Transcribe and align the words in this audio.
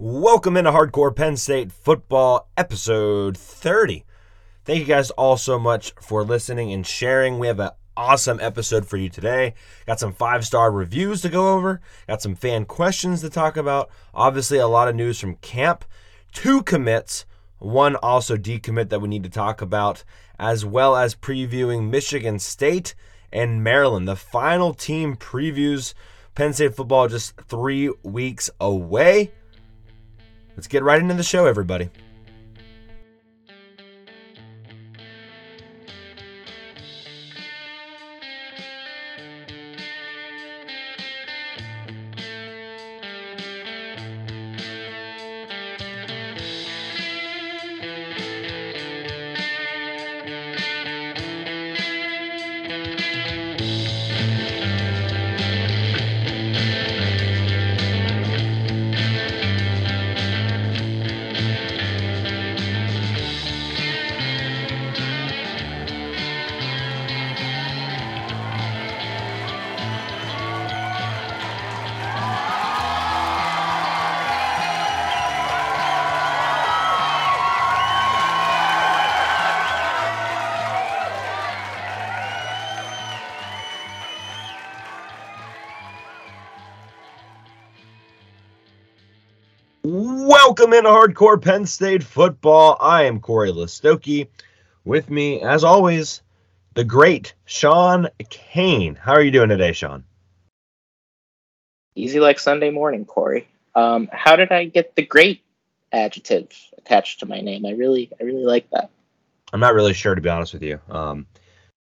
Welcome 0.00 0.56
into 0.56 0.70
Hardcore 0.70 1.16
Penn 1.16 1.36
State 1.36 1.72
Football, 1.72 2.48
episode 2.56 3.36
30. 3.36 4.04
Thank 4.64 4.78
you 4.78 4.84
guys 4.84 5.10
all 5.10 5.36
so 5.36 5.58
much 5.58 5.92
for 6.00 6.22
listening 6.22 6.72
and 6.72 6.86
sharing. 6.86 7.40
We 7.40 7.48
have 7.48 7.58
an 7.58 7.70
awesome 7.96 8.38
episode 8.40 8.86
for 8.86 8.96
you 8.96 9.08
today. 9.08 9.54
Got 9.88 9.98
some 9.98 10.12
five 10.12 10.46
star 10.46 10.70
reviews 10.70 11.22
to 11.22 11.28
go 11.28 11.52
over, 11.52 11.80
got 12.06 12.22
some 12.22 12.36
fan 12.36 12.64
questions 12.64 13.22
to 13.22 13.28
talk 13.28 13.56
about. 13.56 13.90
Obviously, 14.14 14.58
a 14.58 14.68
lot 14.68 14.86
of 14.86 14.94
news 14.94 15.18
from 15.18 15.34
camp, 15.38 15.84
two 16.30 16.62
commits, 16.62 17.26
one 17.58 17.96
also 17.96 18.36
decommit 18.36 18.90
that 18.90 19.00
we 19.00 19.08
need 19.08 19.24
to 19.24 19.28
talk 19.28 19.60
about, 19.60 20.04
as 20.38 20.64
well 20.64 20.94
as 20.94 21.16
previewing 21.16 21.90
Michigan 21.90 22.38
State 22.38 22.94
and 23.32 23.64
Maryland. 23.64 24.06
The 24.06 24.14
final 24.14 24.74
team 24.74 25.16
previews 25.16 25.92
Penn 26.36 26.52
State 26.52 26.76
football 26.76 27.08
just 27.08 27.34
three 27.48 27.92
weeks 28.04 28.48
away. 28.60 29.32
Let's 30.58 30.66
get 30.66 30.82
right 30.82 31.00
into 31.00 31.14
the 31.14 31.22
show, 31.22 31.46
everybody. 31.46 31.88
Welcome 90.68 90.86
into 90.86 91.14
Hardcore 91.14 91.40
Penn 91.40 91.64
State 91.64 92.02
Football. 92.02 92.76
I 92.78 93.04
am 93.04 93.20
Corey 93.20 93.50
Listoki. 93.50 94.28
With 94.84 95.08
me, 95.08 95.40
as 95.40 95.64
always, 95.64 96.20
the 96.74 96.84
great 96.84 97.32
Sean 97.46 98.08
Kane. 98.28 98.94
How 98.94 99.14
are 99.14 99.22
you 99.22 99.30
doing 99.30 99.48
today, 99.48 99.72
Sean? 99.72 100.04
Easy 101.94 102.20
like 102.20 102.38
Sunday 102.38 102.68
morning, 102.68 103.06
Corey. 103.06 103.48
Um, 103.74 104.10
how 104.12 104.36
did 104.36 104.52
I 104.52 104.66
get 104.66 104.94
the 104.94 105.06
great 105.06 105.40
adjective 105.90 106.50
attached 106.76 107.20
to 107.20 107.26
my 107.26 107.40
name? 107.40 107.64
I 107.64 107.70
really, 107.70 108.10
I 108.20 108.24
really 108.24 108.44
like 108.44 108.68
that. 108.72 108.90
I'm 109.54 109.60
not 109.60 109.72
really 109.72 109.94
sure, 109.94 110.14
to 110.14 110.20
be 110.20 110.28
honest 110.28 110.52
with 110.52 110.62
you. 110.62 110.78
Um, 110.90 111.26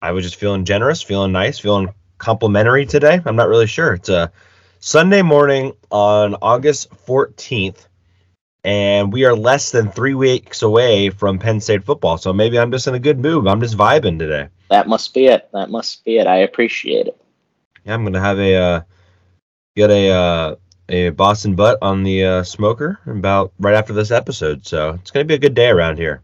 I 0.01 0.11
was 0.11 0.25
just 0.25 0.35
feeling 0.35 0.65
generous, 0.65 1.01
feeling 1.01 1.31
nice, 1.31 1.59
feeling 1.59 1.93
complimentary 2.17 2.85
today. 2.85 3.21
I'm 3.23 3.37
not 3.37 3.47
really 3.47 3.67
sure. 3.67 3.93
It's 3.93 4.09
a 4.09 4.33
Sunday 4.81 5.21
morning 5.21 5.71
on 5.91 6.35
August 6.41 6.89
14th 7.07 7.87
and 8.65 9.13
we 9.13 9.25
are 9.25 9.35
less 9.35 9.69
than 9.71 9.91
three 9.91 10.15
weeks 10.15 10.63
away 10.63 11.11
from 11.11 11.37
Penn 11.37 11.61
State 11.61 11.83
football. 11.83 12.17
So 12.17 12.33
maybe 12.33 12.57
I'm 12.57 12.71
just 12.71 12.87
in 12.87 12.95
a 12.95 12.99
good 12.99 13.19
mood. 13.19 13.47
I'm 13.47 13.61
just 13.61 13.77
vibing 13.77 14.17
today. 14.17 14.49
That 14.71 14.87
must 14.87 15.13
be 15.13 15.27
it. 15.27 15.47
That 15.53 15.69
must 15.69 16.03
be 16.03 16.17
it. 16.17 16.25
I 16.25 16.37
appreciate 16.37 17.05
it. 17.07 17.21
Yeah, 17.85 17.93
I'm 17.93 18.03
gonna 18.03 18.19
have 18.19 18.39
a 18.39 18.55
uh, 18.55 18.81
get 19.75 19.91
a 19.91 20.09
uh, 20.09 20.55
a 20.89 21.09
Boston 21.11 21.55
butt 21.55 21.77
on 21.83 22.01
the 22.01 22.23
uh, 22.25 22.43
smoker 22.43 22.99
about 23.05 23.53
right 23.59 23.75
after 23.75 23.93
this 23.93 24.09
episode. 24.09 24.65
So 24.65 24.91
it's 24.99 25.11
gonna 25.11 25.25
be 25.25 25.35
a 25.35 25.39
good 25.39 25.53
day 25.53 25.69
around 25.69 25.99
here. 25.99 26.23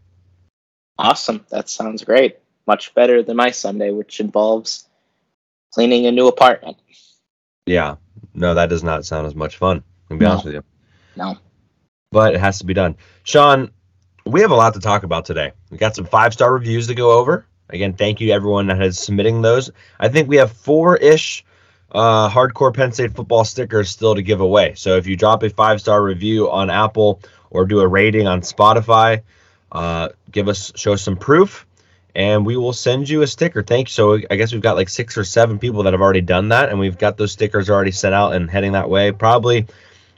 Awesome. 0.98 1.46
That 1.50 1.68
sounds 1.68 2.02
great. 2.02 2.38
Much 2.66 2.92
better 2.94 3.22
than 3.22 3.36
my 3.36 3.52
Sunday, 3.52 3.92
which 3.92 4.18
involves 4.18 4.88
cleaning 5.72 6.06
a 6.06 6.12
new 6.12 6.26
apartment. 6.26 6.76
Yeah. 7.66 7.96
No, 8.34 8.54
that 8.54 8.68
does 8.68 8.82
not 8.82 9.04
sound 9.04 9.28
as 9.28 9.34
much 9.36 9.56
fun. 9.56 9.84
To 10.10 10.16
be 10.16 10.24
No. 10.24 10.32
honest 10.32 10.44
with 10.46 10.54
you. 10.54 10.64
No. 11.16 11.36
But 12.12 12.34
it 12.34 12.40
has 12.40 12.58
to 12.58 12.66
be 12.66 12.74
done. 12.74 12.96
Sean, 13.24 13.70
we 14.24 14.42
have 14.42 14.52
a 14.52 14.56
lot 14.56 14.74
to 14.74 14.80
talk 14.80 15.02
about 15.02 15.24
today. 15.24 15.52
We 15.70 15.78
got 15.78 15.96
some 15.96 16.04
five 16.04 16.32
star 16.32 16.52
reviews 16.52 16.86
to 16.86 16.94
go 16.94 17.18
over. 17.18 17.46
Again, 17.70 17.94
thank 17.94 18.20
you 18.20 18.28
to 18.28 18.32
everyone 18.34 18.66
that 18.68 18.80
is 18.82 18.98
submitting 18.98 19.42
those. 19.42 19.70
I 19.98 20.08
think 20.08 20.28
we 20.28 20.36
have 20.36 20.52
four 20.52 20.96
ish 20.96 21.44
uh, 21.90 22.28
hardcore 22.28 22.74
Penn 22.74 22.92
State 22.92 23.14
football 23.14 23.44
stickers 23.44 23.90
still 23.90 24.14
to 24.14 24.22
give 24.22 24.40
away. 24.40 24.74
So 24.74 24.96
if 24.96 25.06
you 25.06 25.16
drop 25.16 25.42
a 25.42 25.50
five 25.50 25.80
star 25.80 26.02
review 26.02 26.50
on 26.50 26.70
Apple 26.70 27.20
or 27.50 27.64
do 27.64 27.80
a 27.80 27.88
rating 27.88 28.26
on 28.26 28.42
Spotify, 28.42 29.22
uh, 29.70 30.10
give 30.30 30.48
us 30.48 30.72
show 30.76 30.96
some 30.96 31.16
proof, 31.16 31.66
and 32.14 32.44
we 32.44 32.56
will 32.56 32.74
send 32.74 33.08
you 33.08 33.22
a 33.22 33.26
sticker. 33.26 33.62
Thank 33.62 33.88
you. 33.88 33.92
So 33.92 34.18
I 34.30 34.36
guess 34.36 34.52
we've 34.52 34.62
got 34.62 34.76
like 34.76 34.90
six 34.90 35.16
or 35.16 35.24
seven 35.24 35.58
people 35.58 35.84
that 35.84 35.94
have 35.94 36.02
already 36.02 36.20
done 36.20 36.50
that, 36.50 36.68
and 36.68 36.78
we've 36.78 36.98
got 36.98 37.16
those 37.16 37.32
stickers 37.32 37.70
already 37.70 37.92
sent 37.92 38.14
out 38.14 38.34
and 38.34 38.50
heading 38.50 38.72
that 38.72 38.90
way. 38.90 39.12
Probably 39.12 39.66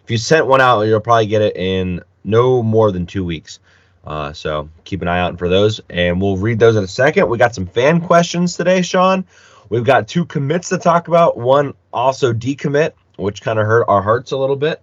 if 0.04 0.10
you 0.10 0.18
sent 0.18 0.46
one 0.46 0.60
out, 0.60 0.82
you'll 0.82 1.00
probably 1.00 1.26
get 1.26 1.42
it 1.42 1.56
in 1.56 2.02
no 2.24 2.62
more 2.62 2.92
than 2.92 3.06
two 3.06 3.24
weeks. 3.24 3.58
Uh, 4.06 4.32
so 4.34 4.68
keep 4.84 5.00
an 5.00 5.08
eye 5.08 5.20
out 5.20 5.38
for 5.38 5.48
those, 5.48 5.80
and 5.88 6.20
we'll 6.20 6.36
read 6.36 6.58
those 6.58 6.76
in 6.76 6.84
a 6.84 6.88
second. 6.88 7.28
We 7.28 7.38
got 7.38 7.54
some 7.54 7.66
fan 7.66 8.00
questions 8.02 8.56
today, 8.56 8.82
Sean. 8.82 9.24
We've 9.70 9.84
got 9.84 10.08
two 10.08 10.26
commits 10.26 10.68
to 10.68 10.78
talk 10.78 11.08
about. 11.08 11.38
One 11.38 11.72
also 11.90 12.34
decommit, 12.34 12.92
which 13.16 13.40
kind 13.40 13.58
of 13.58 13.66
hurt 13.66 13.86
our 13.88 14.02
hearts 14.02 14.32
a 14.32 14.36
little 14.36 14.56
bit, 14.56 14.82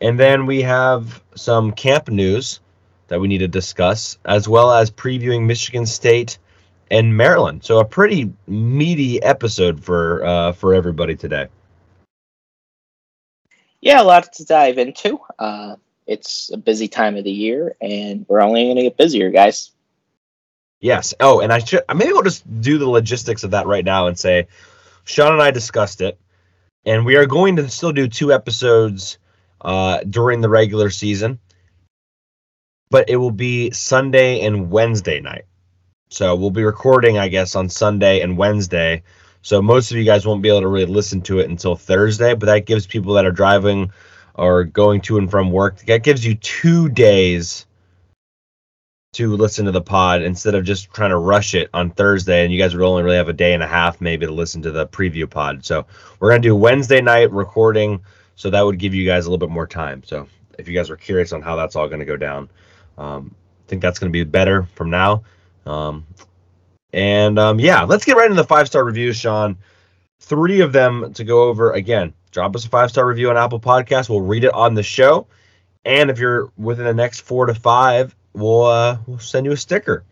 and 0.00 0.18
then 0.18 0.46
we 0.46 0.62
have 0.62 1.22
some 1.34 1.72
camp 1.72 2.08
news 2.08 2.60
that 3.08 3.20
we 3.20 3.28
need 3.28 3.38
to 3.38 3.48
discuss, 3.48 4.18
as 4.24 4.48
well 4.48 4.72
as 4.72 4.90
previewing 4.90 5.44
Michigan 5.44 5.84
State 5.84 6.38
and 6.90 7.14
Maryland. 7.14 7.64
So 7.64 7.80
a 7.80 7.84
pretty 7.84 8.32
meaty 8.46 9.22
episode 9.22 9.84
for 9.84 10.24
uh, 10.24 10.52
for 10.52 10.72
everybody 10.72 11.16
today. 11.16 11.48
Yeah, 13.84 14.00
a 14.00 14.02
lot 14.02 14.32
to 14.32 14.46
dive 14.46 14.78
into. 14.78 15.20
Uh, 15.38 15.76
it's 16.06 16.50
a 16.50 16.56
busy 16.56 16.88
time 16.88 17.18
of 17.18 17.24
the 17.24 17.30
year, 17.30 17.76
and 17.82 18.24
we're 18.26 18.40
only 18.40 18.64
going 18.64 18.76
to 18.76 18.82
get 18.84 18.96
busier, 18.96 19.28
guys. 19.28 19.72
Yes. 20.80 21.12
Oh, 21.20 21.40
and 21.40 21.52
I 21.52 21.58
should 21.58 21.82
maybe 21.94 22.14
we'll 22.14 22.22
just 22.22 22.62
do 22.62 22.78
the 22.78 22.88
logistics 22.88 23.44
of 23.44 23.50
that 23.50 23.66
right 23.66 23.84
now 23.84 24.06
and 24.06 24.18
say 24.18 24.48
Sean 25.04 25.34
and 25.34 25.42
I 25.42 25.50
discussed 25.50 26.00
it, 26.00 26.18
and 26.86 27.04
we 27.04 27.16
are 27.16 27.26
going 27.26 27.56
to 27.56 27.68
still 27.68 27.92
do 27.92 28.08
two 28.08 28.32
episodes 28.32 29.18
uh, 29.60 30.00
during 30.08 30.40
the 30.40 30.48
regular 30.48 30.88
season, 30.88 31.38
but 32.88 33.10
it 33.10 33.16
will 33.16 33.30
be 33.30 33.70
Sunday 33.72 34.40
and 34.46 34.70
Wednesday 34.70 35.20
night. 35.20 35.44
So 36.08 36.36
we'll 36.36 36.50
be 36.50 36.64
recording, 36.64 37.18
I 37.18 37.28
guess, 37.28 37.54
on 37.54 37.68
Sunday 37.68 38.22
and 38.22 38.38
Wednesday. 38.38 39.02
So 39.44 39.60
most 39.60 39.90
of 39.90 39.98
you 39.98 40.04
guys 40.04 40.26
won't 40.26 40.40
be 40.40 40.48
able 40.48 40.62
to 40.62 40.68
really 40.68 40.90
listen 40.90 41.20
to 41.22 41.38
it 41.38 41.50
until 41.50 41.76
Thursday, 41.76 42.34
but 42.34 42.46
that 42.46 42.64
gives 42.64 42.86
people 42.86 43.12
that 43.14 43.26
are 43.26 43.30
driving 43.30 43.92
or 44.34 44.64
going 44.64 45.02
to 45.02 45.18
and 45.18 45.30
from 45.30 45.52
work 45.52 45.80
that 45.84 46.02
gives 46.02 46.24
you 46.24 46.34
two 46.34 46.88
days 46.88 47.66
to 49.12 49.36
listen 49.36 49.66
to 49.66 49.70
the 49.70 49.82
pod 49.82 50.22
instead 50.22 50.54
of 50.54 50.64
just 50.64 50.90
trying 50.94 51.10
to 51.10 51.18
rush 51.18 51.54
it 51.54 51.68
on 51.74 51.90
Thursday 51.90 52.42
and 52.42 52.54
you 52.54 52.58
guys 52.58 52.74
would 52.74 52.82
only 52.82 53.02
really 53.02 53.18
have 53.18 53.28
a 53.28 53.34
day 53.34 53.52
and 53.52 53.62
a 53.62 53.66
half 53.66 54.00
maybe 54.00 54.24
to 54.24 54.32
listen 54.32 54.62
to 54.62 54.70
the 54.70 54.86
preview 54.86 55.28
pod. 55.28 55.62
So 55.62 55.84
we're 56.18 56.30
gonna 56.30 56.40
do 56.40 56.56
Wednesday 56.56 57.02
night 57.02 57.30
recording, 57.30 58.00
so 58.36 58.48
that 58.48 58.62
would 58.62 58.78
give 58.78 58.94
you 58.94 59.04
guys 59.04 59.26
a 59.26 59.30
little 59.30 59.46
bit 59.46 59.52
more 59.52 59.66
time. 59.66 60.02
So 60.04 60.26
if 60.58 60.68
you 60.68 60.74
guys 60.74 60.88
are 60.88 60.96
curious 60.96 61.34
on 61.34 61.42
how 61.42 61.54
that's 61.54 61.76
all 61.76 61.86
gonna 61.86 62.06
go 62.06 62.16
down, 62.16 62.48
um, 62.96 63.34
I 63.66 63.68
think 63.68 63.82
that's 63.82 63.98
gonna 63.98 64.08
be 64.08 64.24
better 64.24 64.62
from 64.74 64.88
now. 64.88 65.22
Um, 65.66 66.06
and 66.94 67.40
um, 67.40 67.58
yeah, 67.58 67.82
let's 67.82 68.04
get 68.04 68.16
right 68.16 68.30
into 68.30 68.40
the 68.40 68.46
five 68.46 68.68
star 68.68 68.84
reviews, 68.84 69.16
Sean. 69.16 69.58
Three 70.20 70.60
of 70.60 70.72
them 70.72 71.12
to 71.14 71.24
go 71.24 71.42
over 71.42 71.72
again. 71.72 72.14
Drop 72.30 72.54
us 72.54 72.64
a 72.64 72.68
five 72.68 72.90
star 72.90 73.04
review 73.04 73.30
on 73.30 73.36
Apple 73.36 73.58
Podcasts. 73.58 74.08
We'll 74.08 74.20
read 74.20 74.44
it 74.44 74.54
on 74.54 74.74
the 74.74 74.84
show. 74.84 75.26
And 75.84 76.08
if 76.08 76.20
you're 76.20 76.52
within 76.56 76.84
the 76.84 76.94
next 76.94 77.20
four 77.20 77.46
to 77.46 77.54
five, 77.54 78.14
we'll 78.32 78.62
uh, 78.62 78.98
we'll 79.08 79.18
send 79.18 79.44
you 79.44 79.50
a 79.50 79.56
sticker. 79.56 80.04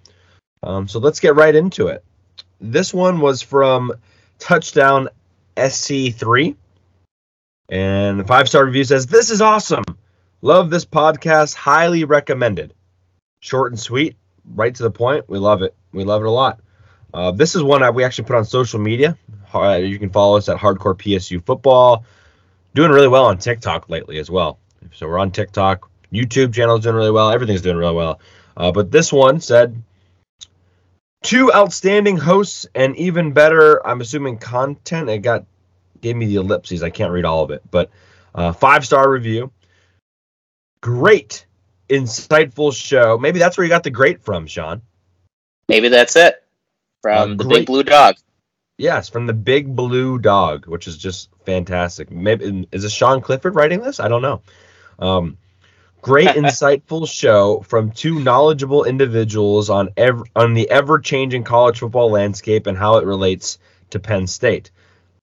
Um, 0.64 0.88
so 0.88 0.98
let's 0.98 1.20
get 1.20 1.36
right 1.36 1.54
into 1.54 1.86
it. 1.86 2.04
This 2.60 2.92
one 2.92 3.20
was 3.20 3.42
from 3.42 3.92
Touchdown 4.40 5.08
SC3, 5.56 6.56
and 7.68 8.18
the 8.18 8.24
five 8.24 8.48
star 8.48 8.64
review 8.64 8.82
says, 8.82 9.06
"This 9.06 9.30
is 9.30 9.40
awesome. 9.40 9.84
Love 10.40 10.68
this 10.68 10.84
podcast. 10.84 11.54
Highly 11.54 12.02
recommended. 12.02 12.74
Short 13.38 13.70
and 13.70 13.78
sweet, 13.78 14.16
right 14.52 14.74
to 14.74 14.82
the 14.82 14.90
point. 14.90 15.28
We 15.28 15.38
love 15.38 15.62
it. 15.62 15.76
We 15.92 16.02
love 16.02 16.22
it 16.22 16.26
a 16.26 16.30
lot." 16.30 16.58
Uh, 17.14 17.30
this 17.30 17.54
is 17.54 17.62
one 17.62 17.82
that 17.82 17.94
we 17.94 18.04
actually 18.04 18.24
put 18.24 18.36
on 18.36 18.44
social 18.44 18.80
media. 18.80 19.16
Uh, 19.52 19.74
you 19.74 19.98
can 19.98 20.10
follow 20.10 20.36
us 20.36 20.48
at 20.48 20.56
Hardcore 20.56 20.96
PSU 20.96 21.44
Football. 21.44 22.04
Doing 22.74 22.90
really 22.90 23.08
well 23.08 23.26
on 23.26 23.36
TikTok 23.36 23.90
lately 23.90 24.18
as 24.18 24.30
well. 24.30 24.58
So 24.94 25.06
we're 25.06 25.18
on 25.18 25.30
TikTok. 25.30 25.90
YouTube 26.10 26.54
channel 26.54 26.76
is 26.76 26.84
doing 26.84 26.96
really 26.96 27.10
well. 27.10 27.30
Everything's 27.30 27.60
doing 27.60 27.76
really 27.76 27.94
well. 27.94 28.20
Uh, 28.56 28.72
but 28.72 28.90
this 28.90 29.12
one 29.12 29.40
said 29.40 29.82
two 31.22 31.52
outstanding 31.52 32.16
hosts 32.16 32.66
and 32.74 32.96
even 32.96 33.32
better. 33.32 33.86
I'm 33.86 34.00
assuming 34.00 34.38
content. 34.38 35.10
It 35.10 35.18
got 35.18 35.44
gave 36.00 36.16
me 36.16 36.26
the 36.26 36.36
ellipses. 36.36 36.82
I 36.82 36.90
can't 36.90 37.12
read 37.12 37.24
all 37.26 37.44
of 37.44 37.50
it, 37.50 37.62
but 37.70 37.90
uh, 38.34 38.52
five 38.52 38.86
star 38.86 39.10
review. 39.10 39.52
Great, 40.80 41.46
insightful 41.88 42.74
show. 42.74 43.18
Maybe 43.18 43.38
that's 43.38 43.56
where 43.56 43.64
you 43.64 43.70
got 43.70 43.84
the 43.84 43.90
great 43.90 44.22
from, 44.22 44.46
Sean. 44.46 44.82
Maybe 45.68 45.88
that's 45.88 46.16
it 46.16 46.41
from 47.02 47.18
Uh, 47.18 47.26
the 47.26 47.34
great- 47.44 47.58
Big 47.60 47.66
Blue 47.66 47.82
Dog. 47.82 48.14
Yes, 48.78 49.08
from 49.08 49.26
the 49.26 49.32
Big 49.34 49.76
Blue 49.76 50.18
Dog, 50.18 50.66
which 50.66 50.88
is 50.88 50.96
just 50.96 51.28
fantastic. 51.44 52.10
Maybe 52.10 52.66
is 52.72 52.84
it 52.84 52.90
Sean 52.90 53.20
Clifford 53.20 53.54
writing 53.54 53.80
this? 53.80 54.00
I 54.00 54.08
don't 54.08 54.22
know. 54.22 54.40
Um, 54.98 55.36
great, 56.00 56.28
insightful 56.36 57.06
show 57.08 57.60
from 57.68 57.90
two 57.90 58.18
knowledgeable 58.20 58.84
individuals 58.84 59.68
on 59.70 59.90
ev- 59.96 60.22
on 60.34 60.54
the 60.54 60.70
ever 60.70 60.98
changing 60.98 61.44
college 61.44 61.80
football 61.80 62.10
landscape 62.10 62.66
and 62.66 62.76
how 62.78 62.96
it 62.96 63.04
relates 63.04 63.58
to 63.90 63.98
Penn 64.00 64.26
State. 64.26 64.70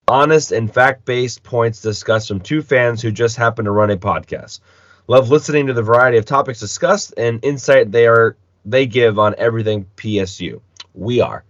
Honest 0.07 0.51
and 0.51 0.71
fact 0.73 1.05
based 1.05 1.43
points 1.43 1.81
discussed 1.81 2.27
from 2.27 2.39
two 2.39 2.61
fans 2.61 3.01
who 3.01 3.11
just 3.11 3.35
happen 3.35 3.65
to 3.65 3.71
run 3.71 3.89
a 3.91 3.97
podcast. 3.97 4.59
Love 5.07 5.29
listening 5.31 5.67
to 5.67 5.73
the 5.73 5.83
variety 5.83 6.17
of 6.17 6.25
topics 6.25 6.59
discussed 6.59 7.13
and 7.17 7.43
insight 7.43 7.91
they 7.91 8.07
are 8.07 8.37
they 8.65 8.85
give 8.85 9.17
on 9.19 9.35
everything 9.37 9.85
PSU. 9.97 10.61
We 10.93 11.19
are. 11.21 11.43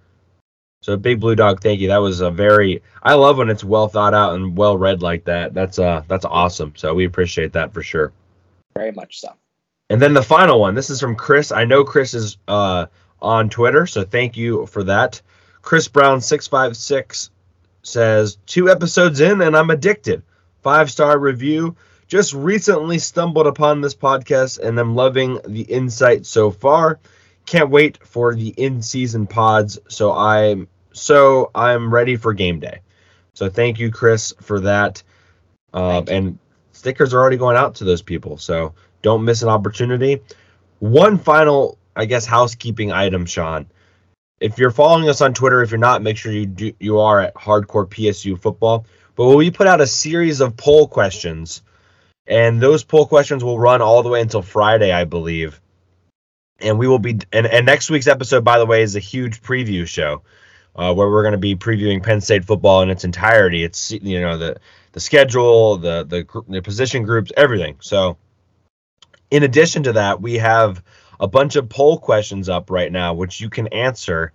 So 0.81 0.95
big 0.95 1.19
blue 1.19 1.35
dog, 1.35 1.61
thank 1.61 1.81
you. 1.81 1.89
That 1.89 1.97
was 1.97 2.21
a 2.21 2.31
very 2.31 2.81
I 3.03 3.15
love 3.15 3.37
when 3.37 3.49
it's 3.49 3.63
well 3.63 3.89
thought 3.89 4.13
out 4.13 4.35
and 4.35 4.57
well 4.57 4.77
read 4.77 5.01
like 5.01 5.25
that. 5.25 5.53
That's 5.53 5.77
uh 5.77 6.03
that's 6.07 6.25
awesome. 6.25 6.73
So 6.75 6.93
we 6.93 7.05
appreciate 7.05 7.53
that 7.53 7.73
for 7.73 7.83
sure. 7.83 8.13
Very 8.75 8.91
much 8.91 9.19
so. 9.19 9.33
And 9.89 10.01
then 10.01 10.13
the 10.13 10.23
final 10.23 10.59
one. 10.59 10.75
This 10.75 10.89
is 10.89 11.01
from 11.01 11.15
Chris. 11.15 11.51
I 11.51 11.65
know 11.65 11.83
Chris 11.83 12.13
is 12.13 12.37
uh 12.47 12.85
on 13.21 13.49
Twitter, 13.49 13.85
so 13.85 14.03
thank 14.03 14.37
you 14.37 14.65
for 14.67 14.83
that. 14.83 15.21
Chris 15.61 15.89
Brown 15.89 16.21
six 16.21 16.47
five 16.47 16.77
six 16.77 17.29
says 17.83 18.37
two 18.45 18.69
episodes 18.69 19.19
in 19.19 19.41
and 19.41 19.57
I'm 19.57 19.71
addicted. 19.71 20.23
Five 20.61 20.89
star 20.89 21.19
review. 21.19 21.75
Just 22.07 22.33
recently 22.33 22.99
stumbled 22.99 23.47
upon 23.47 23.81
this 23.81 23.95
podcast 23.95 24.59
and 24.59 24.79
I'm 24.79 24.95
loving 24.95 25.39
the 25.45 25.61
insight 25.61 26.25
so 26.25 26.51
far. 26.51 26.99
Can't 27.49 27.71
wait 27.71 27.97
for 28.05 28.35
the 28.35 28.49
in 28.49 28.83
season 28.83 29.25
pods. 29.25 29.79
So 29.87 30.13
I'm 30.13 30.67
so 30.93 31.49
I'm 31.55 31.91
ready 31.91 32.15
for 32.15 32.31
game 32.31 32.59
day. 32.59 32.81
So 33.33 33.49
thank 33.49 33.79
you, 33.79 33.89
Chris, 33.89 34.35
for 34.39 34.59
that. 34.59 35.01
Um, 35.73 36.05
and 36.09 36.37
stickers 36.73 37.11
are 37.11 37.19
already 37.19 37.37
going 37.37 37.57
out 37.57 37.73
to 37.75 37.85
those 37.85 38.03
people. 38.03 38.37
So 38.37 38.75
don't 39.01 39.25
miss 39.25 39.41
an 39.41 39.49
opportunity. 39.49 40.21
One 40.77 41.17
final, 41.17 41.79
I 41.95 42.05
guess, 42.05 42.27
housekeeping 42.27 42.91
item, 42.91 43.25
Sean. 43.25 43.65
If 44.39 44.59
you're 44.59 44.69
following 44.69 45.09
us 45.09 45.19
on 45.19 45.33
Twitter, 45.33 45.63
if 45.63 45.71
you're 45.71 45.79
not, 45.79 46.03
make 46.03 46.17
sure 46.17 46.31
you 46.31 46.45
do 46.45 46.71
you 46.79 46.99
are 46.99 47.19
at 47.19 47.33
Hardcore 47.33 47.87
PSU 47.87 48.39
Football. 48.39 48.85
But 49.15 49.35
we 49.35 49.49
put 49.49 49.65
out 49.65 49.81
a 49.81 49.87
series 49.87 50.39
of 50.39 50.55
poll 50.55 50.87
questions, 50.87 51.63
and 52.27 52.61
those 52.61 52.83
poll 52.83 53.07
questions 53.07 53.43
will 53.43 53.57
run 53.57 53.81
all 53.81 54.03
the 54.03 54.09
way 54.09 54.21
until 54.21 54.43
Friday, 54.43 54.91
I 54.91 55.05
believe. 55.05 55.59
And 56.61 56.77
we 56.77 56.87
will 56.87 56.99
be 56.99 57.19
and, 57.31 57.47
and 57.47 57.65
next 57.65 57.89
week's 57.89 58.07
episode, 58.07 58.43
by 58.43 58.59
the 58.59 58.65
way, 58.65 58.81
is 58.81 58.95
a 58.95 58.99
huge 58.99 59.41
preview 59.41 59.87
show 59.87 60.21
uh, 60.75 60.93
where 60.93 61.09
we're 61.09 61.23
going 61.23 61.33
to 61.33 61.37
be 61.37 61.55
previewing 61.55 62.03
Penn 62.03 62.21
State 62.21 62.45
football 62.45 62.81
in 62.81 62.89
its 62.89 63.03
entirety. 63.03 63.63
It's 63.63 63.91
you 63.91 64.21
know 64.21 64.37
the 64.37 64.57
the 64.91 64.99
schedule, 64.99 65.77
the 65.77 66.03
the, 66.03 66.43
the 66.47 66.61
position 66.61 67.03
groups, 67.03 67.31
everything. 67.35 67.77
So, 67.81 68.17
in 69.31 69.43
addition 69.43 69.83
to 69.83 69.93
that, 69.93 70.21
we 70.21 70.35
have 70.35 70.83
a 71.19 71.27
bunch 71.27 71.55
of 71.55 71.69
poll 71.69 71.97
questions 71.97 72.49
up 72.49 72.69
right 72.69 72.91
now, 72.91 73.13
which 73.13 73.41
you 73.41 73.49
can 73.49 73.67
answer. 73.67 74.31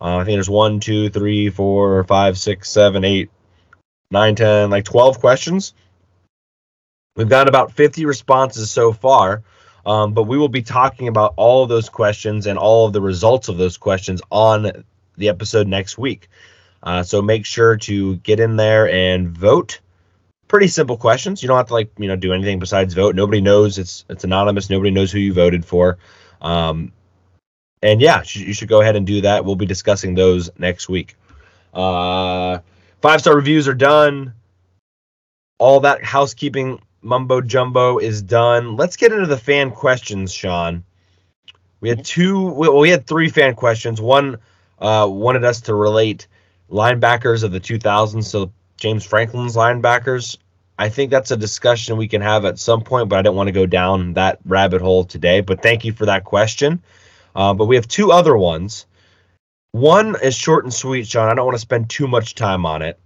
Uh, 0.00 0.18
I 0.18 0.24
think 0.24 0.36
there's 0.36 0.50
one, 0.50 0.80
two, 0.80 1.08
three, 1.08 1.48
four, 1.48 2.04
five, 2.04 2.38
six, 2.38 2.70
seven, 2.70 3.04
eight, 3.04 3.30
nine, 4.10 4.34
ten, 4.34 4.70
like 4.70 4.84
twelve 4.84 5.20
questions. 5.20 5.74
We've 7.16 7.28
got 7.28 7.48
about 7.48 7.72
50 7.72 8.04
responses 8.04 8.70
so 8.70 8.92
far, 8.92 9.42
um, 9.86 10.14
but 10.14 10.24
we 10.24 10.36
will 10.36 10.48
be 10.48 10.62
talking 10.62 11.06
about 11.06 11.34
all 11.36 11.62
of 11.62 11.68
those 11.68 11.88
questions 11.88 12.46
and 12.46 12.58
all 12.58 12.86
of 12.86 12.92
the 12.92 13.00
results 13.00 13.48
of 13.48 13.56
those 13.56 13.76
questions 13.76 14.20
on 14.32 14.84
the 15.16 15.28
episode 15.28 15.68
next 15.68 15.96
week. 15.96 16.28
Uh, 16.82 17.04
so 17.04 17.22
make 17.22 17.46
sure 17.46 17.76
to 17.76 18.16
get 18.16 18.40
in 18.40 18.56
there 18.56 18.90
and 18.90 19.28
vote. 19.28 19.78
Pretty 20.48 20.66
simple 20.68 20.96
questions. 20.96 21.40
You 21.40 21.46
don't 21.46 21.56
have 21.56 21.68
to 21.68 21.72
like 21.72 21.92
you 21.98 22.08
know 22.08 22.16
do 22.16 22.32
anything 22.32 22.58
besides 22.58 22.94
vote. 22.94 23.14
Nobody 23.14 23.40
knows 23.40 23.78
it's 23.78 24.04
it's 24.10 24.24
anonymous. 24.24 24.70
Nobody 24.70 24.90
knows 24.90 25.12
who 25.12 25.20
you 25.20 25.32
voted 25.32 25.64
for. 25.64 25.98
Um, 26.40 26.92
and 27.80 28.00
yeah, 28.00 28.22
you 28.26 28.54
should 28.54 28.68
go 28.68 28.80
ahead 28.80 28.96
and 28.96 29.06
do 29.06 29.20
that. 29.22 29.44
We'll 29.44 29.56
be 29.56 29.66
discussing 29.66 30.14
those 30.14 30.50
next 30.58 30.88
week. 30.88 31.16
Uh, 31.72 32.58
five 33.02 33.20
star 33.20 33.36
reviews 33.36 33.68
are 33.68 33.74
done. 33.74 34.34
All 35.58 35.80
that 35.80 36.04
housekeeping 36.04 36.80
mumbo 37.02 37.40
jumbo 37.40 37.98
is 37.98 38.22
done. 38.22 38.76
Let's 38.76 38.96
get 38.96 39.12
into 39.12 39.26
the 39.26 39.36
fan 39.36 39.70
questions, 39.70 40.32
Sean. 40.32 40.84
We 41.80 41.88
had 41.88 42.04
two. 42.04 42.50
Well, 42.50 42.78
we 42.78 42.90
had 42.90 43.06
three 43.06 43.28
fan 43.28 43.54
questions. 43.54 44.00
One 44.00 44.38
uh, 44.78 45.06
wanted 45.10 45.44
us 45.44 45.62
to 45.62 45.74
relate 45.74 46.26
linebackers 46.70 47.44
of 47.44 47.52
the 47.52 47.60
2000s, 47.60 48.24
so 48.24 48.52
James 48.76 49.04
Franklin's 49.04 49.56
linebackers. 49.56 50.36
I 50.78 50.88
think 50.88 51.10
that's 51.10 51.30
a 51.30 51.36
discussion 51.36 51.96
we 51.96 52.08
can 52.08 52.20
have 52.20 52.44
at 52.44 52.58
some 52.58 52.82
point, 52.82 53.08
but 53.08 53.18
I 53.18 53.22
don't 53.22 53.36
want 53.36 53.48
to 53.48 53.52
go 53.52 53.66
down 53.66 54.14
that 54.14 54.38
rabbit 54.44 54.82
hole 54.82 55.04
today. 55.04 55.40
But 55.40 55.62
thank 55.62 55.84
you 55.84 55.92
for 55.92 56.06
that 56.06 56.24
question. 56.24 56.82
Uh, 57.34 57.54
but 57.54 57.66
we 57.66 57.76
have 57.76 57.88
two 57.88 58.12
other 58.12 58.36
ones. 58.36 58.86
One 59.72 60.16
is 60.22 60.34
short 60.34 60.64
and 60.64 60.72
sweet, 60.72 61.06
Sean. 61.06 61.28
I 61.28 61.34
don't 61.34 61.46
want 61.46 61.56
to 61.56 61.60
spend 61.60 61.88
too 61.88 62.08
much 62.08 62.34
time 62.34 62.66
on 62.66 62.82
it 62.82 62.98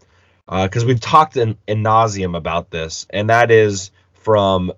Uh, 0.51 0.67
because 0.67 0.85
we've 0.85 1.01
talked 1.01 1.37
in, 1.37 1.57
in 1.69 1.85
nauseum 1.85 2.37
about 2.37 2.71
this, 2.71 3.07
and 3.11 3.31
that 3.31 3.53
is 3.53 3.93
from 4.15 4.73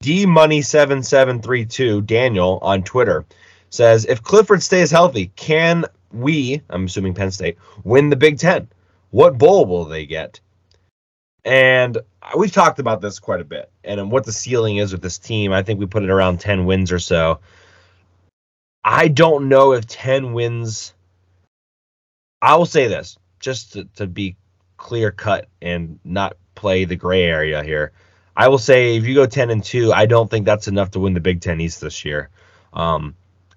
D 0.00 0.26
Money 0.26 0.60
seven 0.60 1.02
seven 1.02 1.40
three 1.40 1.64
two 1.64 2.02
Daniel 2.02 2.58
on 2.60 2.82
Twitter 2.82 3.24
says 3.70 4.04
if 4.04 4.22
Clifford 4.22 4.62
stays 4.62 4.90
healthy, 4.90 5.32
can 5.36 5.86
we? 6.12 6.60
I'm 6.68 6.84
assuming 6.84 7.14
Penn 7.14 7.30
State 7.30 7.56
win 7.82 8.10
the 8.10 8.16
Big 8.16 8.38
Ten. 8.38 8.68
What 9.10 9.38
bowl 9.38 9.64
will 9.64 9.86
they 9.86 10.04
get? 10.06 10.40
And 11.44 11.96
we've 12.36 12.52
talked 12.52 12.78
about 12.78 13.00
this 13.00 13.18
quite 13.18 13.40
a 13.40 13.44
bit, 13.44 13.70
and 13.82 14.10
what 14.10 14.24
the 14.24 14.32
ceiling 14.32 14.76
is 14.76 14.92
with 14.92 15.00
this 15.00 15.18
team. 15.18 15.52
I 15.52 15.62
think 15.62 15.80
we 15.80 15.86
put 15.86 16.02
it 16.02 16.10
around 16.10 16.40
ten 16.40 16.66
wins 16.66 16.92
or 16.92 16.98
so. 16.98 17.40
I 18.84 19.08
don't 19.08 19.48
know 19.48 19.72
if 19.72 19.86
ten 19.86 20.34
wins. 20.34 20.92
I 22.42 22.56
will 22.56 22.66
say 22.66 22.86
this 22.86 23.18
just 23.40 23.72
to, 23.72 23.84
to 23.96 24.06
be 24.06 24.36
clear 24.76 25.10
cut 25.10 25.48
and 25.60 25.98
not 26.04 26.36
play 26.54 26.84
the 26.84 26.96
gray 26.96 27.24
area 27.24 27.62
here. 27.62 27.92
I 28.36 28.48
will 28.48 28.58
say 28.58 28.96
if 28.96 29.06
you 29.06 29.14
go 29.14 29.26
10 29.26 29.50
and 29.50 29.62
2, 29.64 29.92
I 29.92 30.06
don't 30.06 30.30
think 30.30 30.46
that's 30.46 30.68
enough 30.68 30.92
to 30.92 31.00
win 31.00 31.14
the 31.14 31.20
Big 31.20 31.40
10 31.40 31.60
East 31.60 31.80
this 31.80 32.04
year. 32.04 32.30
Um, 32.72 33.14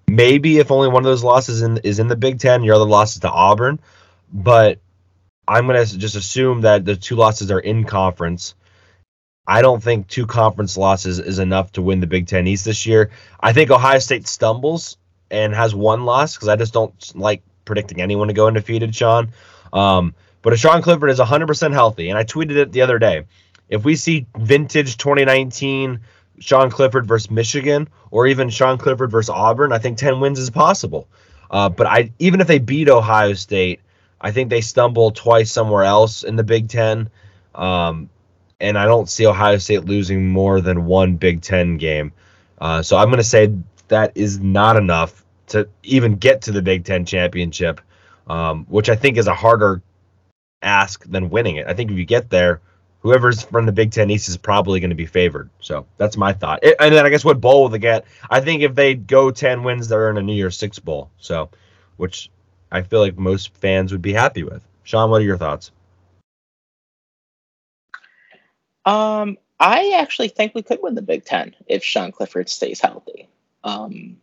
maybe 0.08 0.58
if 0.58 0.70
only 0.70 0.88
one 0.88 1.04
of 1.04 1.08
those 1.10 1.24
losses 1.24 1.62
in, 1.62 1.78
is 1.78 1.98
in 2.00 2.08
the 2.08 2.16
Big 2.16 2.38
10, 2.40 2.64
your 2.64 2.74
other 2.74 2.84
losses 2.84 3.20
to 3.20 3.30
Auburn, 3.30 3.78
but 4.32 4.80
I'm 5.46 5.66
going 5.66 5.84
to 5.84 5.98
just 5.98 6.16
assume 6.16 6.62
that 6.62 6.84
the 6.84 6.96
two 6.96 7.16
losses 7.16 7.50
are 7.50 7.60
in 7.60 7.84
conference. 7.84 8.54
I 9.46 9.62
don't 9.62 9.82
think 9.82 10.08
two 10.08 10.26
conference 10.26 10.76
losses 10.76 11.18
is 11.18 11.38
enough 11.38 11.72
to 11.72 11.82
win 11.82 12.00
the 12.00 12.06
Big 12.06 12.26
10 12.26 12.46
East 12.46 12.64
this 12.64 12.86
year. 12.86 13.10
I 13.38 13.52
think 13.52 13.70
Ohio 13.70 13.98
State 13.98 14.26
stumbles 14.26 14.96
and 15.30 15.54
has 15.54 15.74
one 15.74 16.04
loss 16.04 16.34
because 16.34 16.48
I 16.48 16.56
just 16.56 16.72
don't 16.72 17.16
like 17.16 17.42
predicting 17.64 18.00
anyone 18.00 18.28
to 18.28 18.34
go 18.34 18.46
undefeated, 18.46 18.94
Sean. 18.94 19.32
Um, 19.74 20.14
but 20.40 20.54
if 20.54 20.60
Sean 20.60 20.80
Clifford 20.80 21.10
is 21.10 21.18
100% 21.18 21.72
healthy, 21.72 22.08
and 22.08 22.18
I 22.18 22.24
tweeted 22.24 22.56
it 22.56 22.72
the 22.72 22.82
other 22.82 22.98
day, 22.98 23.24
if 23.68 23.84
we 23.84 23.96
see 23.96 24.26
vintage 24.38 24.96
2019 24.96 26.00
Sean 26.38 26.70
Clifford 26.70 27.06
versus 27.06 27.30
Michigan, 27.30 27.88
or 28.10 28.26
even 28.26 28.50
Sean 28.50 28.78
Clifford 28.78 29.10
versus 29.10 29.30
Auburn, 29.30 29.72
I 29.72 29.78
think 29.78 29.98
10 29.98 30.20
wins 30.20 30.38
is 30.38 30.50
possible. 30.50 31.08
Uh, 31.50 31.68
but 31.68 31.86
I 31.86 32.10
even 32.18 32.40
if 32.40 32.46
they 32.46 32.58
beat 32.58 32.88
Ohio 32.88 33.34
State, 33.34 33.80
I 34.20 34.32
think 34.32 34.50
they 34.50 34.60
stumble 34.60 35.10
twice 35.10 35.52
somewhere 35.52 35.84
else 35.84 36.22
in 36.22 36.36
the 36.36 36.42
Big 36.42 36.68
Ten. 36.68 37.10
Um, 37.54 38.08
and 38.60 38.78
I 38.78 38.86
don't 38.86 39.08
see 39.08 39.26
Ohio 39.26 39.58
State 39.58 39.84
losing 39.84 40.28
more 40.28 40.60
than 40.60 40.86
one 40.86 41.16
Big 41.16 41.42
Ten 41.42 41.76
game. 41.76 42.12
Uh, 42.58 42.82
so 42.82 42.96
I'm 42.96 43.08
going 43.08 43.18
to 43.18 43.24
say 43.24 43.54
that 43.88 44.12
is 44.14 44.40
not 44.40 44.76
enough 44.76 45.24
to 45.48 45.68
even 45.82 46.16
get 46.16 46.42
to 46.42 46.52
the 46.52 46.62
Big 46.62 46.84
Ten 46.84 47.04
championship, 47.04 47.80
um, 48.26 48.66
which 48.68 48.88
I 48.88 48.96
think 48.96 49.16
is 49.16 49.26
a 49.26 49.34
harder 49.34 49.82
ask 50.62 51.04
than 51.04 51.30
winning 51.30 51.56
it. 51.56 51.66
I 51.66 51.74
think 51.74 51.90
if 51.90 51.98
you 51.98 52.04
get 52.04 52.30
there, 52.30 52.60
whoever's 53.00 53.42
from 53.42 53.66
the 53.66 53.72
Big 53.72 53.92
Ten 53.92 54.10
East 54.10 54.28
is 54.28 54.36
probably 54.36 54.80
going 54.80 54.90
to 54.90 54.96
be 54.96 55.06
favored. 55.06 55.50
So 55.60 55.86
that's 55.98 56.16
my 56.16 56.32
thought. 56.32 56.60
It- 56.62 56.76
and 56.80 56.94
then 56.94 57.04
I 57.04 57.10
guess 57.10 57.24
what 57.24 57.40
bowl 57.40 57.62
will 57.62 57.68
they 57.68 57.78
get? 57.78 58.06
I 58.30 58.40
think 58.40 58.62
if 58.62 58.74
they 58.74 58.94
go 58.94 59.30
10 59.30 59.62
wins, 59.62 59.88
they're 59.88 60.10
in 60.10 60.16
a 60.16 60.22
New 60.22 60.34
Year's 60.34 60.56
Six 60.56 60.78
bowl. 60.78 61.10
So, 61.18 61.50
which 61.96 62.30
I 62.72 62.82
feel 62.82 63.00
like 63.00 63.18
most 63.18 63.54
fans 63.54 63.92
would 63.92 64.02
be 64.02 64.14
happy 64.14 64.42
with. 64.42 64.62
Sean, 64.84 65.10
what 65.10 65.20
are 65.20 65.24
your 65.24 65.38
thoughts? 65.38 65.70
Um, 68.86 69.38
I 69.60 69.92
actually 70.00 70.28
think 70.28 70.54
we 70.54 70.62
could 70.62 70.80
win 70.82 70.94
the 70.94 71.02
Big 71.02 71.24
Ten 71.24 71.54
if 71.66 71.84
Sean 71.84 72.12
Clifford 72.12 72.48
stays 72.48 72.80
healthy. 72.80 73.28
Um, 73.62 74.18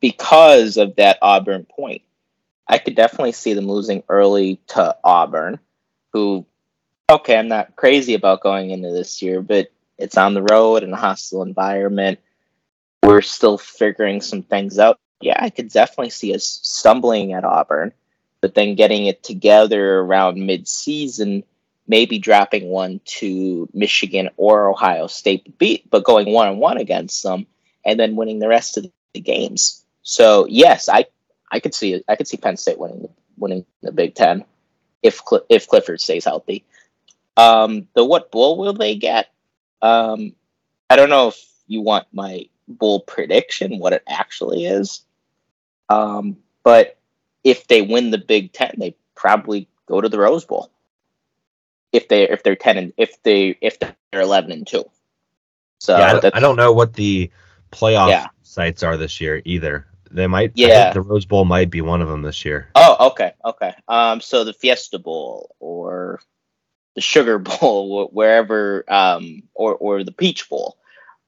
because 0.00 0.76
of 0.76 0.96
that 0.96 1.18
Auburn 1.22 1.64
point. 1.64 2.02
I 2.68 2.78
could 2.78 2.94
definitely 2.96 3.32
see 3.32 3.54
them 3.54 3.68
losing 3.68 4.02
early 4.08 4.60
to 4.68 4.96
Auburn, 5.04 5.60
who, 6.12 6.46
okay, 7.08 7.38
I'm 7.38 7.48
not 7.48 7.76
crazy 7.76 8.14
about 8.14 8.42
going 8.42 8.70
into 8.70 8.90
this 8.90 9.22
year, 9.22 9.40
but 9.40 9.70
it's 9.98 10.16
on 10.16 10.34
the 10.34 10.42
road 10.42 10.82
in 10.82 10.92
a 10.92 10.96
hostile 10.96 11.42
environment. 11.42 12.18
We're 13.02 13.22
still 13.22 13.56
figuring 13.56 14.20
some 14.20 14.42
things 14.42 14.78
out. 14.78 14.98
Yeah, 15.20 15.36
I 15.38 15.50
could 15.50 15.70
definitely 15.70 16.10
see 16.10 16.34
us 16.34 16.60
stumbling 16.62 17.32
at 17.32 17.44
Auburn, 17.44 17.92
but 18.40 18.54
then 18.54 18.74
getting 18.74 19.06
it 19.06 19.22
together 19.22 20.00
around 20.00 20.44
mid-season, 20.44 21.44
maybe 21.86 22.18
dropping 22.18 22.68
one 22.68 23.00
to 23.04 23.68
Michigan 23.72 24.28
or 24.36 24.68
Ohio 24.68 25.06
State, 25.06 25.56
beat, 25.56 25.88
but 25.88 26.04
going 26.04 26.32
one 26.32 26.48
on 26.48 26.58
one 26.58 26.78
against 26.78 27.22
them, 27.22 27.46
and 27.84 27.98
then 27.98 28.16
winning 28.16 28.40
the 28.40 28.48
rest 28.48 28.76
of 28.76 28.86
the 29.14 29.20
games. 29.20 29.84
So 30.02 30.46
yes, 30.48 30.88
I 30.88 31.06
I 31.50 31.60
could 31.60 31.74
see 31.74 32.02
I 32.08 32.16
could 32.16 32.28
see 32.28 32.36
Penn 32.36 32.56
State 32.56 32.78
winning 32.78 33.08
winning 33.36 33.64
the 33.82 33.92
Big 33.92 34.14
Ten 34.14 34.44
if 35.02 35.20
if 35.48 35.68
Clifford 35.68 36.00
stays 36.00 36.24
healthy. 36.24 36.64
Um, 37.36 37.88
the 37.94 38.04
what 38.04 38.30
bowl 38.30 38.58
will 38.58 38.72
they 38.72 38.96
get? 38.96 39.30
Um, 39.82 40.34
I 40.88 40.96
don't 40.96 41.10
know 41.10 41.28
if 41.28 41.44
you 41.66 41.80
want 41.80 42.06
my 42.12 42.48
bowl 42.68 43.00
prediction, 43.00 43.78
what 43.78 43.92
it 43.92 44.02
actually 44.08 44.64
is. 44.64 45.02
Um, 45.88 46.38
but 46.64 46.98
if 47.44 47.66
they 47.68 47.82
win 47.82 48.10
the 48.10 48.18
Big 48.18 48.52
Ten, 48.52 48.74
they 48.78 48.96
probably 49.14 49.68
go 49.86 50.00
to 50.00 50.08
the 50.08 50.18
Rose 50.18 50.44
Bowl. 50.44 50.70
If 51.92 52.08
they 52.08 52.28
if 52.28 52.42
they're 52.42 52.56
ten 52.56 52.76
and 52.76 52.92
if 52.96 53.22
they 53.22 53.56
if 53.60 53.78
they're 53.78 53.94
eleven 54.12 54.50
and 54.52 54.66
two. 54.66 54.84
So 55.78 55.96
yeah, 55.96 56.20
I, 56.22 56.38
I 56.38 56.40
don't 56.40 56.56
know 56.56 56.72
what 56.72 56.94
the 56.94 57.30
playoff 57.70 58.08
yeah. 58.08 58.26
sites 58.42 58.82
are 58.82 58.96
this 58.96 59.20
year 59.20 59.40
either. 59.44 59.86
They 60.10 60.26
might. 60.26 60.52
Yeah. 60.54 60.92
the 60.92 61.00
Rose 61.00 61.24
Bowl 61.24 61.44
might 61.44 61.70
be 61.70 61.80
one 61.80 62.02
of 62.02 62.08
them 62.08 62.22
this 62.22 62.44
year. 62.44 62.68
Oh, 62.74 63.08
okay, 63.08 63.32
okay. 63.44 63.74
Um, 63.88 64.20
so 64.20 64.44
the 64.44 64.52
Fiesta 64.52 64.98
Bowl 64.98 65.54
or 65.60 66.20
the 66.94 67.00
Sugar 67.00 67.38
Bowl, 67.60 68.08
wherever, 68.08 68.84
um, 68.88 69.42
or 69.54 69.74
or 69.74 70.04
the 70.04 70.12
Peach 70.12 70.48
Bowl. 70.48 70.76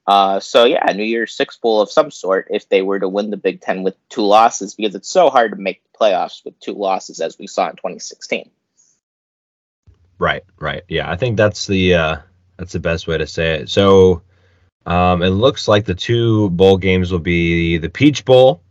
Uh, 0.06 0.40
so 0.40 0.64
yeah, 0.64 0.90
New 0.92 1.04
Year's 1.04 1.34
Six 1.34 1.58
Bowl 1.58 1.82
of 1.82 1.90
some 1.90 2.10
sort 2.10 2.48
if 2.50 2.68
they 2.68 2.80
were 2.80 2.98
to 2.98 3.08
win 3.08 3.30
the 3.30 3.36
Big 3.36 3.60
Ten 3.60 3.82
with 3.82 3.94
two 4.08 4.22
losses, 4.22 4.74
because 4.74 4.94
it's 4.94 5.10
so 5.10 5.28
hard 5.28 5.52
to 5.52 5.58
make 5.58 5.82
the 5.82 5.98
playoffs 5.98 6.44
with 6.44 6.58
two 6.60 6.72
losses 6.72 7.20
as 7.20 7.38
we 7.38 7.46
saw 7.46 7.68
in 7.68 7.76
2016. 7.76 8.50
Right, 10.18 10.44
right. 10.58 10.82
Yeah, 10.88 11.10
I 11.10 11.16
think 11.16 11.36
that's 11.36 11.66
the 11.66 11.94
uh, 11.94 12.16
that's 12.56 12.72
the 12.72 12.80
best 12.80 13.06
way 13.06 13.18
to 13.18 13.26
say 13.26 13.56
it. 13.56 13.68
So 13.68 14.22
um, 14.86 15.22
it 15.22 15.28
looks 15.28 15.68
like 15.68 15.84
the 15.84 15.94
two 15.94 16.48
bowl 16.50 16.78
games 16.78 17.12
will 17.12 17.18
be 17.18 17.76
the 17.78 17.90
Peach 17.90 18.24
Bowl 18.24 18.62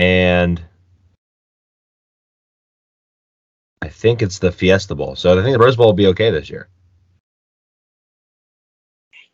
and 0.00 0.62
I 3.82 3.88
think 3.88 4.22
it's 4.22 4.38
the 4.38 4.50
Fiesta 4.50 4.94
Bowl. 4.94 5.14
So 5.14 5.38
I 5.38 5.42
think 5.42 5.52
the 5.52 5.62
Rose 5.62 5.76
Bowl 5.76 5.86
will 5.88 5.92
be 5.92 6.06
okay 6.06 6.30
this 6.30 6.48
year. 6.48 6.68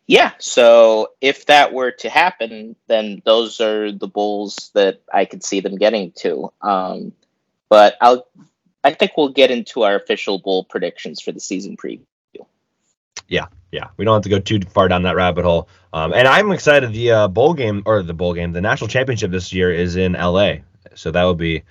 Yeah, 0.07 0.33
so 0.39 1.11
if 1.21 1.45
that 1.45 1.71
were 1.71 1.91
to 1.91 2.09
happen, 2.09 2.75
then 2.87 3.21
those 3.25 3.61
are 3.61 3.93
the 3.93 4.07
bowls 4.07 4.71
that 4.73 5.01
I 5.13 5.23
could 5.23 5.43
see 5.43 5.61
them 5.61 5.77
getting 5.77 6.11
to. 6.17 6.51
Um, 6.61 7.13
but 7.69 7.95
I'll, 8.01 8.27
I 8.83 8.93
think 8.93 9.11
we'll 9.15 9.29
get 9.29 9.51
into 9.51 9.83
our 9.83 9.95
official 9.95 10.37
bowl 10.37 10.65
predictions 10.65 11.21
for 11.21 11.31
the 11.31 11.39
season 11.39 11.77
preview. 11.77 12.03
Yeah, 13.29 13.47
yeah, 13.71 13.89
we 13.97 14.05
don't 14.05 14.15
have 14.15 14.23
to 14.23 14.29
go 14.29 14.39
too 14.39 14.61
far 14.69 14.87
down 14.87 15.03
that 15.03 15.15
rabbit 15.15 15.43
hole. 15.43 15.67
Um, 15.93 16.13
and 16.13 16.27
I'm 16.27 16.51
excited. 16.51 16.93
The 16.93 17.11
uh, 17.11 17.27
bowl 17.27 17.53
game 17.53 17.83
or 17.85 18.01
the 18.01 18.13
bowl 18.13 18.33
game, 18.33 18.51
the 18.51 18.61
national 18.61 18.87
championship 18.87 19.31
this 19.31 19.51
year 19.51 19.71
is 19.71 19.95
in 19.95 20.13
LA, 20.13 20.57
so 20.95 21.11
that 21.11 21.23
would 21.23 21.37
be 21.37 21.57
a 21.57 21.63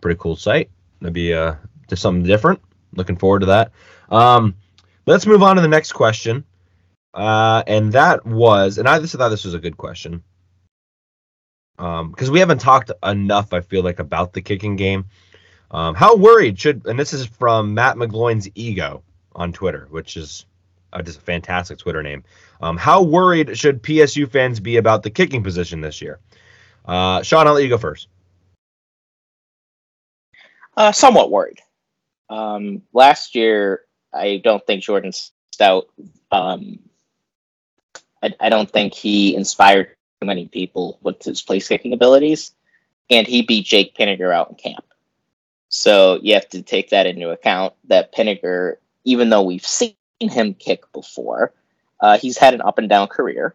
pretty 0.00 0.18
cool 0.18 0.36
sight. 0.36 0.70
That'd 1.00 1.14
be 1.14 1.32
uh, 1.32 1.54
just 1.88 2.02
something 2.02 2.24
different. 2.24 2.60
Looking 2.94 3.16
forward 3.16 3.40
to 3.40 3.46
that. 3.46 3.72
Um, 4.10 4.56
let's 5.06 5.26
move 5.26 5.42
on 5.42 5.56
to 5.56 5.62
the 5.62 5.68
next 5.68 5.92
question, 5.92 6.44
uh, 7.12 7.62
and 7.66 7.92
that 7.92 8.26
was, 8.26 8.78
and 8.78 8.88
I 8.88 8.98
just 8.98 9.14
thought 9.14 9.28
this 9.28 9.44
was 9.44 9.54
a 9.54 9.60
good 9.60 9.76
question 9.76 10.22
because 11.76 12.28
um, 12.28 12.32
we 12.32 12.38
haven't 12.38 12.60
talked 12.60 12.90
enough. 13.04 13.52
I 13.52 13.60
feel 13.60 13.82
like 13.82 13.98
about 13.98 14.32
the 14.32 14.42
kicking 14.42 14.76
game. 14.76 15.06
Um, 15.70 15.94
how 15.94 16.16
worried 16.16 16.58
should, 16.58 16.86
and 16.86 16.98
this 16.98 17.12
is 17.12 17.26
from 17.26 17.74
Matt 17.74 17.96
McGloin's 17.96 18.48
ego 18.54 19.02
on 19.34 19.52
Twitter, 19.52 19.88
which 19.90 20.16
is 20.16 20.46
uh, 20.94 21.02
just 21.02 21.18
a 21.18 21.22
fantastic 21.22 21.78
Twitter 21.78 22.02
name. 22.02 22.24
Um, 22.60 22.76
how 22.76 23.02
worried 23.02 23.58
should 23.58 23.82
PSU 23.82 24.30
fans 24.30 24.60
be 24.60 24.76
about 24.76 25.02
the 25.02 25.10
kicking 25.10 25.42
position 25.42 25.80
this 25.80 26.00
year? 26.00 26.20
Uh, 26.86 27.22
Sean, 27.22 27.46
I'll 27.46 27.54
let 27.54 27.64
you 27.64 27.68
go 27.68 27.78
first. 27.78 28.08
Uh, 30.76 30.92
somewhat 30.92 31.30
worried. 31.30 31.60
Um, 32.30 32.82
last 32.92 33.34
year, 33.34 33.82
I 34.12 34.40
don't 34.42 34.64
think 34.66 34.82
Jordan 34.82 35.12
Stout. 35.52 35.88
Um, 36.30 36.78
I, 38.22 38.34
I 38.40 38.48
don't 38.48 38.70
think 38.70 38.94
he 38.94 39.34
inspired 39.34 39.94
too 40.20 40.26
many 40.26 40.46
people 40.46 40.98
with 41.02 41.22
his 41.22 41.42
place 41.42 41.68
kicking 41.68 41.92
abilities, 41.92 42.52
and 43.10 43.26
he 43.26 43.42
beat 43.42 43.66
Jake 43.66 43.96
Pinegar 43.96 44.34
out 44.34 44.50
in 44.50 44.56
camp. 44.56 44.84
So 45.68 46.18
you 46.22 46.34
have 46.34 46.48
to 46.50 46.62
take 46.62 46.90
that 46.90 47.06
into 47.06 47.30
account. 47.30 47.74
That 47.88 48.14
Pinegar, 48.14 48.76
even 49.04 49.28
though 49.28 49.42
we've 49.42 49.66
seen 49.66 49.94
him 50.28 50.54
kick 50.54 50.92
before. 50.92 51.52
Uh, 52.00 52.18
he's 52.18 52.38
had 52.38 52.54
an 52.54 52.62
up 52.62 52.78
and 52.78 52.88
down 52.88 53.08
career. 53.08 53.54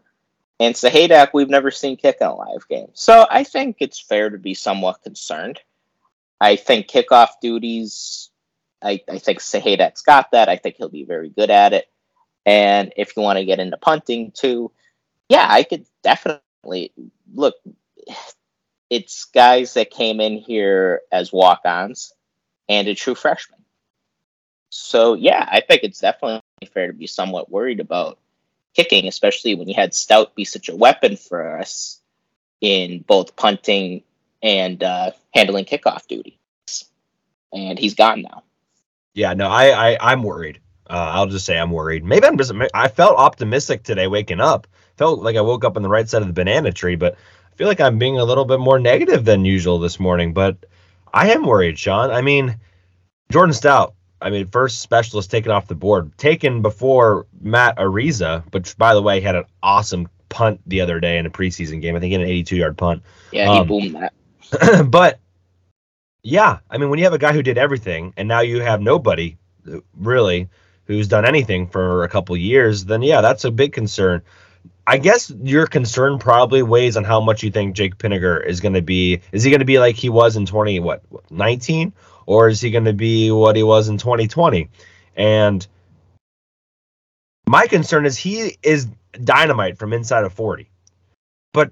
And 0.59 0.75
Sahaydak, 0.75 1.29
we've 1.33 1.49
never 1.49 1.71
seen 1.71 1.95
kick 1.95 2.17
in 2.19 2.27
a 2.27 2.35
live 2.35 2.67
game. 2.67 2.89
So 2.93 3.25
I 3.29 3.43
think 3.43 3.77
it's 3.79 3.99
fair 3.99 4.29
to 4.29 4.37
be 4.37 4.53
somewhat 4.53 5.03
concerned. 5.03 5.59
I 6.41 6.55
think 6.57 6.87
kickoff 6.87 7.29
duties, 7.41 8.29
I, 8.81 9.01
I 9.09 9.19
think 9.19 9.39
Sahaydak 9.39 10.03
got 10.05 10.31
that. 10.31 10.49
I 10.49 10.57
think 10.57 10.75
he'll 10.77 10.89
be 10.89 11.05
very 11.05 11.29
good 11.29 11.49
at 11.49 11.73
it. 11.73 11.89
And 12.45 12.93
if 12.97 13.15
you 13.15 13.23
want 13.23 13.39
to 13.39 13.45
get 13.45 13.59
into 13.59 13.77
punting 13.77 14.31
too, 14.31 14.71
yeah, 15.29 15.45
I 15.49 15.63
could 15.63 15.85
definitely 16.03 16.91
look. 17.33 17.55
It's 18.89 19.25
guys 19.25 19.75
that 19.75 19.91
came 19.91 20.19
in 20.19 20.37
here 20.37 21.01
as 21.11 21.31
walk 21.31 21.61
ons 21.65 22.13
and 22.67 22.87
a 22.87 22.95
true 22.95 23.15
freshman. 23.15 23.59
So 24.69 25.13
yeah, 25.13 25.47
I 25.49 25.61
think 25.61 25.83
it's 25.83 25.99
definitely 25.99 26.41
fair 26.67 26.87
to 26.87 26.93
be 26.93 27.07
somewhat 27.07 27.51
worried 27.51 27.79
about 27.79 28.17
kicking, 28.73 29.07
especially 29.07 29.55
when 29.55 29.67
you 29.67 29.75
had 29.75 29.93
Stout 29.93 30.35
be 30.35 30.45
such 30.45 30.69
a 30.69 30.75
weapon 30.75 31.17
for 31.17 31.57
us 31.59 31.99
in 32.61 32.99
both 33.07 33.35
punting 33.35 34.03
and 34.41 34.83
uh, 34.83 35.11
handling 35.33 35.65
kickoff 35.65 36.07
duties. 36.07 36.33
And 37.51 37.79
he's 37.79 37.95
gone 37.95 38.21
now. 38.21 38.43
Yeah, 39.13 39.33
no, 39.33 39.49
I, 39.49 39.93
I 39.93 40.11
I'm 40.11 40.23
worried. 40.23 40.59
Uh, 40.89 41.11
I'll 41.13 41.27
just 41.27 41.45
say 41.45 41.57
I'm 41.57 41.71
worried. 41.71 42.03
Maybe 42.03 42.25
I'm 42.25 42.37
just. 42.37 42.51
I 42.73 42.87
felt 42.87 43.17
optimistic 43.17 43.83
today 43.83 44.07
waking 44.07 44.39
up. 44.39 44.67
Felt 44.97 45.21
like 45.21 45.35
I 45.35 45.41
woke 45.41 45.63
up 45.63 45.75
on 45.75 45.83
the 45.83 45.89
right 45.89 46.07
side 46.07 46.21
of 46.21 46.27
the 46.27 46.33
banana 46.33 46.71
tree, 46.71 46.95
but 46.95 47.15
I 47.51 47.55
feel 47.55 47.67
like 47.67 47.81
I'm 47.81 47.99
being 47.99 48.17
a 48.17 48.23
little 48.23 48.45
bit 48.45 48.59
more 48.59 48.79
negative 48.79 49.25
than 49.25 49.45
usual 49.45 49.79
this 49.79 49.99
morning. 49.99 50.33
But 50.33 50.57
I 51.13 51.31
am 51.31 51.45
worried, 51.45 51.77
Sean. 51.77 52.11
I 52.11 52.21
mean, 52.21 52.59
Jordan 53.31 53.53
Stout, 53.53 53.95
I 54.21 54.29
mean, 54.29 54.47
first 54.47 54.81
specialist 54.81 55.31
taken 55.31 55.51
off 55.51 55.67
the 55.67 55.75
board, 55.75 56.17
taken 56.17 56.61
before 56.61 57.25
Matt 57.41 57.77
Araiza, 57.77 58.43
which 58.53 58.77
by 58.77 58.93
the 58.93 59.01
way, 59.01 59.21
had 59.21 59.35
an 59.35 59.45
awesome 59.63 60.09
punt 60.29 60.61
the 60.65 60.81
other 60.81 60.99
day 60.99 61.17
in 61.17 61.25
a 61.25 61.29
preseason 61.29 61.81
game. 61.81 61.95
I 61.95 61.99
think 61.99 62.09
he 62.09 62.13
had 62.13 62.21
an 62.21 62.27
82 62.27 62.55
yard 62.55 62.77
punt. 62.77 63.03
Yeah, 63.31 63.53
he 63.53 63.59
um, 63.59 63.67
boomed 63.67 63.95
that. 63.95 64.87
but 64.89 65.19
yeah, 66.23 66.59
I 66.69 66.77
mean, 66.77 66.89
when 66.89 66.99
you 66.99 67.05
have 67.05 67.13
a 67.13 67.19
guy 67.19 67.33
who 67.33 67.43
did 67.43 67.57
everything 67.57 68.13
and 68.17 68.27
now 68.27 68.41
you 68.41 68.61
have 68.61 68.81
nobody 68.81 69.37
really 69.97 70.49
who's 70.85 71.07
done 71.07 71.25
anything 71.25 71.67
for 71.67 72.03
a 72.03 72.09
couple 72.09 72.35
years, 72.35 72.85
then 72.85 73.01
yeah, 73.01 73.21
that's 73.21 73.45
a 73.45 73.51
big 73.51 73.73
concern. 73.73 74.21
I 74.87 74.97
guess 74.97 75.31
your 75.43 75.67
concern 75.67 76.17
probably 76.17 76.63
weighs 76.63 76.97
on 76.97 77.03
how 77.03 77.21
much 77.21 77.43
you 77.43 77.51
think 77.51 77.75
Jake 77.75 77.97
Pinegar 77.97 78.43
is 78.43 78.59
going 78.59 78.73
to 78.73 78.81
be. 78.81 79.21
Is 79.31 79.43
he 79.43 79.51
going 79.51 79.59
to 79.59 79.65
be 79.65 79.77
like 79.77 79.95
he 79.95 80.09
was 80.09 80.35
in 80.35 80.47
20 80.47 80.79
what 80.79 81.03
19 81.29 81.93
or 82.29 82.47
is 82.47 82.61
he 82.61 82.69
going 82.69 82.85
to 82.85 82.93
be 82.93 83.31
what 83.31 83.55
he 83.55 83.63
was 83.63 83.89
in 83.89 83.97
2020? 83.97 84.69
And 85.15 85.65
my 87.47 87.65
concern 87.65 88.05
is 88.05 88.17
he 88.17 88.55
is 88.61 88.87
dynamite 89.23 89.79
from 89.79 89.93
inside 89.93 90.23
of 90.23 90.31
40. 90.33 90.69
But 91.53 91.71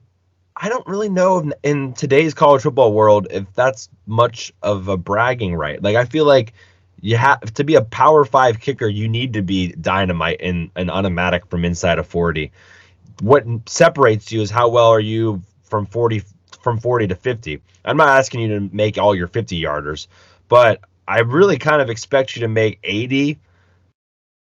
I 0.55 0.67
don't 0.67 0.87
really 0.87 1.09
know 1.09 1.51
in 1.61 1.93
today's 1.93 2.33
college 2.33 2.63
football 2.63 2.91
world 2.91 3.27
if 3.29 3.45
that's 3.53 3.87
much 4.07 4.51
of 4.63 4.87
a 4.87 4.97
bragging 4.97 5.53
right. 5.53 5.81
Like 5.81 5.95
I 5.95 6.05
feel 6.05 6.25
like 6.25 6.53
you 7.01 7.17
have 7.17 7.53
to 7.53 7.63
be 7.63 7.75
a 7.75 7.83
power 7.83 8.25
five 8.25 8.59
kicker, 8.59 8.87
you 8.87 9.07
need 9.07 9.33
to 9.33 9.43
be 9.43 9.73
dynamite 9.73 10.41
and, 10.41 10.71
an 10.75 10.89
automatic 10.89 11.45
from 11.45 11.65
inside 11.65 11.99
of 11.99 12.07
40. 12.07 12.51
What 13.21 13.45
separates 13.67 14.31
you 14.31 14.41
is 14.41 14.49
how 14.49 14.69
well 14.69 14.87
are 14.87 14.99
you 14.99 15.43
from 15.61 15.85
40 15.85 16.23
from 16.63 16.79
40 16.79 17.07
to 17.09 17.15
50. 17.15 17.61
I'm 17.85 17.97
not 17.97 18.09
asking 18.09 18.41
you 18.41 18.59
to 18.59 18.75
make 18.75 18.97
all 18.97 19.15
your 19.15 19.27
50 19.27 19.61
yarders, 19.61 20.07
but 20.47 20.81
I 21.07 21.19
really 21.19 21.57
kind 21.57 21.81
of 21.81 21.89
expect 21.89 22.35
you 22.35 22.41
to 22.41 22.47
make 22.47 22.79
80, 22.83 23.39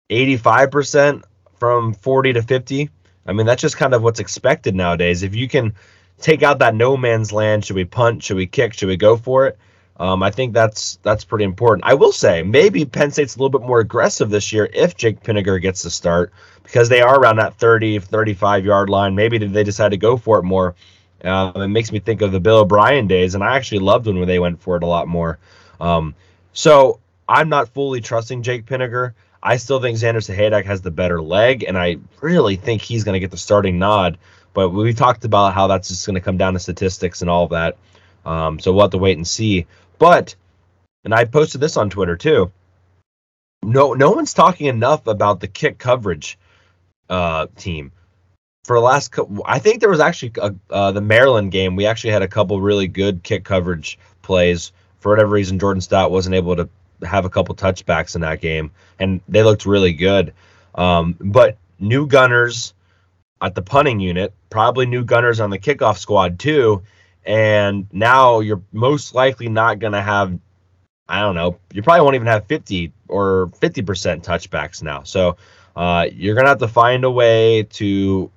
85% 0.10 1.24
from 1.58 1.94
40 1.94 2.34
to 2.34 2.42
50. 2.42 2.90
I 3.26 3.34
mean, 3.34 3.46
that's 3.46 3.62
just 3.62 3.78
kind 3.78 3.94
of 3.94 4.04
what's 4.04 4.20
expected 4.20 4.76
nowadays. 4.76 5.24
If 5.24 5.36
you 5.36 5.48
can 5.48 5.74
take 6.20 6.44
out 6.44 6.60
that 6.60 6.76
no 6.76 6.98
man's 6.98 7.32
land, 7.32 7.66
should 7.66 7.76
we 7.76 7.86
punt? 7.86 8.24
Should 8.24 8.38
we 8.38 8.48
kick? 8.48 8.74
Should 8.74 8.88
we 8.88 8.98
go 8.98 9.16
for 9.18 9.48
it? 9.48 9.58
Um, 9.98 10.24
I 10.24 10.32
think 10.32 10.54
that's 10.54 10.98
that's 11.04 11.24
pretty 11.24 11.46
important. 11.46 11.86
I 11.86 11.94
will 11.94 12.12
say 12.12 12.42
maybe 12.42 12.86
Penn 12.86 13.12
State's 13.12 13.36
a 13.36 13.40
little 13.40 13.60
bit 13.60 13.68
more 13.68 13.80
aggressive 13.80 14.32
this 14.32 14.52
year 14.52 14.68
if 14.74 14.98
Jake 14.98 15.22
Pinegar 15.22 15.62
gets 15.62 15.84
the 15.84 15.92
start 15.92 16.34
because 16.64 16.90
they 16.90 17.02
are 17.02 17.20
around 17.20 17.36
that 17.36 17.56
30, 17.56 18.00
35 18.00 18.66
yard 18.66 18.90
line. 18.90 19.14
Maybe 19.14 19.38
they 19.38 19.64
decide 19.64 19.90
to 19.90 19.98
go 19.98 20.18
for 20.18 20.40
it 20.40 20.44
more. 20.44 20.76
Um, 21.24 21.56
it 21.56 21.68
makes 21.68 21.92
me 21.92 22.00
think 22.00 22.22
of 22.22 22.32
the 22.32 22.40
Bill 22.40 22.60
O'Brien 22.60 23.06
days, 23.06 23.36
and 23.36 23.44
I 23.44 23.56
actually 23.56 23.80
loved 23.80 24.08
when 24.08 24.26
they 24.26 24.40
went 24.40 24.60
for 24.60 24.76
it 24.76 24.82
a 24.82 24.88
lot 24.88 25.08
more. 25.08 25.38
Um, 25.82 26.16
so 26.54 27.00
I'm 27.28 27.50
not 27.50 27.70
fully 27.70 28.00
trusting 28.00 28.44
Jake 28.44 28.66
Pinegar. 28.66 29.14
I 29.44 29.58
still 29.58 29.82
think 29.82 29.98
Sander 29.98 30.22
Sahaydak 30.22 30.66
has 30.66 30.82
the 30.82 30.92
better 30.92 31.22
leg, 31.22 31.66
and 31.68 31.78
I 31.78 31.98
really 32.22 32.56
think 32.56 32.82
he's 32.82 33.04
going 33.04 33.14
to 33.14 33.20
get 33.20 33.32
the 33.32 33.38
starting 33.38 33.80
nod. 33.80 34.18
But 34.54 34.70
we 34.70 34.94
talked 34.94 35.26
about 35.26 35.54
how 35.54 35.68
that's 35.68 35.88
just 35.88 36.06
going 36.06 36.16
to 36.16 36.22
come 36.22 36.38
down 36.38 36.54
to 36.54 36.60
statistics 36.60 37.22
and 37.22 37.30
all 37.30 37.48
that. 37.48 37.78
Um, 38.26 38.60
so 38.60 38.72
we'll 38.72 38.84
have 38.84 38.92
to 38.92 38.98
wait 38.98 39.18
and 39.18 39.28
see. 39.28 39.66
But, 39.98 40.36
and 41.04 41.14
I 41.14 41.26
posted 41.26 41.62
this 41.62 41.78
on 41.78 41.90
Twitter 41.90 42.16
too. 42.16 42.52
No, 43.64 43.94
no 43.94 44.12
one's 44.12 44.34
talking 44.34 44.68
enough 44.68 45.08
about 45.08 45.40
the 45.40 45.48
kick 45.48 45.78
coverage 45.78 46.38
uh, 47.10 47.48
team. 47.56 47.92
For 48.66 48.76
the 48.76 48.82
last, 48.82 49.12
couple, 49.12 49.44
I 49.46 49.58
think 49.58 49.80
there 49.80 49.90
was 49.90 50.00
actually 50.00 50.34
a, 50.40 50.54
uh, 50.70 50.92
the 50.92 51.02
Maryland 51.02 51.52
game. 51.52 51.76
We 51.76 51.88
actually 51.88 52.12
had 52.12 52.22
a 52.22 52.28
couple 52.28 52.62
really 52.62 52.88
good 52.88 53.24
kick 53.24 53.44
coverage 53.44 53.98
plays. 54.22 54.72
For 55.02 55.12
whatever 55.12 55.32
reason, 55.32 55.60
Jordan 55.60 55.82
Stout 55.82 56.12
wasn't 56.12 56.36
able 56.36 56.56
to 56.56 56.70
have 57.04 57.26
a 57.26 57.30
couple 57.30 57.54
touchbacks 57.56 58.16
in 58.16 58.22
that 58.22 58.40
game, 58.40 58.72
and 59.00 59.20
they 59.28 59.44
looked 59.44 59.66
really 59.66 59.94
good. 59.94 60.34
Um, 60.76 61.18
but 61.20 61.58
new 61.80 62.08
gunners 62.08 62.74
at 63.42 63.56
the 63.56 63.62
punting 63.62 64.00
unit, 64.00 64.34
probably 64.50 64.86
new 64.86 65.04
gunners 65.04 65.40
on 65.40 65.50
the 65.50 65.60
kickoff 65.60 65.98
squad 65.98 66.40
too 66.40 66.84
and 67.26 67.88
now 67.92 68.40
you're 68.40 68.62
most 68.72 69.14
likely 69.14 69.48
not 69.48 69.80
going 69.80 69.94
to 69.94 70.02
have 70.02 70.38
i 71.08 71.20
don't 71.22 71.36
know 71.36 71.58
you 71.74 71.82
probably 71.84 72.02
won't 72.02 72.16
even 72.16 72.28
have 72.28 72.46
50 72.48 72.92
or 73.08 73.48
50% 73.60 74.24
touchbacks 74.24 74.82
now 74.82 75.04
so 75.04 75.38
uh, 75.74 76.06
you're 76.12 76.36
going 76.36 76.46
to 76.46 76.50
have 76.50 76.60
to 76.60 76.68
find 76.68 77.06
a 77.06 77.12
way 77.12 77.64
to 77.64 78.30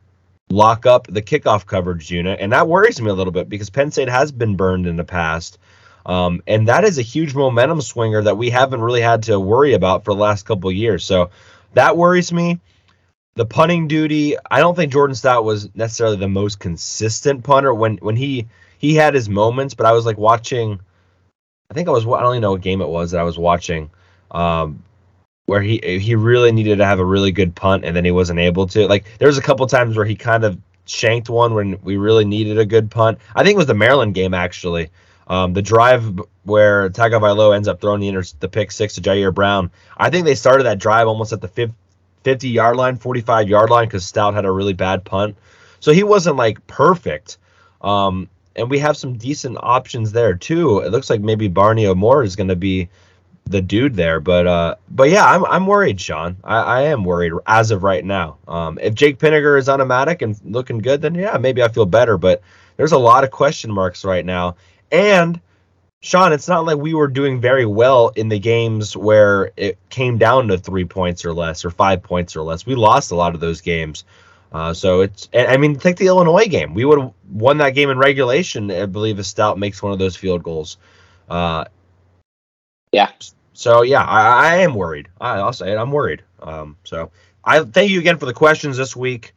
lock 0.51 0.87
up 0.87 1.07
the 1.09 1.23
kickoff 1.23 1.67
coverage 1.67 2.11
unit 2.11 2.39
and 2.41 2.53
that 2.53 2.69
worries 2.69 3.01
me 3.01 3.11
a 3.11 3.15
little 3.15 3.33
bit 3.33 3.49
because 3.49 3.71
penn 3.71 3.91
state 3.91 4.09
has 4.09 4.31
been 4.31 4.57
burned 4.57 4.87
in 4.87 4.97
the 4.97 5.05
past 5.05 5.59
um, 6.07 6.43
and 6.47 6.69
that 6.69 6.85
is 6.85 6.99
a 6.99 7.03
huge 7.03 7.35
momentum 7.35 7.81
swinger 7.81 8.23
that 8.23 8.37
we 8.37 8.51
haven't 8.51 8.81
really 8.81 9.01
had 9.01 9.23
to 9.25 9.39
worry 9.41 9.75
about 9.75 10.05
for 10.05 10.15
the 10.15 10.21
last 10.21 10.47
couple 10.47 10.71
years 10.71 11.05
so 11.05 11.31
that 11.75 11.97
worries 11.97 12.33
me 12.33 12.61
the 13.37 13.47
punting 13.47 13.89
duty 13.89 14.37
i 14.51 14.61
don't 14.61 14.75
think 14.75 14.93
jordan 14.93 15.15
stout 15.15 15.45
was 15.45 15.75
necessarily 15.75 16.17
the 16.17 16.29
most 16.29 16.61
consistent 16.61 17.43
punter 17.43 17.75
when 17.75 17.97
when 17.99 18.17
he 18.17 18.47
he 18.85 18.95
had 18.95 19.15
his 19.15 19.31
moments, 19.31 19.73
but 19.73 19.87
I 19.87 19.93
was 19.93 20.05
like 20.05 20.19
watching. 20.19 20.79
I 21.71 21.75
think 21.75 21.89
I 21.89 21.91
was. 21.91 22.07
I 22.07 22.21
don't 22.21 22.35
even 22.35 22.43
know 22.43 22.53
what 22.53 22.61
game 22.61 22.83
it 22.83 22.89
was 22.89 23.13
that 23.13 23.21
I 23.21 23.25
was 23.25 23.39
watching, 23.39 23.91
um, 24.31 24.83
where 25.47 25.63
he 25.63 25.79
he 25.99 26.15
really 26.15 26.53
needed 26.53 26.77
to 26.77 26.85
have 26.85 26.99
a 26.99 27.05
really 27.05 27.33
good 27.33 27.55
punt 27.55 27.87
and 27.87 27.97
then 27.97 28.05
he 28.05 28.11
wasn't 28.11 28.41
able 28.41 28.67
to. 28.69 28.87
Like 28.87 29.07
there 29.19 29.29
was 29.29 29.39
a 29.39 29.43
couple 29.43 29.67
times 29.67 29.97
where 29.97 30.05
he 30.05 30.15
kind 30.15 30.45
of 30.45 30.59
shanked 30.85 31.31
one 31.31 31.55
when 31.55 31.79
we 31.83 31.97
really 31.97 32.27
needed 32.27 32.59
a 32.59 32.67
good 32.67 32.91
punt. 32.91 33.19
I 33.35 33.43
think 33.43 33.55
it 33.55 33.59
was 33.59 33.67
the 33.67 33.75
Maryland 33.75 34.15
game 34.15 34.35
actually. 34.35 34.91
Um, 35.27 35.55
the 35.55 35.63
drive 35.63 36.21
where 36.45 36.91
Tagovailoa 36.91 37.57
ends 37.57 37.69
up 37.69 37.81
throwing 37.81 38.01
the 38.01 38.09
inter- 38.09 38.25
the 38.41 38.49
pick 38.49 38.71
six 38.73 38.95
to 38.95 39.01
Ji'Ayir 39.01 39.33
Brown. 39.35 39.71
I 39.97 40.11
think 40.11 40.27
they 40.27 40.35
started 40.35 40.65
that 40.65 40.79
drive 40.79 41.09
almost 41.09 41.33
at 41.33 41.41
the 41.41 41.73
50 42.23 42.49
yard 42.49 42.77
line, 42.77 42.97
45 42.97 43.49
yard 43.49 43.71
line 43.71 43.87
because 43.87 44.05
Stout 44.05 44.35
had 44.35 44.45
a 44.45 44.51
really 44.51 44.75
bad 44.75 45.05
punt. 45.05 45.37
So 45.81 45.93
he 45.93 46.03
wasn't 46.03 46.37
like 46.37 46.67
perfect. 46.67 47.39
Um, 47.81 48.29
and 48.57 48.71
we 48.71 48.79
have 48.79 48.97
some 48.97 49.17
decent 49.17 49.59
options 49.61 50.13
there 50.13 50.35
too. 50.35 50.81
It 50.81 50.91
looks 50.91 51.11
like 51.11 51.21
maybe 51.21 51.49
Barney 51.49 51.87
Amor 51.87 52.23
is 52.23 52.37
going 52.37 52.49
to 52.49 52.57
be 52.57 52.89
the 53.47 53.61
dude 53.61 53.95
there, 53.95 54.21
but 54.21 54.47
uh, 54.47 54.77
but 54.89 55.11
yeah, 55.11 55.25
I'm 55.27 55.45
I'm 55.45 55.67
worried, 55.67 56.01
Sean. 56.01 56.37
I, 56.43 56.61
I 56.61 56.81
am 56.83 57.05
worried 57.05 57.33
as 57.47 57.71
of 57.71 57.83
right 57.83 58.05
now. 58.05 58.39
Um, 58.49 58.79
if 58.81 58.95
Jake 58.95 59.19
Pinegar 59.19 59.59
is 59.59 59.69
automatic 59.69 60.23
and 60.23 60.39
looking 60.45 60.79
good, 60.79 61.03
then 61.03 61.15
yeah, 61.15 61.37
maybe 61.37 61.63
I 61.63 61.69
feel 61.69 61.85
better. 61.85 62.17
But 62.17 62.41
there's 62.77 62.93
a 62.93 62.99
lot 62.99 63.25
of 63.25 63.31
question 63.31 63.71
marks 63.71 64.05
right 64.05 64.25
now, 64.25 64.57
and 64.95 65.41
Sean, 66.01 66.33
it's 66.33 66.49
not 66.49 66.67
like 66.67 66.77
we 66.77 66.93
were 66.93 67.09
doing 67.09 67.41
very 67.41 67.65
well 67.65 68.09
in 68.11 68.29
the 68.29 68.39
games 68.39 68.95
where 68.95 69.53
it 69.57 69.79
came 69.89 70.19
down 70.19 70.49
to 70.49 70.59
three 70.59 70.85
points 70.85 71.25
or 71.25 71.33
less 71.33 71.65
or 71.65 71.71
five 71.71 72.03
points 72.03 72.37
or 72.37 72.43
less. 72.43 72.67
We 72.67 72.75
lost 72.75 73.11
a 73.11 73.15
lot 73.17 73.35
of 73.35 73.41
those 73.41 73.63
games. 73.63 74.05
Uh, 74.53 74.75
so 74.75 75.01
it's, 75.01 75.29
I 75.33 75.57
mean, 75.57 75.77
take 75.77 75.97
the 75.97 76.07
Illinois 76.07 76.47
game. 76.47 76.75
We 76.75 76.85
would 76.85 77.01
have 77.01 77.13
won 77.31 77.57
that 77.59 77.71
game 77.71 77.91
in 77.91 77.99
regulation. 77.99 78.71
I 78.71 78.87
believe 78.87 79.19
if 79.19 79.27
Stout 79.27 79.59
makes 79.59 79.83
one 79.83 79.93
of 79.93 79.99
those 79.99 80.15
field 80.15 80.43
goals. 80.43 80.77
Uh, 81.29 81.65
yeah. 82.93 83.11
So 83.55 83.83
yeah, 83.83 84.05
I, 84.05 84.53
I 84.53 84.57
am 84.57 84.75
worried. 84.75 85.09
I, 85.21 85.43
will 85.43 85.53
say 85.53 85.73
it. 85.73 85.77
I'm 85.77 85.91
worried. 85.91 86.23
Um, 86.41 86.77
so 86.85 87.11
I 87.43 87.65
thank 87.65 87.91
you 87.91 87.99
again 87.99 88.19
for 88.19 88.27
the 88.27 88.35
questions 88.35 88.77
this 88.77 88.95
week. 88.95 89.35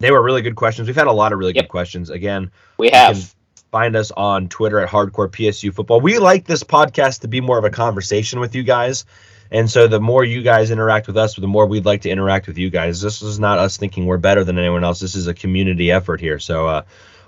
They 0.00 0.10
were 0.10 0.22
really 0.22 0.42
good 0.42 0.56
questions. 0.56 0.86
We've 0.86 0.96
had 0.96 1.06
a 1.06 1.12
lot 1.12 1.32
of 1.32 1.38
really 1.38 1.54
yep. 1.54 1.64
good 1.64 1.70
questions. 1.70 2.10
Again, 2.10 2.50
we 2.76 2.90
have. 2.90 3.34
Find 3.76 3.94
us 3.94 4.10
on 4.12 4.48
Twitter 4.48 4.80
at 4.80 4.88
Hardcore 4.88 5.28
PSU 5.28 5.70
Football. 5.70 6.00
We 6.00 6.16
like 6.16 6.46
this 6.46 6.64
podcast 6.64 7.20
to 7.20 7.28
be 7.28 7.42
more 7.42 7.58
of 7.58 7.64
a 7.64 7.68
conversation 7.68 8.40
with 8.40 8.54
you 8.54 8.62
guys. 8.62 9.04
And 9.50 9.70
so 9.70 9.86
the 9.86 10.00
more 10.00 10.24
you 10.24 10.40
guys 10.42 10.70
interact 10.70 11.06
with 11.06 11.18
us, 11.18 11.34
the 11.34 11.46
more 11.46 11.66
we'd 11.66 11.84
like 11.84 12.00
to 12.00 12.08
interact 12.08 12.46
with 12.46 12.56
you 12.56 12.70
guys. 12.70 13.02
This 13.02 13.20
is 13.20 13.38
not 13.38 13.58
us 13.58 13.76
thinking 13.76 14.06
we're 14.06 14.16
better 14.16 14.44
than 14.44 14.58
anyone 14.58 14.82
else. 14.82 14.98
This 14.98 15.14
is 15.14 15.26
a 15.26 15.34
community 15.34 15.90
effort 15.90 16.22
here. 16.22 16.38
So 16.38 16.66
uh, 16.66 16.82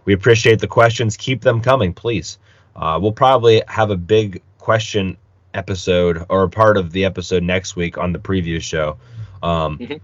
we 0.07 0.15
appreciate 0.15 0.59
the 0.59 0.67
questions. 0.67 1.19
Keep 1.19 1.43
them 1.43 1.61
coming, 1.61 1.93
please. 1.93 2.39
Uh, 2.75 2.99
we'll 2.99 3.13
probably 3.13 3.63
have 3.69 3.91
a 3.91 3.97
big 3.99 4.41
question 4.57 5.19
episode 5.53 6.25
or 6.31 6.49
part 6.49 6.79
of 6.79 6.93
the 6.93 7.05
episode 7.05 7.43
next 7.43 7.77
week 7.77 7.99
on 7.99 8.15
the 8.15 8.19
preview 8.19 8.59
show. 8.59 8.97
Um, 9.43 9.77
mm-hmm. 9.77 9.97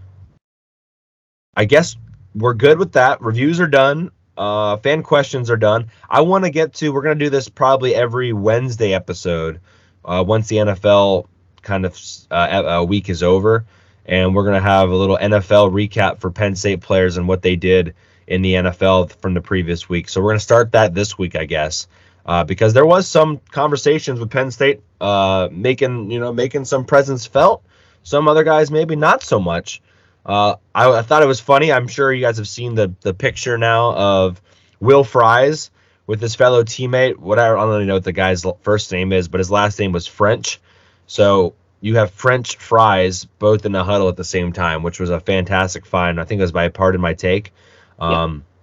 I 1.57 1.65
guess 1.65 1.97
we're 2.35 2.53
good 2.53 2.79
with 2.79 2.93
that. 2.93 3.23
Reviews 3.23 3.61
are 3.61 3.67
done. 3.67 4.11
Uh, 4.37 4.77
fan 4.79 5.03
questions 5.03 5.51
are 5.51 5.57
done. 5.57 5.91
I 6.09 6.23
want 6.23 6.45
to 6.45 6.51
get 6.51 6.75
to. 6.75 6.93
We're 6.93 7.03
gonna 7.03 7.15
do 7.15 7.31
this 7.31 7.49
probably 7.49 7.95
every 7.95 8.33
Wednesday 8.33 8.93
episode. 8.95 9.61
Uh, 10.05 10.25
once 10.27 10.49
the 10.49 10.57
NFL 10.57 11.27
kind 11.63 11.87
of 11.87 11.99
uh, 12.31 12.85
week 12.87 13.09
is 13.09 13.23
over, 13.23 13.65
and 14.07 14.35
we're 14.35 14.45
gonna 14.45 14.61
have 14.61 14.91
a 14.91 14.97
little 14.97 15.17
NFL 15.17 15.71
recap 15.73 16.19
for 16.21 16.31
Penn 16.31 16.57
State 16.57 16.81
players 16.81 17.17
and 17.17 17.29
what 17.29 17.43
they 17.43 17.57
did 17.57 17.95
in 18.27 18.43
the 18.43 18.55
NFL 18.55 19.13
from 19.21 19.35
the 19.35 19.41
previous 19.41 19.89
week. 19.89 20.09
So 20.09 20.21
we're 20.21 20.31
gonna 20.31 20.41
start 20.41 20.73
that 20.73 20.95
this 20.95 21.17
week, 21.17 21.37
I 21.37 21.45
guess, 21.45 21.87
uh, 22.27 22.45
because 22.45 22.75
there 22.75 22.87
was 22.87 23.07
some 23.07 23.41
conversations 23.51 24.19
with 24.19 24.31
Penn 24.31 24.51
State 24.51 24.81
uh, 25.01 25.49
making 25.53 26.11
you 26.11 26.19
know 26.19 26.33
making 26.33 26.65
some 26.65 26.85
presence 26.85 27.27
felt. 27.27 27.63
Some 28.03 28.29
other 28.29 28.45
guys 28.45 28.71
maybe 28.71 28.97
not 28.97 29.23
so 29.23 29.41
much. 29.41 29.81
Uh, 30.25 30.57
I, 30.75 30.91
I, 30.91 31.03
thought 31.03 31.23
it 31.23 31.27
was 31.27 31.41
funny. 31.41 31.71
I'm 31.71 31.87
sure 31.87 32.13
you 32.13 32.23
guys 32.23 32.39
have 32.39 32.49
seen 32.49 32.75
the 32.75 32.95
the 33.03 33.13
picture 33.13 33.59
now 33.59 33.95
of 33.95 34.41
Will 34.81 35.05
Fries 35.05 35.71
with 36.07 36.21
his 36.21 36.35
fellow 36.35 36.65
teammate. 36.65 37.19
Whatever 37.19 37.59
I 37.59 37.61
don't 37.61 37.71
really 37.71 37.85
know 37.85 37.95
what 37.95 38.05
the 38.05 38.13
guy's 38.13 38.45
first 38.63 38.91
name 38.91 39.13
is, 39.13 39.29
but 39.29 39.39
his 39.39 39.51
last 39.51 39.79
name 39.79 39.93
was 39.93 40.07
French. 40.07 40.61
So 41.07 41.55
you 41.81 41.97
have 41.97 42.11
French 42.13 42.57
fries 42.57 43.27
both 43.27 43.67
in 43.67 43.73
the 43.73 43.85
huddle 43.85 44.09
at 44.09 44.17
the 44.17 44.25
same 44.25 44.53
time, 44.53 44.83
which 44.83 44.99
was 44.99 45.11
a 45.11 45.21
fantastic 45.21 45.85
find. 45.85 46.19
I 46.19 46.25
think 46.25 46.39
it 46.39 46.43
was 46.43 46.53
by 46.53 46.69
Pardon 46.69 47.01
My 47.01 47.13
Take. 47.13 47.53
Um, 47.99 48.45
yeah. 48.47 48.54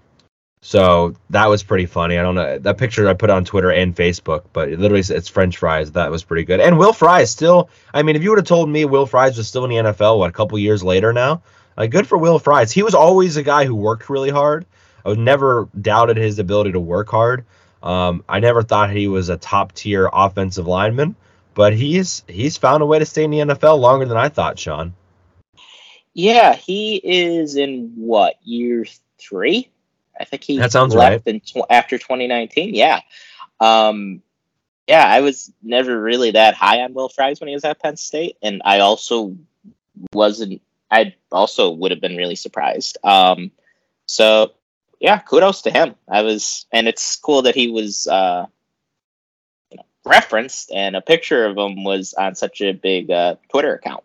So 0.64 1.16
that 1.32 1.48
was 1.48 1.64
pretty 1.64 1.88
funny. 1.88 2.20
I 2.20 2.22
don't 2.22 2.36
know 2.36 2.60
that 2.60 2.78
picture 2.78 3.10
I 3.10 3.16
put 3.16 3.32
on 3.32 3.46
Twitter 3.46 3.72
and 3.72 3.96
Facebook, 3.96 4.44
but 4.54 4.70
it 4.70 4.80
literally 4.80 5.04
it's 5.08 5.28
French 5.28 5.58
fries. 5.58 5.92
That 5.94 6.12
was 6.12 6.24
pretty 6.24 6.44
good. 6.44 6.60
And 6.60 6.78
Will 6.78 6.94
Fries 6.94 7.32
still. 7.32 7.70
I 7.94 8.04
mean, 8.04 8.16
if 8.16 8.22
you 8.22 8.30
would 8.30 8.38
have 8.38 8.48
told 8.48 8.70
me 8.70 8.86
Will 8.86 9.08
Fries 9.08 9.38
was 9.38 9.48
still 9.48 9.66
in 9.66 9.72
the 9.72 9.92
NFL, 9.92 10.20
what 10.20 10.30
a 10.30 10.34
couple 10.34 10.60
years 10.60 10.84
later 10.84 11.14
now, 11.14 11.42
like 11.78 11.90
good 11.90 12.08
for 12.08 12.18
Will 12.18 12.38
Fries. 12.38 12.72
He 12.72 12.84
was 12.84 12.94
always 12.94 13.38
a 13.38 13.44
guy 13.44 13.66
who 13.66 13.76
worked 13.76 14.10
really 14.10 14.30
hard. 14.30 14.68
I 15.04 15.16
never 15.16 15.68
doubted 15.80 16.18
his 16.18 16.38
ability 16.38 16.74
to 16.74 16.80
work 16.80 17.10
hard. 17.10 17.46
Um, 17.82 18.24
I 18.30 18.40
never 18.40 18.62
thought 18.62 18.92
he 18.92 19.08
was 19.08 19.30
a 19.30 19.38
top 19.38 19.72
tier 19.74 20.08
offensive 20.14 20.68
lineman, 20.68 21.16
but 21.56 21.74
he's 21.74 22.24
he's 22.28 22.58
found 22.58 22.84
a 22.84 22.86
way 22.86 23.00
to 23.00 23.06
stay 23.06 23.24
in 23.24 23.32
the 23.32 23.40
NFL 23.40 23.80
longer 23.80 24.06
than 24.06 24.18
I 24.18 24.30
thought, 24.30 24.60
Sean. 24.60 24.94
Yeah, 26.14 26.54
he 26.54 26.98
is 26.98 27.56
in 27.56 27.94
what 27.96 28.36
year 28.44 28.86
three? 29.18 29.72
I 30.22 30.26
think 30.26 30.44
he 30.44 30.58
that 30.58 30.72
sounds 30.72 30.94
left 30.94 31.26
right. 31.26 31.44
Tw- 31.44 31.70
after 31.70 31.98
2019. 31.98 32.74
Yeah, 32.76 33.02
um, 33.60 34.22
yeah. 34.88 35.06
I 35.06 35.22
was 35.22 35.52
never 35.62 36.00
really 36.00 36.32
that 36.32 36.54
high 36.54 36.82
on 36.82 36.94
Will 36.94 37.10
Fries 37.10 37.40
when 37.40 37.48
he 37.48 37.56
was 37.56 37.66
at 37.66 37.82
Penn 37.82 37.98
State, 37.98 38.38
and 38.42 38.62
I 38.64 38.80
also 38.80 39.36
wasn't. 40.14 40.62
I 40.90 41.16
also 41.32 41.72
would 41.72 41.92
have 41.92 42.02
been 42.02 42.18
really 42.18 42.36
surprised. 42.36 42.98
Um, 43.04 43.52
so 44.06 44.54
yeah, 45.00 45.20
kudos 45.20 45.64
to 45.64 45.72
him. 45.72 45.96
I 46.08 46.22
was, 46.22 46.66
and 46.72 46.88
it's 46.88 47.16
cool 47.18 47.44
that 47.44 47.56
he 47.56 47.70
was. 47.70 48.08
Uh, 48.08 48.46
referenced, 50.06 50.72
and 50.72 50.96
a 50.96 51.02
picture 51.02 51.46
of 51.46 51.58
him 51.58 51.84
was 51.84 52.14
on 52.14 52.36
such 52.36 52.62
a 52.62 52.74
big 52.74 53.12
uh, 53.12 53.36
Twitter 53.50 53.76
account. 53.76 54.04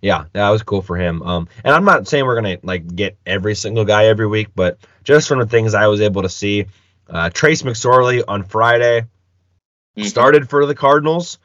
Yeah, 0.00 0.24
that 0.32 0.50
was 0.50 0.62
cool 0.62 0.82
for 0.82 0.96
him. 0.96 1.22
Um, 1.22 1.48
and 1.64 1.74
I'm 1.74 1.84
not 1.84 2.06
saying 2.06 2.24
we're 2.24 2.36
gonna 2.36 2.58
like 2.62 2.94
get 2.94 3.18
every 3.26 3.54
single 3.54 3.84
guy 3.84 4.06
every 4.06 4.28
week, 4.28 4.48
but 4.54 4.78
just 5.08 5.26
from 5.26 5.38
the 5.38 5.46
things 5.46 5.72
I 5.72 5.86
was 5.86 6.02
able 6.02 6.20
to 6.20 6.28
see, 6.28 6.66
uh, 7.08 7.30
Trace 7.30 7.62
McSorley 7.62 8.22
on 8.28 8.42
Friday 8.42 9.00
mm-hmm. 9.00 10.02
started 10.02 10.50
for 10.50 10.66
the 10.66 10.74
Cardinals 10.74 11.38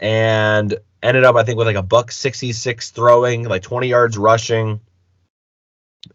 and 0.00 0.76
ended 1.00 1.22
up 1.22 1.36
I 1.36 1.44
think 1.44 1.58
with 1.58 1.68
like 1.68 1.76
a 1.76 1.82
buck 1.82 2.10
66 2.10 2.90
throwing, 2.90 3.44
like 3.44 3.62
20 3.62 3.86
yards 3.86 4.18
rushing, 4.18 4.80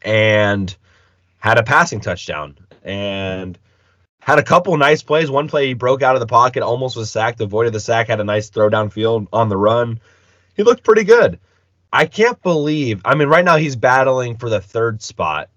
and 0.01 0.75
had 1.39 1.57
a 1.57 1.63
passing 1.63 2.01
touchdown 2.01 2.57
and 2.83 3.57
had 4.19 4.39
a 4.39 4.43
couple 4.43 4.75
nice 4.75 5.03
plays. 5.03 5.31
One 5.31 5.47
play 5.47 5.67
he 5.67 5.75
broke 5.75 6.01
out 6.01 6.17
of 6.17 6.19
the 6.19 6.27
pocket, 6.27 6.63
almost 6.63 6.97
was 6.97 7.09
sacked, 7.09 7.39
avoided 7.39 7.71
the 7.71 7.79
sack, 7.79 8.07
had 8.07 8.19
a 8.19 8.25
nice 8.25 8.49
throw 8.49 8.69
downfield 8.69 9.27
on 9.31 9.47
the 9.47 9.55
run. 9.55 10.01
He 10.57 10.63
looked 10.63 10.83
pretty 10.83 11.05
good. 11.05 11.39
I 11.93 12.07
can't 12.07 12.41
believe. 12.41 13.03
I 13.05 13.15
mean, 13.15 13.29
right 13.29 13.45
now 13.45 13.55
he's 13.55 13.77
battling 13.77 14.35
for 14.35 14.49
the 14.49 14.59
third 14.59 15.01
spot. 15.01 15.49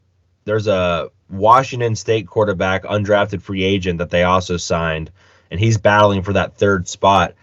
There's 0.44 0.68
a 0.68 1.10
Washington 1.28 1.96
State 1.96 2.26
quarterback, 2.26 2.84
undrafted 2.84 3.42
free 3.42 3.64
agent 3.64 3.98
that 3.98 4.10
they 4.10 4.22
also 4.22 4.56
signed, 4.56 5.10
and 5.50 5.60
he's 5.60 5.78
battling 5.78 6.22
for 6.22 6.34
that 6.34 6.56
third 6.56 6.88
spot. 6.88 7.34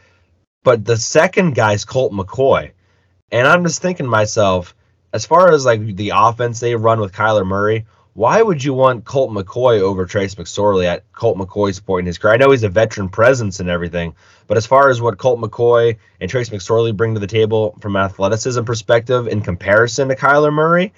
But 0.64 0.86
the 0.86 0.98
second 0.98 1.56
guy's 1.56 1.86
Colt 1.86 2.14
McCoy. 2.14 2.72
And 3.32 3.48
I'm 3.48 3.64
just 3.64 3.82
thinking 3.82 4.06
to 4.06 4.10
myself, 4.10 4.76
as 5.12 5.26
far 5.26 5.52
as 5.52 5.66
like 5.66 5.96
the 5.96 6.14
offense 6.16 6.60
they 6.60 6.76
run 6.76 7.00
with 7.00 7.14
Kyler 7.14 7.46
Murray, 7.46 7.86
why 8.14 8.42
would 8.42 8.64
you 8.64 8.74
want 8.76 9.06
Colt 9.06 9.32
McCoy 9.32 9.80
over 9.80 10.06
Trace 10.06 10.36
McSorley 10.36 10.86
at 10.86 11.12
Colt 11.14 11.38
McCoy's 11.38 11.80
point 11.80 12.02
in 12.02 12.08
his 12.08 12.20
career? 12.20 12.36
I 12.36 12.38
know 12.38 12.52
he's 12.52 12.64
a 12.64 12.70
veteran 12.70 13.10
presence 13.10 13.60
and 13.60 13.70
everything, 13.70 14.16
but 14.46 14.56
as 14.56 14.68
far 14.68 14.90
as 14.90 15.02
what 15.02 15.18
Colt 15.18 15.42
McCoy 15.42 15.98
and 16.22 16.30
Trace 16.30 16.50
McSorley 16.50 16.96
bring 16.96 17.16
to 17.16 17.20
the 17.20 17.28
table 17.28 17.76
from 17.82 17.96
an 17.96 18.04
athleticism 18.04 18.64
perspective 18.64 19.28
in 19.28 19.42
comparison 19.42 20.10
to 20.10 20.16
Kyler 20.16 20.54
Murray, 20.54 20.94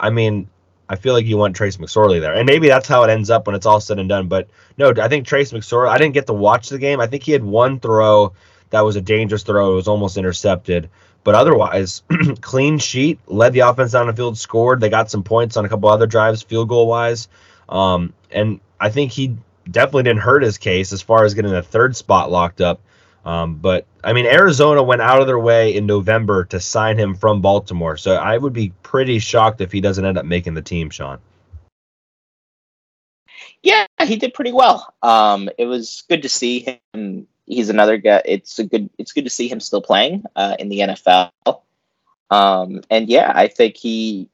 I 0.00 0.10
mean, 0.10 0.48
I 0.88 0.96
feel 0.96 1.12
like 1.12 1.26
you 1.26 1.36
want 1.36 1.54
Trace 1.54 1.76
McSorley 1.76 2.20
there. 2.20 2.34
And 2.34 2.46
maybe 2.46 2.68
that's 2.68 2.88
how 2.88 3.02
it 3.04 3.10
ends 3.10 3.30
up 3.30 3.46
when 3.46 3.54
it's 3.54 3.66
all 3.66 3.80
said 3.80 3.98
and 3.98 4.08
done. 4.08 4.28
But 4.28 4.48
no, 4.76 4.92
I 5.00 5.08
think 5.08 5.26
Trace 5.26 5.52
McSorley, 5.52 5.88
I 5.88 5.98
didn't 5.98 6.14
get 6.14 6.26
to 6.28 6.32
watch 6.32 6.68
the 6.68 6.78
game. 6.78 7.00
I 7.00 7.06
think 7.06 7.22
he 7.22 7.32
had 7.32 7.44
one 7.44 7.78
throw 7.80 8.32
that 8.70 8.82
was 8.82 8.96
a 8.96 9.00
dangerous 9.00 9.42
throw. 9.42 9.72
It 9.72 9.76
was 9.76 9.88
almost 9.88 10.16
intercepted. 10.16 10.90
But 11.24 11.34
otherwise, 11.34 12.02
clean 12.40 12.78
sheet, 12.78 13.18
led 13.26 13.52
the 13.52 13.60
offense 13.60 13.92
down 13.92 14.06
the 14.06 14.12
field, 14.12 14.38
scored. 14.38 14.80
They 14.80 14.88
got 14.88 15.10
some 15.10 15.24
points 15.24 15.56
on 15.56 15.64
a 15.64 15.68
couple 15.68 15.88
other 15.88 16.06
drives, 16.06 16.42
field 16.42 16.68
goal 16.68 16.86
wise. 16.86 17.28
Um, 17.68 18.14
and 18.30 18.60
I 18.80 18.90
think 18.90 19.12
he 19.12 19.36
definitely 19.70 20.04
didn't 20.04 20.20
hurt 20.20 20.42
his 20.42 20.58
case 20.58 20.92
as 20.92 21.02
far 21.02 21.24
as 21.24 21.34
getting 21.34 21.50
the 21.50 21.62
third 21.62 21.96
spot 21.96 22.30
locked 22.30 22.60
up. 22.60 22.80
Um, 23.28 23.56
but 23.56 23.86
I 24.02 24.14
mean, 24.14 24.24
Arizona 24.24 24.82
went 24.82 25.02
out 25.02 25.20
of 25.20 25.26
their 25.26 25.38
way 25.38 25.74
in 25.74 25.84
November 25.84 26.44
to 26.46 26.58
sign 26.60 26.96
him 26.98 27.14
from 27.14 27.42
Baltimore. 27.42 27.98
So 27.98 28.14
I 28.14 28.38
would 28.38 28.54
be 28.54 28.72
pretty 28.82 29.18
shocked 29.18 29.60
if 29.60 29.70
he 29.70 29.82
doesn't 29.82 30.04
end 30.04 30.16
up 30.16 30.24
making 30.24 30.54
the 30.54 30.62
team, 30.62 30.88
Sean. 30.88 31.18
Yeah, 33.62 33.86
he 34.02 34.16
did 34.16 34.32
pretty 34.32 34.52
well. 34.52 34.94
Um, 35.02 35.50
it 35.58 35.66
was 35.66 36.04
good 36.08 36.22
to 36.22 36.28
see 36.30 36.80
him 36.94 37.26
he's 37.44 37.68
another 37.68 37.98
guy. 37.98 38.22
It's 38.24 38.58
a 38.58 38.64
good. 38.64 38.88
It's 38.96 39.12
good 39.12 39.24
to 39.24 39.30
see 39.30 39.48
him 39.48 39.60
still 39.60 39.82
playing 39.82 40.24
uh, 40.34 40.56
in 40.58 40.70
the 40.70 40.80
NFL. 40.80 41.30
Um, 42.30 42.82
and 42.88 43.08
yeah, 43.08 43.32
I 43.34 43.48
think 43.48 43.76
he, 43.76 44.28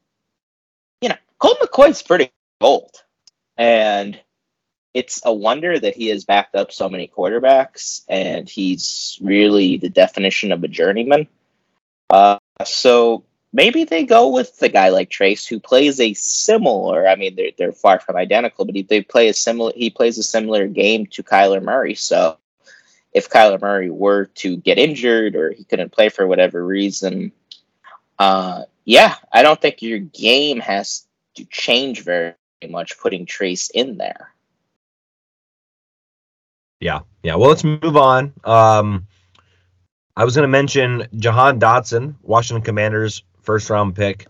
you 1.01 1.09
know, 1.09 1.17
Colt 1.39 1.59
McCoy's 1.61 2.03
pretty 2.03 2.31
old, 2.61 3.03
and 3.57 4.21
it's 4.95 5.21
a 5.25 5.35
wonder 5.35 5.79
that 5.79 5.97
he 5.97 6.07
has 6.09 6.25
backed 6.25 6.55
up 6.55 6.73
so 6.73 6.89
many 6.89 7.09
quarterbacks, 7.09 8.05
and 8.09 8.49
he's 8.49 9.19
really 9.21 9.77
the 9.77 9.91
definition 9.91 10.53
of 10.53 10.63
a 10.63 10.69
journeyman. 10.69 11.27
Uh, 12.09 12.39
so 12.65 13.25
maybe 13.53 13.85
they 13.85 14.05
go 14.05 14.29
with 14.29 14.57
the 14.59 14.69
guy 14.69 14.91
like 14.91 15.11
Trace 15.11 15.47
who 15.47 15.59
plays 15.59 15.99
a 15.99 16.15
similar. 16.15 17.09
I 17.09 17.17
mean, 17.17 17.35
they're 17.35 17.51
they're 17.59 17.73
far 17.73 17.99
from 17.99 18.17
identical, 18.17 18.65
but 18.65 18.77
he, 18.77 18.83
they 18.83 19.03
play 19.03 19.29
a 19.29 19.35
similar. 19.35 19.73
He 19.75 19.91
plays 19.91 20.17
a 20.19 20.23
similar 20.23 20.69
game 20.69 21.07
to 21.07 21.25
Kyler 21.25 21.63
Murray. 21.63 21.97
So 21.97 22.39
if 23.13 23.29
Kyler 23.29 23.61
Murray 23.61 23.91
were 23.91 24.27
to 24.37 24.57
get 24.57 24.79
injured 24.79 25.35
or 25.35 25.51
he 25.51 25.65
couldn't 25.65 25.93
play 25.93 26.09
for 26.09 26.27
whatever 26.27 26.65
reason, 26.65 27.33
uh, 28.19 28.63
yeah, 28.85 29.17
I 29.33 29.43
don't 29.43 29.61
think 29.61 29.83
your 29.83 29.99
game 29.99 30.61
has 30.61 31.07
to 31.37 31.45
change 31.47 32.03
very 32.03 32.35
much 32.69 32.99
putting 32.99 33.27
Trace 33.27 33.71
in 33.71 33.99
there. 33.99 34.34
Yeah, 36.85 37.01
yeah. 37.23 37.37
Well, 37.37 37.49
let's 37.49 37.65
move 37.65 37.97
on. 37.97 38.35
Um, 38.45 39.07
I 40.15 40.25
was 40.27 40.35
going 40.37 40.43
to 40.43 40.49
mention 40.49 41.09
Jahan 41.17 41.59
Dotson, 41.59 42.17
Washington 42.21 42.63
Commanders 42.63 43.25
first 43.41 43.71
round 43.71 43.97
pick, 43.97 44.27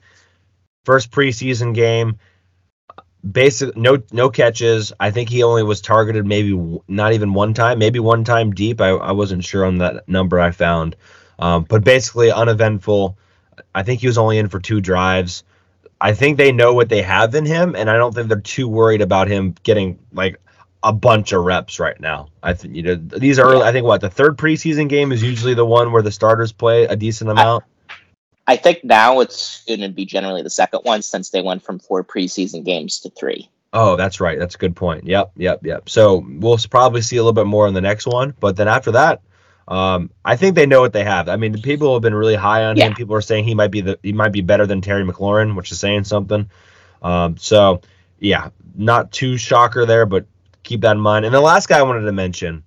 first 0.85 1.11
preseason 1.11 1.75
game 1.75 2.17
basic 3.29 3.77
no 3.77 4.01
no 4.13 4.31
catches. 4.31 4.93
I 5.01 5.11
think 5.11 5.31
he 5.31 5.43
only 5.43 5.65
was 5.65 5.81
targeted 5.81 6.27
maybe 6.27 6.81
not 6.87 7.13
even 7.13 7.35
one 7.35 7.55
time, 7.55 7.81
maybe 7.81 7.99
one 7.99 8.23
time 8.23 8.53
deep. 8.53 8.81
I, 8.81 8.91
I 8.91 9.11
wasn't 9.11 9.45
sure 9.45 9.65
on 9.65 9.79
that 9.79 10.09
number 10.09 10.39
I 10.39 10.53
found, 10.53 10.95
um, 11.41 11.65
but 11.65 11.83
basically 11.83 12.31
uneventful. 12.31 13.19
I 13.75 13.83
think 13.83 14.01
he 14.01 14.07
was 14.07 14.19
only 14.19 14.39
in 14.39 14.49
for 14.49 14.61
two 14.61 14.81
drives. 14.81 15.43
I 16.01 16.13
think 16.13 16.37
they 16.37 16.53
know 16.53 16.73
what 16.73 16.89
they 16.89 17.03
have 17.03 17.35
in 17.35 17.47
him, 17.47 17.75
and 17.75 17.91
I 17.91 17.97
don't 17.97 18.15
think 18.15 18.29
they're 18.29 18.41
too 18.41 18.69
worried 18.69 19.01
about 19.01 19.27
him 19.27 19.57
getting 19.65 19.99
like 20.13 20.39
a 20.85 20.93
bunch 20.93 21.33
of 21.33 21.43
reps 21.43 21.81
right 21.81 21.99
now. 21.99 22.29
I 22.43 22.53
think 22.53 22.77
you 22.77 22.83
know 22.83 22.95
these 22.95 23.39
are. 23.39 23.57
I 23.57 23.73
think 23.73 23.87
what 23.87 24.03
the 24.03 24.11
third 24.11 24.37
preseason 24.37 24.89
game 24.89 25.11
is 25.11 25.23
usually 25.23 25.55
the 25.55 25.65
one 25.65 25.91
where 25.91 26.03
the 26.03 26.13
starters 26.13 26.53
play 26.53 26.85
a 26.85 26.95
decent 26.95 27.31
amount. 27.31 27.65
I 28.47 28.57
think 28.57 28.85
now 28.85 29.21
it's 29.21 29.65
going 29.65 29.81
to 29.81 29.89
be 29.89 30.05
generally 30.05 30.43
the 30.43 30.51
second 30.51 30.81
one 30.83 31.01
since 31.01 31.31
they 31.31 31.41
went 31.41 31.63
from 31.63 31.79
four 31.79 32.05
preseason 32.05 32.63
games 32.63 33.01
to 33.01 33.11
three. 33.11 33.49
Oh, 33.73 33.97
that's 33.97 34.21
right. 34.21 34.39
That's 34.39 34.55
a 34.55 34.59
good 34.59 34.77
point. 34.77 35.05
Yep, 35.05 35.33
yep, 35.37 35.65
yep. 35.65 35.89
So 35.89 36.25
we'll 36.29 36.59
probably 36.71 37.01
see 37.01 37.17
a 37.17 37.21
little 37.21 37.33
bit 37.33 37.47
more 37.47 37.67
in 37.67 37.75
the 37.75 37.81
next 37.81 38.07
one, 38.07 38.35
but 38.39 38.57
then 38.57 38.69
after 38.69 38.93
that, 38.93 39.23
um, 39.67 40.11
I 40.23 40.37
think 40.37 40.55
they 40.55 40.67
know 40.67 40.83
what 40.83 40.93
they 40.93 41.05
have. 41.05 41.31
I 41.31 41.37
mean, 41.37 41.53
the 41.53 41.59
people 41.61 41.95
have 41.95 42.03
been 42.03 42.15
really 42.15 42.35
high 42.35 42.65
on 42.65 42.77
yeah. 42.77 42.89
him. 42.89 42.95
People 42.95 43.17
are 43.17 43.23
saying 43.23 43.45
he 43.45 43.55
might 43.55 43.71
be 43.71 43.81
the 43.81 43.99
he 44.03 44.13
might 44.13 44.33
be 44.33 44.43
better 44.43 44.67
than 44.67 44.83
Terry 44.83 45.05
McLaurin, 45.05 45.57
which 45.57 45.73
is 45.73 45.81
saying 45.81 46.05
something. 46.05 46.51
Um, 47.03 47.39
so 47.39 47.81
yeah, 48.21 48.51
not 48.75 49.11
too 49.11 49.39
shocker 49.39 49.87
there, 49.87 50.05
but 50.05 50.27
keep 50.65 50.81
that 50.81 50.93
in 50.93 51.01
mind. 51.01 51.25
And 51.25 51.35
the 51.35 51.41
last 51.41 51.69
guy 51.69 51.79
I 51.79 51.83
wanted 51.83 52.03
to 52.03 52.13
mention, 52.13 52.65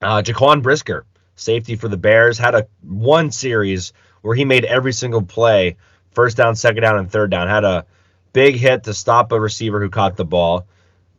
uh, 0.00 0.22
Jaquan 0.22 0.62
Brisker, 0.62 1.04
safety 1.36 1.76
for 1.76 1.88
the 1.88 1.96
Bears, 1.96 2.38
had 2.38 2.54
a 2.54 2.66
one 2.82 3.30
series 3.30 3.92
where 4.22 4.34
he 4.34 4.44
made 4.44 4.64
every 4.64 4.92
single 4.92 5.22
play, 5.22 5.76
first 6.12 6.36
down, 6.36 6.56
second 6.56 6.82
down, 6.82 6.98
and 6.98 7.10
third 7.10 7.30
down. 7.30 7.48
Had 7.48 7.64
a 7.64 7.84
big 8.32 8.56
hit 8.56 8.84
to 8.84 8.94
stop 8.94 9.32
a 9.32 9.40
receiver 9.40 9.80
who 9.80 9.90
caught 9.90 10.16
the 10.16 10.24
ball. 10.24 10.66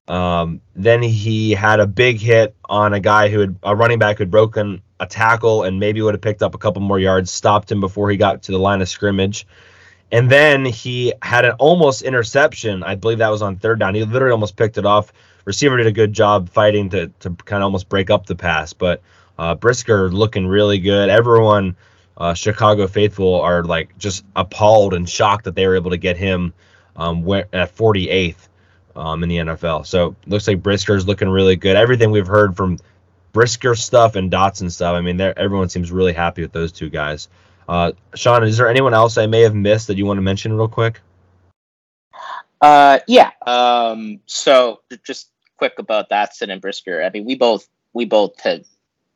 Um, 0.07 0.61
then 0.75 1.01
he 1.01 1.51
had 1.51 1.79
a 1.79 1.87
big 1.87 2.19
hit 2.19 2.55
on 2.65 2.93
a 2.93 2.99
guy 2.99 3.29
who 3.29 3.39
had 3.39 3.55
a 3.63 3.75
running 3.75 3.99
back 3.99 4.17
who 4.17 4.23
had 4.23 4.31
broken 4.31 4.81
a 4.99 5.05
tackle 5.05 5.63
and 5.63 5.79
maybe 5.79 6.01
would 6.01 6.13
have 6.13 6.21
picked 6.21 6.43
up 6.43 6.55
a 6.55 6.57
couple 6.57 6.81
more 6.81 6.99
yards, 6.99 7.31
stopped 7.31 7.71
him 7.71 7.79
before 7.79 8.09
he 8.09 8.17
got 8.17 8.43
to 8.43 8.51
the 8.51 8.57
line 8.57 8.81
of 8.81 8.89
scrimmage. 8.89 9.47
And 10.11 10.29
then 10.29 10.65
he 10.65 11.13
had 11.21 11.45
an 11.45 11.53
almost 11.53 12.01
interception. 12.01 12.83
I 12.83 12.95
believe 12.95 13.17
that 13.19 13.29
was 13.29 13.41
on 13.41 13.55
third 13.55 13.79
down. 13.79 13.95
He 13.95 14.03
literally 14.03 14.33
almost 14.33 14.55
picked 14.55 14.77
it 14.77 14.85
off. 14.85 15.11
Receiver 15.45 15.77
did 15.77 15.87
a 15.87 15.91
good 15.91 16.13
job 16.13 16.49
fighting 16.49 16.89
to 16.91 17.07
to 17.19 17.29
kind 17.31 17.63
of 17.63 17.65
almost 17.65 17.89
break 17.89 18.09
up 18.09 18.25
the 18.25 18.35
pass. 18.35 18.73
But 18.73 19.01
uh, 19.37 19.55
Brisker 19.55 20.09
looking 20.11 20.47
really 20.47 20.79
good. 20.79 21.09
Everyone 21.09 21.75
uh, 22.17 22.33
Chicago 22.33 22.87
faithful 22.87 23.41
are 23.41 23.63
like 23.63 23.97
just 23.97 24.23
appalled 24.35 24.93
and 24.93 25.09
shocked 25.09 25.45
that 25.45 25.55
they 25.55 25.67
were 25.67 25.75
able 25.75 25.91
to 25.91 25.97
get 25.97 26.17
him 26.17 26.53
um, 26.95 27.27
at 27.29 27.75
48th 27.75 28.47
um, 28.95 29.23
in 29.23 29.29
the 29.29 29.37
NFL. 29.37 29.85
So 29.85 30.15
looks 30.27 30.47
like 30.47 30.61
Brisker's 30.61 31.07
looking 31.07 31.29
really 31.29 31.55
good. 31.55 31.75
Everything 31.75 32.11
we've 32.11 32.27
heard 32.27 32.55
from 32.55 32.77
Brisker 33.31 33.75
stuff 33.75 34.15
and 34.15 34.31
Dotson 34.31 34.71
stuff. 34.71 34.93
I 34.93 35.01
mean, 35.01 35.19
everyone 35.19 35.69
seems 35.69 35.91
really 35.91 36.13
happy 36.13 36.43
with 36.43 36.51
those 36.51 36.71
two 36.71 36.89
guys. 36.89 37.29
Uh, 37.67 37.93
Sean, 38.13 38.43
is 38.43 38.57
there 38.57 38.69
anyone 38.69 38.93
else 38.93 39.17
I 39.17 39.25
may 39.25 39.41
have 39.41 39.55
missed 39.55 39.87
that 39.87 39.97
you 39.97 40.05
want 40.05 40.17
to 40.17 40.21
mention 40.21 40.53
real 40.53 40.67
quick? 40.67 41.01
Uh, 42.61 42.99
yeah. 43.07 43.31
Um, 43.45 44.19
so 44.25 44.81
just 45.03 45.31
quick 45.63 45.79
about 45.79 46.09
Dotson 46.09 46.51
and 46.51 46.61
Brisker. 46.61 47.01
I 47.01 47.09
mean, 47.09 47.23
we 47.23 47.35
both 47.35 47.69
we 47.93 48.03
both 48.03 48.37
had 48.41 48.65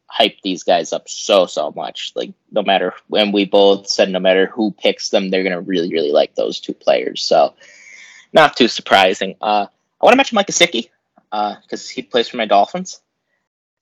hyped 0.10 0.40
these 0.44 0.64
guys 0.64 0.94
up 0.94 1.10
so 1.10 1.46
so 1.46 1.74
much. 1.76 2.14
Like 2.16 2.32
no 2.54 2.64
matter 2.64 2.94
when 3.08 3.34
we 3.34 3.44
both 3.44 3.90
said 3.90 4.10
no 4.10 4.20
matter 4.22 4.46
who 4.46 4.72
picks 4.72 5.10
them, 5.10 5.30
they're 5.30 5.44
gonna 5.44 5.60
really 5.60 5.92
really 5.92 6.14
like 6.14 6.36
those 6.36 6.62
two 6.62 6.74
players. 6.74 7.22
So 7.22 7.54
not 8.32 8.56
too 8.56 8.70
surprising. 8.70 9.36
Uh, 9.42 9.66
I 10.00 10.06
want 10.06 10.14
to 10.14 10.16
mention 10.16 10.38
Mike 10.38 10.48
Gesicki 10.48 10.90
because 11.30 11.90
uh, 11.90 11.94
he 11.94 12.02
plays 12.02 12.30
for 12.30 12.38
my 12.38 12.46
Dolphins, 12.46 13.02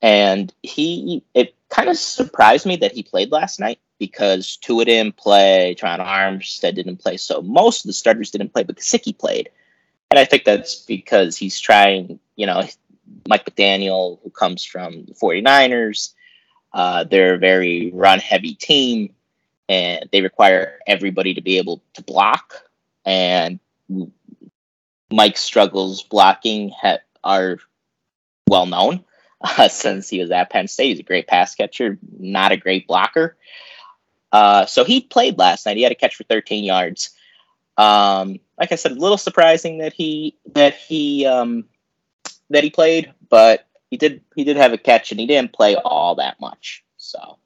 and 0.02 0.52
he 0.64 1.24
it 1.36 1.54
kind 1.70 1.88
of 1.88 1.98
surprised 1.98 2.66
me 2.66 2.78
that 2.78 2.94
he 2.94 3.04
played 3.04 3.32
last 3.32 3.60
night 3.60 3.78
because 4.00 4.58
Tua 4.58 4.86
didn't 4.86 5.18
play, 5.18 5.76
Tron 5.78 6.00
Armstead 6.00 6.74
didn't 6.74 6.98
play, 6.98 7.18
so 7.18 7.44
most 7.44 7.86
of 7.86 7.90
the 7.90 7.94
starters 7.94 8.32
didn't 8.32 8.54
play, 8.54 8.64
but 8.64 8.78
Gesicki 8.78 9.16
played. 9.16 9.50
And 10.16 10.22
I 10.22 10.24
think 10.24 10.46
that's 10.46 10.76
because 10.76 11.36
he's 11.36 11.60
trying, 11.60 12.22
you 12.38 12.46
know, 12.46 12.64
Mike 13.28 13.44
McDaniel, 13.44 14.20
who 14.24 14.30
comes 14.30 14.64
from 14.64 15.04
the 15.08 15.14
49ers. 15.14 16.14
Uh, 16.74 17.04
they're 17.04 17.34
a 17.34 17.38
very 17.38 17.92
run 17.94 18.20
heavy 18.20 18.54
team. 18.54 19.14
and 19.68 20.08
they 20.14 20.22
require 20.22 20.80
everybody 20.88 21.34
to 21.34 21.42
be 21.42 21.58
able 21.58 21.84
to 21.96 22.02
block. 22.02 22.64
And 23.04 23.60
Mike's 25.12 25.42
struggles 25.42 26.02
blocking 26.04 26.70
ha- 26.70 27.00
are 27.22 27.58
well 28.48 28.68
known 28.68 29.04
uh, 29.42 29.68
since 29.68 30.08
he 30.08 30.22
was 30.22 30.32
at 30.32 30.50
Penn 30.50 30.70
State. 30.70 30.92
He's 30.92 31.00
a 31.02 31.04
great 31.04 31.28
pass 31.28 31.56
catcher, 31.56 31.98
not 32.18 32.54
a 32.54 32.58
great 32.58 32.88
blocker. 32.88 33.36
Uh, 34.32 34.66
so 34.66 34.86
he 34.86 35.02
played 35.02 35.38
last 35.38 35.66
night. 35.66 35.76
He 35.76 35.84
had 35.84 35.92
a 35.92 35.96
catch 35.96 36.16
for 36.16 36.24
13 36.24 36.64
yards. 36.64 37.10
Um, 37.78 38.40
like 38.58 38.72
I 38.72 38.76
said, 38.76 38.94
a 38.94 38.96
little 38.96 39.18
surprising 39.18 39.80
that 39.80 39.94
he 39.94 40.38
that 40.54 40.76
he 40.76 41.26
um, 41.26 41.66
that 42.50 42.64
he 42.64 42.70
played, 42.70 43.14
but 43.30 43.68
he 43.90 43.98
did 43.98 44.22
he 44.36 44.44
did 44.44 44.58
have 44.58 44.74
a 44.74 44.78
catch 44.78 45.12
and 45.12 45.20
he 45.20 45.28
didn't 45.28 45.54
play 45.54 45.76
all 45.76 46.16
that 46.16 46.40
much. 46.40 46.84
So 46.98 47.40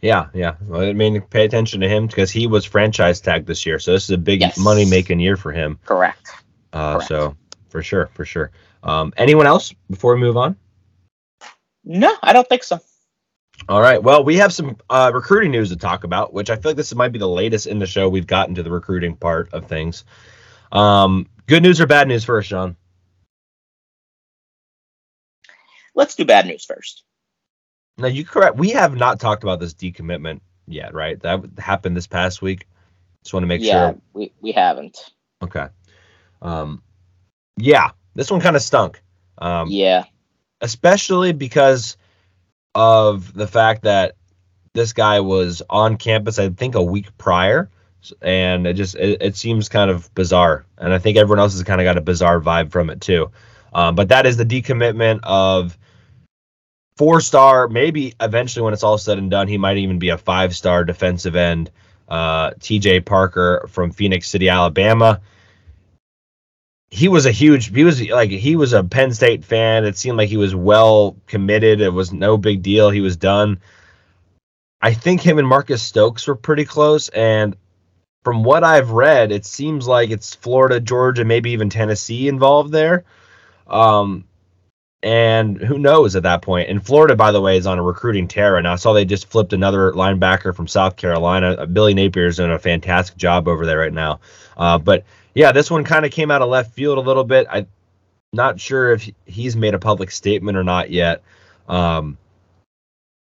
yeah, 0.00 0.28
yeah. 0.34 0.56
Well, 0.66 0.82
I 0.82 0.92
mean, 0.92 1.20
pay 1.20 1.44
attention 1.44 1.80
to 1.80 1.88
him 1.88 2.06
because 2.06 2.30
he 2.30 2.46
was 2.46 2.64
franchise 2.64 3.20
tagged 3.20 3.46
this 3.46 3.64
year, 3.66 3.78
so 3.78 3.92
this 3.92 4.04
is 4.04 4.10
a 4.10 4.18
big 4.18 4.40
Yes. 4.40 4.58
money 4.58 4.84
making 4.84 5.20
year 5.20 5.36
for 5.36 5.52
him. 5.52 5.78
correct. 5.84 6.28
Uh, 6.72 6.94
Correct. 6.94 7.08
so 7.08 7.36
for 7.68 7.82
sure, 7.82 8.06
for 8.14 8.24
sure. 8.24 8.50
Um, 8.82 9.12
anyone 9.16 9.46
else 9.46 9.72
before 9.90 10.14
we 10.14 10.20
move 10.20 10.36
on? 10.36 10.56
No, 11.84 12.16
I 12.22 12.32
don't 12.32 12.48
think 12.48 12.64
so. 12.64 12.80
All 13.68 13.80
right. 13.80 14.02
Well, 14.02 14.24
we 14.24 14.36
have 14.36 14.52
some 14.52 14.76
uh, 14.90 15.10
recruiting 15.14 15.52
news 15.52 15.70
to 15.70 15.76
talk 15.76 16.04
about, 16.04 16.32
which 16.32 16.50
I 16.50 16.56
feel 16.56 16.70
like 16.70 16.76
this 16.76 16.94
might 16.94 17.12
be 17.12 17.18
the 17.18 17.28
latest 17.28 17.66
in 17.66 17.78
the 17.78 17.86
show 17.86 18.08
we've 18.08 18.26
gotten 18.26 18.54
to 18.56 18.62
the 18.62 18.70
recruiting 18.70 19.16
part 19.16 19.52
of 19.52 19.66
things. 19.66 20.04
Um, 20.72 21.28
good 21.46 21.62
news 21.62 21.80
or 21.80 21.86
bad 21.86 22.08
news 22.08 22.24
first, 22.24 22.48
Sean? 22.48 22.76
Let's 25.94 26.14
do 26.14 26.24
bad 26.24 26.46
news 26.46 26.64
first. 26.64 27.04
Now 27.98 28.08
you 28.08 28.24
correct. 28.24 28.56
We 28.56 28.70
have 28.70 28.96
not 28.96 29.20
talked 29.20 29.42
about 29.42 29.60
this 29.60 29.74
decommitment 29.74 30.40
yet, 30.66 30.94
right? 30.94 31.20
That 31.20 31.44
happened 31.58 31.96
this 31.96 32.06
past 32.06 32.40
week. 32.40 32.66
Just 33.22 33.34
want 33.34 33.44
to 33.44 33.48
make 33.48 33.62
yeah, 33.62 33.90
sure. 33.90 34.00
we, 34.14 34.32
we 34.40 34.52
haven't. 34.52 35.10
Okay. 35.42 35.66
Um, 36.40 36.82
yeah, 37.56 37.90
this 38.14 38.30
one 38.30 38.40
kind 38.40 38.56
of 38.56 38.62
stunk. 38.62 39.02
Um, 39.38 39.68
yeah, 39.70 40.04
especially 40.60 41.32
because 41.32 41.96
of 42.74 43.32
the 43.34 43.46
fact 43.46 43.82
that 43.82 44.14
this 44.74 44.92
guy 44.92 45.20
was 45.20 45.62
on 45.68 45.96
campus, 45.96 46.38
I 46.38 46.48
think, 46.48 46.74
a 46.74 46.82
week 46.82 47.16
prior, 47.18 47.70
and 48.20 48.66
it 48.66 48.74
just 48.74 48.94
it, 48.96 49.20
it 49.20 49.36
seems 49.36 49.68
kind 49.68 49.90
of 49.90 50.12
bizarre. 50.14 50.64
And 50.78 50.92
I 50.92 50.98
think 50.98 51.16
everyone 51.16 51.38
else 51.38 51.52
has 51.52 51.62
kind 51.62 51.80
of 51.80 51.84
got 51.84 51.98
a 51.98 52.02
bizarre 52.02 52.40
vibe 52.40 52.70
from 52.70 52.90
it 52.90 53.00
too. 53.00 53.30
Um, 53.74 53.94
but 53.94 54.08
that 54.08 54.26
is 54.26 54.36
the 54.36 54.44
decommitment 54.44 55.20
of 55.22 55.76
four 56.96 57.20
star, 57.20 57.68
maybe 57.68 58.14
eventually 58.20 58.62
when 58.62 58.74
it's 58.74 58.82
all 58.82 58.98
said 58.98 59.18
and 59.18 59.30
done, 59.30 59.48
he 59.48 59.58
might 59.58 59.78
even 59.78 59.98
be 59.98 60.10
a 60.10 60.18
five 60.18 60.54
star 60.54 60.84
defensive 60.84 61.36
end. 61.36 61.70
Uh, 62.08 62.50
TJ 62.52 63.06
Parker 63.06 63.66
from 63.68 63.90
Phenix 63.90 64.28
City, 64.28 64.48
Alabama 64.48 65.20
he 66.92 67.08
was 67.08 67.24
a 67.24 67.30
huge 67.30 67.74
he 67.74 67.84
was 67.84 68.06
like 68.10 68.28
he 68.28 68.54
was 68.54 68.74
a 68.74 68.84
Penn 68.84 69.14
State 69.14 69.46
fan. 69.46 69.86
It 69.86 69.96
seemed 69.96 70.18
like 70.18 70.28
he 70.28 70.36
was 70.36 70.54
well 70.54 71.16
committed. 71.26 71.80
It 71.80 71.88
was 71.88 72.12
no 72.12 72.36
big 72.36 72.60
deal. 72.62 72.90
He 72.90 73.00
was 73.00 73.16
done. 73.16 73.60
I 74.82 74.92
think 74.92 75.22
him 75.22 75.38
and 75.38 75.48
Marcus 75.48 75.82
Stokes 75.82 76.28
were 76.28 76.34
pretty 76.34 76.66
close 76.66 77.08
and 77.08 77.56
from 78.24 78.44
what 78.44 78.62
I've 78.62 78.90
read, 78.90 79.32
it 79.32 79.46
seems 79.46 79.88
like 79.88 80.10
it's 80.10 80.34
Florida, 80.34 80.80
Georgia, 80.80 81.24
maybe 81.24 81.52
even 81.52 81.70
Tennessee 81.70 82.28
involved 82.28 82.72
there. 82.72 83.04
Um 83.66 84.24
and 85.02 85.56
who 85.56 85.78
knows 85.78 86.14
at 86.14 86.24
that 86.24 86.42
point. 86.42 86.68
And 86.68 86.84
Florida, 86.84 87.16
by 87.16 87.32
the 87.32 87.40
way, 87.40 87.56
is 87.56 87.66
on 87.66 87.78
a 87.78 87.82
recruiting 87.82 88.28
tear 88.28 88.60
now. 88.60 88.74
I 88.74 88.76
saw 88.76 88.92
they 88.92 89.06
just 89.06 89.28
flipped 89.28 89.54
another 89.54 89.92
linebacker 89.92 90.54
from 90.54 90.68
South 90.68 90.96
Carolina. 90.96 91.66
Billy 91.66 91.94
Napier 91.94 92.26
is 92.26 92.36
doing 92.36 92.52
a 92.52 92.58
fantastic 92.58 93.16
job 93.16 93.48
over 93.48 93.64
there 93.64 93.78
right 93.78 93.92
now. 93.94 94.20
Uh, 94.58 94.76
but 94.76 95.04
yeah, 95.34 95.52
this 95.52 95.70
one 95.70 95.84
kind 95.84 96.04
of 96.04 96.12
came 96.12 96.30
out 96.30 96.42
of 96.42 96.48
left 96.48 96.74
field 96.74 96.98
a 96.98 97.00
little 97.00 97.24
bit. 97.24 97.46
I'm 97.50 97.66
not 98.32 98.60
sure 98.60 98.92
if 98.92 99.10
he's 99.26 99.56
made 99.56 99.74
a 99.74 99.78
public 99.78 100.10
statement 100.10 100.56
or 100.56 100.64
not 100.64 100.90
yet. 100.90 101.22
Um, 101.68 102.18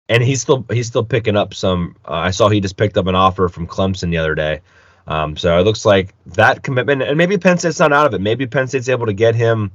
and 0.09 0.23
he's 0.23 0.41
still 0.41 0.65
he's 0.71 0.87
still 0.87 1.05
picking 1.05 1.37
up 1.37 1.55
some. 1.55 1.97
Uh, 2.07 2.13
I 2.13 2.31
saw 2.31 2.49
he 2.49 2.61
just 2.61 2.77
picked 2.77 2.97
up 2.97 3.07
an 3.07 3.15
offer 3.15 3.49
from 3.49 3.67
Clemson 3.67 4.11
the 4.11 4.19
other 4.19 4.35
day. 4.35 4.61
Um, 5.07 5.37
so 5.37 5.59
it 5.59 5.63
looks 5.63 5.85
like 5.87 6.15
that 6.27 6.63
commitment, 6.63 7.03
and 7.03 7.17
maybe 7.17 7.39
Penn 7.39 7.59
State's 7.59 7.79
not 7.79 7.93
out 7.93 8.07
of 8.07 8.15
it. 8.15 8.21
Maybe 8.21 8.47
Penn 8.47 8.69
State's 8.69 8.91
able 8.91 9.07
to 9.07 9.15
get 9.15 9.35
him 9.35 9.71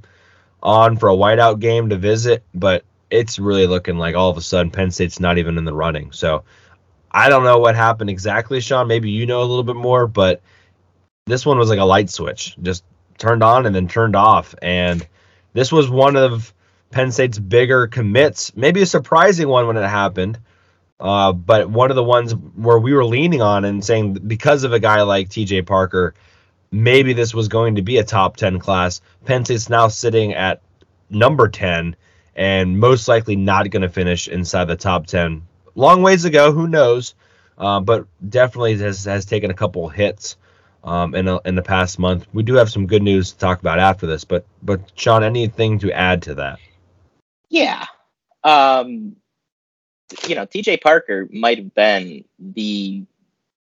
on 0.62 0.96
for 0.96 1.08
a 1.08 1.14
whiteout 1.14 1.60
game 1.60 1.88
to 1.90 1.96
visit, 1.96 2.44
but 2.54 2.84
it's 3.10 3.38
really 3.38 3.66
looking 3.66 3.98
like 3.98 4.14
all 4.14 4.30
of 4.30 4.36
a 4.36 4.40
sudden 4.40 4.70
Penn 4.70 4.90
State's 4.90 5.20
not 5.20 5.38
even 5.38 5.58
in 5.58 5.64
the 5.64 5.74
running. 5.74 6.12
So 6.12 6.44
I 7.10 7.28
don't 7.28 7.44
know 7.44 7.58
what 7.58 7.76
happened 7.76 8.10
exactly, 8.10 8.60
Sean. 8.60 8.88
Maybe 8.88 9.10
you 9.10 9.26
know 9.26 9.40
a 9.40 9.44
little 9.44 9.62
bit 9.64 9.76
more, 9.76 10.06
but 10.06 10.40
this 11.26 11.46
one 11.46 11.58
was 11.58 11.70
like 11.70 11.78
a 11.78 11.84
light 11.84 12.10
switch, 12.10 12.56
just 12.60 12.84
turned 13.16 13.42
on 13.42 13.64
and 13.64 13.74
then 13.74 13.88
turned 13.88 14.14
off. 14.14 14.54
And 14.60 15.06
this 15.54 15.72
was 15.72 15.88
one 15.88 16.16
of 16.16 16.52
Penn 16.90 17.12
State's 17.12 17.38
bigger 17.38 17.86
commits, 17.86 18.54
maybe 18.54 18.82
a 18.82 18.86
surprising 18.86 19.48
one 19.48 19.66
when 19.66 19.76
it 19.76 19.88
happened, 19.88 20.38
uh, 21.00 21.32
but 21.32 21.70
one 21.70 21.90
of 21.90 21.96
the 21.96 22.04
ones 22.04 22.34
where 22.34 22.78
we 22.78 22.92
were 22.92 23.04
leaning 23.04 23.40
on 23.40 23.64
and 23.64 23.84
saying 23.84 24.14
because 24.14 24.64
of 24.64 24.72
a 24.72 24.78
guy 24.78 25.02
like 25.02 25.30
TJ 25.30 25.66
Parker, 25.66 26.14
maybe 26.70 27.14
this 27.14 27.32
was 27.32 27.48
going 27.48 27.76
to 27.76 27.82
be 27.82 27.96
a 27.96 28.04
top 28.04 28.36
10 28.36 28.58
class. 28.58 29.00
Penn 29.24 29.44
State's 29.44 29.70
now 29.70 29.88
sitting 29.88 30.34
at 30.34 30.60
number 31.08 31.48
10 31.48 31.96
and 32.36 32.78
most 32.78 33.08
likely 33.08 33.36
not 33.36 33.70
going 33.70 33.82
to 33.82 33.88
finish 33.88 34.28
inside 34.28 34.66
the 34.66 34.76
top 34.76 35.06
10. 35.06 35.42
Long 35.74 36.02
ways 36.02 36.22
to 36.24 36.30
go, 36.30 36.52
who 36.52 36.68
knows? 36.68 37.14
Uh, 37.56 37.80
but 37.80 38.06
definitely 38.28 38.76
has, 38.76 39.04
has 39.04 39.24
taken 39.24 39.50
a 39.50 39.54
couple 39.54 39.88
hits 39.88 40.36
um, 40.84 41.14
in, 41.14 41.26
a, 41.26 41.40
in 41.44 41.56
the 41.56 41.62
past 41.62 41.98
month. 41.98 42.26
We 42.32 42.44
do 42.44 42.54
have 42.54 42.70
some 42.70 42.86
good 42.86 43.02
news 43.02 43.32
to 43.32 43.38
talk 43.38 43.60
about 43.60 43.78
after 43.80 44.06
this, 44.06 44.24
but 44.24 44.46
but 44.62 44.80
Sean, 44.94 45.24
anything 45.24 45.80
to 45.80 45.90
add 45.90 46.22
to 46.22 46.34
that? 46.36 46.60
yeah. 47.54 47.86
Um, 48.42 49.16
you 50.26 50.34
know, 50.34 50.44
TJ 50.44 50.82
Parker 50.82 51.28
might 51.32 51.58
have 51.58 51.74
been 51.74 52.24
the 52.38 53.04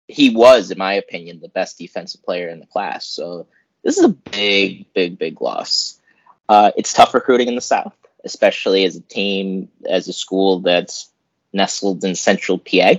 he 0.07 0.31
was, 0.31 0.71
in 0.71 0.79
my 0.79 0.95
opinion, 0.95 1.41
the 1.41 1.49
best 1.49 1.79
defensive 1.79 2.23
player 2.23 2.49
in 2.49 2.61
the 2.61 2.67
class. 2.67 3.07
So 3.07 3.47
this 3.83 3.99
is 3.99 4.05
a 4.05 4.09
big, 4.09 4.93
big, 4.95 5.19
big 5.19 5.41
loss. 5.41 6.01
Uh, 6.49 6.71
it's 6.77 6.95
tough 6.95 7.13
recruiting 7.13 7.49
in 7.49 7.55
the 7.55 7.61
South, 7.61 7.95
especially 8.25 8.85
as 8.85 8.97
a 8.97 9.03
team, 9.03 9.69
as 9.89 10.09
a 10.09 10.15
school 10.15 10.61
that's 10.61 11.11
nestled 11.53 12.05
in 12.05 12.15
Central 12.15 12.59
PA. 12.59 12.95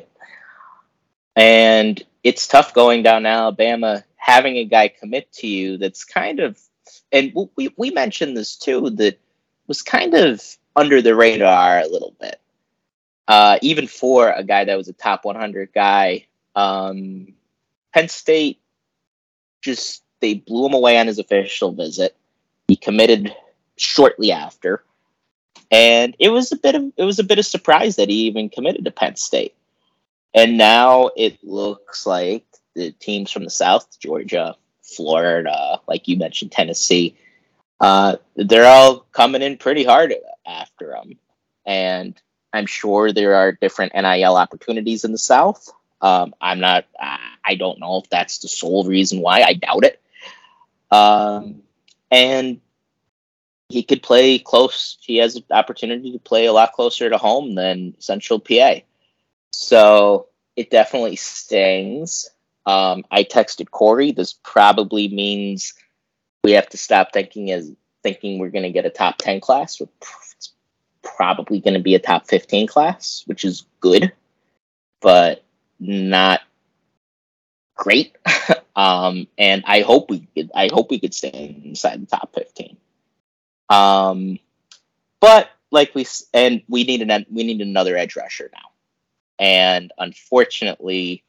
And 1.36 2.02
it's 2.24 2.48
tough 2.48 2.74
going 2.74 3.02
down 3.02 3.24
to 3.24 3.30
Alabama, 3.30 4.04
having 4.30 4.58
a 4.58 4.66
guy 4.66 4.88
commit 4.88 5.32
to 5.34 5.48
you 5.48 5.78
that's 5.78 6.06
kind 6.06 6.40
of, 6.40 6.60
and 7.12 7.34
we, 7.56 7.74
we 7.78 7.90
mentioned 7.92 8.38
this 8.38 8.56
too, 8.56 8.90
that 8.92 9.20
was 9.68 9.82
kind 9.82 10.14
of 10.14 10.42
under 10.76 11.02
the 11.02 11.16
radar 11.16 11.80
a 11.80 11.88
little 11.88 12.16
bit. 12.20 12.40
Uh, 13.28 13.60
even 13.62 13.88
for 13.88 14.32
a 14.32 14.44
guy 14.44 14.66
that 14.66 14.78
was 14.78 14.88
a 14.88 14.94
top 14.94 15.26
100 15.26 15.72
guy, 15.74 16.26
um, 16.56 17.34
Penn 17.94 18.10
State 18.10 18.60
just 19.62 20.04
they 20.20 20.36
blew 20.36 20.66
him 20.66 20.74
away 20.74 20.98
on 21.00 21.08
his 21.08 21.20
official 21.20 21.72
visit. 21.72 22.16
He 22.68 22.76
committed 22.76 23.34
shortly 23.78 24.32
after, 24.32 24.84
and 25.72 26.16
it 26.20 26.30
was 26.30 26.52
a 26.52 26.58
bit 26.58 26.76
of 26.76 26.92
it 26.98 27.04
was 27.04 27.20
a 27.20 27.24
bit 27.24 27.40
of 27.40 27.46
surprise 27.46 27.96
that 27.98 28.10
he 28.10 28.28
even 28.28 28.50
committed 28.50 28.86
to 28.86 28.92
Penn 28.92 29.16
State. 29.16 29.56
And 30.34 30.58
now 30.58 31.12
it 31.16 31.44
looks 31.44 32.06
like 32.06 32.46
the 32.76 32.92
teams 32.92 33.32
from 33.32 33.44
the 33.44 33.50
South, 33.50 34.00
Georgia, 34.00 34.56
Florida, 34.82 35.82
like 35.88 36.08
you 36.08 36.18
mentioned, 36.18 36.52
Tennessee, 36.52 37.18
uh, 37.80 38.18
they're 38.36 38.66
all 38.66 39.00
coming 39.12 39.42
in 39.42 39.58
pretty 39.58 39.84
hard 39.84 40.14
after 40.46 40.96
him. 40.96 41.18
And 41.66 42.20
I'm 42.52 42.66
sure 42.66 43.12
there 43.12 43.36
are 43.36 43.52
different 43.52 43.94
NIL 43.94 44.36
opportunities 44.36 45.06
in 45.06 45.12
the 45.12 45.18
South. 45.18 45.70
Um, 46.02 46.34
I'm 46.42 46.60
not, 46.60 46.86
I 47.00 47.20
I 47.50 47.56
don't 47.56 47.80
know 47.80 47.98
if 47.98 48.10
that's 48.10 48.40
the 48.40 48.48
sole 48.48 48.84
reason 48.84 49.22
why. 49.22 49.42
I 49.42 49.54
doubt 49.54 49.84
it. 49.84 50.00
Um, 50.92 51.64
and 52.12 52.62
he 53.70 53.82
could 53.82 54.04
play 54.04 54.38
close. 54.38 54.98
He 55.02 55.18
has 55.18 55.36
an 55.36 55.44
opportunity 55.50 56.12
to 56.12 56.20
play 56.20 56.46
a 56.46 56.54
lot 56.54 56.74
closer 56.74 57.10
to 57.10 57.18
home 57.18 57.56
than 57.56 57.96
Central 58.00 58.40
PA. 58.40 58.76
So 59.52 60.28
it 60.56 60.70
definitely 60.70 61.16
stings. 61.16 62.30
Um, 62.70 63.04
I 63.10 63.24
texted 63.24 63.72
Corey. 63.72 64.12
This 64.12 64.34
probably 64.44 65.08
means 65.08 65.74
we 66.44 66.52
have 66.52 66.70
to 66.70 66.78
stop 66.78 67.12
thinking 67.12 67.50
as 67.50 67.72
thinking 68.04 68.38
we're 68.38 68.52
going 68.52 68.64
to 68.64 68.70
get 68.70 68.86
a 68.86 68.92
top 68.92 69.18
10 69.18 69.42
class. 69.42 69.82
It's 69.82 70.54
probably 71.02 71.62
going 71.62 71.74
to 71.74 71.80
be 71.80 71.96
a 71.96 72.00
top 72.00 72.28
15 72.28 72.68
class, 72.68 73.24
which 73.26 73.44
is 73.44 73.66
good, 73.80 74.12
but 75.02 75.44
not 75.80 76.42
great. 77.76 78.16
um, 78.76 79.28
and 79.36 79.64
I 79.66 79.82
hope 79.82 80.12
we 80.12 80.28
could, 80.36 80.52
I 80.54 80.70
hope 80.72 80.92
we 80.92 81.00
could 81.00 81.16
stay 81.16 81.60
inside 81.66 82.00
the 82.04 82.06
top 82.06 82.36
15. 82.36 82.78
Um, 83.70 84.38
but 85.20 85.50
like 85.72 85.96
we 85.96 86.06
and 86.36 86.62
we 86.68 86.84
need 86.84 87.02
an 87.02 87.26
we 87.32 87.44
need 87.44 87.62
another 87.62 87.98
edge 87.98 88.16
rusher 88.16 88.52
now. 88.54 88.70
And 89.40 89.92
unfortunately, 89.98 91.24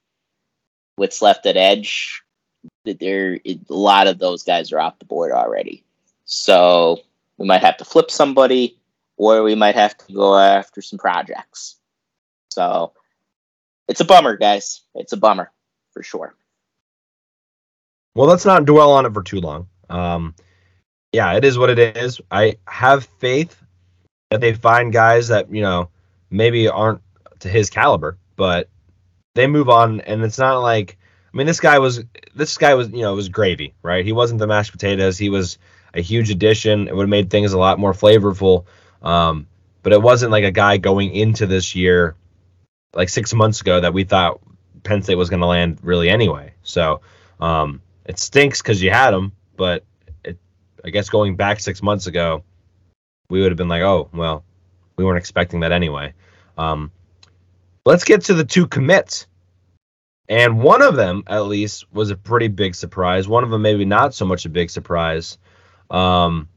what's 1.01 1.23
left 1.23 1.47
at 1.47 1.57
edge, 1.57 2.23
there 2.85 3.41
a 3.47 3.59
lot 3.71 4.07
of 4.07 4.19
those 4.19 4.43
guys 4.43 4.71
are 4.71 4.79
off 4.79 4.99
the 4.99 5.07
board 5.07 5.33
already. 5.33 5.83
So 6.27 7.01
we 7.39 7.47
might 7.47 7.63
have 7.63 7.79
to 7.79 7.87
flip 7.87 8.11
somebody, 8.11 8.77
or 9.17 9.43
we 9.43 9.55
might 9.55 9.77
have 9.77 9.97
to 9.97 10.13
go 10.13 10.39
after 10.39 10.83
some 10.83 10.99
projects. 10.99 11.77
So 12.51 12.93
it's 13.89 14.03
a 14.03 14.05
bummer, 14.05 14.37
guys. 14.37 14.83
It's 14.95 15.15
a 15.15 15.17
bummer 15.17 15.51
for 15.93 16.03
sure. 16.03 16.35
Well, 18.15 18.29
let's 18.29 18.45
not 18.45 18.67
dwell 18.67 18.93
on 18.93 19.07
it 19.07 19.15
for 19.15 19.23
too 19.23 19.41
long. 19.41 19.69
Um, 19.89 20.35
yeah, 21.13 21.33
it 21.33 21.47
is 21.47 21.57
what 21.57 21.71
it 21.71 21.97
is. 21.97 22.21
I 22.31 22.59
have 22.67 23.07
faith 23.19 23.59
that 24.31 24.43
they 24.43 24.53
find 24.53 24.93
guys 24.93 25.29
that 25.29 25.51
you 25.51 25.63
know 25.63 25.89
maybe 26.29 26.69
aren't 26.69 27.01
to 27.39 27.49
his 27.49 27.71
caliber, 27.71 28.19
but 28.37 28.69
they 29.35 29.47
move 29.47 29.69
on, 29.69 30.01
and 30.01 30.23
it's 30.23 30.39
not 30.39 30.59
like 30.59 30.99
I 31.33 31.37
mean 31.37 31.47
this 31.47 31.61
guy 31.61 31.79
was 31.79 32.05
this 32.35 32.57
guy 32.59 32.75
was 32.75 32.89
you 32.91 33.03
know 33.03 33.15
was 33.15 33.29
gravy, 33.29 33.75
right? 33.83 34.05
He 34.05 34.13
wasn't 34.13 34.41
the 34.41 34.47
mashed 34.47 34.73
potatoes. 34.73 35.19
He 35.19 35.29
was 35.29 35.59
a 35.95 36.01
huge 36.01 36.31
addition. 36.31 36.89
It 36.89 36.95
would 36.95 37.05
have 37.05 37.11
made 37.11 37.31
things 37.31 37.53
a 37.53 37.59
lot 37.59 37.79
more 37.79 37.93
flavorful. 37.93 38.65
Um, 39.03 39.47
but 39.83 39.93
it 39.93 40.03
wasn't 40.03 40.33
like 40.33 40.45
a 40.45 40.51
guy 40.51 40.77
going 40.77 41.15
into 41.15 41.47
this 41.47 41.75
year, 41.75 42.17
like 42.95 43.09
six 43.09 43.33
months 43.33 43.61
ago, 43.61 43.81
that 43.81 43.95
we 43.95 44.05
thought 44.05 44.41
Penn 44.83 45.03
State 45.03 45.15
was 45.15 45.31
going 45.31 45.41
to 45.41 45.47
land 45.47 45.79
really 45.83 46.09
anyway. 46.11 46.53
So 46.63 47.01
um, 47.41 47.81
it 48.05 48.19
stinks 48.19 48.61
because 48.61 48.83
you 48.83 48.91
had 48.91 49.15
him, 49.15 49.33
but 49.57 49.85
it, 50.25 50.39
I 50.85 50.91
guess 50.91 51.09
going 51.09 51.37
back 51.37 51.61
six 51.61 51.83
months 51.83 52.07
ago, 52.07 52.45
we 53.31 53.41
would 53.41 53.51
have 53.51 53.59
been 53.59 53.69
like, 53.69 53.83
oh, 53.83 54.09
well, 54.13 54.45
we 54.97 55.05
weren't 55.05 55.19
expecting 55.19 55.61
that 55.61 55.73
anyway. 55.73 56.13
Um, 56.59 56.93
let's 57.85 58.05
get 58.05 58.23
to 58.25 58.35
the 58.35 58.45
two 58.45 58.67
commits. 58.67 59.27
And 60.29 60.61
one 60.61 60.81
of 60.81 60.95
them, 60.95 61.25
at 61.27 61.47
least, 61.47 61.93
was 61.93 62.11
a 62.11 62.17
pretty 62.17 62.49
big 62.49 62.75
surprise. 62.75 63.27
One 63.27 63.43
of 63.43 63.51
them, 63.51 63.63
maybe 63.63 63.85
not 63.85 64.15
so 64.15 64.25
much 64.25 64.45
a 64.47 64.49
big 64.49 64.71
surprise. 64.71 65.39
Um, 65.91 66.49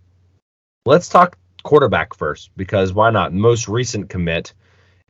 let's 0.85 1.09
talk 1.09 1.37
quarterback 1.63 2.13
first, 2.13 2.51
because 2.55 2.93
why 2.93 3.09
not? 3.09 3.33
Most 3.33 3.67
recent 3.67 4.09
commit 4.09 4.53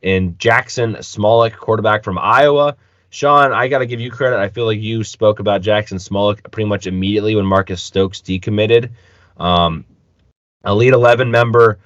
in 0.00 0.38
Jackson 0.38 0.94
Smolik, 0.94 1.56
quarterback 1.56 2.04
from 2.04 2.18
Iowa. 2.18 2.76
Sean, 3.10 3.52
I 3.52 3.68
got 3.68 3.78
to 3.78 3.86
give 3.86 4.00
you 4.00 4.10
credit. 4.10 4.38
I 4.38 4.48
feel 4.48 4.64
like 4.64 4.80
you 4.80 5.04
spoke 5.04 5.40
about 5.40 5.62
Jackson 5.62 5.98
Smolik 5.98 6.50
pretty 6.50 6.68
much 6.68 6.86
immediately 6.86 7.36
when 7.36 7.46
Marcus 7.46 7.82
Stokes 7.82 8.20
decommitted. 8.20 8.90
Um, 9.36 9.84
Elite 10.64 10.92
11 10.94 11.30
member. 11.30 11.78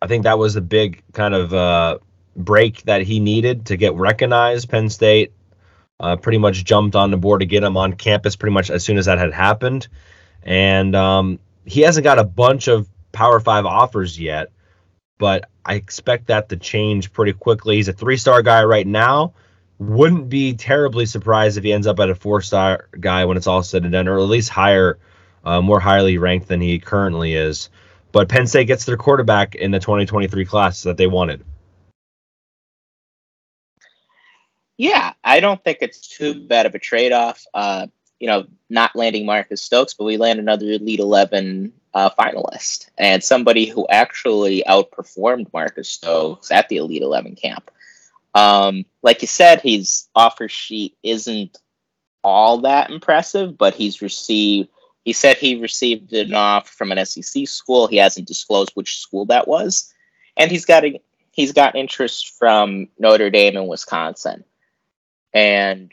I 0.00 0.06
think 0.06 0.24
that 0.24 0.38
was 0.38 0.56
a 0.56 0.60
big 0.60 1.02
kind 1.12 1.34
of 1.34 1.52
uh, 1.52 1.98
break 2.38 2.82
that 2.84 3.02
he 3.02 3.20
needed 3.20 3.66
to 3.66 3.76
get 3.76 3.94
recognized. 3.94 4.68
Penn 4.68 4.88
State 4.88 5.32
uh, 6.00 6.16
pretty 6.16 6.38
much 6.38 6.64
jumped 6.64 6.96
on 6.96 7.10
the 7.10 7.16
board 7.16 7.40
to 7.40 7.46
get 7.46 7.62
him 7.62 7.76
on 7.76 7.92
campus 7.94 8.36
pretty 8.36 8.54
much 8.54 8.70
as 8.70 8.84
soon 8.84 8.96
as 8.98 9.06
that 9.06 9.18
had 9.18 9.32
happened. 9.32 9.88
And 10.42 10.94
um, 10.94 11.38
he 11.64 11.82
hasn't 11.82 12.04
got 12.04 12.18
a 12.18 12.24
bunch 12.24 12.68
of 12.68 12.88
Power 13.12 13.40
Five 13.40 13.66
offers 13.66 14.18
yet, 14.18 14.50
but 15.18 15.50
I 15.64 15.74
expect 15.74 16.28
that 16.28 16.48
to 16.50 16.56
change 16.56 17.12
pretty 17.12 17.32
quickly. 17.32 17.76
He's 17.76 17.88
a 17.88 17.92
three 17.92 18.16
star 18.16 18.42
guy 18.42 18.64
right 18.64 18.86
now. 18.86 19.34
Wouldn't 19.78 20.28
be 20.28 20.54
terribly 20.54 21.06
surprised 21.06 21.56
if 21.56 21.64
he 21.64 21.72
ends 21.72 21.86
up 21.86 22.00
at 22.00 22.10
a 22.10 22.14
four 22.14 22.40
star 22.42 22.88
guy 22.98 23.24
when 23.24 23.36
it's 23.36 23.46
all 23.46 23.62
said 23.62 23.82
and 23.82 23.92
done, 23.92 24.08
or 24.08 24.18
at 24.18 24.22
least 24.22 24.48
higher, 24.48 24.98
uh, 25.44 25.60
more 25.60 25.80
highly 25.80 26.18
ranked 26.18 26.48
than 26.48 26.60
he 26.60 26.78
currently 26.78 27.34
is. 27.34 27.70
But 28.12 28.28
Penn 28.28 28.46
State 28.46 28.66
gets 28.66 28.84
their 28.84 28.96
quarterback 28.96 29.54
in 29.54 29.70
the 29.70 29.78
2023 29.78 30.44
class 30.44 30.82
that 30.84 30.96
they 30.96 31.06
wanted. 31.06 31.44
Yeah, 34.78 35.12
I 35.24 35.40
don't 35.40 35.62
think 35.62 35.78
it's 35.80 36.06
too 36.06 36.46
bad 36.46 36.64
of 36.64 36.74
a 36.74 36.78
trade 36.78 37.12
off. 37.12 37.44
Uh, 37.52 37.88
you 38.20 38.28
know, 38.28 38.46
not 38.70 38.96
landing 38.96 39.26
Marcus 39.26 39.60
Stokes, 39.60 39.94
but 39.94 40.04
we 40.04 40.16
land 40.16 40.38
another 40.38 40.66
Elite 40.66 41.00
11 41.00 41.72
uh, 41.94 42.10
finalist 42.18 42.88
and 42.96 43.22
somebody 43.22 43.66
who 43.66 43.86
actually 43.88 44.62
outperformed 44.66 45.52
Marcus 45.52 45.88
Stokes 45.88 46.50
at 46.52 46.68
the 46.68 46.76
Elite 46.76 47.02
11 47.02 47.34
camp. 47.34 47.70
Um, 48.34 48.84
like 49.02 49.20
you 49.20 49.28
said, 49.28 49.60
his 49.60 50.08
offer 50.14 50.48
sheet 50.48 50.96
isn't 51.02 51.58
all 52.22 52.58
that 52.58 52.90
impressive, 52.90 53.58
but 53.58 53.74
he's 53.74 54.00
received. 54.00 54.68
He 55.04 55.12
said 55.12 55.38
he 55.38 55.56
received 55.56 56.12
an 56.12 56.34
offer 56.34 56.70
from 56.70 56.92
an 56.92 57.04
SEC 57.04 57.48
school. 57.48 57.88
He 57.88 57.96
hasn't 57.96 58.28
disclosed 58.28 58.72
which 58.74 58.98
school 58.98 59.24
that 59.26 59.48
was, 59.48 59.92
and 60.36 60.50
he's 60.50 60.66
got 60.66 60.84
a, 60.84 61.00
he's 61.32 61.52
got 61.52 61.74
interest 61.74 62.36
from 62.38 62.88
Notre 62.98 63.30
Dame 63.30 63.56
and 63.56 63.68
Wisconsin. 63.68 64.44
And 65.32 65.92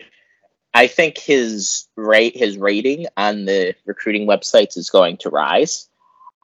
I 0.73 0.87
think 0.87 1.17
his 1.17 1.87
rate 1.95 2.35
his 2.35 2.57
rating 2.57 3.07
on 3.15 3.45
the 3.45 3.75
recruiting 3.85 4.27
websites 4.27 4.77
is 4.77 4.89
going 4.89 5.17
to 5.17 5.29
rise. 5.29 5.87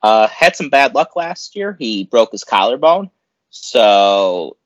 Uh, 0.02 0.28
had 0.28 0.56
some 0.56 0.70
bad 0.70 0.96
luck 0.96 1.16
last 1.16 1.56
year. 1.56 1.76
He 1.78 2.06
broke 2.06 2.32
his 2.32 2.44
collarbone, 2.44 3.12
so 3.50 4.58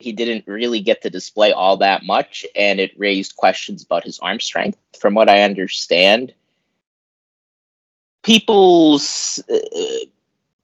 he 0.00 0.12
didn't 0.12 0.46
really 0.48 0.80
get 0.80 1.02
to 1.02 1.10
display 1.10 1.52
all 1.52 1.76
that 1.76 2.02
much, 2.02 2.44
and 2.56 2.80
it 2.80 2.98
raised 2.98 3.36
questions 3.36 3.84
about 3.84 4.04
his 4.04 4.18
arm 4.18 4.40
strength. 4.40 4.78
From 4.98 5.14
what 5.14 5.28
I 5.28 5.42
understand, 5.42 6.32
people's 8.22 9.42
uh, 9.52 10.06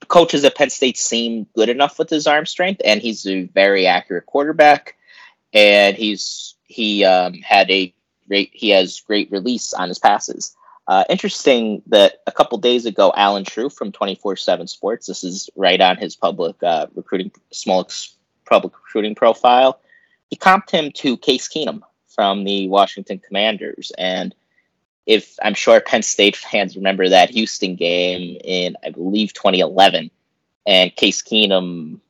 coaches 0.09 0.44
at 0.44 0.57
Penn 0.57 0.70
State 0.70 0.96
seem 0.96 1.46
good 1.55 1.68
enough 1.68 1.98
with 1.98 2.11
his 2.11 2.26
arm 2.26 2.46
strength, 2.46 2.81
and 2.85 3.00
he's 3.00 3.26
a 3.26 3.44
very 3.44 3.87
accurate 3.87 4.26
quarterback, 4.26 4.96
and 5.52 5.96
he's 5.96 6.56
he 6.66 7.05
um, 7.05 7.35
had 7.35 7.70
a 7.70 7.92
great, 8.29 8.50
he 8.52 8.70
has 8.70 9.00
great 9.00 9.31
release 9.31 9.72
on 9.72 9.88
his 9.88 9.98
passes. 9.98 10.57
Uh, 10.88 11.05
interesting 11.09 11.83
that 11.87 12.22
a 12.26 12.33
couple 12.33 12.57
days 12.59 12.87
ago, 12.87 13.12
Allen 13.16 13.44
Trieu 13.44 13.68
from 13.68 13.90
24 13.90 14.37
7 14.37 14.66
Sports, 14.66 15.07
this 15.07 15.24
is 15.24 15.50
right 15.57 15.81
on 15.81 15.96
his 15.96 16.14
public 16.14 16.62
uh, 16.62 16.87
recruiting, 16.94 17.33
small 17.50 17.88
public 18.44 18.74
recruiting 18.74 19.14
profile, 19.14 19.81
he 20.31 20.37
comped 20.37 20.70
him 20.70 20.92
to 20.92 21.16
Case 21.16 21.48
Keenum 21.48 21.83
from 22.09 22.44
the 22.44 22.68
Washington 22.68 23.18
Commanders. 23.18 23.92
And 23.98 24.35
if 25.07 25.37
I'm 25.42 25.55
sure 25.55 25.81
Penn 25.81 26.02
State 26.02 26.37
fans 26.37 26.76
remember 26.76 27.09
that 27.09 27.31
Houston 27.31 27.76
game 27.76 28.38
in, 28.44 28.76
I 28.85 28.90
believe, 28.90 29.33
2011, 29.33 30.11
and 30.66 30.96
Case 30.96 31.22
Keenum 31.22 32.00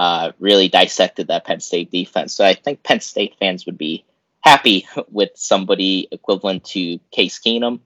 uh, 0.00 0.32
really 0.38 0.66
dissected 0.66 1.26
that 1.26 1.44
Penn 1.44 1.60
State 1.60 1.90
defense. 1.90 2.32
So 2.32 2.42
I 2.42 2.54
think 2.54 2.82
Penn 2.82 3.00
State 3.00 3.34
fans 3.38 3.66
would 3.66 3.76
be 3.76 4.02
happy 4.40 4.88
with 5.10 5.32
somebody 5.34 6.08
equivalent 6.10 6.64
to 6.64 6.98
Case 7.10 7.38
Keenum. 7.38 7.80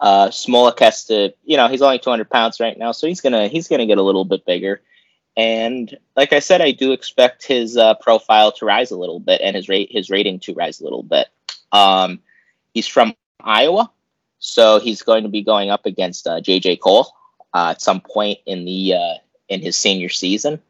Uh, 0.00 0.26
Smolik 0.26 0.80
has 0.80 1.04
to, 1.04 1.32
you 1.44 1.56
know, 1.56 1.68
he's 1.68 1.82
only 1.82 2.00
200 2.00 2.28
pounds 2.28 2.58
right 2.58 2.76
now, 2.76 2.90
so 2.90 3.06
he's 3.06 3.20
gonna 3.20 3.46
he's 3.46 3.68
gonna 3.68 3.86
get 3.86 3.96
a 3.96 4.02
little 4.02 4.24
bit 4.24 4.44
bigger. 4.44 4.82
And 5.36 5.96
like 6.16 6.32
I 6.32 6.40
said, 6.40 6.60
I 6.60 6.72
do 6.72 6.90
expect 6.90 7.46
his 7.46 7.76
uh, 7.76 7.94
profile 7.94 8.50
to 8.52 8.64
rise 8.64 8.90
a 8.90 8.98
little 8.98 9.20
bit 9.20 9.40
and 9.40 9.54
his 9.54 9.68
rate 9.68 9.90
his 9.92 10.10
rating 10.10 10.40
to 10.40 10.54
rise 10.54 10.80
a 10.80 10.84
little 10.84 11.04
bit. 11.04 11.28
Um, 11.70 12.18
he's 12.74 12.88
from 12.88 13.14
Iowa, 13.40 13.92
so 14.40 14.80
he's 14.80 15.02
going 15.02 15.22
to 15.22 15.28
be 15.28 15.42
going 15.42 15.70
up 15.70 15.86
against 15.86 16.26
uh, 16.26 16.40
J.J. 16.40 16.78
Kohl 16.78 17.06
uh, 17.54 17.70
at 17.70 17.80
some 17.80 18.00
point 18.00 18.40
in 18.46 18.64
the 18.64 18.94
uh, 18.94 19.14
in 19.48 19.60
his 19.60 19.76
senior 19.76 20.08
season. 20.08 20.60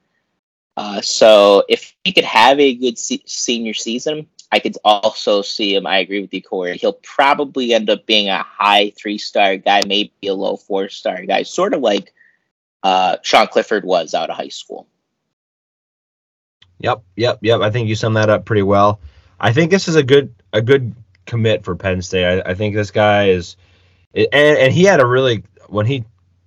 Uh, 0.76 1.00
so 1.00 1.64
if 1.68 1.94
he 2.04 2.12
could 2.12 2.24
have 2.24 2.60
a 2.60 2.74
good 2.74 2.98
se- 2.98 3.22
senior 3.26 3.72
season, 3.72 4.26
I 4.52 4.58
could 4.58 4.76
also 4.84 5.42
see 5.42 5.74
him. 5.74 5.86
I 5.86 5.98
agree 5.98 6.20
with 6.20 6.32
you, 6.32 6.42
Corey. 6.42 6.76
He'll 6.76 6.92
probably 7.02 7.72
end 7.74 7.90
up 7.90 8.06
being 8.06 8.28
a 8.28 8.42
high 8.42 8.92
three 8.96 9.18
star 9.18 9.56
guy, 9.56 9.82
maybe 9.86 10.12
a 10.24 10.34
low 10.34 10.56
four 10.56 10.88
star 10.88 11.24
guy, 11.24 11.42
sort 11.42 11.74
of 11.74 11.80
like 11.80 12.12
uh, 12.82 13.16
Sean 13.22 13.48
Clifford 13.48 13.84
was 13.84 14.14
out 14.14 14.30
of 14.30 14.36
high 14.36 14.48
school. 14.48 14.86
Yep, 16.78 17.02
yep, 17.16 17.38
yep. 17.40 17.60
I 17.60 17.70
think 17.70 17.88
you 17.88 17.94
summed 17.94 18.16
that 18.16 18.28
up 18.28 18.44
pretty 18.44 18.62
well. 18.62 19.00
I 19.40 19.52
think 19.52 19.70
this 19.70 19.88
is 19.88 19.96
a 19.96 20.02
good 20.02 20.34
a 20.52 20.60
good 20.60 20.94
commit 21.24 21.64
for 21.64 21.74
Penn 21.74 22.02
State. 22.02 22.24
I, 22.24 22.50
I 22.50 22.54
think 22.54 22.74
this 22.74 22.90
guy 22.90 23.28
is, 23.28 23.56
and 24.14 24.28
and 24.32 24.72
he 24.72 24.84
had 24.84 25.00
a 25.00 25.06
really 25.06 25.42
when 25.68 25.86
he 25.86 26.04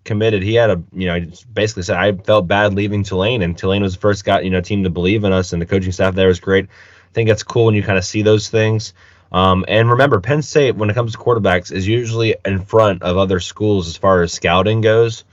committed, 0.10 0.41
he 0.41 0.55
had 0.55 0.72
a 0.72 0.84
you 0.91 1.05
know 1.05 1.32
basically 1.53 1.84
said 1.84 1.95
I 1.95 2.12
felt 2.12 2.47
bad 2.47 2.74
leaving 2.74 3.03
Tulane, 3.03 3.43
and 3.43 3.55
Tulane 3.55 3.84
was 3.84 3.93
the 3.93 4.01
first 4.01 4.26
got 4.26 4.43
you 4.43 4.49
know 4.49 4.60
team 4.60 4.84
to 4.84 4.89
believe 4.89 5.24
in 5.24 5.32
us, 5.32 5.53
and 5.53 5.62
the 5.62 5.68
coaching 5.68 5.91
staff 5.91 6.16
there 6.16 6.28
was 6.28 6.39
great. 6.39 6.66
I 6.66 7.14
think 7.14 7.30
that's 7.30 7.43
cool 7.43 7.66
when 7.66 7.76
you 7.76 7.84
kind 7.84 7.97
of 7.97 8.03
see 8.03 8.24
those 8.24 8.49
things. 8.49 8.93
Um, 9.32 9.64
and 9.68 9.91
remember, 9.91 10.20
Penn 10.20 10.41
State, 10.41 10.76
when 10.76 10.89
it 10.89 10.95
comes 10.95 11.12
to 11.12 11.20
quarterbacks, 11.20 11.72
is 11.72 11.88
usually 11.88 12.36
in 12.43 12.66
front 12.66 13.03
of 13.03 13.18
other 13.18 13.39
schools 13.39 13.88
as 13.88 13.95
far 13.95 14.24
as 14.24 14.34
scouting 14.34 14.82
goes. 14.82 15.24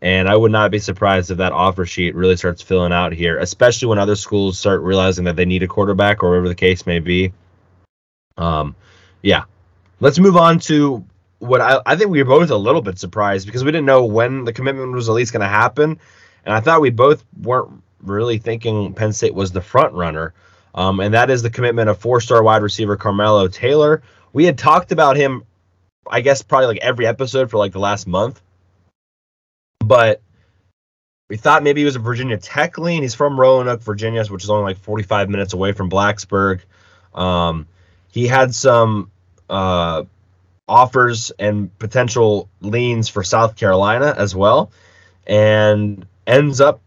And 0.00 0.28
I 0.28 0.34
would 0.34 0.50
not 0.50 0.70
be 0.70 0.78
surprised 0.78 1.30
if 1.30 1.36
that 1.36 1.52
offer 1.52 1.84
sheet 1.84 2.14
really 2.14 2.36
starts 2.36 2.62
filling 2.62 2.92
out 2.92 3.12
here, 3.12 3.38
especially 3.38 3.88
when 3.88 3.98
other 3.98 4.16
schools 4.16 4.58
start 4.58 4.80
realizing 4.80 5.26
that 5.26 5.36
they 5.36 5.44
need 5.44 5.62
a 5.62 5.68
quarterback 5.68 6.22
or 6.22 6.30
whatever 6.30 6.48
the 6.48 6.54
case 6.54 6.86
may 6.86 6.98
be. 6.98 7.32
Um, 8.38 8.74
yeah. 9.22 9.44
Let's 10.00 10.18
move 10.18 10.36
on 10.36 10.58
to 10.60 11.04
what 11.42 11.60
I, 11.60 11.80
I 11.84 11.96
think 11.96 12.10
we 12.10 12.22
were 12.22 12.28
both 12.28 12.50
a 12.50 12.56
little 12.56 12.82
bit 12.82 13.00
surprised 13.00 13.46
because 13.46 13.64
we 13.64 13.72
didn't 13.72 13.86
know 13.86 14.04
when 14.04 14.44
the 14.44 14.52
commitment 14.52 14.92
was 14.92 15.08
at 15.08 15.12
least 15.12 15.32
going 15.32 15.40
to 15.40 15.48
happen. 15.48 15.98
And 16.44 16.54
I 16.54 16.60
thought 16.60 16.80
we 16.80 16.90
both 16.90 17.24
weren't 17.40 17.82
really 18.00 18.38
thinking 18.38 18.94
Penn 18.94 19.12
State 19.12 19.34
was 19.34 19.50
the 19.50 19.60
front 19.60 19.92
runner. 19.92 20.34
um, 20.74 21.00
and 21.00 21.14
that 21.14 21.30
is 21.30 21.42
the 21.42 21.50
commitment 21.50 21.90
of 21.90 21.98
four-star 21.98 22.42
wide 22.44 22.62
receiver 22.62 22.96
Carmelo 22.96 23.48
Taylor. 23.48 24.02
We 24.32 24.44
had 24.44 24.56
talked 24.56 24.92
about 24.92 25.16
him, 25.16 25.42
I 26.08 26.20
guess, 26.20 26.42
probably 26.42 26.68
like 26.68 26.78
every 26.78 27.06
episode 27.08 27.50
for 27.50 27.58
like 27.58 27.72
the 27.72 27.80
last 27.80 28.06
month, 28.06 28.40
but 29.80 30.22
we 31.28 31.36
thought 31.36 31.64
maybe 31.64 31.80
he 31.80 31.84
was 31.84 31.96
a 31.96 31.98
Virginia 31.98 32.38
Tech 32.38 32.78
lean. 32.78 33.02
He's 33.02 33.16
from 33.16 33.38
Roanoke, 33.38 33.82
Virginia, 33.82 34.24
which 34.26 34.44
is 34.44 34.50
only 34.50 34.62
like 34.62 34.78
45 34.78 35.28
minutes 35.28 35.54
away 35.54 35.72
from 35.72 35.90
Blacksburg. 35.90 36.60
Um, 37.14 37.66
he 38.12 38.28
had 38.28 38.54
some 38.54 39.10
uh, 39.50 40.04
offers 40.72 41.30
and 41.38 41.76
potential 41.78 42.48
leans 42.62 43.06
for 43.06 43.22
South 43.22 43.56
Carolina 43.56 44.14
as 44.16 44.34
well, 44.34 44.72
and 45.26 46.06
ends 46.26 46.62
up 46.62 46.80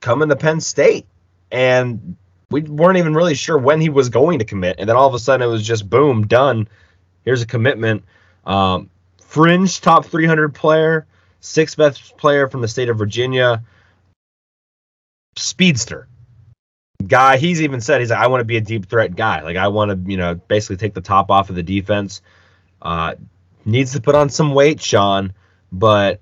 coming 0.00 0.28
to 0.28 0.34
Penn 0.34 0.60
State. 0.60 1.06
And 1.52 2.16
we 2.50 2.62
weren't 2.62 2.98
even 2.98 3.14
really 3.14 3.36
sure 3.36 3.56
when 3.56 3.80
he 3.80 3.90
was 3.90 4.08
going 4.08 4.40
to 4.40 4.44
commit. 4.44 4.80
And 4.80 4.88
then 4.88 4.96
all 4.96 5.06
of 5.06 5.14
a 5.14 5.20
sudden 5.20 5.46
it 5.46 5.50
was 5.50 5.64
just 5.64 5.88
boom, 5.88 6.26
done. 6.26 6.68
Here's 7.24 7.40
a 7.40 7.46
commitment. 7.46 8.04
Um, 8.44 8.90
fringe 9.22 9.80
top 9.80 10.06
300 10.06 10.52
player, 10.52 11.06
sixth 11.38 11.76
best 11.76 12.16
player 12.16 12.48
from 12.48 12.60
the 12.60 12.68
state 12.68 12.88
of 12.88 12.98
Virginia, 12.98 13.62
speedster 15.36 16.08
guy. 17.06 17.36
He's 17.36 17.62
even 17.62 17.80
said 17.80 18.00
he's 18.00 18.10
like, 18.10 18.18
I 18.18 18.26
want 18.26 18.40
to 18.40 18.44
be 18.44 18.56
a 18.56 18.60
deep 18.60 18.86
threat 18.86 19.14
guy. 19.14 19.42
Like 19.42 19.56
I 19.56 19.68
want 19.68 19.90
to, 19.92 20.10
you 20.10 20.16
know, 20.16 20.34
basically 20.34 20.76
take 20.76 20.94
the 20.94 21.00
top 21.00 21.30
off 21.30 21.50
of 21.50 21.56
the 21.56 21.62
defense. 21.62 22.20
Uh, 22.80 23.14
needs 23.64 23.92
to 23.92 24.00
put 24.00 24.14
on 24.14 24.30
some 24.30 24.54
weight, 24.54 24.80
Sean, 24.80 25.32
but 25.70 26.20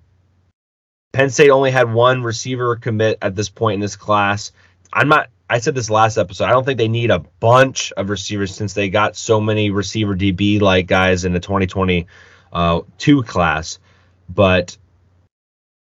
Penn 1.13 1.31
State 1.31 1.51
only 1.51 1.71
had 1.71 1.93
one 1.93 2.23
receiver 2.23 2.77
commit 2.77 3.19
at 3.23 3.35
this 3.35 3.49
point 3.49 3.75
in 3.75 3.81
this 3.81 3.97
class. 3.97 4.53
I'm 4.93 5.09
not. 5.09 5.29
I 5.49 5.61
said 5.61 5.75
this 5.75 5.91
last 5.91 6.19
episode. 6.19 6.45
I 6.45 6.51
don't 6.51 6.65
think 6.65 6.79
they 6.79 6.89
need 6.89 7.11
a 7.11 7.21
bunch 7.21 7.93
of 7.93 8.11
receivers 8.11 8.55
since 8.55 8.75
they 8.75 8.89
got 8.89 9.17
so 9.17 9.41
many 9.41 9.71
receiver 9.71 10.17
DB 10.17 10.61
like 10.61 10.89
guys 10.89 11.25
in 11.25 11.33
the 11.33 11.41
2022 11.41 12.07
uh, 12.53 13.23
class. 13.23 13.79
But 14.29 14.77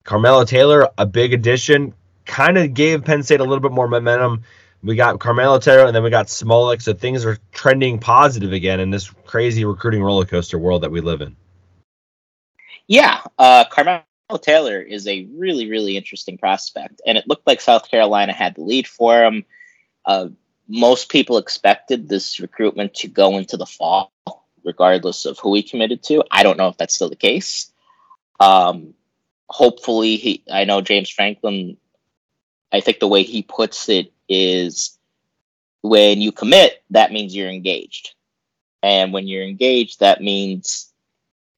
Carmelo 0.02 0.44
Taylor, 0.44 0.88
a 0.98 1.06
big 1.06 1.32
addition, 1.32 1.94
kind 2.26 2.58
of 2.58 2.74
gave 2.74 3.04
Penn 3.04 3.22
State 3.22 3.40
a 3.40 3.44
little 3.44 3.60
bit 3.60 3.72
more 3.72 3.86
momentum 3.86 4.42
we 4.84 4.96
got 4.96 5.18
Carmelo 5.18 5.58
Taylor, 5.58 5.86
and 5.86 5.96
then 5.96 6.02
we 6.02 6.10
got 6.10 6.26
Smolik. 6.26 6.82
So 6.82 6.92
things 6.92 7.24
are 7.24 7.38
trending 7.52 7.98
positive 7.98 8.52
again 8.52 8.80
in 8.80 8.90
this 8.90 9.10
crazy 9.24 9.64
recruiting 9.64 10.02
roller 10.02 10.26
coaster 10.26 10.58
world 10.58 10.82
that 10.82 10.90
we 10.90 11.00
live 11.00 11.22
in. 11.22 11.36
Yeah, 12.86 13.22
uh, 13.38 13.64
Carmelo 13.70 14.04
Taylor 14.42 14.80
is 14.80 15.08
a 15.08 15.26
really, 15.34 15.70
really 15.70 15.96
interesting 15.96 16.36
prospect, 16.36 17.00
and 17.06 17.16
it 17.16 17.26
looked 17.26 17.46
like 17.46 17.62
South 17.62 17.90
Carolina 17.90 18.34
had 18.34 18.56
the 18.56 18.60
lead 18.60 18.86
for 18.86 19.24
him. 19.24 19.46
Uh, 20.04 20.28
most 20.68 21.08
people 21.08 21.38
expected 21.38 22.08
this 22.08 22.38
recruitment 22.40 22.94
to 22.94 23.08
go 23.08 23.38
into 23.38 23.56
the 23.56 23.66
fall, 23.66 24.12
regardless 24.62 25.24
of 25.24 25.38
who 25.38 25.54
he 25.54 25.62
committed 25.62 26.02
to. 26.04 26.22
I 26.30 26.42
don't 26.42 26.58
know 26.58 26.68
if 26.68 26.76
that's 26.76 26.94
still 26.94 27.08
the 27.08 27.16
case. 27.16 27.72
Um, 28.38 28.92
hopefully, 29.48 30.16
he. 30.16 30.44
I 30.50 30.64
know 30.64 30.82
James 30.82 31.08
Franklin. 31.08 31.78
I 32.70 32.80
think 32.80 32.98
the 32.98 33.08
way 33.08 33.22
he 33.22 33.42
puts 33.42 33.88
it 33.88 34.13
is 34.28 34.98
when 35.82 36.20
you 36.20 36.32
commit, 36.32 36.82
that 36.90 37.12
means 37.12 37.34
you're 37.34 37.48
engaged. 37.48 38.14
And 38.82 39.12
when 39.12 39.26
you're 39.26 39.42
engaged, 39.44 40.00
that 40.00 40.20
means 40.20 40.92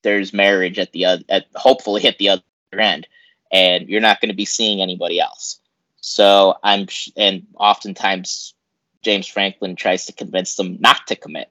there's 0.03 0.33
marriage 0.33 0.79
at 0.79 0.93
the 0.93 1.05
other, 1.07 1.25
at 1.29 1.47
hopefully 1.55 2.07
at 2.07 2.19
the 2.19 2.29
other 2.29 2.43
end, 2.73 3.07
and 3.53 3.89
you're 3.89 4.01
not 4.01 4.21
going 4.21 4.31
to 4.31 4.37
be 4.37 4.45
seeing 4.45 4.81
anybody 4.81 5.21
else. 5.21 5.61
So 6.01 6.57
I'm, 6.63 6.87
and 7.17 7.47
oftentimes 7.57 8.55
James 9.03 9.27
Franklin 9.27 9.77
tries 9.77 10.07
to 10.07 10.13
convince 10.13 10.55
them 10.57 10.79
not 10.81 11.07
to 11.09 11.17
commit 11.17 11.51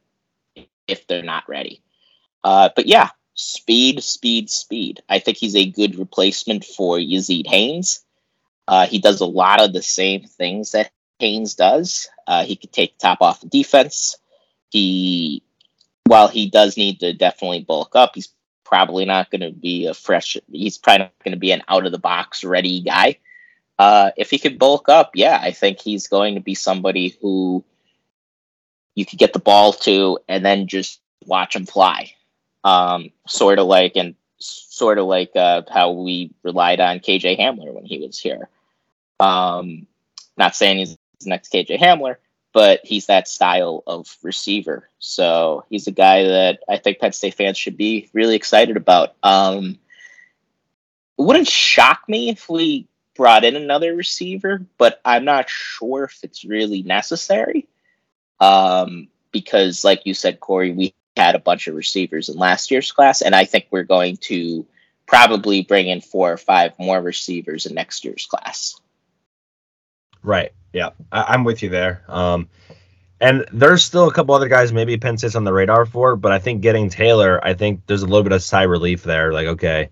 if 0.88 1.08
they're 1.08 1.24
not 1.24 1.48
ready. 1.48 1.82
Uh, 2.44 2.70
but 2.76 2.86
yeah, 2.86 3.10
speed, 3.34 4.04
speed, 4.04 4.50
speed. 4.50 5.02
I 5.10 5.20
think 5.20 5.38
he's 5.38 5.56
a 5.56 5.70
good 5.70 5.98
replacement 5.98 6.64
for 6.64 6.98
Yazid 6.98 7.48
Haynes. 7.48 8.02
Uh, 8.68 8.88
he 8.88 9.00
does 9.00 9.22
a 9.22 9.26
lot 9.26 9.62
of 9.62 9.74
the 9.74 9.82
same 9.82 10.24
things 10.24 10.72
that 10.72 10.92
Haynes 11.20 11.56
does. 11.56 12.08
Uh, 12.28 12.44
he 12.44 12.56
could 12.56 12.72
take 12.72 12.98
top 12.98 13.22
off 13.22 13.42
the 13.42 13.48
defense. 13.48 14.18
He, 14.70 15.44
while 16.06 16.28
he 16.28 16.50
does 16.50 16.78
need 16.78 17.00
to 17.00 17.14
definitely 17.14 17.62
bulk 17.62 17.96
up, 17.96 18.12
he's 18.16 18.30
probably 18.64 19.06
not 19.06 19.32
going 19.32 19.42
to 19.42 19.52
be 19.52 19.88
a 19.88 19.94
fresh. 19.94 20.38
He's 20.52 20.78
probably 20.78 21.06
not 21.06 21.24
going 21.24 21.34
to 21.34 21.40
be 21.40 21.52
an 21.52 21.64
out 21.68 21.86
of 21.86 21.92
the 21.92 22.00
box 22.00 22.44
ready 22.44 22.82
guy. 22.82 23.20
Uh, 23.78 24.12
if 24.18 24.30
he 24.30 24.40
could 24.40 24.60
bulk 24.60 24.90
up, 24.90 25.12
yeah, 25.16 25.40
I 25.42 25.52
think 25.52 25.80
he's 25.80 26.08
going 26.08 26.36
to 26.36 26.42
be 26.42 26.56
somebody 26.56 27.18
who 27.22 27.64
you 28.96 29.06
could 29.06 29.20
get 29.20 29.34
the 29.34 29.40
ball 29.40 29.74
to 29.74 30.20
and 30.28 30.46
then 30.46 30.68
just 30.68 31.02
watch 31.26 31.56
him 31.56 31.66
fly. 31.66 32.14
Um, 32.64 33.12
sort 33.28 33.60
of 33.60 33.68
like 33.68 33.96
and 33.96 34.16
sort 34.40 34.98
of 34.98 35.06
like 35.06 35.32
uh, 35.36 35.62
how 35.72 35.92
we 35.92 36.32
relied 36.44 36.80
on 36.80 37.00
KJ 37.00 37.40
Hamler 37.40 37.74
when 37.74 37.86
he 37.86 38.00
was 38.00 38.18
here. 38.18 38.50
Um, 39.20 39.88
not 40.38 40.56
saying 40.56 40.80
he's 40.80 40.98
next 41.26 41.52
KJ 41.52 41.80
Hamler, 41.80 42.16
but 42.54 42.82
he's 42.84 43.08
that 43.08 43.28
style 43.28 43.84
of 43.86 44.16
receiver. 44.22 44.90
So 45.00 45.66
he's 45.70 45.88
a 45.88 45.92
guy 45.92 46.24
that 46.24 46.60
I 46.70 46.78
think 46.78 47.00
Penn 47.00 47.12
State 47.12 47.36
fans 47.36 47.58
should 47.58 47.78
be 47.78 48.10
really 48.14 48.36
excited 48.36 48.78
about. 48.78 49.16
Um, 49.24 49.78
it 51.18 51.22
wouldn't 51.22 51.48
shock 51.48 52.04
me 52.08 52.30
if 52.30 52.50
we 52.50 52.88
brought 53.16 53.46
in 53.46 53.56
another 53.56 53.96
receiver, 53.96 54.66
but 54.78 55.00
I'm 55.06 55.26
not 55.26 55.50
sure 55.50 56.04
if 56.04 56.20
it's 56.24 56.44
really 56.44 56.84
necessary. 56.84 57.68
Um, 58.40 59.08
because, 59.32 59.84
like 59.84 60.06
you 60.06 60.14
said, 60.14 60.40
Corey, 60.40 60.72
we 60.72 60.94
had 61.18 61.36
a 61.36 61.40
bunch 61.40 61.68
of 61.68 61.76
receivers 61.76 62.30
in 62.30 62.38
last 62.38 62.72
year's 62.72 62.92
class, 62.92 63.22
and 63.22 63.36
I 63.36 63.46
think 63.46 63.68
we're 63.70 63.84
going 63.84 64.18
to 64.18 64.66
probably 65.06 65.62
bring 65.62 65.88
in 65.88 66.02
four 66.02 66.32
or 66.32 66.38
five 66.38 66.78
more 66.80 67.02
receivers 67.02 67.66
in 67.66 67.76
next 67.76 68.04
year's 68.04 68.26
class. 68.26 68.80
Right. 70.26 70.52
Yeah, 70.74 70.90
I, 71.12 71.34
am 71.34 71.44
with 71.44 71.64
you 71.64 71.70
there. 71.70 72.04
Um, 72.10 72.50
and 73.22 73.46
there's 73.54 73.86
still 73.86 74.08
a 74.10 74.14
couple 74.14 74.36
other 74.36 74.50
guys 74.50 74.74
maybe 74.74 74.98
Penn 74.98 75.18
State's 75.18 75.36
on 75.36 75.46
the 75.46 75.54
radar 75.54 75.86
for, 75.86 76.16
but 76.16 76.32
I 76.32 76.40
think 76.40 76.62
getting 76.62 76.90
Taylor, 76.90 77.40
I 77.44 77.54
think 77.54 77.82
there's 77.88 78.02
a 78.02 78.08
little 78.08 78.24
bit 78.24 78.34
of 78.34 78.44
sigh 78.44 78.64
relief 78.64 79.04
there. 79.04 79.32
Like, 79.32 79.48
okay, 79.48 79.90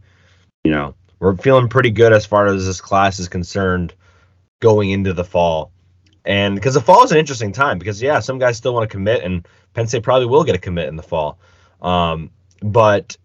you 0.64 0.72
know, 0.72 0.96
we're 1.20 1.38
feeling 1.38 1.70
pretty 1.70 1.92
good 1.92 2.12
as 2.12 2.26
far 2.26 2.48
as 2.48 2.66
this 2.66 2.82
class 2.82 3.20
is 3.20 3.30
concerned 3.30 3.94
going 4.60 4.90
into 4.90 5.14
the 5.14 5.24
fall. 5.24 5.72
And 6.26 6.56
because 6.56 6.74
the 6.74 6.82
fall 6.82 7.04
is 7.04 7.12
an 7.12 7.18
interesting 7.18 7.52
time 7.52 7.78
because, 7.78 8.02
yeah, 8.02 8.20
some 8.20 8.40
guys 8.40 8.58
still 8.58 8.74
want 8.74 8.90
to 8.90 8.94
commit, 8.94 9.24
and 9.24 9.48
Penn 9.74 9.88
State 9.88 10.04
probably 10.04 10.26
will 10.26 10.44
get 10.44 10.56
a 10.56 10.60
commit 10.60 10.90
in 10.90 10.96
the 10.96 11.04
fall. 11.04 11.38
Um, 11.82 12.32
but 12.62 13.16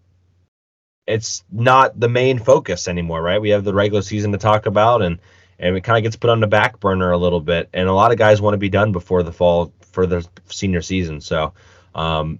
it's 1.07 1.43
not 1.51 1.99
the 1.99 2.09
main 2.09 2.39
focus 2.39 2.87
anymore, 2.87 3.21
right? 3.21 3.41
We 3.41 3.49
have 3.49 3.63
the 3.63 3.73
regular 3.73 4.01
season 4.01 4.31
to 4.33 4.37
talk 4.37 4.65
about, 4.65 5.01
and 5.01 5.19
and 5.59 5.75
it 5.75 5.81
kind 5.81 5.97
of 5.97 6.03
gets 6.03 6.15
put 6.15 6.29
on 6.29 6.39
the 6.39 6.47
back 6.47 6.79
burner 6.79 7.11
a 7.11 7.17
little 7.17 7.41
bit. 7.41 7.69
And 7.73 7.87
a 7.87 7.93
lot 7.93 8.11
of 8.11 8.17
guys 8.17 8.41
want 8.41 8.53
to 8.53 8.59
be 8.59 8.69
done 8.69 8.91
before 8.91 9.23
the 9.23 9.31
fall 9.31 9.73
for 9.91 10.07
the 10.07 10.27
senior 10.47 10.81
season. 10.81 11.19
So, 11.21 11.53
um, 11.93 12.39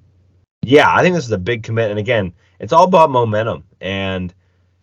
yeah, 0.61 0.93
I 0.93 1.01
think 1.01 1.15
this 1.15 1.25
is 1.25 1.31
a 1.31 1.37
big 1.37 1.63
commit. 1.63 1.89
And 1.89 1.99
again, 1.99 2.33
it's 2.59 2.73
all 2.73 2.85
about 2.85 3.11
momentum. 3.11 3.65
And 3.81 4.33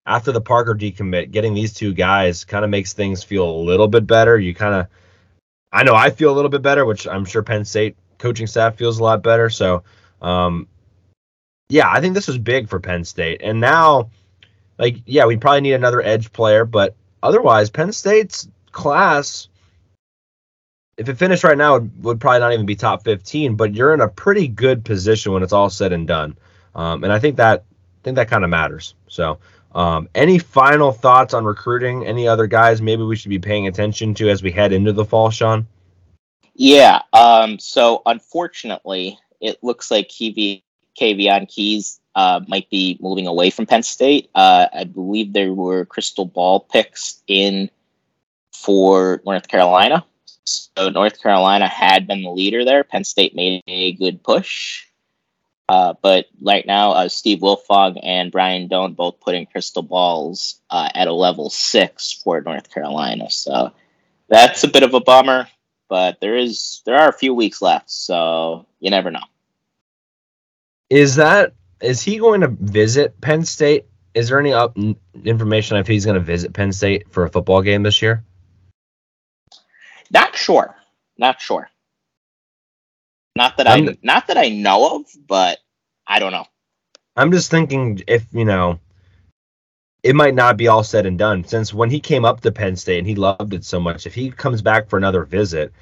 after 0.05 0.32
the 0.32 0.41
Parker 0.41 0.74
decommit, 0.74 1.30
getting 1.30 1.55
these 1.55 1.72
two 1.72 1.95
guys 1.95 2.45
kind 2.45 2.64
of 2.64 2.70
makes 2.70 2.93
things 2.93 3.22
feel 3.24 3.49
a 3.49 3.62
little 3.62 3.89
bit 3.89 4.07
better. 4.07 4.39
You 4.39 4.55
kind 4.55 4.74
of, 4.74 4.87
I 5.72 5.82
know 5.82 5.95
I 5.95 6.11
feel 6.11 6.30
a 6.30 6.37
little 6.37 6.51
bit 6.51 6.62
better, 6.62 6.84
which 6.84 7.09
I'm 7.09 7.24
sure 7.24 7.43
Penn 7.43 7.64
State 7.64 7.97
coaching 8.18 8.47
staff 8.47 8.76
feels 8.76 8.99
a 8.99 9.03
lot 9.03 9.22
better. 9.22 9.51
So, 9.51 9.82
um, 10.22 10.68
yeah, 11.68 11.91
I 11.91 12.01
think 12.01 12.14
this 12.14 12.28
was 12.28 12.39
big 12.39 12.68
for 12.68 12.80
Penn 12.80 13.05
State. 13.05 13.41
And 13.43 13.61
now, 13.61 14.11
like, 14.78 14.99
yeah, 15.07 15.26
we 15.26 15.37
probably 15.37 15.62
need 15.62 15.72
another 15.72 16.03
edge 16.03 16.32
player, 16.32 16.64
but 16.64 16.95
otherwise, 17.26 17.70
Penn 17.70 17.92
State's 17.92 18.48
class, 18.72 19.48
if 20.96 21.08
it 21.08 21.18
finished 21.18 21.44
right 21.44 21.58
now, 21.58 21.74
would, 21.74 22.04
would 22.04 22.20
probably 22.20 22.40
not 22.40 22.52
even 22.52 22.66
be 22.66 22.76
top 22.76 23.04
15. 23.04 23.56
But 23.56 23.74
you're 23.74 23.94
in 23.94 24.00
a 24.00 24.08
pretty 24.08 24.48
good 24.48 24.84
position 24.84 25.32
when 25.32 25.42
it's 25.42 25.52
all 25.52 25.70
said 25.70 25.92
and 25.92 26.06
done, 26.06 26.36
um, 26.74 27.04
and 27.04 27.12
I 27.12 27.18
think 27.18 27.36
that 27.36 27.64
I 28.00 28.02
think 28.04 28.16
that 28.16 28.30
kind 28.30 28.44
of 28.44 28.50
matters. 28.50 28.94
So, 29.08 29.38
um, 29.74 30.08
any 30.14 30.38
final 30.38 30.92
thoughts 30.92 31.34
on 31.34 31.44
recruiting? 31.44 32.06
Any 32.06 32.28
other 32.28 32.46
guys 32.46 32.80
maybe 32.80 33.02
we 33.02 33.16
should 33.16 33.30
be 33.30 33.38
paying 33.38 33.66
attention 33.66 34.14
to 34.14 34.30
as 34.30 34.42
we 34.42 34.50
head 34.50 34.72
into 34.72 34.92
the 34.92 35.04
fall, 35.04 35.30
Sean? 35.30 35.66
Yeah. 36.54 37.02
Um, 37.12 37.58
so 37.58 38.02
unfortunately, 38.06 39.18
it 39.40 39.58
looks 39.62 39.90
like 39.90 40.08
KV 40.08 40.62
Kayvon 40.98 41.48
Keys 41.48 42.00
uh, 42.16 42.40
might 42.48 42.68
be 42.70 42.98
moving 43.00 43.26
away 43.26 43.50
from 43.50 43.66
Penn 43.66 43.82
State. 43.82 44.30
Uh, 44.34 44.66
I 44.72 44.84
believe 44.84 45.32
there 45.32 45.52
were 45.52 45.84
crystal 45.84 46.24
ball 46.24 46.60
picks 46.60 47.22
in 47.28 47.70
for 48.54 49.20
North 49.26 49.46
Carolina. 49.48 50.04
So 50.44 50.88
North 50.88 51.22
Carolina 51.22 51.68
had 51.68 52.06
been 52.06 52.22
the 52.22 52.30
leader 52.30 52.64
there. 52.64 52.84
Penn 52.84 53.04
State 53.04 53.36
made 53.36 53.62
a 53.68 53.92
good 53.92 54.22
push. 54.22 54.86
Uh, 55.68 55.94
but 56.00 56.26
right 56.40 56.64
now, 56.66 56.92
uh, 56.92 57.08
Steve 57.08 57.40
Wiltfong 57.40 58.00
and 58.02 58.32
Brian 58.32 58.68
Dohn 58.68 58.94
both 58.94 59.20
putting 59.20 59.44
crystal 59.44 59.82
balls 59.82 60.60
uh, 60.70 60.88
at 60.94 61.08
a 61.08 61.12
level 61.12 61.50
six 61.50 62.12
for 62.12 62.40
North 62.40 62.72
Carolina. 62.72 63.28
So 63.28 63.72
that's 64.28 64.64
a 64.64 64.68
bit 64.68 64.84
of 64.84 64.94
a 64.94 65.00
bummer. 65.00 65.48
but 65.88 66.20
there 66.20 66.36
is 66.36 66.82
there 66.86 66.96
are 66.96 67.08
a 67.08 67.12
few 67.12 67.34
weeks 67.34 67.60
left, 67.60 67.90
so 67.90 68.66
you 68.80 68.90
never 68.90 69.10
know. 69.10 69.24
Is 70.88 71.16
that 71.16 71.52
is 71.80 72.02
he 72.02 72.18
going 72.18 72.40
to 72.40 72.48
visit 72.48 73.20
Penn 73.20 73.44
State? 73.44 73.86
Is 74.14 74.28
there 74.28 74.40
any 74.40 74.52
up 74.52 74.76
information 75.24 75.76
if 75.76 75.86
he's 75.86 76.04
going 76.04 76.14
to 76.14 76.20
visit 76.20 76.52
Penn 76.52 76.72
State 76.72 77.10
for 77.10 77.24
a 77.24 77.30
football 77.30 77.62
game 77.62 77.82
this 77.82 78.00
year? 78.00 78.24
Not 80.10 80.36
sure. 80.36 80.74
Not 81.18 81.40
sure. 81.40 81.70
Not 83.34 83.58
that 83.58 83.68
I'm, 83.68 83.88
I 83.90 83.98
not 84.02 84.28
that 84.28 84.38
I 84.38 84.48
know 84.48 84.96
of, 84.96 85.06
but 85.26 85.58
I 86.06 86.18
don't 86.18 86.32
know. 86.32 86.46
I'm 87.16 87.32
just 87.32 87.50
thinking 87.50 88.02
if 88.06 88.26
you 88.32 88.44
know 88.44 88.78
it 90.02 90.14
might 90.14 90.34
not 90.34 90.56
be 90.56 90.68
all 90.68 90.84
said 90.84 91.04
and 91.04 91.18
done 91.18 91.44
since 91.44 91.74
when 91.74 91.90
he 91.90 92.00
came 92.00 92.24
up 92.24 92.40
to 92.42 92.52
Penn 92.52 92.76
State 92.76 92.98
and 92.98 93.06
he 93.06 93.14
loved 93.14 93.52
it 93.52 93.64
so 93.64 93.80
much. 93.80 94.06
If 94.06 94.14
he 94.14 94.30
comes 94.30 94.62
back 94.62 94.88
for 94.88 94.96
another 94.96 95.24
visit, 95.24 95.72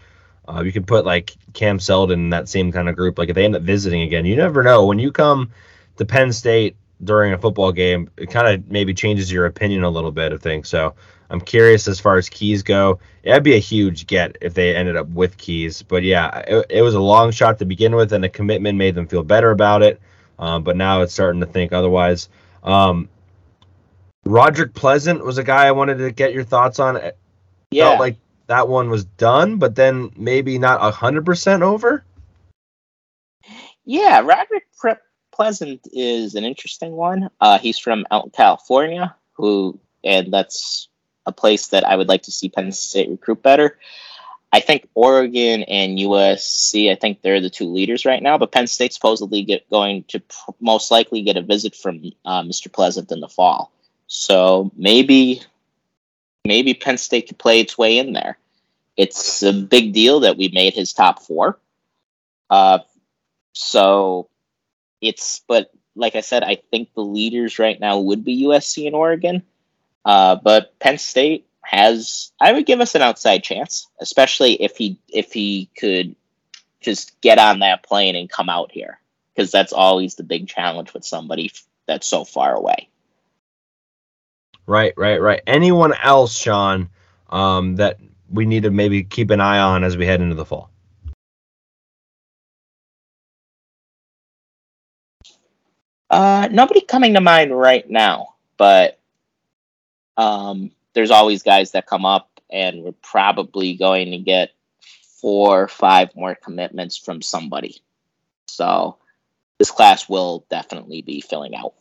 uh, 0.48 0.62
you 0.64 0.72
can 0.72 0.84
put 0.84 1.04
like 1.04 1.34
Cam 1.52 1.78
Seldon 1.78 2.20
in 2.20 2.30
that 2.30 2.48
same 2.48 2.72
kind 2.72 2.88
of 2.88 2.96
group. 2.96 3.18
Like 3.18 3.28
if 3.28 3.34
they 3.34 3.44
end 3.44 3.54
up 3.54 3.62
visiting 3.62 4.02
again, 4.02 4.24
you 4.24 4.34
never 4.34 4.62
know. 4.62 4.86
When 4.86 4.98
you 4.98 5.12
come 5.12 5.50
to 5.96 6.04
Penn 6.04 6.32
State 6.32 6.76
during 7.02 7.32
a 7.32 7.38
football 7.38 7.72
game, 7.72 8.10
it 8.16 8.30
kind 8.30 8.48
of 8.48 8.70
maybe 8.70 8.94
changes 8.94 9.30
your 9.30 9.46
opinion 9.46 9.84
a 9.84 9.90
little 9.90 10.12
bit 10.12 10.32
of 10.32 10.42
things. 10.42 10.68
So 10.68 10.94
I'm 11.30 11.40
curious 11.40 11.88
as 11.88 12.00
far 12.00 12.16
as 12.16 12.28
keys 12.28 12.62
go. 12.62 12.98
It'd 13.22 13.42
be 13.42 13.54
a 13.54 13.60
huge 13.60 14.06
get 14.06 14.36
if 14.40 14.54
they 14.54 14.74
ended 14.74 14.96
up 14.96 15.08
with 15.08 15.36
keys. 15.36 15.82
But 15.82 16.02
yeah, 16.02 16.38
it, 16.46 16.66
it 16.70 16.82
was 16.82 16.94
a 16.94 17.00
long 17.00 17.30
shot 17.30 17.58
to 17.58 17.64
begin 17.64 17.94
with, 17.94 18.12
and 18.12 18.22
the 18.22 18.28
commitment 18.28 18.78
made 18.78 18.94
them 18.94 19.06
feel 19.06 19.22
better 19.22 19.50
about 19.50 19.82
it. 19.82 20.00
Um, 20.38 20.62
but 20.62 20.76
now 20.76 21.02
it's 21.02 21.12
starting 21.12 21.40
to 21.40 21.46
think 21.46 21.72
otherwise. 21.72 22.28
Um, 22.62 23.08
Roderick 24.24 24.74
Pleasant 24.74 25.24
was 25.24 25.38
a 25.38 25.44
guy 25.44 25.66
I 25.66 25.72
wanted 25.72 25.98
to 25.98 26.10
get 26.10 26.32
your 26.32 26.44
thoughts 26.44 26.78
on. 26.78 26.96
It 26.96 27.16
yeah, 27.70 27.88
felt 27.88 28.00
like 28.00 28.16
that 28.46 28.68
one 28.68 28.90
was 28.90 29.04
done, 29.04 29.58
but 29.58 29.74
then 29.74 30.10
maybe 30.16 30.58
not 30.58 30.80
hundred 30.94 31.26
percent 31.26 31.62
over. 31.62 32.04
Yeah, 33.84 34.20
Roderick 34.20 34.66
Pleasant 35.34 35.80
is 35.92 36.36
an 36.36 36.44
interesting 36.44 36.92
one. 36.92 37.28
Uh, 37.40 37.58
he's 37.58 37.78
from 37.78 38.06
out 38.10 38.32
California, 38.32 39.14
who 39.32 39.78
and 40.04 40.32
that's 40.32 40.88
a 41.26 41.32
place 41.32 41.68
that 41.68 41.84
I 41.84 41.96
would 41.96 42.08
like 42.08 42.22
to 42.24 42.30
see 42.30 42.48
Penn 42.48 42.70
State 42.70 43.10
recruit 43.10 43.42
better. 43.42 43.78
I 44.52 44.60
think 44.60 44.88
Oregon 44.94 45.64
and 45.64 45.98
USC, 45.98 46.92
I 46.92 46.94
think 46.94 47.22
they're 47.22 47.40
the 47.40 47.50
two 47.50 47.72
leaders 47.72 48.04
right 48.04 48.22
now, 48.22 48.38
but 48.38 48.52
Penn 48.52 48.68
State 48.68 48.92
supposedly 48.92 49.42
get 49.42 49.68
going 49.68 50.04
to 50.04 50.20
pr- 50.20 50.52
most 50.60 50.92
likely 50.92 51.22
get 51.22 51.36
a 51.36 51.42
visit 51.42 51.74
from 51.74 52.12
uh, 52.24 52.42
Mr. 52.42 52.72
Pleasant 52.72 53.10
in 53.10 53.18
the 53.18 53.28
fall. 53.28 53.72
So 54.06 54.70
maybe 54.76 55.42
maybe 56.44 56.74
Penn 56.74 56.98
State 56.98 57.26
could 57.26 57.38
play 57.38 57.58
its 57.58 57.76
way 57.76 57.98
in 57.98 58.12
there. 58.12 58.38
It's 58.96 59.42
a 59.42 59.52
big 59.52 59.92
deal 59.92 60.20
that 60.20 60.36
we 60.36 60.50
made 60.50 60.74
his 60.74 60.92
top 60.92 61.20
four. 61.20 61.58
Uh, 62.48 62.78
so 63.52 64.28
it's 65.04 65.42
but 65.46 65.70
like 65.96 66.16
I 66.16 66.20
said, 66.20 66.42
I 66.42 66.56
think 66.70 66.92
the 66.94 67.02
leaders 67.02 67.58
right 67.58 67.78
now 67.78 68.00
would 68.00 68.24
be 68.24 68.44
USC 68.44 68.86
and 68.86 68.96
Oregon. 68.96 69.42
Uh, 70.04 70.36
but 70.36 70.78
Penn 70.80 70.98
State 70.98 71.46
has 71.62 72.32
I 72.40 72.52
would 72.52 72.66
give 72.66 72.80
us 72.80 72.94
an 72.94 73.02
outside 73.02 73.42
chance, 73.42 73.88
especially 74.00 74.54
if 74.62 74.76
he 74.76 74.98
if 75.08 75.32
he 75.32 75.70
could 75.78 76.16
just 76.80 77.18
get 77.20 77.38
on 77.38 77.60
that 77.60 77.82
plane 77.82 78.16
and 78.16 78.28
come 78.28 78.48
out 78.48 78.70
here 78.70 78.98
because 79.34 79.50
that's 79.50 79.72
always 79.72 80.14
the 80.14 80.22
big 80.22 80.48
challenge 80.48 80.92
with 80.92 81.04
somebody 81.04 81.50
that's 81.86 82.06
so 82.06 82.24
far 82.24 82.54
away. 82.54 82.88
Right, 84.66 84.94
right, 84.96 85.20
right. 85.20 85.42
Anyone 85.46 85.92
else, 86.02 86.36
Sean, 86.36 86.88
um, 87.28 87.76
that 87.76 87.98
we 88.30 88.46
need 88.46 88.62
to 88.62 88.70
maybe 88.70 89.02
keep 89.02 89.30
an 89.30 89.40
eye 89.40 89.58
on 89.58 89.84
as 89.84 89.96
we 89.96 90.06
head 90.06 90.20
into 90.20 90.34
the 90.34 90.44
fall? 90.44 90.70
Uh, 96.10 96.48
nobody 96.50 96.80
coming 96.80 97.14
to 97.14 97.20
mind 97.20 97.56
right 97.56 97.88
now, 97.88 98.34
but 98.56 98.98
um, 100.16 100.70
there's 100.92 101.10
always 101.10 101.42
guys 101.42 101.72
that 101.72 101.86
come 101.86 102.04
up, 102.04 102.40
and 102.50 102.82
we're 102.82 102.92
probably 103.02 103.74
going 103.74 104.10
to 104.12 104.18
get 104.18 104.50
four 105.20 105.62
or 105.62 105.68
five 105.68 106.14
more 106.14 106.34
commitments 106.34 106.96
from 106.96 107.22
somebody. 107.22 107.80
So 108.46 108.98
this 109.58 109.70
class 109.70 110.08
will 110.08 110.44
definitely 110.50 111.02
be 111.02 111.20
filling 111.20 111.54
out. 111.54 111.74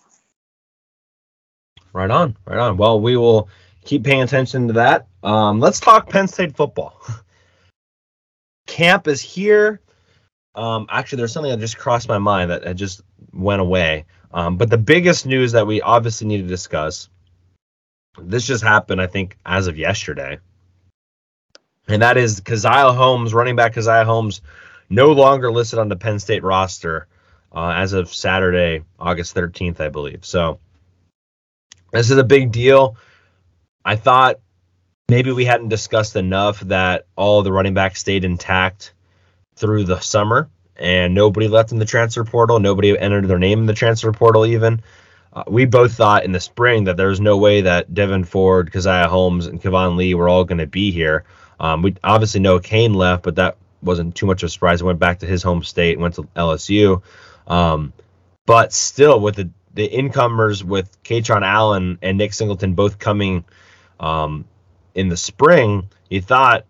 Right 1.92 2.10
on, 2.10 2.36
right 2.46 2.58
on. 2.58 2.78
Well, 2.78 3.00
we 3.00 3.18
will 3.18 3.50
keep 3.86 4.04
paying 4.04 4.24
attention 4.24 4.68
to 4.68 4.74
that. 4.74 5.08
Um, 5.22 5.60
let's 5.60 5.80
talk 5.80 6.10
Penn 6.10 6.28
State 6.28 6.56
football. 6.56 7.00
Camp 8.68 9.08
is 9.08 9.22
here. 9.22 9.82
Um, 10.56 10.88
actually, 10.90 11.18
there's 11.18 11.34
something 11.34 11.52
that 11.52 11.60
just 11.60 11.78
crossed 11.78 12.08
my 12.08 12.18
mind 12.18 12.52
that, 12.52 12.68
I 12.68 12.74
just 12.74 13.02
went 13.34 13.62
away. 13.62 14.06
Um, 14.34 14.58
but 14.58 14.70
the 14.70 14.78
biggest 14.78 15.26
news 15.26 15.52
that 15.52 15.68
we 15.68 15.82
obviously 15.82 16.28
need 16.28 16.42
to 16.42 16.48
discuss 16.48 17.10
this 18.18 18.46
just 18.46 18.64
happened, 18.64 19.02
I 19.02 19.08
think, 19.08 19.38
as 19.46 19.68
of 19.68 19.78
yesterday. 19.78 20.40
And 21.88 22.02
that 22.02 22.18
is 22.18 22.42
Caziah 22.42 22.96
Holmes, 22.96 23.34
running 23.34 23.56
back 23.56 23.74
Caziah 23.74 24.06
Holmes, 24.06 24.42
no 24.90 25.12
longer 25.12 25.52
listed 25.52 25.80
on 25.80 25.90
the 25.90 25.96
Penn 25.96 26.20
State 26.20 26.44
roster 26.44 27.08
uh, 27.54 27.70
as 27.70 27.94
of 27.94 28.14
Saturday, 28.14 28.84
August 29.00 29.36
13th, 29.36 29.80
I 29.80 29.90
believe. 29.90 30.26
So 30.26 30.60
this 31.92 32.10
is 32.10 32.18
a 32.18 32.24
big 32.24 32.52
deal. 32.52 32.98
I 33.84 33.96
thought 33.96 34.40
maybe 35.10 35.32
we 35.32 35.46
hadn't 35.46 35.70
discussed 35.70 36.16
enough 36.16 36.62
that 36.62 37.06
all 37.16 37.44
the 37.44 37.52
running 37.52 37.74
backs 37.74 38.00
stayed 38.00 38.24
intact 38.24 38.94
through 39.56 39.84
the 39.84 40.00
summer 40.00 40.50
and 40.78 41.14
nobody 41.14 41.48
left 41.48 41.72
in 41.72 41.80
the 41.80 41.86
transfer 41.86 42.24
portal. 42.24 42.60
Nobody 42.60 42.98
entered 42.98 43.28
their 43.28 43.40
name 43.40 43.60
in 43.60 43.66
the 43.66 43.74
transfer 43.74 44.12
portal, 44.12 44.46
even. 44.46 44.82
Uh, 45.34 45.44
we 45.48 45.66
both 45.66 45.94
thought 45.94 46.26
in 46.26 46.32
the 46.32 46.40
spring 46.40 46.84
that 46.84 46.98
there 46.98 47.08
was 47.08 47.20
no 47.20 47.38
way 47.38 47.62
that 47.62 47.92
Devyn 47.92 48.26
Ford, 48.26 48.72
Caziah 48.72 49.08
Holmes, 49.08 49.48
and 49.48 49.62
Keyvone 49.62 49.98
Lee 49.98 50.14
were 50.14 50.30
all 50.30 50.44
going 50.44 50.60
to 50.60 50.68
be 50.68 50.92
here. 50.92 51.24
Um, 51.60 51.82
we 51.82 51.96
obviously 52.04 52.40
know 52.40 52.60
Cain 52.60 52.94
left, 52.94 53.24
but 53.24 53.36
that 53.36 53.58
wasn't 53.82 54.16
too 54.16 54.26
much 54.26 54.44
of 54.44 54.48
a 54.48 54.50
surprise. 54.50 54.80
He 54.80 54.86
went 54.86 55.00
back 55.00 55.20
to 55.20 55.26
his 55.26 55.42
home 55.42 55.64
state, 55.64 56.00
went 56.00 56.16
to 56.16 56.24
LSU. 56.36 57.02
Um, 57.48 57.94
but 58.46 58.74
still, 58.74 59.20
with 59.20 59.36
the 59.36 59.50
the 59.74 59.86
incomers 59.86 60.64
with 60.64 61.02
Kaytron 61.04 61.44
Allen 61.44 61.98
and 62.02 62.18
Nick 62.18 62.34
Singleton 62.34 62.76
both 62.76 63.00
coming 63.00 63.44
um, 64.00 64.46
in 64.94 65.10
the 65.10 65.18
spring, 65.18 65.90
you 66.10 66.22
thought, 66.22 66.66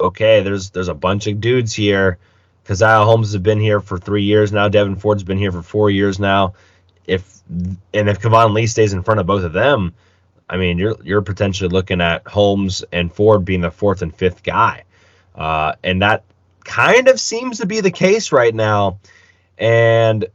okay, 0.00 0.42
there's 0.42 0.70
there's 0.70 0.88
a 0.88 0.94
bunch 0.94 1.26
of 1.26 1.40
dudes 1.40 1.72
here. 1.72 2.18
Caziah 2.64 3.04
Holmes 3.04 3.32
has 3.32 3.40
been 3.40 3.60
here 3.60 3.80
for 3.80 3.98
three 3.98 4.24
years 4.24 4.52
now. 4.52 4.68
Devyn 4.68 5.00
Ford's 5.00 5.24
been 5.24 5.38
here 5.38 5.52
for 5.52 5.62
four 5.62 5.90
years 5.90 6.18
now. 6.18 6.54
If 7.06 7.40
and 7.48 8.08
if 8.08 8.20
Keyvone 8.20 8.54
Lee 8.54 8.66
stays 8.66 8.92
in 8.92 9.02
front 9.02 9.20
of 9.20 9.26
both 9.26 9.44
of 9.44 9.52
them, 9.52 9.94
I 10.48 10.56
mean, 10.56 10.78
you're 10.78 10.96
you're 11.02 11.22
potentially 11.22 11.68
looking 11.68 12.00
at 12.00 12.26
Holmes 12.26 12.84
and 12.92 13.12
Ford 13.12 13.44
being 13.44 13.60
the 13.60 13.70
fourth 13.70 14.02
and 14.02 14.14
fifth 14.14 14.42
guy, 14.42 14.84
uh, 15.34 15.74
and 15.82 16.02
that 16.02 16.24
kind 16.64 17.08
of 17.08 17.18
seems 17.18 17.58
to 17.58 17.66
be 17.66 17.80
the 17.80 17.90
case 17.90 18.32
right 18.32 18.54
now. 18.54 19.00
And 19.58 20.26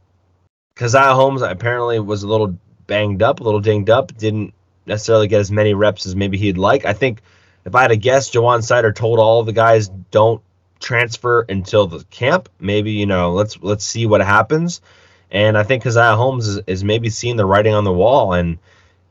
Caziah 0.76 1.14
Holmes 1.14 1.42
apparently 1.42 1.98
was 2.00 2.22
a 2.22 2.28
little 2.28 2.58
banged 2.86 3.22
up, 3.22 3.40
a 3.40 3.44
little 3.44 3.60
dinged 3.60 3.90
up, 3.90 4.16
didn't 4.16 4.52
necessarily 4.84 5.28
get 5.28 5.40
as 5.40 5.50
many 5.50 5.74
reps 5.74 6.06
as 6.06 6.14
maybe 6.14 6.38
he'd 6.38 6.58
like. 6.58 6.84
I 6.84 6.92
think 6.92 7.22
if 7.64 7.74
I 7.74 7.82
had 7.82 7.88
to 7.88 7.96
guess, 7.96 8.30
Ja'Juan 8.30 8.60
Seider 8.60 8.94
told 8.94 9.18
all 9.18 9.42
the 9.42 9.52
guys 9.52 9.88
don't 9.88 10.40
transfer 10.80 11.42
until 11.48 11.86
the 11.86 12.04
camp. 12.04 12.48
Maybe 12.58 12.92
you 12.92 13.06
know, 13.06 13.32
let's 13.32 13.60
let's 13.60 13.84
see 13.84 14.06
what 14.06 14.20
happens. 14.20 14.80
And 15.30 15.58
I 15.58 15.64
think 15.64 15.82
Caziah 15.82 16.16
Holmes 16.16 16.46
is, 16.46 16.60
is 16.66 16.84
maybe 16.84 17.10
seeing 17.10 17.36
the 17.36 17.44
writing 17.44 17.74
on 17.74 17.84
the 17.84 17.92
wall, 17.92 18.32
and 18.32 18.58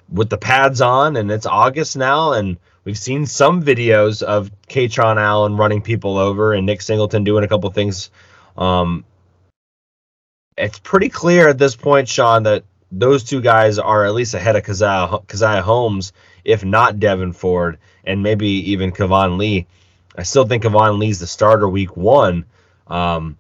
with 0.09 0.30
the 0.30 0.38
pads 0.38 0.82
on, 0.82 1.18
and 1.18 1.30
it's 1.32 1.45
August 1.45 1.97
now, 1.97 2.34
and 2.34 2.57
we've 2.84 2.97
seen 2.97 3.26
some 3.26 3.63
videos 3.63 4.24
of 4.24 4.51
Kaytron 4.70 5.18
Allen 5.18 5.57
running 5.57 5.82
people 5.82 6.18
over, 6.18 6.53
and 6.53 6.66
Nick 6.66 6.82
Singleton 6.82 7.24
doing 7.24 7.43
a 7.43 7.47
couple 7.47 7.70
things 7.72 8.09
um, 8.57 9.03
it's 10.57 10.80
pretty 10.80 11.09
clear 11.09 11.49
at 11.49 11.57
this 11.57 11.76
point, 11.76 12.07
Sean, 12.07 12.43
that 12.43 12.63
those 12.91 13.24
two 13.24 13.41
guys 13.41 13.78
are 13.78 14.05
at 14.05 14.13
least 14.13 14.34
ahead 14.34 14.55
of 14.55 14.63
Caziah, 14.63 15.26
Caziah 15.26 15.61
Holmes, 15.61 16.13
if 16.43 16.63
not 16.63 16.97
Devyn 16.97 17.36
Ford, 17.36 17.78
and 18.05 18.24
maybe 18.24 18.47
even 18.72 18.91
Keyvone 18.91 19.38
Lee. 19.38 19.68
I 20.18 20.24
still 20.24 20.45
think 20.45 20.63
Keyvone 20.63 20.99
Lee's 20.99 21.20
the 21.20 21.28
starter 21.28 21.68
week 21.68 21.95
one, 21.95 22.45
um, 22.88 23.38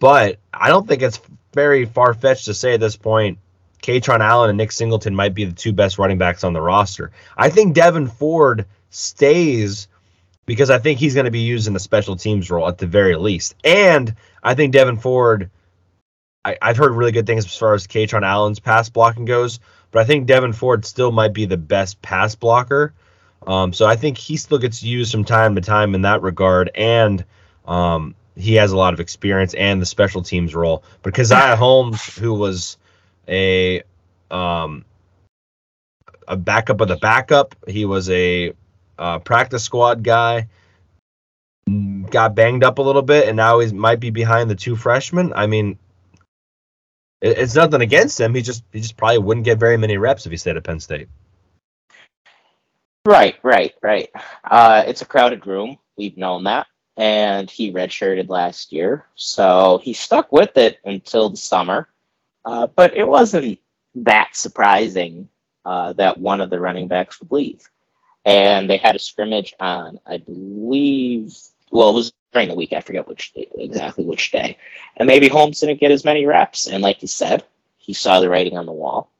but 0.00 0.38
I 0.52 0.68
don't 0.68 0.86
think 0.86 1.02
it's 1.02 1.20
very 1.52 1.84
far 1.84 2.14
fetched 2.14 2.46
to 2.46 2.54
say 2.54 2.74
at 2.74 2.80
this 2.80 2.96
point 2.96 3.38
Kaytron 3.82 4.20
Allen 4.20 4.50
and 4.50 4.56
Nick 4.56 4.72
Singleton 4.72 5.14
might 5.14 5.34
be 5.34 5.44
the 5.44 5.52
two 5.52 5.72
best 5.72 5.98
running 5.98 6.18
backs 6.18 6.42
on 6.44 6.52
the 6.52 6.60
roster. 6.60 7.12
I 7.36 7.50
think 7.50 7.76
Devyn 7.76 8.10
Ford 8.10 8.66
stays 8.90 9.88
because 10.46 10.70
I 10.70 10.78
think 10.78 10.98
he's 10.98 11.14
going 11.14 11.24
to 11.24 11.30
be 11.30 11.40
used 11.40 11.66
in 11.66 11.72
the 11.72 11.80
special 11.80 12.16
teams 12.16 12.50
role 12.50 12.68
at 12.68 12.78
the 12.78 12.86
very 12.86 13.16
least. 13.16 13.54
And 13.62 14.14
I 14.42 14.54
think 14.54 14.74
Devyn 14.74 15.00
Ford– 15.00 15.50
I, 16.44 16.58
have 16.60 16.76
heard 16.76 16.92
really 16.92 17.12
good 17.12 17.26
things 17.26 17.46
as 17.46 17.56
far 17.56 17.74
as 17.74 17.86
Kaytron 17.86 18.22
Allen's 18.22 18.60
pass 18.60 18.90
blocking 18.90 19.24
goes, 19.24 19.60
but 19.90 20.00
I 20.00 20.04
think 20.04 20.28
Devyn 20.28 20.54
Ford 20.54 20.84
still 20.84 21.10
might 21.10 21.32
be 21.32 21.46
the 21.46 21.56
best 21.56 22.02
pass 22.02 22.34
blocker 22.34 22.92
Um, 23.46 23.72
so 23.72 23.86
I 23.86 23.96
think 23.96 24.18
he 24.18 24.36
still 24.36 24.58
gets 24.58 24.82
used 24.82 25.12
from 25.12 25.24
time 25.24 25.54
to 25.54 25.60
time 25.60 25.94
in 25.94 26.02
that 26.02 26.22
regard, 26.22 26.70
and 26.74 27.24
um, 27.66 28.14
he 28.36 28.54
has 28.54 28.72
a 28.72 28.76
lot 28.76 28.94
of 28.94 29.00
experience 29.00 29.54
and 29.54 29.80
the 29.80 29.86
special 29.86 30.22
teams 30.22 30.54
role. 30.54 30.82
But 31.02 31.14
Caziah 31.14 31.56
Holmes, 31.58 32.16
who 32.16 32.34
was 32.34 32.78
a 33.28 33.82
um, 34.30 34.84
a 36.26 36.36
backup 36.36 36.80
of 36.80 36.88
the 36.88 36.96
backup, 36.96 37.54
he 37.68 37.84
was 37.84 38.08
a 38.10 38.52
uh, 38.98 39.18
practice 39.20 39.62
squad 39.62 40.02
guy. 40.02 40.48
Got 42.10 42.34
banged 42.34 42.64
up 42.64 42.78
a 42.78 42.82
little 42.82 43.02
bit, 43.02 43.28
and 43.28 43.36
now 43.36 43.58
he 43.58 43.72
might 43.72 44.00
be 44.00 44.10
behind 44.10 44.50
the 44.50 44.54
two 44.54 44.76
freshmen. 44.76 45.32
I 45.34 45.46
mean, 45.46 45.78
it, 47.20 47.38
it's 47.38 47.54
nothing 47.54 47.80
against 47.80 48.20
him. 48.20 48.34
He 48.34 48.42
just 48.42 48.64
he 48.72 48.80
just 48.80 48.96
probably 48.96 49.18
wouldn't 49.18 49.44
get 49.44 49.58
very 49.58 49.76
many 49.76 49.96
reps 49.96 50.26
if 50.26 50.30
he 50.30 50.36
stayed 50.36 50.56
at 50.56 50.64
Penn 50.64 50.80
State. 50.80 51.08
Right, 53.06 53.36
right, 53.42 53.74
right. 53.82 54.10
Uh, 54.42 54.84
it's 54.86 55.02
a 55.02 55.06
crowded 55.06 55.46
room. 55.46 55.78
We've 55.96 56.16
known 56.16 56.44
that. 56.44 56.66
And 56.96 57.50
he 57.50 57.72
redshirted 57.72 58.28
last 58.30 58.72
year. 58.72 59.06
So 59.14 59.80
he 59.82 59.92
stuck 59.92 60.32
with 60.32 60.56
it 60.56 60.78
until 60.84 61.28
the 61.28 61.36
summer. 61.36 61.88
Uh, 62.44 62.66
but 62.66 62.96
it 62.96 63.06
wasn't 63.06 63.58
that 63.96 64.34
surprising 64.36 65.28
uh, 65.66 65.92
that 65.94 66.18
one 66.18 66.40
of 66.40 66.50
the 66.50 66.60
running 66.60 66.88
backs 66.88 67.20
would 67.20 67.30
leave. 67.30 67.68
And 68.24 68.70
they 68.70 68.78
had 68.78 68.96
a 68.96 68.98
scrimmage 69.00 69.54
on, 69.60 69.98
I 70.06 70.16
believe, 70.18 71.36
well, 71.70 71.90
it 71.90 71.94
was 71.94 72.12
during 72.32 72.48
the 72.48 72.54
week. 72.54 72.72
I 72.72 72.80
forget 72.80 73.06
which 73.06 73.34
day, 73.34 73.48
exactly 73.58 74.04
which 74.04 74.30
day. 74.30 74.56
And 74.96 75.06
maybe 75.06 75.28
Holmes 75.28 75.60
didn't 75.60 75.80
get 75.80 75.90
as 75.90 76.06
many 76.06 76.24
reps. 76.24 76.68
And 76.68 76.82
like 76.82 77.02
you 77.02 77.08
said, 77.08 77.44
he 77.76 77.92
saw 77.92 78.20
the 78.20 78.30
writing 78.30 78.56
on 78.56 78.64
the 78.64 78.72
wall. 78.72 79.10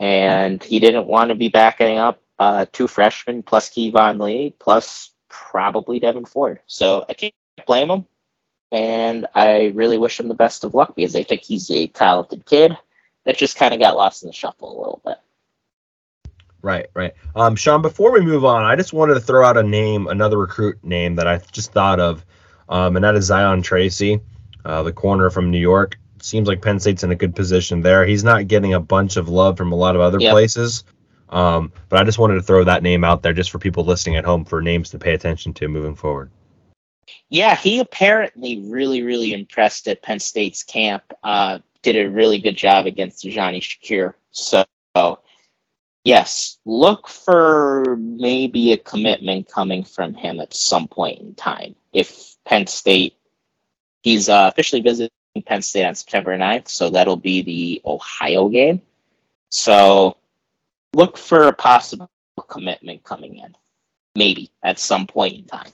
And 0.00 0.62
he 0.62 0.80
didn't 0.80 1.06
want 1.06 1.28
to 1.28 1.36
be 1.36 1.48
backing 1.48 1.98
up 1.98 2.20
uh, 2.38 2.66
two 2.72 2.88
freshmen 2.88 3.42
plus 3.42 3.70
Keyvone 3.70 4.20
Lee 4.20 4.54
plus 4.58 5.10
probably 5.28 6.00
Devyn 6.00 6.28
Ford. 6.28 6.60
So 6.66 7.04
I 7.08 7.14
can't 7.14 7.34
blame 7.66 7.90
him. 7.90 8.06
And 8.72 9.26
I 9.34 9.72
really 9.74 9.98
wish 9.98 10.18
him 10.18 10.28
the 10.28 10.34
best 10.34 10.64
of 10.64 10.74
luck 10.74 10.96
because 10.96 11.14
I 11.14 11.22
think 11.22 11.42
he's 11.42 11.70
a 11.70 11.86
talented 11.86 12.44
kid 12.44 12.76
that 13.24 13.36
just 13.36 13.56
kind 13.56 13.72
of 13.72 13.80
got 13.80 13.96
lost 13.96 14.22
in 14.22 14.28
the 14.28 14.32
shuffle 14.32 14.68
a 14.68 14.78
little 14.78 15.02
bit. 15.04 15.18
Right, 16.60 16.86
right. 16.94 17.12
Um, 17.36 17.56
Sean, 17.56 17.82
before 17.82 18.10
we 18.10 18.20
move 18.20 18.44
on, 18.44 18.64
I 18.64 18.74
just 18.74 18.94
wanted 18.94 19.14
to 19.14 19.20
throw 19.20 19.44
out 19.44 19.58
a 19.58 19.62
name, 19.62 20.06
another 20.06 20.38
recruit 20.38 20.82
name 20.82 21.16
that 21.16 21.28
I 21.28 21.38
just 21.52 21.72
thought 21.72 22.00
of, 22.00 22.24
um, 22.70 22.96
and 22.96 23.04
that 23.04 23.14
is 23.14 23.26
Zion 23.26 23.60
Tracy, 23.60 24.20
uh, 24.64 24.82
the 24.82 24.92
corner 24.92 25.28
from 25.28 25.50
New 25.50 25.58
York. 25.58 25.98
Seems 26.22 26.48
like 26.48 26.62
Penn 26.62 26.80
State's 26.80 27.04
in 27.04 27.10
a 27.10 27.16
good 27.16 27.36
position 27.36 27.82
there. 27.82 28.06
He's 28.06 28.24
not 28.24 28.48
getting 28.48 28.72
a 28.72 28.80
bunch 28.80 29.18
of 29.18 29.28
love 29.28 29.58
from 29.58 29.72
a 29.72 29.76
lot 29.76 29.94
of 29.94 30.00
other 30.00 30.18
yep. 30.18 30.32
places. 30.32 30.84
Um, 31.30 31.72
but 31.88 32.00
I 32.00 32.04
just 32.04 32.18
wanted 32.18 32.34
to 32.34 32.42
throw 32.42 32.64
that 32.64 32.82
name 32.82 33.04
out 33.04 33.22
there 33.22 33.32
just 33.32 33.50
for 33.50 33.58
people 33.58 33.84
listening 33.84 34.16
at 34.16 34.24
home 34.24 34.44
for 34.44 34.60
names 34.62 34.90
to 34.90 34.98
pay 34.98 35.14
attention 35.14 35.52
to 35.54 35.68
moving 35.68 35.94
forward. 35.94 36.30
Yeah, 37.28 37.56
he 37.56 37.80
apparently 37.80 38.62
really, 38.68 39.02
really 39.02 39.32
impressed 39.32 39.88
at 39.88 40.02
Penn 40.02 40.20
State's 40.20 40.62
camp. 40.62 41.02
Uh, 41.22 41.58
did 41.82 41.96
a 41.96 42.10
really 42.10 42.38
good 42.38 42.56
job 42.56 42.86
against 42.86 43.24
Johnny 43.28 43.60
Shakir. 43.60 44.14
So, 44.30 44.64
yes, 46.04 46.58
look 46.64 47.08
for 47.08 47.96
maybe 47.98 48.72
a 48.72 48.76
commitment 48.76 49.48
coming 49.48 49.84
from 49.84 50.14
him 50.14 50.40
at 50.40 50.54
some 50.54 50.88
point 50.88 51.20
in 51.20 51.34
time. 51.34 51.74
If 51.92 52.36
Penn 52.44 52.66
State, 52.66 53.16
he's 54.02 54.28
uh, 54.28 54.50
officially 54.52 54.82
visiting 54.82 55.10
Penn 55.44 55.62
State 55.62 55.84
on 55.84 55.94
September 55.94 56.36
9th, 56.36 56.68
so 56.68 56.90
that'll 56.90 57.16
be 57.16 57.42
the 57.42 57.82
Ohio 57.84 58.48
game. 58.48 58.80
So 59.50 60.16
look 60.94 61.16
for 61.16 61.48
a 61.48 61.52
possible 61.52 62.10
commitment 62.48 63.04
coming 63.04 63.38
in, 63.38 63.54
maybe 64.16 64.50
at 64.62 64.78
some 64.78 65.06
point 65.06 65.34
in 65.34 65.44
time. 65.44 65.70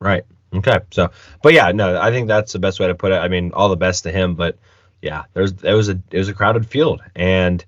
Right. 0.00 0.24
Okay. 0.54 0.78
So, 0.90 1.10
but 1.42 1.52
yeah, 1.52 1.72
no, 1.72 2.00
I 2.00 2.10
think 2.10 2.28
that's 2.28 2.52
the 2.52 2.58
best 2.58 2.80
way 2.80 2.86
to 2.86 2.94
put 2.94 3.12
it. 3.12 3.16
I 3.16 3.28
mean, 3.28 3.52
all 3.52 3.68
the 3.68 3.76
best 3.76 4.04
to 4.04 4.12
him, 4.12 4.34
but 4.34 4.58
yeah, 5.02 5.24
there's 5.34 5.52
it 5.62 5.72
was 5.74 5.88
a 5.88 6.00
it 6.10 6.18
was 6.18 6.28
a 6.28 6.34
crowded 6.34 6.66
field, 6.66 7.02
and 7.14 7.64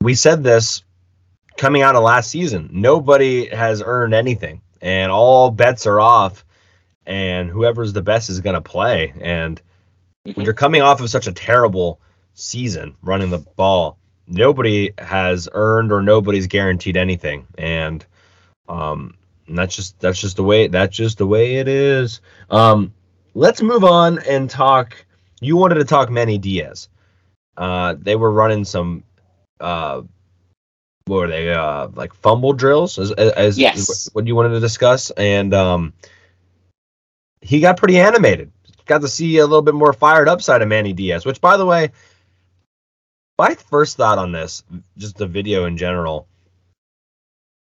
we 0.00 0.14
said 0.14 0.42
this 0.42 0.82
coming 1.56 1.82
out 1.82 1.96
of 1.96 2.02
last 2.02 2.30
season. 2.30 2.68
Nobody 2.72 3.46
has 3.46 3.82
earned 3.84 4.14
anything, 4.14 4.62
and 4.80 5.10
all 5.12 5.50
bets 5.50 5.86
are 5.86 6.00
off. 6.00 6.44
And 7.04 7.50
whoever's 7.50 7.92
the 7.92 8.02
best 8.02 8.30
is 8.30 8.40
going 8.40 8.54
to 8.54 8.60
play. 8.60 9.12
And 9.20 9.60
mm-hmm. 10.24 10.32
when 10.36 10.44
you're 10.44 10.54
coming 10.54 10.82
off 10.82 11.00
of 11.00 11.10
such 11.10 11.26
a 11.26 11.32
terrible 11.32 12.00
season 12.34 12.94
running 13.02 13.30
the 13.30 13.38
ball, 13.38 13.98
nobody 14.26 14.92
has 14.98 15.48
earned 15.52 15.92
or 15.92 16.02
nobody's 16.02 16.46
guaranteed 16.46 16.96
anything, 16.96 17.46
and 17.56 18.04
um, 18.68 19.14
and 19.46 19.58
that's 19.58 19.76
just 19.76 19.98
that's 20.00 20.20
just 20.20 20.36
the 20.36 20.44
way 20.44 20.68
that's 20.68 20.96
just 20.96 21.18
the 21.18 21.26
way 21.26 21.56
it 21.56 21.68
is. 21.68 22.20
Um, 22.50 22.92
let's 23.34 23.62
move 23.62 23.84
on 23.84 24.18
and 24.20 24.48
talk. 24.48 25.04
You 25.40 25.56
wanted 25.56 25.76
to 25.76 25.84
talk 25.84 26.10
Manny 26.10 26.38
Diaz. 26.38 26.88
Uh, 27.56 27.96
they 27.98 28.16
were 28.16 28.30
running 28.30 28.64
some. 28.64 29.04
Uh, 29.60 30.02
what 31.06 31.16
were 31.16 31.28
they? 31.28 31.52
Uh, 31.52 31.88
like 31.94 32.14
fumble 32.14 32.52
drills, 32.52 32.98
as, 32.98 33.10
as 33.12 33.58
yes. 33.58 34.08
what 34.12 34.26
you 34.26 34.34
wanted 34.36 34.50
to 34.50 34.60
discuss, 34.60 35.10
and 35.10 35.52
um, 35.52 35.92
he 37.40 37.60
got 37.60 37.76
pretty 37.76 37.98
animated. 37.98 38.52
Got 38.86 39.02
to 39.02 39.08
see 39.08 39.38
a 39.38 39.46
little 39.46 39.62
bit 39.62 39.74
more 39.74 39.92
fired 39.92 40.28
up 40.28 40.42
side 40.42 40.62
of 40.62 40.68
Manny 40.68 40.92
Diaz, 40.92 41.24
which, 41.24 41.40
by 41.40 41.56
the 41.56 41.66
way, 41.66 41.90
my 43.42 43.56
first 43.56 43.96
thought 43.96 44.18
on 44.18 44.30
this, 44.30 44.62
just 44.96 45.16
the 45.16 45.26
video 45.26 45.64
in 45.64 45.76
general, 45.76 46.28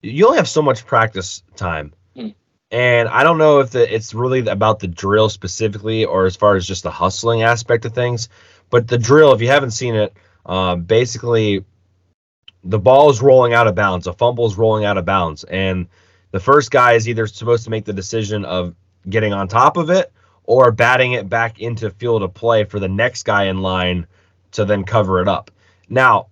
you 0.02 0.26
only 0.26 0.36
have 0.36 0.48
so 0.48 0.60
much 0.60 0.84
practice 0.84 1.42
time. 1.56 1.94
Mm. 2.14 2.34
And 2.70 3.08
I 3.08 3.22
don't 3.22 3.38
know 3.38 3.60
if 3.60 3.70
the, 3.70 3.94
it's 3.94 4.12
really 4.12 4.46
about 4.46 4.80
the 4.80 4.88
drill 4.88 5.30
specifically 5.30 6.04
or 6.04 6.26
as 6.26 6.36
far 6.36 6.56
as 6.56 6.66
just 6.66 6.82
the 6.82 6.90
hustling 6.90 7.44
aspect 7.44 7.86
of 7.86 7.94
things. 7.94 8.28
But 8.68 8.88
the 8.88 8.98
drill, 8.98 9.32
if 9.32 9.40
you 9.40 9.48
haven't 9.48 9.70
seen 9.70 9.94
it, 9.94 10.12
um, 10.44 10.82
basically 10.82 11.64
the 12.62 12.78
ball 12.78 13.08
is 13.08 13.22
rolling 13.22 13.54
out 13.54 13.66
of 13.66 13.74
bounds, 13.74 14.06
a 14.06 14.12
fumble 14.12 14.44
is 14.44 14.58
rolling 14.58 14.84
out 14.84 14.98
of 14.98 15.06
bounds. 15.06 15.44
And 15.44 15.86
the 16.30 16.40
first 16.40 16.70
guy 16.70 16.92
is 16.92 17.08
either 17.08 17.26
supposed 17.26 17.64
to 17.64 17.70
make 17.70 17.86
the 17.86 17.94
decision 17.94 18.44
of 18.44 18.74
getting 19.08 19.32
on 19.32 19.48
top 19.48 19.78
of 19.78 19.88
it 19.88 20.12
or 20.44 20.72
batting 20.72 21.12
it 21.12 21.30
back 21.30 21.58
into 21.58 21.88
field 21.88 22.22
of 22.22 22.34
play 22.34 22.64
for 22.64 22.78
the 22.78 22.88
next 22.88 23.22
guy 23.22 23.44
in 23.44 23.62
line 23.62 24.06
to 24.52 24.66
then 24.66 24.84
cover 24.84 25.22
it 25.22 25.28
up. 25.28 25.50
Now, 25.90 26.28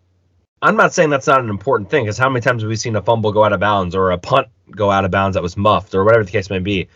I'm 0.63 0.77
not 0.77 0.95
saying 0.95 1.11
that's 1.11 1.27
not 1.27 1.41
an 1.41 1.51
important 1.51 1.91
thing 1.91 2.05
because 2.05 2.17
how 2.17 2.29
many 2.29 2.41
times 2.41 2.63
have 2.63 2.69
we 2.69 2.77
seen 2.77 2.97
a 2.97 3.03
fumble 3.03 3.33
go 3.33 3.45
out 3.45 3.53
of 3.53 3.61
bounds 3.61 3.95
or 3.95 4.13
a 4.13 4.19
punt 4.19 4.49
go 4.71 4.91
out 4.91 5.05
of 5.05 5.11
bounds 5.11 5.35
that 5.35 5.43
was 5.43 5.57
muffed 5.57 5.95
or 5.95 6.05
whatever 6.05 6.25
the 6.25 6.31
case 6.31 6.49
may 6.49 6.61
be? 6.61 6.89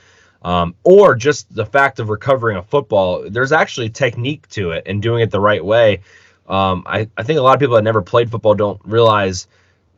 Um, 0.43 0.75
or 0.83 1.15
just 1.15 1.55
the 1.55 1.67
fact 1.67 2.01
of 2.01 2.09
recovering 2.09 2.57
a 2.57 2.63
football. 2.63 3.29
There's 3.29 3.53
actually 3.53 3.91
technique 3.91 4.49
to 4.51 4.73
it 4.73 4.85
and 4.87 5.03
doing 5.03 5.23
it 5.23 5.31
the 5.31 5.41
right 5.41 5.65
way. 5.65 6.01
Um, 6.49 6.85
I, 6.87 7.09
I 7.17 7.23
think 7.23 7.39
a 7.39 7.43
lot 7.43 7.55
of 7.55 7.61
people 7.61 7.77
that 7.77 7.83
never 7.83 8.03
played 8.03 8.31
football 8.31 8.55
don't 8.55 8.81
realize 8.85 9.47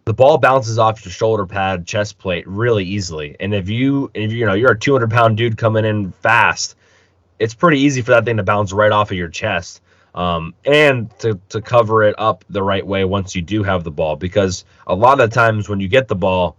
the 0.05 0.13
ball 0.13 0.37
bounces 0.37 0.79
off 0.79 1.05
your 1.05 1.13
shoulder 1.13 1.47
pad, 1.47 1.87
chest 1.87 2.19
plate 2.19 2.47
really 2.47 2.85
easily. 2.85 3.37
And 3.41 3.55
if 3.55 3.71
you 3.71 4.11
if 4.13 4.33
you 4.33 4.45
know 4.45 4.53
you're 4.53 4.73
a 4.73 4.79
200 4.79 5.11
pound 5.11 5.39
dude 5.39 5.57
coming 5.57 5.87
in 5.87 6.13
fast, 6.13 6.77
it's 7.39 7.55
pretty 7.55 7.81
easy 7.81 8.03
for 8.03 8.11
that 8.11 8.27
thing 8.27 8.37
to 8.37 8.43
bounce 8.43 8.73
right 8.73 8.93
off 8.93 9.11
of 9.11 9.17
your 9.17 9.29
chest 9.29 9.81
um, 10.15 10.55
and 10.65 11.17
to, 11.19 11.41
to 11.51 11.61
cover 11.61 12.05
it 12.05 12.15
up 12.19 12.45
the 12.49 12.63
right 12.63 12.87
way 12.87 13.05
once 13.05 13.35
you 13.35 13.43
do 13.43 13.63
have 13.63 13.85
the 13.85 13.91
ball. 13.91 14.17
Because 14.17 14.65
a 14.87 14.95
lot 14.95 15.21
of 15.21 15.31
times 15.31 15.69
when 15.69 15.81
you 15.81 15.89
get 15.89 16.09
the 16.09 16.15
ball, 16.15 16.57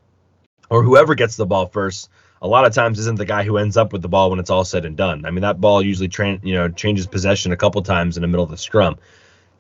or 0.69 0.83
whoever 0.83 1.15
gets 1.15 1.35
the 1.35 1.45
ball 1.45 1.67
first, 1.67 2.09
a 2.41 2.47
lot 2.47 2.65
of 2.65 2.73
times 2.73 2.99
isn't 2.99 3.17
the 3.17 3.25
guy 3.25 3.43
who 3.43 3.57
ends 3.57 3.77
up 3.77 3.93
with 3.93 4.01
the 4.01 4.09
ball 4.09 4.29
when 4.29 4.39
it's 4.39 4.49
all 4.49 4.65
said 4.65 4.85
and 4.85 4.97
done. 4.97 5.25
I 5.25 5.31
mean, 5.31 5.41
that 5.41 5.61
ball 5.61 5.81
usually 5.81 6.09
tra- 6.09 6.39
you 6.43 6.53
know 6.53 6.69
changes 6.69 7.07
possession 7.07 7.51
a 7.51 7.57
couple 7.57 7.81
times 7.81 8.17
in 8.17 8.21
the 8.21 8.27
middle 8.27 8.43
of 8.43 8.51
the 8.51 8.57
scrum. 8.57 8.97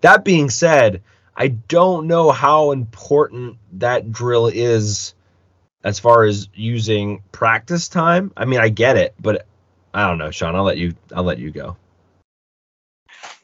That 0.01 0.25
being 0.25 0.49
said, 0.49 1.01
I 1.35 1.47
don't 1.47 2.07
know 2.07 2.31
how 2.31 2.71
important 2.71 3.57
that 3.73 4.11
drill 4.11 4.47
is 4.47 5.13
as 5.83 5.99
far 5.99 6.23
as 6.23 6.49
using 6.53 7.23
practice 7.31 7.87
time. 7.87 8.31
I 8.35 8.45
mean, 8.45 8.59
I 8.59 8.69
get 8.69 8.97
it, 8.97 9.15
but 9.19 9.45
I 9.93 10.07
don't 10.07 10.17
know, 10.17 10.31
Sean. 10.31 10.55
I'll 10.55 10.63
let 10.63 10.77
you. 10.77 10.95
I'll 11.15 11.23
let 11.23 11.39
you 11.39 11.51
go. 11.51 11.77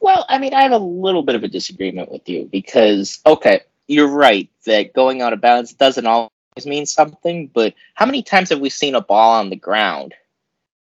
Well, 0.01 0.25
I 0.27 0.39
mean, 0.39 0.53
I 0.55 0.63
have 0.63 0.71
a 0.71 0.77
little 0.77 1.21
bit 1.21 1.35
of 1.35 1.43
a 1.43 1.47
disagreement 1.47 2.11
with 2.11 2.27
you 2.27 2.49
because, 2.51 3.19
okay, 3.25 3.61
you're 3.87 4.07
right 4.07 4.49
that 4.65 4.93
going 4.93 5.21
out 5.21 5.31
of 5.31 5.41
bounds 5.41 5.73
doesn't 5.73 6.07
always 6.07 6.31
mean 6.65 6.87
something, 6.87 7.47
but 7.47 7.75
how 7.93 8.07
many 8.07 8.23
times 8.23 8.49
have 8.49 8.59
we 8.59 8.71
seen 8.71 8.95
a 8.95 9.01
ball 9.01 9.33
on 9.39 9.51
the 9.51 9.55
ground 9.55 10.15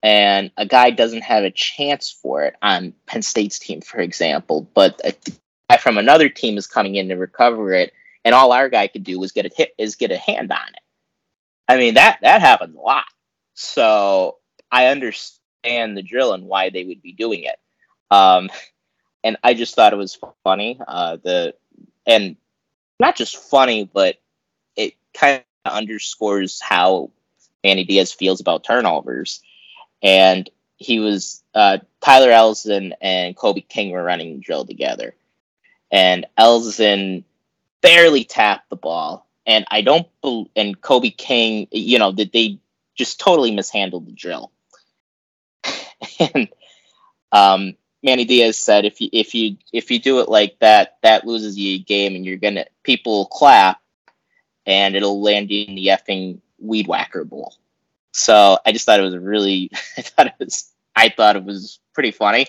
and 0.01 0.49
a 0.55 0.65
guy 0.65 0.91
doesn't 0.91 1.23
have 1.23 1.43
a 1.43 1.51
chance 1.51 2.09
for 2.09 2.43
it 2.43 2.55
on 2.61 2.93
Penn 3.05 3.21
State's 3.21 3.59
team, 3.59 3.81
for 3.81 3.99
example, 3.99 4.65
but 4.73 5.01
a 5.03 5.13
guy 5.69 5.77
from 5.77 5.97
another 5.97 6.29
team 6.29 6.57
is 6.57 6.65
coming 6.65 6.95
in 6.95 7.09
to 7.09 7.15
recover 7.15 7.73
it, 7.73 7.91
and 8.23 8.33
all 8.33 8.53
our 8.53 8.69
guy 8.69 8.87
could 8.87 9.03
do 9.03 9.19
was 9.19 9.33
get 9.33 9.45
a 9.45 9.51
hit 9.55 9.73
is 9.77 9.95
get 9.95 10.11
a 10.11 10.17
hand 10.17 10.51
on 10.51 10.67
it. 10.69 10.81
I 11.67 11.77
mean 11.77 11.95
that 11.95 12.19
that 12.21 12.41
happens 12.41 12.75
a 12.75 12.79
lot. 12.79 13.05
So 13.55 14.37
I 14.71 14.87
understand 14.87 15.97
the 15.97 16.01
drill 16.01 16.33
and 16.33 16.45
why 16.45 16.69
they 16.69 16.85
would 16.85 17.01
be 17.01 17.13
doing 17.13 17.43
it. 17.43 17.57
Um, 18.09 18.49
and 19.23 19.37
I 19.43 19.53
just 19.53 19.75
thought 19.75 19.93
it 19.93 19.97
was 19.97 20.17
funny. 20.43 20.79
Uh, 20.85 21.17
the 21.17 21.55
and 22.05 22.35
not 22.99 23.15
just 23.15 23.37
funny, 23.37 23.89
but 23.91 24.17
it 24.75 24.95
kind 25.13 25.43
of 25.65 25.73
underscores 25.73 26.59
how 26.59 27.11
Manny 27.63 27.83
Diaz 27.83 28.11
feels 28.11 28.41
about 28.41 28.63
turnovers. 28.63 29.41
And 30.01 30.49
he 30.77 30.99
was 30.99 31.43
uh, 31.53 31.79
Tyler 32.01 32.31
Elsdon 32.31 32.93
and 33.01 33.35
Kobe 33.35 33.61
King 33.61 33.91
were 33.91 34.03
running 34.03 34.39
drill 34.39 34.65
together, 34.65 35.13
and 35.91 36.25
Elsdon 36.37 37.23
barely 37.81 38.23
tapped 38.23 38.69
the 38.69 38.75
ball, 38.75 39.27
and 39.45 39.65
I 39.69 39.81
don't 39.81 40.07
and 40.55 40.79
Kobe 40.81 41.11
King, 41.11 41.67
you 41.71 41.99
know, 41.99 42.11
that 42.11 42.33
they 42.33 42.57
just 42.95 43.19
totally 43.19 43.51
mishandled 43.51 44.07
the 44.07 44.11
drill, 44.11 44.51
and 46.19 46.47
um, 47.31 47.75
Manny 48.03 48.25
Diaz 48.25 48.57
said 48.57 48.85
if 48.85 48.99
you 48.99 49.09
if 49.11 49.35
you 49.35 49.57
if 49.71 49.91
you 49.91 49.99
do 49.99 50.19
it 50.19 50.29
like 50.29 50.57
that, 50.59 50.97
that 51.03 51.25
loses 51.25 51.57
you 51.57 51.75
a 51.75 51.79
game, 51.79 52.15
and 52.15 52.25
you're 52.25 52.37
gonna 52.37 52.65
people 52.83 53.25
clap, 53.27 53.79
and 54.65 54.95
it'll 54.95 55.21
land 55.21 55.51
you 55.51 55.65
in 55.65 55.75
the 55.75 55.87
effing 55.87 56.39
weed 56.59 56.87
whacker 56.87 57.23
bowl. 57.23 57.55
So 58.13 58.57
I 58.65 58.71
just 58.71 58.85
thought 58.85 58.99
it 58.99 59.03
was 59.03 59.17
really, 59.17 59.71
I 59.97 60.01
thought 60.01 60.27
it 60.27 60.33
was, 60.39 60.71
I 60.95 61.09
thought 61.09 61.35
it 61.35 61.43
was 61.43 61.79
pretty 61.93 62.11
funny, 62.11 62.47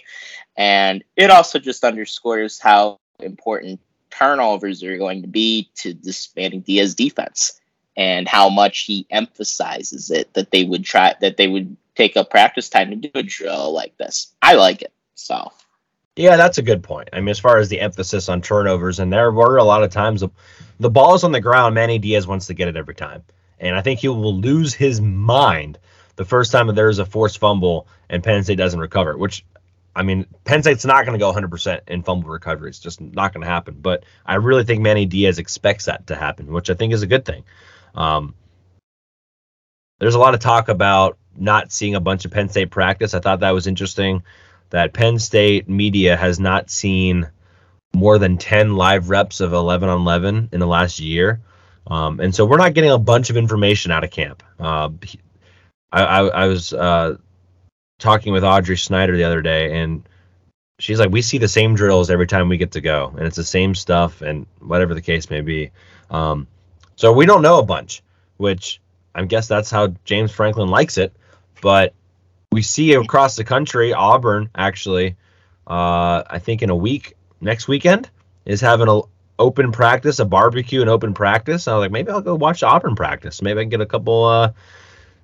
and 0.57 1.05
it 1.17 1.31
also 1.31 1.59
just 1.59 1.85
underscores 1.85 2.59
how 2.59 2.99
important 3.21 3.81
turnovers 4.11 4.83
are 4.83 4.99
going 4.99 5.23
to 5.23 5.29
be 5.29 5.71
to 5.77 5.95
this 5.95 6.31
Manny 6.37 6.59
Diaz 6.59 6.95
defense, 6.95 7.61
and 7.97 8.27
how 8.27 8.49
much 8.49 8.81
he 8.81 9.07
emphasizes 9.11 10.11
it 10.11 10.33
that 10.33 10.51
they 10.51 10.65
would 10.65 10.85
try 10.85 11.15
that 11.21 11.37
they 11.37 11.47
would 11.47 11.77
take 11.95 12.17
up 12.17 12.31
practice 12.31 12.71
time 12.71 12.89
to 12.89 12.97
do 12.97 13.11
a 13.15 13.23
drill 13.23 13.73
like 13.73 13.97
this. 13.99 14.33
I 14.41 14.55
like 14.55 14.81
it. 14.81 14.93
So. 15.23 15.53
Yeah, 16.17 16.37
that's 16.37 16.59
a 16.59 16.63
good 16.63 16.83
point. 16.83 17.09
I 17.13 17.21
mean, 17.21 17.31
as 17.31 17.39
far 17.39 17.57
as 17.57 17.69
the 17.69 17.81
emphasis 17.81 18.29
on 18.29 18.43
turnovers, 18.43 18.99
and 18.99 19.13
there 19.13 19.33
were 19.33 19.57
a 19.57 19.65
lot 19.65 19.83
of 19.83 19.91
times 19.91 20.21
the, 20.21 20.29
the 20.79 20.91
ball 20.91 21.15
is 21.15 21.25
on 21.25 21.33
the 21.33 21.41
ground. 21.41 21.75
Manny 21.75 21.99
Diaz 21.99 22.27
wants 22.27 22.47
to 22.49 22.55
get 22.55 22.69
it 22.69 22.77
every 22.77 22.95
time. 22.95 23.23
And 23.59 23.75
I 23.75 23.81
think 23.81 24.01
he 24.01 24.09
will 24.09 24.35
lose 24.35 24.75
his 24.75 25.01
mind 25.01 25.79
the 26.17 26.25
first 26.25 26.53
time 26.53 26.67
that 26.67 26.75
there 26.75 26.91
is 26.91 26.99
a 26.99 27.07
forced 27.07 27.39
fumble 27.39 27.87
and 28.11 28.23
Penn 28.23 28.43
State 28.43 28.59
doesn't 28.59 28.79
recover, 28.79 29.17
which 29.17 29.45
I 29.95 30.03
mean, 30.03 30.27
Penn 30.45 30.63
State's 30.63 30.85
not 30.85 31.07
going 31.07 31.19
to 31.19 31.23
go 31.23 31.33
100% 31.33 31.81
in 31.89 32.03
fumble 32.03 32.31
recovery. 32.31 32.71
It's 32.71 32.79
just 32.79 33.01
not 33.01 33.33
going 33.33 33.43
to 33.43 33.51
happen. 33.51 33.77
But 33.81 34.05
I 34.25 34.37
really 34.37 34.65
think 34.65 34.81
Manny 34.81 35.07
Diaz 35.07 35.39
expects 35.39 35.85
that 35.85 36.09
to 36.09 36.17
happen, 36.17 36.53
which 36.53 36.71
I 36.71 36.75
think 36.75 36.93
is 36.93 37.03
a 37.03 37.07
good 37.07 37.25
thing. 37.25 37.45
Um, 37.95 38.35
there's 39.99 40.15
a 40.15 40.19
lot 40.19 40.35
of 40.35 40.41
talk 40.41 40.69
about 40.69 41.19
not 41.37 41.73
seeing 41.73 41.95
a 41.95 42.01
bunch 42.01 42.25
of 42.25 42.31
Penn 42.31 42.49
State 42.49 42.71
practice. 42.71 43.15
I 43.15 43.21
thought 43.21 43.41
that 43.41 43.51
was 43.51 43.67
interesting 43.67 44.23
that 44.73 44.95
Penn 44.95 45.19
State 45.19 45.69
media 45.69 46.17
has 46.17 46.41
not 46.41 46.71
seen 46.71 47.31
more 47.95 48.19
than 48.19 48.39
10 48.39 48.75
live 48.75 49.11
reps 49.11 49.41
of 49.41 49.53
11 49.53 49.87
on 49.87 50.01
11 50.01 50.49
in 50.51 50.61
the 50.61 50.67
last 50.67 50.99
year. 50.99 51.41
Um, 51.87 52.21
and 52.21 52.35
so 52.35 52.47
we're 52.47 52.57
not 52.57 52.73
getting 52.73 52.91
a 52.91 52.99
bunch 52.99 53.29
of 53.29 53.37
information 53.37 53.93
out 53.93 54.03
of 54.03 54.11
camp. 54.11 54.43
Uh, 54.59 54.89
I, 55.93 56.03
I, 56.03 56.21
I, 56.27 56.47
was 56.47 56.73
uh, 56.73 57.17
talking 57.99 58.33
with 58.33 58.45
Audrey 58.45 58.79
Snyder 58.79 59.15
the 59.15 59.25
other 59.25 59.43
day, 59.43 59.79
and 59.79 60.09
she's 60.79 60.99
like, 60.99 61.11
"We 61.11 61.21
see 61.21 61.37
the 61.37 61.49
same 61.49 61.75
drills 61.75 62.09
every 62.09 62.27
time 62.27 62.49
we 62.49 62.57
get 62.57 62.73
to 62.73 62.81
go, 62.81 63.13
and 63.17 63.27
it's 63.27 63.37
the 63.37 63.45
same 63.45 63.75
stuff, 63.75 64.23
and 64.23 64.47
whatever 64.61 64.95
the 64.95 65.03
case 65.03 65.29
may 65.29 65.41
be." 65.43 65.71
Um, 66.09 66.47
so 66.97 67.13
we 67.13 67.27
don't 67.27 67.43
know 67.43 67.59
a 67.59 67.65
bunch, 67.65 68.03
which 68.37 68.81
I 69.15 69.25
guess 69.25 69.49
that's 69.49 69.71
how 69.71 69.89
James 70.05 70.31
Franklin 70.31 70.69
likes 70.69 70.97
it. 70.97 71.13
But 71.61 71.95
we 72.53 72.63
see 72.63 72.93
across 72.95 73.37
the 73.37 73.45
country, 73.45 73.93
Auburn 73.93 74.51
actually, 74.55 75.17
uh, 75.67 76.23
I 76.29 76.39
think 76.39 76.63
in 76.63 76.71
a 76.71 76.77
week 76.77 77.15
next 77.41 77.67
weekend 77.67 78.11
is 78.45 78.61
having 78.61 78.89
a 78.89 79.01
open 79.39 79.73
practice, 79.73 80.19
a 80.19 80.25
barbecue 80.25 80.83
and 80.83 80.91
open 80.91 81.15
practice. 81.15 81.67
I 81.67 81.75
was 81.75 81.81
like, 81.81 81.91
maybe 81.91 82.11
I'll 82.11 82.21
go 82.21 82.35
watch 82.35 82.61
the 82.61 82.67
Auburn 82.67 82.95
practice. 82.95 83.43
Maybe 83.43 83.59
I 83.59 83.63
can 83.63 83.71
get 83.71 83.81
a 83.81 83.87
couple, 83.87 84.25
uh, 84.25 84.53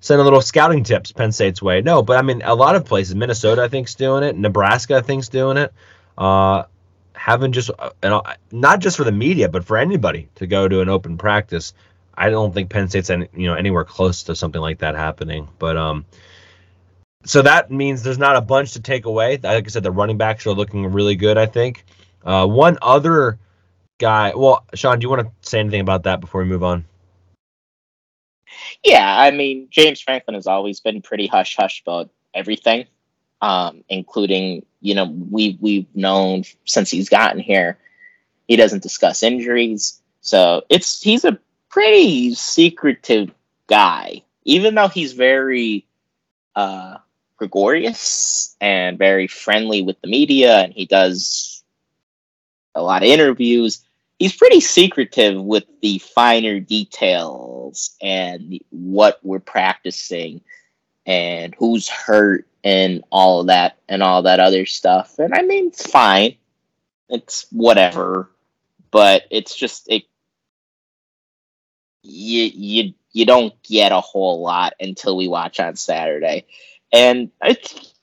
send 0.00 0.20
a 0.20 0.24
little 0.24 0.40
scouting 0.40 0.82
tips 0.82 1.12
Penn 1.12 1.30
State's 1.30 1.62
way. 1.62 1.82
No, 1.82 2.02
but 2.02 2.16
I 2.16 2.22
mean, 2.22 2.42
a 2.44 2.54
lot 2.54 2.74
of 2.74 2.84
places, 2.84 3.14
Minnesota, 3.14 3.62
I 3.62 3.68
think's 3.68 3.94
doing 3.94 4.24
it. 4.24 4.36
Nebraska, 4.36 4.96
I 4.96 5.00
think's 5.02 5.28
doing 5.28 5.56
it. 5.58 5.72
Uh, 6.16 6.64
having 7.12 7.52
just, 7.52 7.70
uh, 8.02 8.34
not 8.50 8.80
just 8.80 8.96
for 8.96 9.04
the 9.04 9.12
media, 9.12 9.48
but 9.48 9.64
for 9.64 9.76
anybody 9.76 10.28
to 10.36 10.46
go 10.46 10.66
to 10.66 10.80
an 10.80 10.88
open 10.88 11.18
practice. 11.18 11.74
I 12.14 12.30
don't 12.30 12.52
think 12.52 12.70
Penn 12.70 12.88
State's 12.88 13.10
any, 13.10 13.28
you 13.32 13.46
know 13.46 13.54
anywhere 13.54 13.84
close 13.84 14.24
to 14.24 14.34
something 14.34 14.60
like 14.60 14.78
that 14.78 14.96
happening. 14.96 15.48
But 15.60 15.76
um, 15.76 16.04
so 17.24 17.42
that 17.42 17.70
means 17.70 18.02
there's 18.02 18.18
not 18.18 18.36
a 18.36 18.40
bunch 18.40 18.72
to 18.72 18.80
take 18.80 19.04
away. 19.04 19.38
Like 19.42 19.66
I 19.66 19.68
said, 19.68 19.82
the 19.82 19.90
running 19.90 20.16
backs 20.16 20.46
are 20.46 20.52
looking 20.52 20.86
really 20.86 21.16
good. 21.16 21.38
I 21.38 21.46
think. 21.46 21.84
Uh, 22.24 22.46
one 22.46 22.78
other 22.82 23.38
guy. 23.98 24.32
Well, 24.34 24.64
Sean, 24.74 24.98
do 24.98 25.04
you 25.04 25.10
want 25.10 25.22
to 25.22 25.48
say 25.48 25.60
anything 25.60 25.80
about 25.80 26.04
that 26.04 26.20
before 26.20 26.42
we 26.42 26.48
move 26.48 26.64
on? 26.64 26.84
Yeah, 28.84 29.18
I 29.18 29.30
mean, 29.30 29.68
James 29.70 30.00
Franklin 30.00 30.34
has 30.34 30.46
always 30.46 30.80
been 30.80 31.02
pretty 31.02 31.26
hush 31.26 31.56
hush 31.56 31.82
about 31.82 32.10
everything, 32.34 32.86
um, 33.40 33.84
including 33.88 34.64
you 34.80 34.94
know 34.94 35.04
we 35.04 35.58
we've 35.60 35.86
known 35.94 36.44
since 36.64 36.90
he's 36.90 37.08
gotten 37.08 37.40
here, 37.40 37.78
he 38.46 38.56
doesn't 38.56 38.82
discuss 38.82 39.22
injuries. 39.22 40.00
So 40.20 40.62
it's 40.68 41.02
he's 41.02 41.24
a 41.24 41.38
pretty 41.68 42.34
secretive 42.34 43.32
guy, 43.66 44.22
even 44.44 44.74
though 44.74 44.88
he's 44.88 45.12
very 45.12 45.86
uh, 46.54 46.98
gregarious 47.38 48.56
and 48.60 48.98
very 48.98 49.26
friendly 49.26 49.82
with 49.82 50.00
the 50.02 50.08
media, 50.08 50.58
and 50.58 50.72
he 50.72 50.86
does 50.86 51.62
a 52.74 52.82
lot 52.82 53.02
of 53.02 53.08
interviews 53.08 53.82
he's 54.18 54.36
pretty 54.36 54.60
secretive 54.60 55.40
with 55.40 55.64
the 55.80 55.98
finer 55.98 56.60
details 56.60 57.96
and 58.02 58.58
what 58.70 59.18
we're 59.22 59.38
practicing 59.38 60.40
and 61.06 61.54
who's 61.58 61.88
hurt 61.88 62.46
and 62.64 63.04
all 63.10 63.44
that 63.44 63.78
and 63.88 64.02
all 64.02 64.22
that 64.22 64.40
other 64.40 64.66
stuff. 64.66 65.18
And 65.18 65.34
I 65.34 65.42
mean, 65.42 65.70
fine. 65.70 66.36
It's 67.08 67.46
whatever. 67.50 68.30
But 68.90 69.24
it's 69.30 69.54
just 69.54 69.88
it 69.90 70.04
you 72.02 72.44
you 72.44 72.94
you 73.12 73.26
don't 73.26 73.54
get 73.62 73.92
a 73.92 74.00
whole 74.00 74.42
lot 74.42 74.74
until 74.80 75.16
we 75.16 75.28
watch 75.28 75.60
on 75.60 75.76
Saturday. 75.76 76.46
And 76.92 77.30
it's 77.42 77.94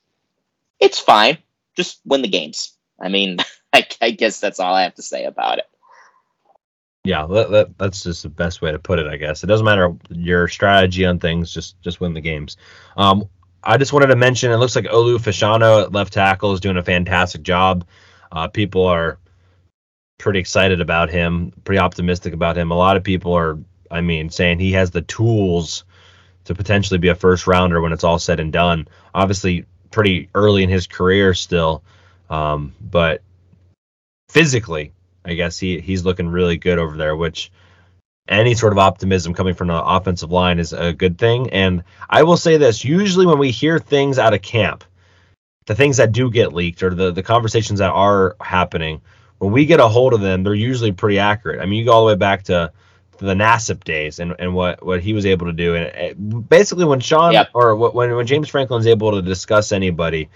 it's 0.80 1.00
fine. 1.00 1.38
Just 1.76 2.02
win 2.06 2.22
the 2.22 2.28
games. 2.28 2.74
I 3.00 3.10
mean, 3.10 3.38
I, 3.74 3.88
I 4.02 4.12
guess 4.12 4.40
that's 4.40 4.60
all 4.60 4.74
I 4.74 4.84
have 4.84 4.96
to 4.96 5.02
say 5.02 5.26
about 5.26 5.60
it. 5.60 5.66
Yeah, 7.04 7.28
that, 7.28 7.52
that, 7.52 7.78
that's 7.78 8.04
just 8.04 8.24
the 8.24 8.30
best 8.30 8.64
way 8.64 8.72
to 8.72 8.80
put 8.80 8.98
it, 8.98 9.06
I 9.06 9.18
guess. 9.18 9.44
It 9.44 9.48
doesn't 9.48 9.66
matter 9.66 9.94
your 10.10 10.48
strategy 10.48 11.06
on 11.06 11.20
things, 11.20 11.54
just 11.54 11.80
just 11.82 12.02
win 12.02 12.14
the 12.14 12.22
games. 12.22 12.58
Um, 12.98 13.30
I 13.64 13.78
just 13.78 13.94
wanted 13.94 14.08
to 14.08 14.16
mention 14.16 14.52
it 14.52 14.58
looks 14.58 14.76
like 14.76 14.86
Olu 14.86 15.18
Fashanu 15.18 15.84
at 15.84 15.92
left 15.92 16.14
tackle 16.14 16.54
is 16.54 16.60
doing 16.60 16.78
a 16.78 16.84
fantastic 16.84 17.44
job. 17.44 17.86
Uh, 18.32 18.48
people 18.48 18.86
are 18.86 19.20
pretty 20.18 20.40
excited 20.40 20.82
about 20.82 21.10
him, 21.10 21.52
pretty 21.64 21.80
optimistic 21.80 22.34
about 22.34 22.58
him. 22.58 22.72
A 22.72 22.76
lot 22.76 22.98
of 22.98 23.04
people 23.04 23.34
are, 23.34 23.60
I 23.92 24.02
mean, 24.02 24.30
saying 24.30 24.60
he 24.60 24.72
has 24.74 24.92
the 24.92 25.02
tools 25.02 25.84
to 26.46 26.56
potentially 26.56 26.98
be 26.98 27.10
a 27.10 27.16
first 27.16 27.48
rounder 27.48 27.82
when 27.82 27.94
it's 27.94 28.04
all 28.04 28.20
said 28.20 28.40
and 28.40 28.54
done. 28.54 28.88
Obviously, 29.14 29.66
pretty 29.92 30.30
early 30.34 30.64
in 30.64 30.70
his 30.70 30.88
career 30.88 31.34
still, 31.34 31.84
um, 32.30 32.74
but 32.82 33.22
physically 34.30 34.92
I 35.26 35.34
guess 35.34 35.58
he 35.58 35.80
he's 35.80 36.06
looking 36.06 36.28
really 36.28 36.58
good 36.58 36.80
over 36.80 36.96
there, 36.96 37.16
which 37.16 37.52
any 38.28 38.54
sort 38.54 38.74
of 38.74 38.80
optimism 38.80 39.34
coming 39.34 39.56
from 39.56 39.68
the 39.68 39.84
offensive 39.84 40.32
line 40.32 40.60
is 40.60 40.74
a 40.74 40.94
good 40.94 41.18
thing. 41.18 41.50
And 41.50 41.84
I 42.10 42.24
will 42.24 42.38
say 42.38 42.58
this: 42.58 42.86
usually 42.86 43.26
when 43.26 43.40
we 43.40 43.52
hear 43.52 43.80
things 43.80 44.20
out 44.20 44.34
of 44.34 44.42
camp, 44.42 44.84
the 45.66 45.76
things 45.76 45.98
that 45.98 46.12
do 46.12 46.30
get 46.30 46.54
leaked 46.54 46.84
or 46.84 46.94
the 46.94 47.12
the 47.12 47.24
conversations 47.24 47.80
that 47.80 47.92
are 47.92 48.36
happening, 48.40 49.02
when 49.40 49.52
we 49.52 49.66
get 49.66 49.80
a 49.80 49.88
hold 49.88 50.14
of 50.14 50.22
them, 50.22 50.44
they're 50.44 50.54
usually 50.54 50.92
pretty 50.92 51.20
accurate. 51.20 51.60
I 51.60 51.66
mean, 51.66 51.80
you 51.80 51.86
go 51.86 51.94
all 51.94 52.06
the 52.06 52.14
way 52.14 52.18
back 52.18 52.44
to 52.44 52.72
the 53.18 53.34
Nassib 53.34 53.84
days 53.84 54.20
and, 54.20 54.36
and 54.40 54.54
what, 54.54 54.86
what 54.86 55.02
he 55.02 55.14
was 55.14 55.26
able 55.26 55.48
to 55.48 55.54
do. 55.54 55.76
And 55.76 55.86
it, 55.86 56.50
basically, 56.50 56.86
when 56.86 57.00
Sean 57.00 57.34
yep. 57.34 57.50
or 57.54 57.76
when 57.76 58.16
when 58.16 58.28
James 58.28 58.50
Franklin's 58.50 58.88
able 58.88 59.12
to 59.12 59.22
discuss 59.22 59.72
anybody, 59.72 60.30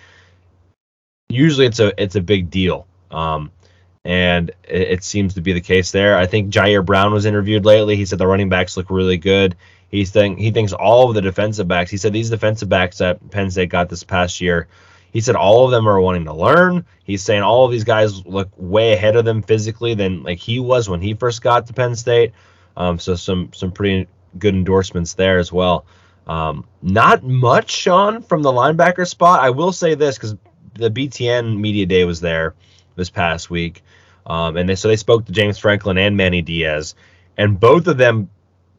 usually 1.29 1.65
it's 1.65 1.79
a 1.79 1.93
it's 2.01 2.15
a 2.15 2.21
big 2.21 2.49
deal. 2.49 2.87
Um, 3.11 3.51
and 4.05 4.49
it, 4.67 4.89
it, 4.89 5.03
seems 5.03 5.33
to 5.33 5.41
be 5.41 5.53
the 5.53 5.61
case 5.61 5.91
there. 5.91 6.17
I 6.17 6.25
think 6.25 6.53
Ji'Ayir 6.53 6.85
Brown 6.85 7.11
was 7.11 7.25
interviewed 7.25 7.65
lately. 7.65 7.95
He 7.95 8.05
said 8.05 8.19
the 8.19 8.27
running 8.27 8.49
backs 8.49 8.77
look 8.77 8.89
really 8.89 9.17
good. 9.17 9.55
He's 9.89 10.11
think 10.11 10.37
he 10.37 10.51
thinks 10.51 10.73
all 10.73 11.09
of 11.09 11.15
the 11.15 11.21
defensive 11.21 11.67
backs. 11.67 11.91
He 11.91 11.97
said 11.97 12.13
these 12.13 12.29
defensive 12.29 12.69
backs 12.69 12.99
that 12.99 13.31
Penn 13.31 13.49
State 13.49 13.69
got 13.69 13.89
this 13.89 14.03
past 14.03 14.39
year. 14.39 14.67
He 15.11 15.21
said 15.21 15.35
all 15.35 15.65
of 15.65 15.71
them 15.71 15.87
are 15.87 15.99
wanting 15.99 16.25
to 16.25 16.33
learn. 16.33 16.85
He's 17.03 17.23
saying 17.23 17.41
all 17.41 17.65
of 17.65 17.71
these 17.71 17.83
guys 17.83 18.25
look 18.25 18.49
way 18.55 18.93
ahead 18.93 19.15
of 19.15 19.25
them 19.25 19.41
physically 19.41 19.95
than 19.95 20.21
like 20.21 20.37
he 20.37 20.59
was 20.59 20.87
when 20.87 21.01
he 21.01 21.15
first 21.15 21.41
got 21.41 21.65
to 21.67 21.73
Penn 21.73 21.95
State. 21.95 22.33
Um, 22.79 22.97
so 22.97 23.15
some 23.15 23.51
some 23.53 23.71
pretty 23.71 24.07
good 24.39 24.55
endorsements 24.55 25.13
there 25.13 25.37
as 25.37 25.51
well. 25.51 25.85
Um, 26.25 26.65
not 26.81 27.23
much, 27.23 27.71
Sean, 27.71 28.21
from 28.21 28.41
the 28.41 28.51
linebacker 28.51 29.07
spot. 29.07 29.41
I 29.41 29.49
will 29.49 29.71
say 29.71 29.95
this 29.95 30.15
because 30.15 30.35
the 30.75 30.89
BTN 30.89 31.59
media 31.59 31.85
day 31.85 32.05
was 32.05 32.21
there 32.21 32.55
this 32.95 33.09
past 33.09 33.49
week. 33.49 33.83
Um, 34.25 34.57
and 34.57 34.69
they, 34.69 34.75
so 34.75 34.87
they 34.87 34.95
spoke 34.95 35.25
to 35.25 35.31
James 35.31 35.57
Franklin 35.57 35.97
and 35.97 36.15
Manny 36.15 36.41
Diaz, 36.41 36.93
and 37.35 37.59
both 37.59 37.87
of 37.87 37.97
them 37.97 38.29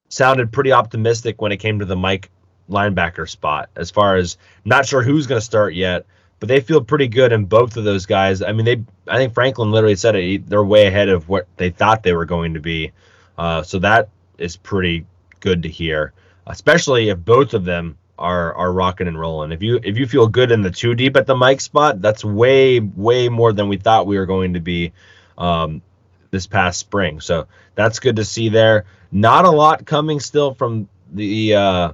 sounded 0.08 0.52
pretty 0.52 0.72
optimistic 0.72 1.40
when 1.42 1.50
it 1.50 1.56
came 1.56 1.80
to 1.80 1.84
the 1.84 1.96
Mike 1.96 2.30
linebacker 2.68 3.28
spot. 3.28 3.68
As 3.74 3.90
far 3.90 4.16
as 4.16 4.38
not 4.64 4.86
sure 4.86 5.02
who's 5.02 5.26
going 5.26 5.40
to 5.40 5.44
start 5.44 5.74
yet, 5.74 6.06
but 6.38 6.48
they 6.48 6.60
feel 6.60 6.80
pretty 6.80 7.08
good 7.08 7.32
in 7.32 7.44
both 7.46 7.76
of 7.76 7.84
those 7.84 8.06
guys. 8.06 8.42
I 8.42 8.52
mean, 8.52 8.64
they 8.64 8.84
I 9.08 9.16
think 9.16 9.34
Franklin 9.34 9.72
literally 9.72 9.96
said 9.96 10.14
it. 10.14 10.48
They're 10.48 10.64
way 10.64 10.86
ahead 10.86 11.08
of 11.08 11.28
what 11.28 11.48
they 11.56 11.70
thought 11.70 12.02
they 12.02 12.14
were 12.14 12.26
going 12.26 12.54
to 12.54 12.60
be. 12.60 12.92
Uh, 13.38 13.62
so 13.62 13.78
that 13.78 14.08
is 14.38 14.56
pretty 14.56 15.06
good 15.40 15.62
to 15.62 15.68
hear, 15.68 16.12
especially 16.46 17.08
if 17.08 17.18
both 17.18 17.54
of 17.54 17.64
them 17.64 17.96
are 18.18 18.54
are 18.54 18.72
rocking 18.72 19.08
and 19.08 19.18
rolling. 19.18 19.50
If 19.50 19.62
you 19.62 19.80
if 19.82 19.96
you 19.96 20.06
feel 20.06 20.28
good 20.28 20.52
in 20.52 20.62
the 20.62 20.70
two 20.70 20.94
deep 20.94 21.16
at 21.16 21.26
the 21.26 21.34
Mike 21.34 21.60
spot, 21.60 22.00
that's 22.00 22.24
way 22.24 22.80
way 22.80 23.28
more 23.28 23.52
than 23.52 23.68
we 23.68 23.78
thought 23.78 24.06
we 24.06 24.18
were 24.18 24.26
going 24.26 24.54
to 24.54 24.60
be 24.60 24.92
um, 25.38 25.82
this 26.30 26.46
past 26.46 26.78
spring. 26.78 27.20
So 27.20 27.48
that's 27.74 27.98
good 27.98 28.16
to 28.16 28.24
see 28.24 28.50
there. 28.50 28.84
Not 29.10 29.46
a 29.46 29.50
lot 29.50 29.86
coming 29.86 30.20
still 30.20 30.54
from 30.54 30.88
the 31.12 31.54
uh, 31.54 31.92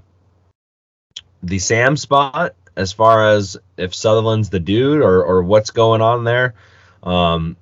the 1.42 1.58
Sam 1.58 1.96
spot 1.96 2.54
as 2.76 2.92
far 2.92 3.28
as 3.28 3.56
if 3.76 3.94
Sutherland's 3.94 4.50
the 4.50 4.60
dude 4.60 5.00
or 5.00 5.24
or 5.24 5.42
what's 5.42 5.70
going 5.70 6.02
on 6.02 6.24
there. 6.24 6.54
Um, 7.02 7.56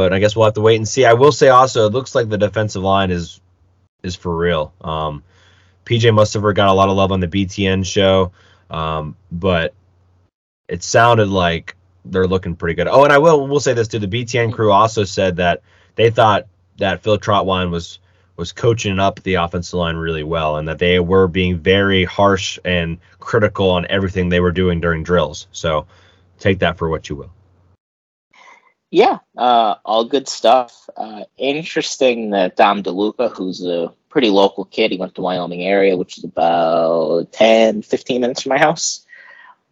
but 0.00 0.14
I 0.14 0.18
guess 0.18 0.34
we'll 0.34 0.46
have 0.46 0.54
to 0.54 0.62
wait 0.62 0.76
and 0.76 0.88
see. 0.88 1.04
I 1.04 1.12
will 1.12 1.30
say 1.30 1.48
also, 1.48 1.86
it 1.86 1.92
looks 1.92 2.14
like 2.14 2.30
the 2.30 2.38
defensive 2.38 2.82
line 2.82 3.10
is 3.10 3.38
is 4.02 4.16
for 4.16 4.34
real. 4.34 4.72
Um, 4.80 5.22
PJ 5.84 6.10
Mustipher 6.10 6.54
got 6.54 6.70
a 6.70 6.72
lot 6.72 6.88
of 6.88 6.96
love 6.96 7.12
on 7.12 7.20
the 7.20 7.28
BTN 7.28 7.84
show, 7.84 8.32
um, 8.70 9.14
but 9.30 9.74
it 10.68 10.82
sounded 10.82 11.28
like 11.28 11.76
they're 12.06 12.26
looking 12.26 12.56
pretty 12.56 12.76
good. 12.76 12.88
Oh, 12.88 13.04
and 13.04 13.12
I 13.12 13.18
will 13.18 13.46
will 13.46 13.60
say 13.60 13.74
this 13.74 13.88
too: 13.88 13.98
the 13.98 14.08
BTN 14.08 14.54
crew 14.54 14.72
also 14.72 15.04
said 15.04 15.36
that 15.36 15.60
they 15.96 16.08
thought 16.08 16.46
that 16.78 17.02
Phil 17.02 17.18
Trautwein 17.18 17.70
was 17.70 17.98
was 18.38 18.52
coaching 18.52 18.98
up 18.98 19.22
the 19.22 19.34
offensive 19.34 19.74
line 19.74 19.96
really 19.96 20.24
well, 20.24 20.56
and 20.56 20.66
that 20.66 20.78
they 20.78 20.98
were 20.98 21.28
being 21.28 21.58
very 21.58 22.04
harsh 22.04 22.58
and 22.64 22.96
critical 23.18 23.68
on 23.68 23.86
everything 23.90 24.30
they 24.30 24.40
were 24.40 24.50
doing 24.50 24.80
during 24.80 25.02
drills. 25.02 25.46
So 25.52 25.86
take 26.38 26.60
that 26.60 26.78
for 26.78 26.88
what 26.88 27.10
you 27.10 27.16
will. 27.16 27.32
Yeah, 28.90 29.18
uh, 29.36 29.76
all 29.84 30.04
good 30.04 30.28
stuff. 30.28 30.90
Uh, 30.96 31.22
interesting 31.38 32.30
that 32.30 32.56
Dom 32.56 32.82
DeLuca, 32.82 33.30
who's 33.30 33.64
a 33.64 33.92
pretty 34.08 34.30
local 34.30 34.64
kid, 34.64 34.90
he 34.90 34.98
went 34.98 35.14
to 35.14 35.20
Wyoming 35.22 35.62
area, 35.62 35.96
which 35.96 36.18
is 36.18 36.24
about 36.24 37.32
10, 37.32 37.82
15 37.82 38.20
minutes 38.20 38.42
from 38.42 38.50
my 38.50 38.58
house. 38.58 39.06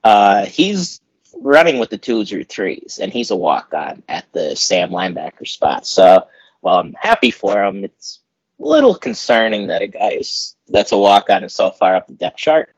Uh, 0.04 0.46
he's 0.46 1.00
running 1.40 1.78
with 1.80 1.90
the 1.90 1.98
twos 1.98 2.32
or 2.32 2.44
threes, 2.44 3.00
and 3.02 3.12
he's 3.12 3.32
a 3.32 3.36
walk 3.36 3.74
on 3.74 4.04
at 4.08 4.24
the 4.32 4.54
Sam 4.54 4.90
linebacker 4.90 5.46
spot. 5.48 5.84
So 5.84 6.28
while 6.60 6.78
I'm 6.78 6.94
happy 6.94 7.32
for 7.32 7.64
him, 7.64 7.84
it's 7.84 8.20
a 8.60 8.64
little 8.64 8.94
concerning 8.94 9.66
that 9.66 9.82
a 9.82 9.88
guy 9.88 10.10
is, 10.10 10.54
that's 10.68 10.92
a 10.92 10.98
walk 10.98 11.28
on 11.28 11.42
is 11.42 11.54
so 11.54 11.72
far 11.72 11.96
up 11.96 12.06
the 12.06 12.14
depth 12.14 12.36
chart. 12.36 12.74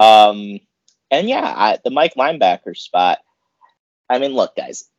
Um, 0.00 0.58
and 1.12 1.28
yeah, 1.28 1.54
I, 1.56 1.78
the 1.84 1.90
Mike 1.90 2.14
linebacker 2.14 2.76
spot. 2.76 3.18
I 4.10 4.18
mean, 4.18 4.32
look, 4.32 4.56
guys, 4.56 4.90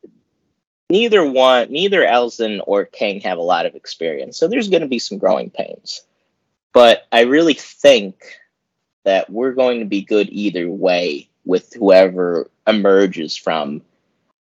neither 0.90 1.24
one, 1.28 1.70
neither 1.70 2.02
Elsdon 2.02 2.60
or 2.66 2.84
King 2.84 3.20
have 3.20 3.38
a 3.38 3.42
lot 3.42 3.66
of 3.66 3.74
experience, 3.74 4.36
so 4.36 4.48
there's 4.48 4.68
going 4.68 4.82
to 4.82 4.88
be 4.88 4.98
some 4.98 5.18
growing 5.18 5.50
pains. 5.50 6.02
But 6.72 7.06
I 7.12 7.22
really 7.22 7.54
think 7.54 8.16
that 9.04 9.30
we're 9.30 9.52
going 9.52 9.80
to 9.80 9.86
be 9.86 10.02
good 10.02 10.28
either 10.30 10.68
way 10.68 11.28
with 11.44 11.72
whoever 11.74 12.50
emerges 12.66 13.36
from 13.36 13.82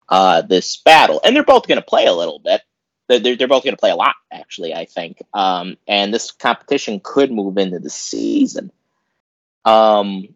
uh, 0.09 0.41
this 0.41 0.77
battle, 0.77 1.21
and 1.23 1.35
they're 1.35 1.43
both 1.43 1.67
going 1.67 1.79
to 1.79 1.85
play 1.85 2.05
a 2.05 2.13
little 2.13 2.39
bit. 2.39 2.61
They're, 3.07 3.35
they're 3.35 3.47
both 3.47 3.63
going 3.63 3.75
to 3.75 3.79
play 3.79 3.91
a 3.91 3.95
lot, 3.95 4.15
actually. 4.31 4.73
I 4.73 4.85
think, 4.85 5.21
um, 5.33 5.77
and 5.87 6.13
this 6.13 6.31
competition 6.31 7.01
could 7.03 7.31
move 7.31 7.57
into 7.57 7.79
the 7.79 7.89
season. 7.89 8.71
Um, 9.65 10.29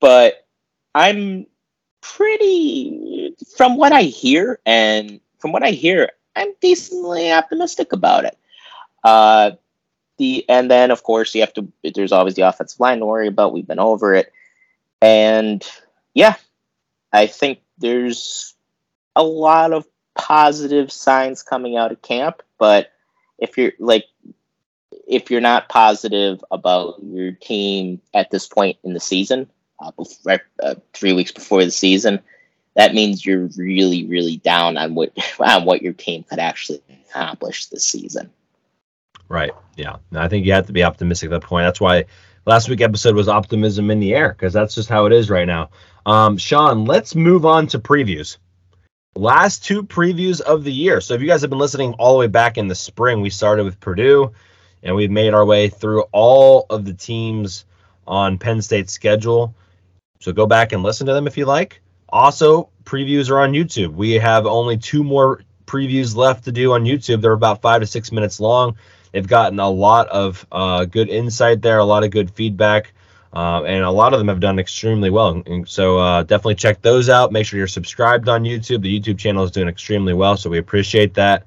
but 0.00 0.46
I'm 0.94 1.46
pretty, 2.16 3.34
from 3.56 3.76
what 3.76 3.92
I 3.92 4.02
hear, 4.02 4.60
and 4.66 5.20
from 5.38 5.52
what 5.52 5.62
I 5.62 5.70
hear, 5.70 6.10
I'm 6.36 6.52
decently 6.60 7.32
optimistic 7.32 7.92
about 7.92 8.24
it. 8.24 8.38
Uh, 9.04 9.52
the 10.18 10.44
and 10.48 10.70
then 10.70 10.90
of 10.90 11.02
course 11.02 11.34
you 11.34 11.40
have 11.42 11.52
to. 11.54 11.68
There's 11.94 12.12
always 12.12 12.34
the 12.34 12.42
offensive 12.42 12.80
line 12.80 12.98
to 12.98 13.06
worry 13.06 13.28
about. 13.28 13.52
We've 13.52 13.66
been 13.66 13.78
over 13.78 14.14
it, 14.14 14.32
and 15.00 15.64
yeah, 16.14 16.34
I 17.12 17.26
think 17.26 17.60
there's 17.78 18.54
a 19.14 19.22
lot 19.22 19.72
of 19.72 19.86
positive 20.16 20.90
signs 20.92 21.42
coming 21.42 21.76
out 21.76 21.92
of 21.92 22.02
camp. 22.02 22.42
But 22.58 22.92
if 23.38 23.56
you're 23.56 23.72
like, 23.78 24.04
if 25.06 25.30
you're 25.30 25.40
not 25.40 25.68
positive 25.68 26.44
about 26.50 26.96
your 27.02 27.32
team 27.32 28.00
at 28.12 28.30
this 28.30 28.46
point 28.46 28.78
in 28.82 28.92
the 28.92 29.00
season, 29.00 29.48
uh, 29.80 29.90
before, 29.92 30.40
uh, 30.62 30.74
three 30.92 31.12
weeks 31.12 31.32
before 31.32 31.64
the 31.64 31.70
season, 31.70 32.20
that 32.74 32.94
means 32.94 33.24
you're 33.24 33.48
really, 33.56 34.06
really 34.06 34.36
down 34.38 34.76
on 34.76 34.94
what 34.94 35.12
on 35.40 35.64
what 35.64 35.82
your 35.82 35.92
team 35.92 36.24
could 36.24 36.38
actually 36.38 36.80
accomplish 37.08 37.66
this 37.66 37.86
season. 37.86 38.30
Right. 39.28 39.52
Yeah. 39.76 39.96
I 40.14 40.28
think 40.28 40.46
you 40.46 40.52
have 40.52 40.66
to 40.66 40.72
be 40.72 40.84
optimistic 40.84 41.30
at 41.30 41.40
that 41.40 41.46
point. 41.46 41.66
That's 41.66 41.80
why 41.80 42.06
last 42.46 42.68
week 42.68 42.80
episode 42.80 43.14
was 43.14 43.28
optimism 43.28 43.90
in 43.90 44.00
the 44.00 44.14
air 44.14 44.30
because 44.30 44.52
that's 44.52 44.74
just 44.74 44.88
how 44.88 45.06
it 45.06 45.12
is 45.12 45.28
right 45.28 45.46
now. 45.46 45.70
Um, 46.06 46.38
Sean, 46.38 46.86
let's 46.86 47.14
move 47.14 47.44
on 47.44 47.66
to 47.68 47.78
previews. 47.78 48.38
Last 49.14 49.64
two 49.64 49.82
previews 49.82 50.40
of 50.40 50.64
the 50.64 50.72
year. 50.72 51.00
So 51.00 51.14
if 51.14 51.20
you 51.20 51.26
guys 51.26 51.42
have 51.42 51.50
been 51.50 51.58
listening 51.58 51.92
all 51.94 52.14
the 52.14 52.20
way 52.20 52.26
back 52.26 52.56
in 52.56 52.68
the 52.68 52.74
spring, 52.74 53.20
we 53.20 53.30
started 53.30 53.64
with 53.64 53.80
Purdue, 53.80 54.32
and 54.82 54.94
we've 54.94 55.10
made 55.10 55.34
our 55.34 55.44
way 55.44 55.68
through 55.68 56.02
all 56.12 56.66
of 56.70 56.84
the 56.84 56.94
teams 56.94 57.64
on 58.06 58.38
Penn 58.38 58.62
State's 58.62 58.92
schedule. 58.92 59.54
So 60.18 60.32
go 60.32 60.46
back 60.46 60.72
and 60.72 60.82
listen 60.82 61.06
to 61.06 61.12
them 61.12 61.26
if 61.26 61.36
you 61.36 61.46
like. 61.46 61.80
Also, 62.08 62.70
previews 62.84 63.30
are 63.30 63.40
on 63.40 63.52
YouTube. 63.52 63.94
We 63.94 64.12
have 64.12 64.46
only 64.46 64.76
two 64.78 65.04
more 65.04 65.42
previews 65.66 66.16
left 66.16 66.44
to 66.44 66.52
do 66.52 66.72
on 66.72 66.84
YouTube. 66.84 67.20
They're 67.20 67.32
about 67.32 67.62
five 67.62 67.82
to 67.82 67.86
six 67.86 68.10
minutes 68.10 68.40
long. 68.40 68.76
They've 69.12 69.26
gotten 69.26 69.58
a 69.60 69.68
lot 69.68 70.08
of 70.08 70.46
uh, 70.50 70.84
good 70.86 71.08
insight 71.08 71.62
there, 71.62 71.78
a 71.78 71.84
lot 71.84 72.04
of 72.04 72.10
good 72.10 72.30
feedback, 72.30 72.92
uh, 73.32 73.62
and 73.64 73.84
a 73.84 73.90
lot 73.90 74.12
of 74.12 74.18
them 74.18 74.28
have 74.28 74.40
done 74.40 74.58
extremely 74.58 75.10
well. 75.10 75.42
And 75.46 75.68
so 75.68 75.98
uh, 75.98 76.22
definitely 76.22 76.56
check 76.56 76.82
those 76.82 77.08
out. 77.08 77.32
Make 77.32 77.46
sure 77.46 77.58
you're 77.58 77.68
subscribed 77.68 78.28
on 78.28 78.44
YouTube. 78.44 78.82
The 78.82 79.00
YouTube 79.00 79.18
channel 79.18 79.44
is 79.44 79.50
doing 79.50 79.68
extremely 79.68 80.14
well, 80.14 80.36
so 80.36 80.50
we 80.50 80.58
appreciate 80.58 81.14
that. 81.14 81.44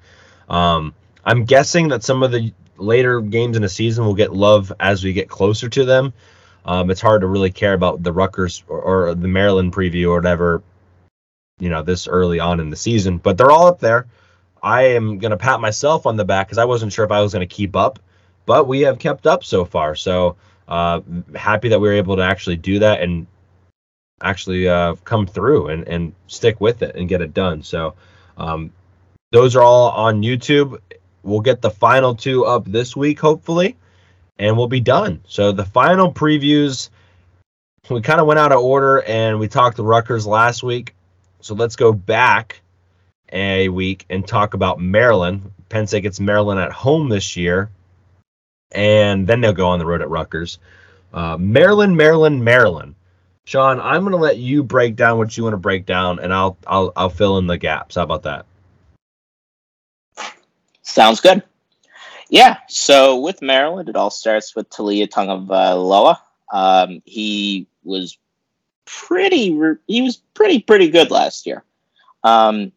Um, 0.50 0.94
I'm 1.24 1.46
guessing 1.46 1.90
that 1.90 2.04
some 2.04 2.24
of 2.24 2.32
the 2.32 2.54
later 2.78 3.22
games 3.22 3.56
in 3.56 3.62
the 3.62 3.70
season 3.70 4.06
will 4.06 4.16
get 4.16 4.34
love 4.34 4.72
as 4.80 5.04
we 5.04 5.14
get 5.14 5.30
closer 5.30 5.70
to 5.70 5.86
them. 5.86 6.14
Um, 6.66 6.92
it's 6.92 7.02
hard 7.02 7.22
to 7.22 7.28
really 7.28 7.52
care 7.52 7.74
about 7.74 8.04
the 8.04 8.14
Rutgers 8.14 8.64
or, 8.68 8.82
or, 8.82 9.16
the 9.16 9.28
Maryland 9.28 9.74
preview 9.74 10.10
or 10.10 10.16
whatever, 10.16 10.62
you 11.60 11.70
know, 11.70 11.82
this 11.82 12.08
early 12.08 12.40
on 12.40 12.60
in 12.60 12.70
the 12.70 12.76
season. 12.76 13.18
But 13.18 13.38
they're 13.38 13.52
all 13.52 13.68
up 13.68 13.80
there. 13.80 14.08
I 14.62 14.84
am 14.90 15.18
going 15.18 15.32
to 15.32 15.38
pat 15.38 15.60
myself 15.60 16.06
on 16.06 16.18
the 16.18 16.26
back 16.26 16.48
because 16.48 16.60
I 16.60 16.66
wasn't 16.66 16.94
sure 16.94 17.04
if 17.04 17.12
I 17.12 17.22
was 17.22 17.34
going 17.34 17.48
to 17.48 17.56
keep 17.56 17.76
up, 17.76 18.00
but 18.46 18.68
we 18.68 18.82
have 18.82 19.00
kept 19.00 19.26
up 19.26 19.44
so 19.44 19.66
far. 19.66 19.96
So 19.96 20.36
uh, 20.68 21.02
happy 21.36 21.70
that 21.70 21.80
we 21.80 21.88
were 21.88 21.96
able 21.96 22.18
to 22.18 22.22
actually 22.22 22.58
do 22.58 22.80
that 22.80 23.02
and 23.02 23.26
actually 24.22 24.70
uh, 24.70 24.96
come 25.04 25.26
through 25.26 25.70
and, 25.70 25.88
and 25.88 26.14
stick 26.28 26.62
with 26.62 26.84
it 26.84 26.96
and 26.96 27.10
get 27.10 27.22
it 27.22 27.34
done. 27.34 27.64
So 27.64 27.96
um, 28.38 28.72
those 29.32 29.56
are 29.56 29.64
all 29.64 29.90
on 29.90 30.22
YouTube. 30.22 30.80
We'll 31.24 31.42
get 31.42 31.62
the 31.62 31.72
final 31.72 32.14
two 32.14 32.46
up 32.46 32.66
this 32.66 32.96
week, 32.96 33.20
hopefully 33.20 33.78
and 34.38 34.58
we'll 34.58 34.68
be 34.68 34.80
done. 34.80 35.22
So 35.28 35.52
the 35.52 35.66
final 35.66 36.12
previews, 36.12 36.90
we 37.90 38.02
kind 38.02 38.20
of 38.20 38.28
went 38.28 38.40
out 38.40 38.52
of 38.52 38.60
order 38.60 39.02
and 39.04 39.40
we 39.40 39.48
talked 39.48 39.78
to 39.78 39.84
Rutgers 39.84 40.26
last 40.26 40.64
week. 40.64 40.96
So 41.42 41.56
let's 41.56 41.76
go 41.76 41.92
back 41.92 42.62
a 43.32 43.70
week 43.70 44.06
and 44.10 44.28
talk 44.28 44.54
about 44.54 44.80
Maryland. 44.80 45.52
Penn 45.70 45.88
State 45.88 46.02
gets 46.02 46.20
Maryland 46.20 46.60
at 46.60 46.72
home 46.72 47.10
this 47.10 47.38
year, 47.38 47.70
and 48.72 49.26
then 49.26 49.42
they'll 49.42 49.54
go 49.54 49.70
on 49.70 49.80
the 49.80 49.86
road 49.86 50.02
at 50.02 50.10
Rutgers. 50.10 50.60
Uh, 51.14 51.38
Maryland, 51.38 51.96
Maryland, 51.96 52.44
Maryland. 52.44 52.96
Sean, 53.46 53.80
I'm 53.80 54.02
going 54.02 54.12
to 54.12 54.18
let 54.18 54.38
you 54.38 54.64
break 54.64 54.96
down 54.96 55.18
what 55.18 55.36
you 55.36 55.44
want 55.44 55.54
to 55.54 55.58
break 55.58 55.86
down, 55.86 56.20
and 56.20 56.34
I'll 56.34 56.58
I'll 56.68 56.94
I'll 56.96 57.10
fill 57.10 57.38
in 57.38 57.48
the 57.48 57.58
gaps. 57.58 57.96
How 57.96 58.04
about 58.04 58.24
that? 58.24 58.46
Sounds 60.84 61.20
good. 61.22 61.44
Yeah, 62.32 62.60
so 62.70 63.20
with 63.20 63.42
Maryland, 63.42 63.90
it 63.90 63.98
all 63.98 64.10
starts 64.10 64.56
with 64.56 64.70
Taulia 64.70 65.06
Tagovailoa. 65.06 66.18
Um, 66.54 67.02
he 67.04 67.68
was 67.84 68.18
pretty 68.86 69.60
he 69.86 70.02
was 70.02 70.16
pretty 70.34 70.62
pretty 70.62 70.90
good 70.90 71.12
last 71.12 71.46
year. 71.46 71.66
Um, 72.24 72.72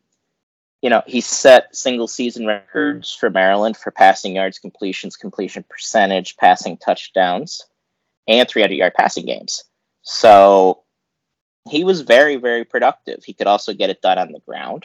you 0.82 0.90
know, 0.90 1.05
he 1.07 1.20
set 1.20 1.74
single 1.74 2.09
season 2.09 2.46
records 2.46 3.12
for 3.14 3.30
Maryland 3.30 3.76
for 3.76 3.92
passing 3.92 4.34
yards, 4.34 4.59
completions, 4.59 5.16
completion 5.16 5.64
percentage, 5.68 6.36
passing 6.36 6.76
touchdowns, 6.76 7.64
and 8.26 8.48
300 8.48 8.74
yard 8.74 8.94
passing 8.94 9.24
games. 9.24 9.62
So 10.02 10.82
he 11.70 11.84
was 11.84 12.00
very, 12.00 12.34
very 12.36 12.64
productive. 12.64 13.22
He 13.22 13.34
could 13.34 13.46
also 13.46 13.72
get 13.72 13.88
it 13.88 14.02
done 14.02 14.18
on 14.18 14.32
the 14.32 14.40
ground. 14.40 14.84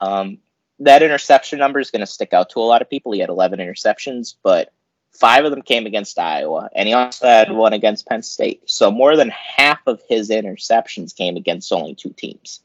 Um, 0.00 0.38
that 0.84 1.02
interception 1.02 1.58
number 1.58 1.78
is 1.78 1.90
going 1.90 2.00
to 2.00 2.06
stick 2.06 2.32
out 2.32 2.50
to 2.50 2.58
a 2.58 2.62
lot 2.62 2.82
of 2.82 2.90
people. 2.90 3.12
He 3.12 3.20
had 3.20 3.28
11 3.28 3.58
interceptions, 3.60 4.34
but 4.42 4.72
five 5.12 5.44
of 5.44 5.50
them 5.50 5.62
came 5.62 5.86
against 5.86 6.18
Iowa, 6.18 6.68
and 6.74 6.88
he 6.88 6.94
also 6.94 7.26
had 7.26 7.52
one 7.52 7.72
against 7.72 8.06
Penn 8.06 8.22
State. 8.22 8.62
So 8.66 8.90
more 8.90 9.16
than 9.16 9.30
half 9.30 9.80
of 9.86 10.00
his 10.08 10.30
interceptions 10.30 11.16
came 11.16 11.36
against 11.36 11.72
only 11.72 11.94
two 11.94 12.10
teams. 12.10 12.60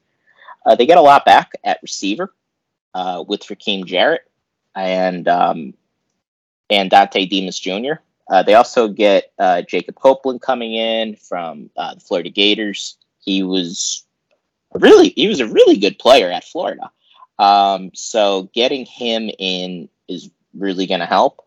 Uh, 0.65 0.75
they 0.75 0.85
get 0.85 0.97
a 0.97 1.01
lot 1.01 1.25
back 1.25 1.51
at 1.63 1.79
receiver 1.81 2.33
uh, 2.93 3.23
with 3.27 3.41
Rakim 3.43 3.85
Jarrett 3.85 4.29
and 4.75 5.27
um, 5.27 5.73
and 6.69 6.91
Dontay 6.91 7.29
Demus 7.29 7.59
Jr. 7.59 8.01
Uh, 8.29 8.43
they 8.43 8.55
also 8.55 8.89
get 8.89 9.31
uh, 9.39 9.61
Jacob 9.61 9.95
Copeland 9.95 10.41
coming 10.41 10.73
in 10.73 11.15
from 11.15 11.69
uh, 11.77 11.93
the 11.93 12.01
Florida 12.01 12.29
Gators. 12.29 12.97
He 13.19 13.43
was 13.43 14.03
really 14.73 15.09
he 15.09 15.27
was 15.27 15.39
a 15.39 15.47
really 15.47 15.77
good 15.77 15.97
player 15.99 16.29
at 16.29 16.43
Florida. 16.43 16.91
Um, 17.39 17.91
so 17.93 18.49
getting 18.53 18.85
him 18.85 19.29
in 19.37 19.89
is 20.07 20.29
really 20.53 20.87
going 20.87 20.99
to 20.99 21.05
help. 21.05 21.45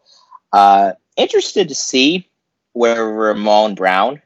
Uh, 0.52 0.92
interested 1.16 1.68
to 1.68 1.74
see 1.74 2.28
where 2.72 3.04
Ramon 3.04 3.74
Brown 3.74 4.22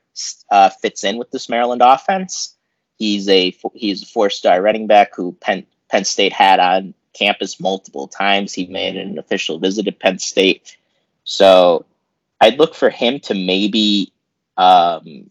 uh, 0.51 0.71
fits 0.71 1.05
in 1.05 1.17
with 1.17 1.31
this 1.31 1.49
Maryland 1.49 1.83
offense. 1.83 2.55
He's 2.97 3.29
a 3.29 3.55
he's 3.75 4.03
a 4.03 4.07
four 4.07 4.31
star 4.31 4.63
running 4.63 4.87
back 4.87 5.15
who 5.15 5.33
Penn 5.41 5.67
Penn 5.91 6.05
State 6.05 6.33
had 6.33 6.61
on 6.61 6.95
campus 7.13 7.59
multiple 7.59 8.07
times. 8.07 8.53
He 8.53 8.67
made 8.67 8.97
an 8.97 9.19
official 9.19 9.59
visit 9.59 9.85
to 9.85 9.93
Penn 9.93 10.19
State, 10.19 10.77
so 11.25 11.85
I'd 12.41 12.59
look 12.59 12.75
for 12.75 12.91
him 12.91 13.19
to 13.21 13.35
maybe 13.35 14.13
um, 14.57 15.31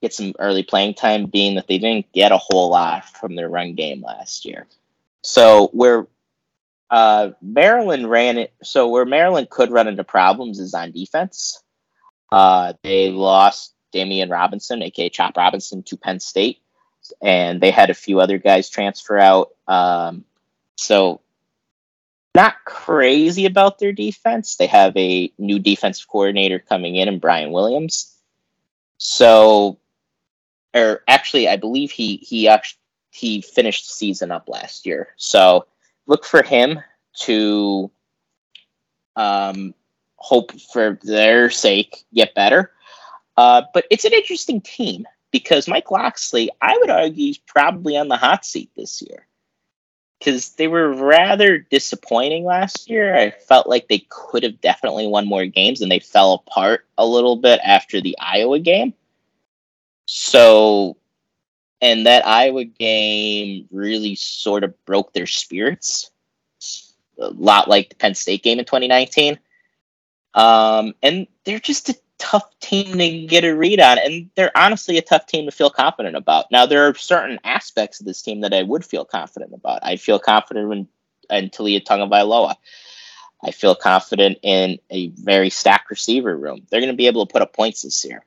get 0.00 0.14
some 0.14 0.34
early 0.38 0.62
playing 0.62 0.94
time, 0.94 1.26
being 1.26 1.56
that 1.56 1.66
they 1.66 1.78
didn't 1.78 2.12
get 2.12 2.32
a 2.32 2.38
whole 2.38 2.70
lot 2.70 3.04
from 3.04 3.34
their 3.34 3.48
run 3.48 3.74
game 3.74 4.02
last 4.02 4.44
year. 4.44 4.66
So 5.22 5.68
where 5.72 6.06
uh, 6.90 7.30
Maryland 7.40 8.10
ran 8.10 8.38
it, 8.38 8.52
so 8.62 8.88
where 8.88 9.04
Maryland 9.04 9.50
could 9.50 9.70
run 9.70 9.88
into 9.88 10.04
problems 10.04 10.58
is 10.58 10.74
on 10.74 10.92
defense. 10.92 11.62
Uh, 12.32 12.74
they 12.82 13.10
lost 13.10 13.74
Demeioun 13.94 14.30
Robinson, 14.30 14.82
aka 14.82 15.08
Chop 15.08 15.36
Robinson, 15.36 15.82
to 15.84 15.96
Penn 15.96 16.20
State, 16.20 16.60
and 17.22 17.60
they 17.60 17.70
had 17.70 17.90
a 17.90 17.94
few 17.94 18.20
other 18.20 18.38
guys 18.38 18.68
transfer 18.68 19.18
out. 19.18 19.50
Um, 19.68 20.24
so 20.76 21.20
not 22.34 22.64
crazy 22.64 23.46
about 23.46 23.78
their 23.78 23.92
defense. 23.92 24.56
They 24.56 24.66
have 24.66 24.96
a 24.96 25.32
new 25.38 25.58
defensive 25.58 26.08
coordinator 26.08 26.58
coming 26.58 26.96
in, 26.96 27.08
and 27.08 27.20
Brian 27.20 27.50
Williams. 27.50 28.14
So, 28.98 29.78
or 30.74 31.02
actually, 31.08 31.48
I 31.48 31.56
believe 31.56 31.90
he 31.90 32.16
he 32.16 32.48
actually 32.48 32.79
he 33.10 33.40
finished 33.40 33.86
the 33.86 33.92
season 33.92 34.30
up 34.30 34.48
last 34.48 34.86
year. 34.86 35.08
So 35.16 35.66
look 36.06 36.24
for 36.24 36.42
him 36.42 36.80
to 37.20 37.90
um, 39.16 39.74
hope 40.16 40.58
for 40.60 40.98
their 41.02 41.50
sake 41.50 42.04
get 42.14 42.34
better. 42.34 42.72
Uh, 43.36 43.62
but 43.72 43.86
it's 43.90 44.04
an 44.04 44.12
interesting 44.12 44.60
team 44.60 45.06
because 45.30 45.68
Mike 45.68 45.90
Locksley, 45.90 46.50
I 46.60 46.76
would 46.78 46.90
argue, 46.90 47.30
is 47.30 47.38
probably 47.38 47.96
on 47.96 48.08
the 48.08 48.16
hot 48.16 48.44
seat 48.44 48.70
this 48.76 49.02
year 49.02 49.26
because 50.18 50.50
they 50.50 50.68
were 50.68 50.92
rather 50.92 51.58
disappointing 51.58 52.44
last 52.44 52.90
year. 52.90 53.16
I 53.16 53.30
felt 53.30 53.66
like 53.66 53.88
they 53.88 54.06
could 54.10 54.42
have 54.42 54.60
definitely 54.60 55.06
won 55.06 55.26
more 55.26 55.46
games 55.46 55.80
and 55.80 55.90
they 55.90 55.98
fell 55.98 56.34
apart 56.34 56.86
a 56.98 57.06
little 57.06 57.36
bit 57.36 57.60
after 57.64 58.00
the 58.00 58.16
Iowa 58.18 58.58
game. 58.58 58.92
So 60.04 60.96
and 61.80 62.06
that 62.06 62.26
Iowa 62.26 62.64
game 62.64 63.68
really 63.70 64.14
sort 64.14 64.64
of 64.64 64.84
broke 64.84 65.12
their 65.12 65.26
spirits, 65.26 66.10
a 67.18 67.30
lot 67.30 67.68
like 67.68 67.90
the 67.90 67.96
Penn 67.96 68.14
State 68.14 68.42
game 68.42 68.58
in 68.58 68.64
2019. 68.64 69.38
Um, 70.34 70.94
and 71.02 71.26
they're 71.44 71.58
just 71.58 71.88
a 71.88 71.96
tough 72.18 72.48
team 72.60 72.98
to 72.98 73.26
get 73.26 73.44
a 73.44 73.54
read 73.54 73.80
on, 73.80 73.98
and 73.98 74.30
they're 74.36 74.56
honestly 74.56 74.98
a 74.98 75.02
tough 75.02 75.26
team 75.26 75.46
to 75.46 75.50
feel 75.50 75.70
confident 75.70 76.16
about. 76.16 76.50
Now, 76.50 76.66
there 76.66 76.86
are 76.86 76.94
certain 76.94 77.40
aspects 77.44 78.00
of 78.00 78.06
this 78.06 78.22
team 78.22 78.42
that 78.42 78.54
I 78.54 78.62
would 78.62 78.84
feel 78.84 79.04
confident 79.04 79.52
about. 79.54 79.80
I 79.82 79.96
feel 79.96 80.18
confident 80.18 80.72
in, 80.72 80.88
in 81.30 81.50
Taulia 81.50 81.82
Tagovailoa. 81.82 82.54
I 83.42 83.50
feel 83.52 83.74
confident 83.74 84.38
in 84.42 84.78
a 84.90 85.08
very 85.08 85.48
stacked 85.48 85.90
receiver 85.90 86.36
room. 86.36 86.66
They're 86.68 86.80
going 86.80 86.92
to 86.92 86.96
be 86.96 87.06
able 87.06 87.26
to 87.26 87.32
put 87.32 87.42
up 87.42 87.54
points 87.54 87.82
this 87.82 88.04
year. 88.04 88.24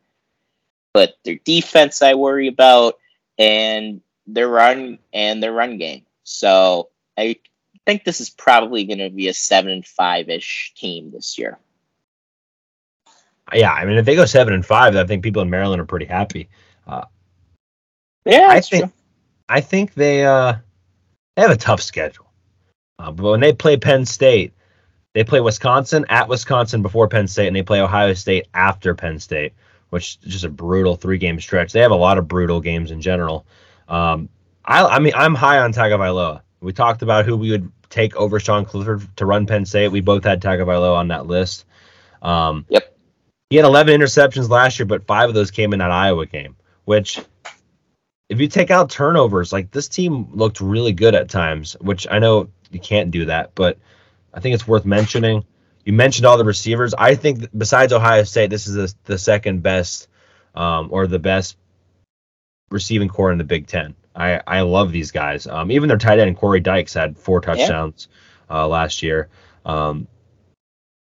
But 0.91 1.13
their 1.23 1.37
defense, 1.45 2.01
I 2.01 2.15
worry 2.15 2.47
about 2.47 2.97
and 3.37 4.01
their 4.27 4.47
run 4.47 4.99
and 5.11 5.41
their 5.41 5.51
run 5.51 5.77
game. 5.77 6.05
So 6.23 6.89
I 7.17 7.37
think 7.85 8.03
this 8.03 8.21
is 8.21 8.29
probably 8.29 8.85
going 8.85 8.99
to 8.99 9.09
be 9.09 9.27
a 9.27 9.33
seven 9.33 9.71
and 9.71 9.85
five 9.85 10.29
ish 10.29 10.73
team 10.75 11.11
this 11.11 11.37
year. 11.37 11.59
Yeah, 13.53 13.71
I 13.71 13.85
mean, 13.85 13.97
if 13.97 14.05
they 14.05 14.15
go 14.15 14.25
seven 14.25 14.53
and 14.53 14.65
five, 14.65 14.95
I 14.95 15.05
think 15.05 15.23
people 15.23 15.41
in 15.41 15.49
Maryland 15.49 15.81
are 15.81 15.85
pretty 15.85 16.05
happy. 16.05 16.49
Uh, 16.87 17.03
yeah, 18.25 18.47
I 18.49 18.61
think 18.61 18.85
true. 18.85 18.93
I 19.49 19.61
think 19.61 19.93
they 19.93 20.25
uh, 20.25 20.55
they 21.35 21.41
have 21.41 21.51
a 21.51 21.57
tough 21.57 21.81
schedule, 21.81 22.31
uh, 22.99 23.11
but 23.11 23.29
when 23.29 23.41
they 23.41 23.53
play 23.53 23.77
Penn 23.77 24.05
State, 24.05 24.53
they 25.13 25.23
play 25.23 25.41
Wisconsin 25.41 26.05
at 26.09 26.29
Wisconsin 26.29 26.81
before 26.81 27.07
Penn 27.09 27.27
State, 27.27 27.47
and 27.47 27.55
they 27.55 27.63
play 27.63 27.81
Ohio 27.81 28.13
State 28.13 28.47
after 28.53 28.95
Penn 28.95 29.19
State 29.19 29.53
which 29.93 30.17
is 30.23 30.33
just 30.33 30.43
a 30.43 30.49
brutal 30.49 30.95
three 30.95 31.19
game 31.19 31.39
stretch. 31.39 31.71
They 31.71 31.81
have 31.81 31.91
a 31.91 31.95
lot 31.95 32.17
of 32.17 32.27
brutal 32.27 32.59
games 32.59 32.89
in 32.89 32.99
general. 32.99 33.45
Um, 33.87 34.27
I, 34.65 34.83
I 34.83 34.97
mean, 34.97 35.13
I'm 35.15 35.35
high 35.35 35.59
on 35.59 35.71
Tagovailoa. 35.71 36.41
We 36.61 36.73
talked 36.73 37.03
about 37.03 37.25
who 37.25 37.37
we 37.37 37.51
would 37.51 37.71
take 37.91 38.15
over 38.15 38.39
Sean 38.39 38.65
Clifford 38.65 39.07
to 39.17 39.27
run 39.27 39.45
Penn 39.45 39.65
State. 39.65 39.89
We 39.89 40.01
both 40.01 40.23
had 40.23 40.41
Tagovailoa 40.41 40.95
on 40.95 41.09
that 41.09 41.27
list. 41.27 41.65
Um, 42.23 42.65
yep. 42.69 42.97
He 43.51 43.57
had 43.57 43.65
11 43.65 44.01
interceptions 44.01 44.49
last 44.49 44.79
year, 44.79 44.87
but 44.87 45.05
five 45.05 45.29
of 45.29 45.35
those 45.35 45.51
came 45.51 45.73
in 45.73 45.79
that 45.79 45.91
Iowa 45.91 46.25
game, 46.25 46.55
which 46.85 47.19
if 48.29 48.41
you 48.41 48.47
take 48.47 48.71
out 48.71 48.89
turnovers, 48.89 49.53
like 49.53 49.69
this 49.69 49.87
team 49.87 50.27
looked 50.33 50.59
really 50.59 50.93
good 50.93 51.13
at 51.13 51.29
times, 51.29 51.73
which 51.81 52.07
I 52.09 52.17
know 52.17 52.49
you 52.71 52.79
can't 52.79 53.11
do 53.11 53.25
that, 53.25 53.53
but 53.53 53.77
I 54.33 54.39
think 54.39 54.55
it's 54.55 54.67
worth 54.67 54.85
mentioning. 54.85 55.45
You 55.85 55.93
mentioned 55.93 56.25
all 56.25 56.37
the 56.37 56.45
receivers. 56.45 56.93
I 56.93 57.15
think 57.15 57.45
besides 57.57 57.93
Ohio 57.93 58.23
State, 58.23 58.49
this 58.49 58.67
is 58.67 58.73
the, 58.75 58.95
the 59.03 59.17
second 59.17 59.63
best 59.63 60.07
um, 60.55 60.89
or 60.91 61.07
the 61.07 61.19
best 61.19 61.57
receiving 62.69 63.09
core 63.09 63.31
in 63.31 63.37
the 63.37 63.43
Big 63.43 63.67
Ten. 63.67 63.95
I, 64.15 64.41
I 64.45 64.61
love 64.61 64.91
these 64.91 65.11
guys. 65.11 65.47
Um, 65.47 65.71
even 65.71 65.89
their 65.89 65.97
tight 65.97 66.19
end 66.19 66.37
Corey 66.37 66.61
Dyches 66.61 66.93
had 66.93 67.17
four 67.17 67.41
touchdowns 67.41 68.07
yeah. 68.49 68.61
uh, 68.61 68.67
last 68.67 69.01
year. 69.01 69.29
Um, 69.65 70.07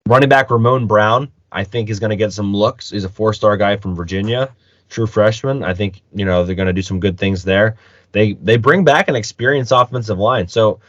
running 0.07 0.29
back 0.29 0.51
Ramon 0.51 0.87
Brown, 0.87 1.33
I 1.51 1.64
think 1.64 1.91
is 1.91 2.01
going 2.01 2.11
to 2.11 2.16
get 2.16 2.33
some 2.33 2.55
looks. 2.55 2.91
He's 2.91 3.05
a 3.05 3.09
four-star 3.09 3.57
guy 3.57 3.77
from 3.77 3.95
Virginia, 3.95 4.55
true 4.89 5.07
freshman. 5.07 5.64
I 5.64 5.75
think 5.75 6.03
you 6.14 6.25
know 6.25 6.45
they're 6.45 6.55
going 6.55 6.66
to 6.66 6.73
do 6.73 6.83
some 6.83 7.01
good 7.01 7.18
things 7.18 7.43
there. 7.43 7.77
They 8.12 8.35
they 8.35 8.57
bring 8.57 8.85
back 8.85 9.09
an 9.09 9.16
experienced 9.16 9.73
offensive 9.75 10.18
line. 10.18 10.49
So 10.49 10.81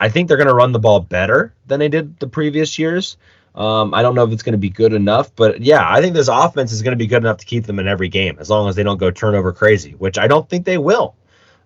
I 0.00 0.08
think 0.08 0.28
they're 0.28 0.36
going 0.36 0.48
to 0.48 0.54
run 0.54 0.72
the 0.72 0.78
ball 0.78 1.00
better 1.00 1.54
than 1.66 1.80
they 1.80 1.88
did 1.88 2.18
the 2.18 2.28
previous 2.28 2.78
years. 2.78 3.16
Um, 3.54 3.92
I 3.92 4.02
don't 4.02 4.14
know 4.14 4.24
if 4.24 4.32
it's 4.32 4.42
going 4.42 4.52
to 4.52 4.58
be 4.58 4.70
good 4.70 4.92
enough, 4.92 5.34
but 5.34 5.60
yeah, 5.60 5.90
I 5.90 6.00
think 6.00 6.14
this 6.14 6.28
offense 6.28 6.70
is 6.70 6.82
going 6.82 6.92
to 6.92 6.96
be 6.96 7.08
good 7.08 7.22
enough 7.22 7.38
to 7.38 7.46
keep 7.46 7.66
them 7.66 7.80
in 7.80 7.88
every 7.88 8.08
game 8.08 8.36
as 8.38 8.48
long 8.48 8.68
as 8.68 8.76
they 8.76 8.84
don't 8.84 8.98
go 8.98 9.10
turnover 9.10 9.52
crazy, 9.52 9.92
which 9.92 10.18
I 10.18 10.28
don't 10.28 10.48
think 10.48 10.64
they 10.64 10.78
will. 10.78 11.16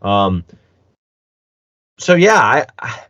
Um, 0.01 0.45
so 1.99 2.15
yeah, 2.15 2.65
I 2.79 3.01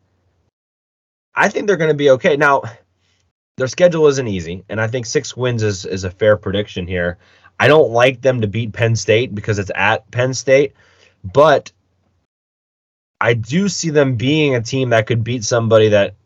I 1.34 1.48
think 1.48 1.66
they're 1.66 1.76
going 1.76 1.90
to 1.90 1.96
be 1.96 2.10
okay. 2.10 2.36
Now, 2.36 2.62
their 3.56 3.68
schedule 3.68 4.06
isn't 4.08 4.26
easy, 4.26 4.64
and 4.68 4.80
I 4.80 4.86
think 4.86 5.06
six 5.06 5.36
wins 5.36 5.62
is 5.62 5.84
is 5.84 6.04
a 6.04 6.10
fair 6.10 6.36
prediction 6.36 6.86
here. 6.86 7.18
I 7.60 7.68
don't 7.68 7.92
like 7.92 8.20
them 8.20 8.40
to 8.40 8.48
beat 8.48 8.72
Penn 8.72 8.96
State 8.96 9.34
because 9.34 9.58
it's 9.58 9.70
at 9.74 10.10
Penn 10.10 10.34
State, 10.34 10.72
but 11.22 11.70
I 13.22 13.34
do 13.34 13.68
see 13.68 13.90
them 13.90 14.16
being 14.16 14.56
a 14.56 14.60
team 14.60 14.90
that 14.90 15.06
could 15.06 15.22
beat 15.22 15.44
somebody 15.44 15.88
that 15.90 16.16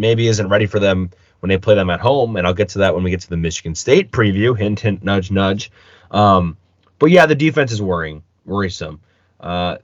maybe 0.00 0.26
isn't 0.26 0.48
ready 0.48 0.66
for 0.66 0.80
them 0.80 1.10
when 1.38 1.48
they 1.48 1.58
play 1.58 1.76
them 1.76 1.90
at 1.90 2.00
home. 2.00 2.34
And 2.34 2.44
I'll 2.44 2.54
get 2.54 2.70
to 2.70 2.78
that 2.78 2.92
when 2.92 3.04
we 3.04 3.10
get 3.10 3.20
to 3.20 3.30
the 3.30 3.36
Michigan 3.36 3.76
State 3.76 4.10
preview. 4.10 4.58
Hint, 4.58 4.80
hint, 4.80 5.04
nudge, 5.04 5.30
nudge. 5.30 5.70
Um, 6.10 6.56
but 6.98 7.12
yeah, 7.12 7.26
the 7.26 7.36
defense 7.36 7.70
is 7.70 7.80
worrying, 7.80 8.24
worrisome. 8.44 9.00
Uh, 9.38 9.76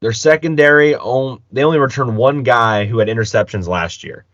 their 0.00 0.12
secondary, 0.12 0.90
they 0.90 1.64
only 1.64 1.78
returned 1.78 2.16
one 2.16 2.42
guy 2.42 2.84
who 2.84 2.98
had 2.98 3.06
interceptions 3.06 3.68
last 3.68 4.02
year. 4.02 4.24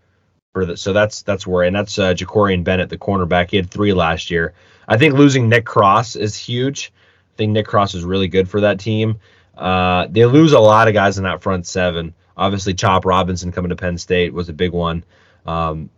For 0.54 0.64
the, 0.64 0.76
so 0.78 0.94
that's 0.94 1.22
that's 1.22 1.46
worrying. 1.46 1.68
and 1.68 1.76
that's 1.76 1.98
uh, 1.98 2.14
Jakorian 2.14 2.64
Bennett, 2.64 2.88
the 2.88 2.98
cornerback. 2.98 3.50
He 3.50 3.56
had 3.58 3.70
three 3.70 3.92
last 3.92 4.30
year. 4.30 4.54
I 4.88 4.96
think 4.96 5.14
losing 5.14 5.48
Nick 5.48 5.66
Cross 5.66 6.16
is 6.16 6.34
huge. 6.34 6.92
I 6.96 7.36
think 7.36 7.52
Nick 7.52 7.66
Cross 7.66 7.94
is 7.94 8.04
really 8.04 8.28
good 8.28 8.48
for 8.48 8.60
that 8.60 8.80
team. 8.80 9.18
Uh, 9.62 10.08
they 10.10 10.26
lose 10.26 10.52
a 10.52 10.58
lot 10.58 10.88
of 10.88 10.94
guys 10.94 11.18
in 11.18 11.24
that 11.24 11.40
front 11.40 11.66
seven. 11.66 12.14
Obviously, 12.36 12.74
Chop 12.74 13.04
Robinson 13.04 13.52
coming 13.52 13.68
to 13.68 13.76
Penn 13.76 13.96
State 13.96 14.32
was 14.32 14.48
a 14.48 14.52
big 14.52 14.72
one. 14.72 15.04
Um, 15.46 15.88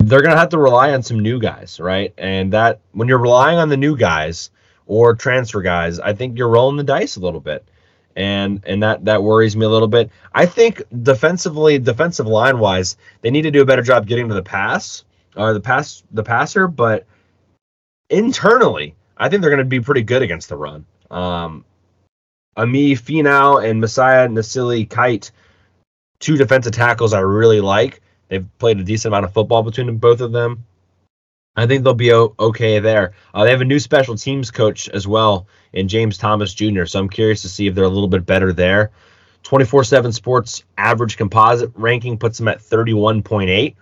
they're 0.00 0.20
going 0.20 0.34
to 0.34 0.38
have 0.38 0.50
to 0.50 0.58
rely 0.58 0.92
on 0.92 1.02
some 1.02 1.18
new 1.20 1.40
guys, 1.40 1.80
right? 1.80 2.12
And 2.18 2.52
that 2.52 2.80
when 2.92 3.08
you're 3.08 3.18
relying 3.18 3.58
on 3.58 3.70
the 3.70 3.76
new 3.78 3.96
guys 3.96 4.50
or 4.86 5.14
transfer 5.14 5.62
guys, 5.62 5.98
I 5.98 6.12
think 6.12 6.36
you're 6.36 6.48
rolling 6.48 6.76
the 6.76 6.84
dice 6.84 7.16
a 7.16 7.20
little 7.20 7.40
bit. 7.40 7.66
And 8.16 8.62
and 8.66 8.82
that 8.82 9.06
that 9.06 9.22
worries 9.22 9.56
me 9.56 9.64
a 9.64 9.68
little 9.70 9.88
bit. 9.88 10.10
I 10.34 10.44
think 10.44 10.82
defensively, 11.02 11.78
defensive 11.78 12.26
line 12.26 12.58
wise, 12.58 12.98
they 13.22 13.30
need 13.30 13.42
to 13.42 13.50
do 13.50 13.62
a 13.62 13.64
better 13.64 13.82
job 13.82 14.06
getting 14.06 14.28
to 14.28 14.34
the 14.34 14.42
pass. 14.42 15.04
or 15.36 15.54
the 15.54 15.60
pass 15.60 16.02
the 16.10 16.24
passer, 16.24 16.66
but 16.68 17.06
internally, 18.10 18.94
I 19.16 19.28
think 19.28 19.40
they're 19.40 19.50
going 19.50 19.58
to 19.58 19.64
be 19.64 19.80
pretty 19.80 20.02
good 20.02 20.22
against 20.22 20.48
the 20.48 20.56
run. 20.56 20.84
Um, 21.10 21.64
Ami 22.60 22.94
Finau 22.94 23.64
and 23.64 23.80
Mosiah 23.80 24.28
Nasili-Kite, 24.28 25.30
two 26.18 26.36
defensive 26.36 26.72
tackles 26.72 27.14
I 27.14 27.20
really 27.20 27.62
like. 27.62 28.02
They've 28.28 28.46
played 28.58 28.78
a 28.78 28.84
decent 28.84 29.14
amount 29.14 29.24
of 29.24 29.32
football 29.32 29.62
between 29.62 29.96
both 29.96 30.20
of 30.20 30.32
them. 30.32 30.66
I 31.56 31.66
think 31.66 31.82
they'll 31.82 31.94
be 31.94 32.12
okay 32.12 32.78
there. 32.78 33.12
Uh, 33.32 33.44
they 33.44 33.50
have 33.50 33.62
a 33.62 33.64
new 33.64 33.78
special 33.78 34.14
teams 34.14 34.50
coach 34.50 34.90
as 34.90 35.08
well 35.08 35.46
in 35.72 35.88
James 35.88 36.18
Thomas 36.18 36.52
Jr., 36.52 36.84
so 36.84 37.00
I'm 37.00 37.08
curious 37.08 37.40
to 37.42 37.48
see 37.48 37.66
if 37.66 37.74
they're 37.74 37.84
a 37.84 37.88
little 37.88 38.08
bit 38.08 38.26
better 38.26 38.52
there. 38.52 38.90
24 39.42 39.84
7 39.84 40.12
Sports 40.12 40.62
average 40.76 41.16
composite 41.16 41.72
ranking 41.74 42.18
puts 42.18 42.36
them 42.36 42.48
at 42.48 42.60
31.8, 42.60 43.74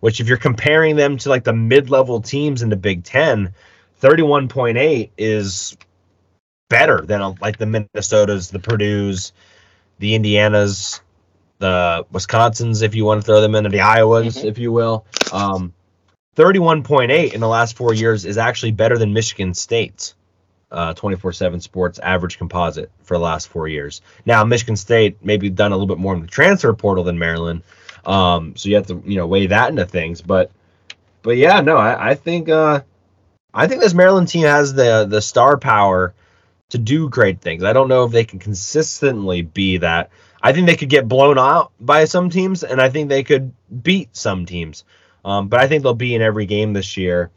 which, 0.00 0.20
if 0.20 0.28
you're 0.28 0.36
comparing 0.36 0.94
them 0.94 1.16
to 1.16 1.30
like 1.30 1.44
the 1.44 1.54
mid 1.54 1.88
level 1.88 2.20
teams 2.20 2.60
in 2.60 2.68
the 2.68 2.76
Big 2.76 3.02
Ten, 3.02 3.54
31.8 4.02 5.10
is 5.16 5.74
better 6.68 7.00
than 7.02 7.22
uh, 7.22 7.34
like 7.40 7.58
the 7.58 7.64
Minnesotas, 7.64 8.50
the 8.50 8.58
Purdue's, 8.58 9.32
the 9.98 10.18
Indianas, 10.18 11.00
the 11.58 12.06
Wisconsins, 12.12 12.82
if 12.82 12.94
you 12.94 13.04
want 13.04 13.20
to 13.20 13.26
throw 13.26 13.40
them 13.40 13.54
into 13.54 13.70
the 13.70 13.78
Iowas, 13.78 14.36
mm-hmm. 14.36 14.46
if 14.46 14.58
you 14.58 14.72
will. 14.72 15.06
Um, 15.32 15.72
31.8 16.36 17.32
in 17.32 17.40
the 17.40 17.48
last 17.48 17.76
four 17.76 17.94
years 17.94 18.24
is 18.24 18.36
actually 18.36 18.72
better 18.72 18.98
than 18.98 19.12
Michigan 19.12 19.54
State's 19.54 20.14
uh, 20.70 20.92
24/7 20.94 21.62
Sports 21.62 21.98
average 22.00 22.38
composite 22.38 22.90
for 23.02 23.16
the 23.16 23.22
last 23.22 23.48
four 23.48 23.68
years. 23.68 24.02
Now 24.26 24.44
Michigan 24.44 24.76
State 24.76 25.16
maybe 25.22 25.48
done 25.48 25.72
a 25.72 25.76
little 25.76 25.86
bit 25.86 25.98
more 25.98 26.14
in 26.14 26.20
the 26.20 26.26
transfer 26.26 26.72
portal 26.74 27.04
than 27.04 27.18
Maryland, 27.18 27.62
um, 28.04 28.54
so 28.56 28.68
you 28.68 28.74
have 28.74 28.86
to 28.88 29.02
you 29.06 29.16
know 29.16 29.26
weigh 29.26 29.46
that 29.46 29.70
into 29.70 29.86
things. 29.86 30.20
But 30.20 30.50
but 31.22 31.38
yeah, 31.38 31.60
no, 31.60 31.76
I, 31.76 32.10
I 32.10 32.14
think 32.14 32.50
uh, 32.50 32.80
I 33.54 33.66
think 33.66 33.80
this 33.80 33.94
Maryland 33.94 34.28
team 34.28 34.44
has 34.44 34.74
the 34.74 35.06
the 35.08 35.22
star 35.22 35.56
power 35.56 36.14
to 36.70 36.78
do 36.78 37.08
great 37.08 37.40
things. 37.40 37.62
I 37.62 37.72
don't 37.72 37.88
know 37.88 38.04
if 38.04 38.12
they 38.12 38.24
can 38.24 38.38
consistently 38.38 39.42
be 39.42 39.78
that. 39.78 40.10
I 40.42 40.52
think 40.52 40.66
they 40.66 40.76
could 40.76 40.88
get 40.88 41.08
blown 41.08 41.38
out 41.38 41.72
by 41.80 42.04
some 42.04 42.30
teams, 42.30 42.62
and 42.62 42.80
I 42.80 42.88
think 42.88 43.08
they 43.08 43.22
could 43.22 43.52
beat 43.82 44.16
some 44.16 44.46
teams. 44.46 44.84
Um, 45.24 45.48
but 45.48 45.60
I 45.60 45.66
think 45.66 45.82
they'll 45.82 45.94
be 45.94 46.14
in 46.14 46.22
every 46.22 46.46
game 46.46 46.72
this 46.72 46.96
year. 46.96 47.30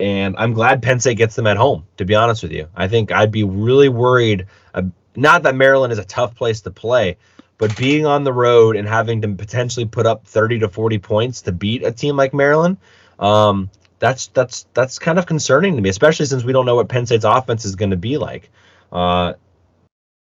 And 0.00 0.36
I'm 0.38 0.52
glad 0.52 0.82
Penn 0.82 1.00
State 1.00 1.16
gets 1.16 1.34
them 1.34 1.46
at 1.46 1.56
home, 1.56 1.86
to 1.96 2.04
be 2.04 2.14
honest 2.14 2.42
with 2.42 2.52
you. 2.52 2.68
I 2.74 2.88
think 2.88 3.10
I'd 3.10 3.32
be 3.32 3.44
really 3.44 3.88
worried. 3.88 4.46
Uh, 4.72 4.82
not 5.16 5.42
that 5.42 5.56
Maryland 5.56 5.92
is 5.92 5.98
a 5.98 6.04
tough 6.04 6.36
place 6.36 6.60
to 6.62 6.70
play, 6.70 7.16
but 7.58 7.76
being 7.76 8.06
on 8.06 8.22
the 8.22 8.32
road 8.32 8.76
and 8.76 8.86
having 8.86 9.22
to 9.22 9.28
potentially 9.28 9.86
put 9.86 10.06
up 10.06 10.26
30 10.26 10.60
to 10.60 10.68
40 10.68 10.98
points 10.98 11.42
to 11.42 11.52
beat 11.52 11.84
a 11.84 11.90
team 11.90 12.16
like 12.16 12.32
Maryland, 12.32 12.76
um, 13.18 13.70
that's 13.98 14.28
that's 14.28 14.66
that's 14.74 15.00
kind 15.00 15.18
of 15.18 15.26
concerning 15.26 15.74
to 15.74 15.82
me, 15.82 15.88
especially 15.88 16.26
since 16.26 16.44
we 16.44 16.52
don't 16.52 16.66
know 16.66 16.76
what 16.76 16.88
Penn 16.88 17.06
State's 17.06 17.24
offense 17.24 17.64
is 17.64 17.74
going 17.74 17.90
to 17.90 17.96
be 17.96 18.16
like. 18.16 18.50
Uh, 18.92 19.34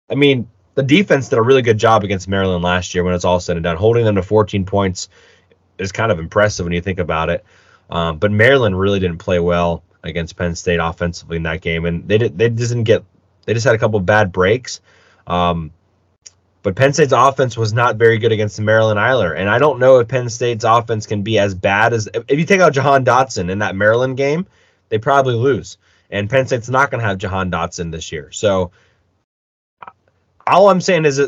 I 0.09 0.15
mean, 0.15 0.49
the 0.75 0.83
defense 0.83 1.29
did 1.29 1.37
a 1.37 1.41
really 1.41 1.61
good 1.61 1.77
job 1.77 2.03
against 2.03 2.27
Maryland 2.27 2.63
last 2.63 2.95
year 2.95 3.03
when 3.03 3.13
it's 3.13 3.25
all 3.25 3.39
said 3.39 3.57
and 3.57 3.63
done, 3.63 3.77
holding 3.77 4.05
them 4.05 4.15
to 4.15 4.23
14 4.23 4.65
points 4.65 5.09
is 5.77 5.91
kind 5.91 6.11
of 6.11 6.19
impressive 6.19 6.65
when 6.65 6.73
you 6.73 6.81
think 6.81 6.99
about 6.99 7.29
it. 7.29 7.43
Um, 7.89 8.17
but 8.17 8.31
Maryland 8.31 8.79
really 8.79 8.99
didn't 8.99 9.17
play 9.17 9.39
well 9.39 9.83
against 10.03 10.35
Penn 10.37 10.55
State 10.55 10.79
offensively 10.79 11.37
in 11.37 11.43
that 11.43 11.61
game, 11.61 11.85
and 11.85 12.07
they 12.07 12.17
did 12.17 12.37
they 12.37 12.49
just 12.49 12.71
didn't 12.71 12.85
get 12.85 13.03
they 13.45 13.53
just 13.53 13.65
had 13.65 13.75
a 13.75 13.79
couple 13.79 13.99
bad 13.99 14.31
breaks. 14.31 14.81
Um, 15.25 15.71
but 16.61 16.75
Penn 16.75 16.93
State's 16.93 17.13
offense 17.13 17.57
was 17.57 17.73
not 17.73 17.95
very 17.95 18.17
good 18.17 18.31
against 18.31 18.59
Maryland 18.59 18.99
Eiler, 18.99 19.35
and 19.35 19.49
I 19.49 19.59
don't 19.59 19.79
know 19.79 19.99
if 19.99 20.07
Penn 20.07 20.29
State's 20.29 20.63
offense 20.63 21.07
can 21.07 21.23
be 21.23 21.39
as 21.39 21.55
bad 21.55 21.93
as 21.93 22.07
if 22.13 22.37
you 22.37 22.45
take 22.45 22.61
out 22.61 22.73
Jahan 22.73 23.05
Dotson 23.05 23.49
in 23.49 23.59
that 23.59 23.75
Maryland 23.75 24.17
game, 24.17 24.45
they 24.89 24.97
probably 24.97 25.35
lose. 25.35 25.77
And 26.09 26.29
Penn 26.29 26.47
State's 26.47 26.69
not 26.69 26.89
going 26.91 27.01
to 27.01 27.07
have 27.07 27.17
Jahan 27.19 27.51
Dotson 27.51 27.91
this 27.91 28.11
year, 28.11 28.31
so 28.31 28.71
all 30.49 30.69
I'm 30.69 30.81
saying 30.81 31.05
is 31.05 31.21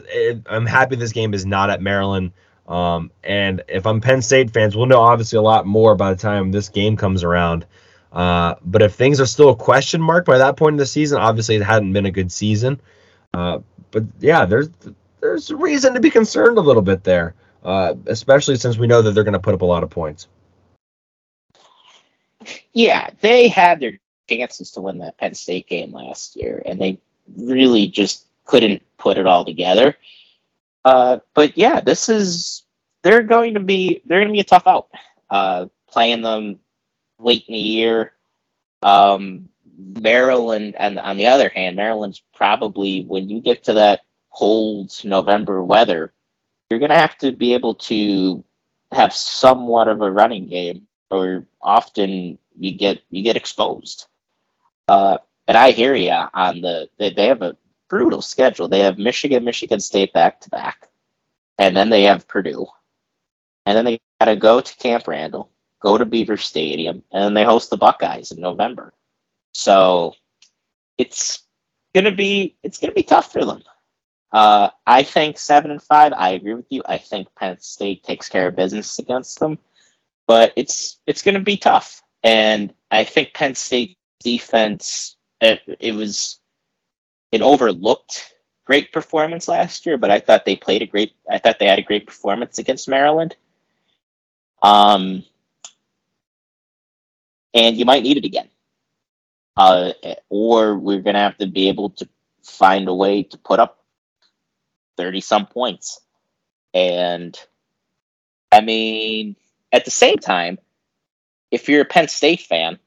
I'm 0.47 0.65
happy 0.65 0.95
this 0.95 1.11
game 1.11 1.33
is 1.33 1.45
not 1.45 1.69
at 1.69 1.81
Maryland. 1.81 2.31
Um, 2.67 3.11
and 3.23 3.63
if 3.67 3.85
I'm 3.85 4.01
Penn 4.01 4.21
State 4.21 4.51
fans, 4.51 4.75
we'll 4.75 4.85
know 4.85 5.01
obviously 5.01 5.37
a 5.37 5.41
lot 5.41 5.65
more 5.65 5.95
by 5.95 6.13
the 6.13 6.19
time 6.19 6.51
this 6.51 6.69
game 6.69 6.97
comes 6.97 7.23
around. 7.23 7.65
Uh, 8.11 8.55
but 8.65 8.81
if 8.81 8.95
things 8.95 9.19
are 9.19 9.25
still 9.25 9.49
a 9.49 9.55
question 9.55 10.01
mark 10.01 10.25
by 10.25 10.37
that 10.37 10.57
point 10.57 10.73
in 10.73 10.77
the 10.77 10.85
season, 10.85 11.19
obviously 11.19 11.55
it 11.55 11.63
hadn't 11.63 11.93
been 11.93 12.05
a 12.05 12.11
good 12.11 12.31
season. 12.31 12.79
Uh, 13.33 13.59
but 13.91 14.03
yeah, 14.19 14.45
there's 14.45 14.69
there's 15.21 15.51
reason 15.51 15.93
to 15.93 15.99
be 15.99 16.09
concerned 16.09 16.57
a 16.57 16.61
little 16.61 16.81
bit 16.81 17.03
there, 17.03 17.35
uh, 17.63 17.93
especially 18.07 18.55
since 18.55 18.77
we 18.77 18.87
know 18.87 19.01
that 19.01 19.11
they're 19.11 19.23
going 19.23 19.33
to 19.33 19.39
put 19.39 19.53
up 19.53 19.61
a 19.61 19.65
lot 19.65 19.83
of 19.83 19.89
points. 19.89 20.27
Yeah, 22.73 23.09
they 23.21 23.47
had 23.47 23.79
their 23.79 23.99
chances 24.37 24.71
to 24.71 24.81
win 24.81 24.99
that 24.99 25.17
Penn 25.17 25.33
State 25.33 25.67
game 25.67 25.91
last 25.91 26.35
year, 26.35 26.61
and 26.65 26.79
they 26.79 26.99
really 27.37 27.87
just 27.87 28.25
couldn't 28.45 28.81
put 28.97 29.17
it 29.17 29.27
all 29.27 29.45
together. 29.45 29.95
Uh, 30.85 31.19
but 31.33 31.57
yeah, 31.57 31.79
this 31.79 32.09
is 32.09 32.63
they're 33.03 33.23
going 33.23 33.53
to 33.53 33.59
be 33.59 34.01
they're 34.05 34.19
going 34.19 34.29
to 34.29 34.33
be 34.33 34.39
a 34.39 34.43
tough 34.43 34.67
out. 34.67 34.89
Uh, 35.29 35.67
playing 35.87 36.21
them 36.21 36.59
late 37.19 37.45
in 37.47 37.53
the 37.53 37.59
year. 37.59 38.13
Um, 38.81 39.49
Maryland, 39.77 40.75
and 40.77 40.99
on 40.99 41.17
the 41.17 41.27
other 41.27 41.49
hand, 41.49 41.75
Maryland's 41.75 42.21
probably 42.35 43.03
when 43.03 43.29
you 43.29 43.41
get 43.41 43.63
to 43.65 43.73
that 43.73 44.01
cold 44.33 44.91
November 45.03 45.63
weather, 45.63 46.13
you're 46.69 46.79
going 46.79 46.89
to 46.91 46.97
have 46.97 47.17
to 47.19 47.31
be 47.31 47.53
able 47.53 47.75
to 47.75 48.43
have 48.91 49.13
somewhat 49.13 49.87
of 49.87 50.01
a 50.01 50.11
running 50.11 50.47
game, 50.47 50.87
or 51.09 51.45
often 51.61 52.37
you 52.57 52.71
get 52.73 53.01
you 53.09 53.23
get 53.23 53.35
exposed. 53.35 54.07
Uh, 54.87 55.17
and 55.47 55.57
I 55.57 55.71
hear 55.71 55.95
you 55.95 56.11
on 56.11 56.61
the 56.61 56.89
they, 56.97 57.11
they 57.11 57.27
have 57.27 57.41
a 57.41 57.57
brutal 57.89 58.21
schedule. 58.21 58.67
They 58.67 58.79
have 58.79 58.97
Michigan, 58.97 59.43
Michigan 59.43 59.79
State 59.79 60.13
back 60.13 60.41
to 60.41 60.49
back, 60.49 60.89
and 61.57 61.75
then 61.75 61.89
they 61.89 62.03
have 62.03 62.27
Purdue, 62.27 62.67
and 63.65 63.77
then 63.77 63.85
they 63.85 63.99
got 64.19 64.25
to 64.25 64.35
go 64.35 64.61
to 64.61 64.77
Camp 64.77 65.07
Randall, 65.07 65.49
go 65.79 65.97
to 65.97 66.05
Beaver 66.05 66.37
Stadium, 66.37 67.03
and 67.11 67.35
they 67.35 67.43
host 67.43 67.69
the 67.69 67.77
Buckeyes 67.77 68.31
in 68.31 68.39
November. 68.39 68.93
So 69.53 70.15
it's 70.97 71.43
gonna 71.93 72.15
be 72.15 72.55
it's 72.63 72.77
gonna 72.77 72.93
be 72.93 73.03
tough 73.03 73.31
for 73.31 73.43
them. 73.43 73.63
Uh, 74.31 74.69
I 74.87 75.03
think 75.03 75.37
seven 75.37 75.71
and 75.71 75.81
five. 75.81 76.13
I 76.15 76.31
agree 76.31 76.53
with 76.53 76.67
you. 76.69 76.81
I 76.85 76.97
think 76.97 77.27
Penn 77.35 77.59
State 77.59 78.03
takes 78.03 78.29
care 78.29 78.47
of 78.47 78.55
business 78.55 78.97
against 78.97 79.39
them, 79.39 79.59
but 80.25 80.53
it's 80.55 80.99
it's 81.05 81.21
going 81.21 81.35
to 81.35 81.41
be 81.41 81.57
tough. 81.57 82.01
And 82.23 82.73
I 82.91 83.03
think 83.03 83.33
Penn 83.33 83.55
State 83.55 83.97
defense 84.23 85.15
it, 85.41 85.61
it 85.79 85.93
was 85.93 86.39
an 87.33 87.41
overlooked 87.41 88.33
great 88.65 88.91
performance 88.91 89.47
last 89.47 89.85
year, 89.85 89.97
but 89.97 90.11
I 90.11 90.19
thought 90.19 90.45
they 90.45 90.55
played 90.55 90.81
a 90.81 90.85
great. 90.85 91.13
I 91.29 91.39
thought 91.39 91.59
they 91.59 91.67
had 91.67 91.79
a 91.79 91.83
great 91.83 92.05
performance 92.05 92.59
against 92.59 92.87
Maryland. 92.87 93.35
Um, 94.63 95.23
and 97.53 97.75
you 97.75 97.85
might 97.85 98.03
need 98.03 98.17
it 98.17 98.25
again, 98.25 98.47
uh, 99.57 99.91
or 100.29 100.77
we're 100.77 101.01
gonna 101.01 101.19
have 101.19 101.37
to 101.39 101.47
be 101.47 101.67
able 101.67 101.89
to 101.91 102.07
find 102.43 102.87
a 102.87 102.93
way 102.93 103.23
to 103.23 103.37
put 103.37 103.59
up 103.59 103.83
thirty 104.95 105.21
some 105.21 105.47
points. 105.47 105.99
And 106.73 107.37
I 108.51 108.61
mean, 108.61 109.35
at 109.71 109.85
the 109.85 109.91
same 109.91 110.17
time, 110.17 110.59
if 111.49 111.67
you're 111.67 111.81
a 111.81 111.85
Penn 111.85 112.07
State 112.07 112.41
fan, 112.41 112.79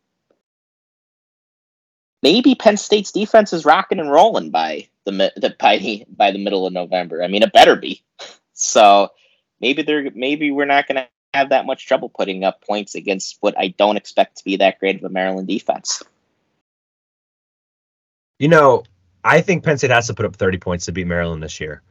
maybe 2.25 2.55
Penn 2.55 2.79
State's 2.79 3.13
defense 3.13 3.53
is 3.53 3.67
rocking 3.67 4.01
and 4.01 4.11
rolling 4.11 4.51
by 4.51 4.89
the, 5.05 5.13
the 5.37 5.55
by 5.61 5.77
the 5.77 6.05
by 6.17 6.33
the 6.33 6.43
middle 6.43 6.67
of 6.67 6.73
November. 6.73 7.23
I 7.23 7.29
mean, 7.29 7.45
it 7.45 7.53
better 7.53 7.77
be. 7.77 8.03
So 8.57 9.09
maybe 9.61 9.83
they're 9.83 10.13
maybe 10.15 10.53
we're 10.53 10.65
not 10.65 10.87
going 10.87 10.95
to 10.95 11.09
have 11.35 11.49
that 11.49 11.67
much 11.67 11.89
trouble 11.89 12.09
putting 12.09 12.45
up 12.45 12.65
points 12.65 12.95
against 12.95 13.37
what 13.41 13.59
I 13.59 13.75
don't 13.77 13.97
expect 13.97 14.37
to 14.39 14.45
be 14.45 14.59
that 14.59 14.79
great 14.79 14.95
of 14.95 15.03
a 15.03 15.09
Maryland 15.09 15.49
defense. 15.49 16.05
You 18.39 18.47
know, 18.47 18.85
I 19.25 19.41
think 19.41 19.65
Penn 19.65 19.77
State 19.77 19.91
has 19.91 20.07
to 20.07 20.15
put 20.15 20.25
up 20.25 20.37
30 20.37 20.59
points 20.59 20.85
to 20.85 20.93
beat 20.93 21.09
Maryland 21.09 21.43
this 21.43 21.59
year. 21.59 21.83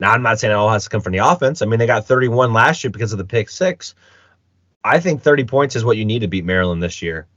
Now, 0.00 0.10
I'm 0.10 0.22
not 0.22 0.40
saying 0.40 0.50
it 0.50 0.56
all 0.56 0.70
has 0.70 0.82
to 0.84 0.90
come 0.90 1.02
from 1.02 1.12
the 1.12 1.18
offense. 1.18 1.62
I 1.62 1.66
mean, 1.66 1.78
they 1.78 1.86
got 1.86 2.04
31 2.04 2.52
last 2.52 2.82
year 2.82 2.90
because 2.90 3.12
of 3.12 3.18
the 3.18 3.24
pick 3.24 3.50
six. 3.50 3.94
I 4.82 4.98
think 4.98 5.22
30 5.22 5.44
points 5.44 5.76
is 5.76 5.84
what 5.84 5.96
you 5.96 6.04
need 6.04 6.22
to 6.22 6.28
beat 6.28 6.44
Maryland 6.44 6.82
this 6.82 7.00
year, 7.00 7.28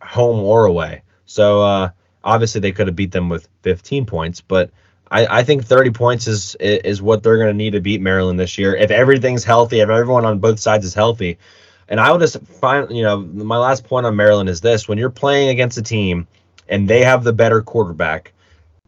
home 0.00 0.38
or 0.38 0.64
away. 0.64 1.02
So 1.28 1.60
uh, 1.60 1.90
obviously 2.24 2.62
they 2.62 2.72
could 2.72 2.86
have 2.86 2.96
beat 2.96 3.12
them 3.12 3.28
with 3.28 3.48
15 3.62 4.06
points, 4.06 4.40
but 4.40 4.70
I, 5.10 5.26
I 5.26 5.42
think 5.44 5.64
30 5.64 5.90
points 5.90 6.26
is 6.26 6.56
is 6.58 7.02
what 7.02 7.22
they're 7.22 7.36
going 7.36 7.48
to 7.48 7.54
need 7.54 7.72
to 7.72 7.80
beat 7.80 8.00
Maryland 8.00 8.40
this 8.40 8.56
year 8.56 8.74
if 8.74 8.90
everything's 8.90 9.44
healthy, 9.44 9.80
if 9.80 9.90
everyone 9.90 10.24
on 10.24 10.38
both 10.38 10.58
sides 10.58 10.86
is 10.86 10.94
healthy. 10.94 11.38
And 11.86 12.00
I 12.00 12.10
will 12.10 12.18
just 12.18 12.40
find, 12.40 12.90
you 12.90 13.02
know, 13.02 13.18
my 13.18 13.58
last 13.58 13.84
point 13.84 14.06
on 14.06 14.16
Maryland 14.16 14.48
is 14.48 14.62
this: 14.62 14.88
when 14.88 14.96
you're 14.96 15.10
playing 15.10 15.50
against 15.50 15.76
a 15.76 15.82
team 15.82 16.26
and 16.66 16.88
they 16.88 17.04
have 17.04 17.24
the 17.24 17.32
better 17.34 17.62
quarterback, 17.62 18.32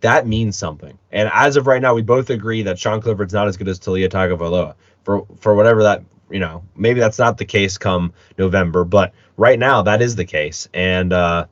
that 0.00 0.26
means 0.26 0.56
something. 0.56 0.98
And 1.12 1.30
as 1.32 1.56
of 1.56 1.66
right 1.66 1.80
now, 1.80 1.94
we 1.94 2.02
both 2.02 2.30
agree 2.30 2.62
that 2.62 2.78
Sean 2.78 3.02
Clifford's 3.02 3.34
not 3.34 3.48
as 3.48 3.58
good 3.58 3.68
as 3.68 3.78
Taulia 3.78 4.08
Tagovailoa. 4.08 4.74
For 5.04 5.26
for 5.40 5.54
whatever 5.54 5.82
that 5.82 6.04
you 6.30 6.40
know, 6.40 6.64
maybe 6.74 7.00
that's 7.00 7.18
not 7.18 7.36
the 7.36 7.44
case 7.44 7.76
come 7.76 8.14
November, 8.38 8.84
but 8.84 9.12
right 9.36 9.58
now 9.58 9.82
that 9.82 10.00
is 10.00 10.16
the 10.16 10.24
case. 10.24 10.68
And 10.72 11.12
uh, 11.12 11.46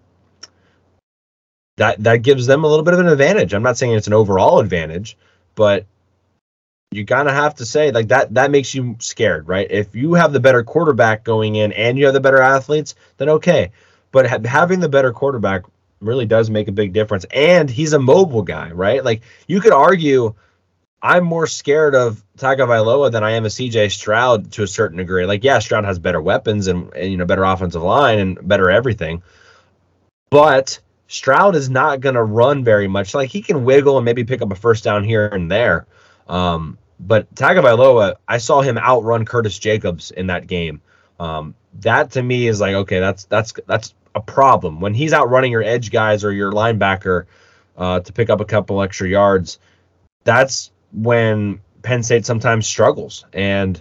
that 1.79 2.03
that 2.05 2.23
gives 2.23 2.47
them 2.47 2.65
a 2.65 2.69
little 2.69 2.85
bit 2.85 2.95
of 2.95 3.01
an 3.01 3.09
advantage. 3.09 3.55
I'm 3.55 3.63
not 3.63 3.79
saying 3.79 3.93
it's 3.93 4.07
an 4.07 4.13
overall 4.13 4.61
advantage, 4.61 5.17
but 5.55 5.87
you 6.91 7.05
kind 7.05 7.29
of 7.29 7.35
have 7.35 7.55
to 7.57 7.67
say 7.67 7.91
like 7.91 8.09
that 8.09 8.35
that 8.35 8.51
makes 8.51 8.75
you 8.75 8.97
scared, 8.99 9.49
right? 9.49 9.67
If 9.71 9.95
you 9.95 10.15
have 10.15 10.33
the 10.33 10.41
better 10.41 10.63
quarterback 10.63 11.25
going 11.25 11.57
in 11.57 11.73
and 11.73 11.99
you 11.99 12.05
have 12.05 12.15
the 12.15 12.21
better 12.21 12.43
athletes, 12.43 12.95
then 13.17 13.29
okay. 13.31 13.73
But 14.11 14.27
ha- 14.29 14.39
having 14.45 14.81
the 14.81 14.89
better 14.89 15.13
quarterback 15.13 15.65
really 16.01 16.27
does 16.27 16.51
make 16.51 16.69
a 16.69 16.73
big 16.73 16.93
difference. 16.93 17.27
And 17.33 17.69
he's 17.69 17.93
a 17.93 17.99
mobile 17.99 18.43
guy, 18.43 18.71
right? 18.71 19.05
Like 19.05 19.23
you 19.47 19.61
could 19.61 19.73
argue 19.73 20.35
I'm 21.01 21.25
more 21.25 21.47
scared 21.47 21.95
of 21.95 22.25
Tagovailoa 22.39 23.13
than 23.13 23.23
I 23.23 23.33
am 23.33 23.45
of 23.45 23.53
CJ 23.53 23.93
Stroud 23.93 24.51
to 24.53 24.65
a 24.65 24.67
certain 24.67 24.97
degree. 24.97 25.27
Like, 25.27 25.45
yeah, 25.45 25.61
Stroud 25.61 25.85
has 25.85 25.99
better 25.99 26.21
weapons 26.21 26.67
and, 26.67 26.93
and 26.95 27.11
you 27.11 27.17
know 27.17 27.25
better 27.25 27.45
offensive 27.45 27.83
line 27.83 28.19
and 28.19 28.49
better 28.49 28.69
everything, 28.71 29.23
but 30.31 30.81
Stroud 31.09 31.57
is 31.57 31.71
not 31.71 32.01
going 32.01 32.15
to 32.15 32.23
run 32.23 32.63
very 32.63 32.87
much. 32.87 33.15
Like 33.15 33.31
he 33.31 33.43
can 33.43 33.65
wiggle 33.65 33.97
and 33.97 34.05
maybe 34.05 34.25
pick 34.25 34.43
up 34.43 34.53
a 34.53 34.55
first 34.55 34.85
down 34.85 35.05
here 35.05 35.27
and 35.27 35.51
there. 35.51 35.87
Um, 36.29 36.79
but 37.01 37.35
Tagovailoa, 37.35 38.17
I 38.27 38.39
saw 38.39 38.61
him 38.61 38.77
outrun 38.77 39.25
Curtis 39.25 39.59
Jacobs 39.59 40.11
in 40.11 40.27
that 40.27 40.47
game. 40.47 40.83
Um, 41.19 41.55
that 41.81 42.13
to 42.13 42.23
me 42.23 42.47
is 42.47 42.61
like 42.61 42.75
okay, 42.75 43.01
that's 43.01 43.25
that's 43.25 43.55
that's 43.67 43.95
a 44.15 44.21
problem 44.21 44.81
when 44.81 44.95
he's 44.95 45.13
outrunning 45.13 45.53
your 45.53 45.63
edge 45.63 45.91
guys 45.91 46.25
or 46.25 46.33
your 46.33 46.53
linebacker 46.53 47.27
uh, 47.77 48.01
to 48.01 48.13
pick 48.13 48.31
up 48.31 48.41
a 48.41 48.45
couple 48.45 48.83
extra 48.83 49.09
yards. 49.09 49.59
That's 50.25 50.71
when 50.93 51.61
Penn 51.83 52.03
State 52.03 52.27
sometimes 52.27 52.67
struggles, 52.67 53.25
and 53.33 53.81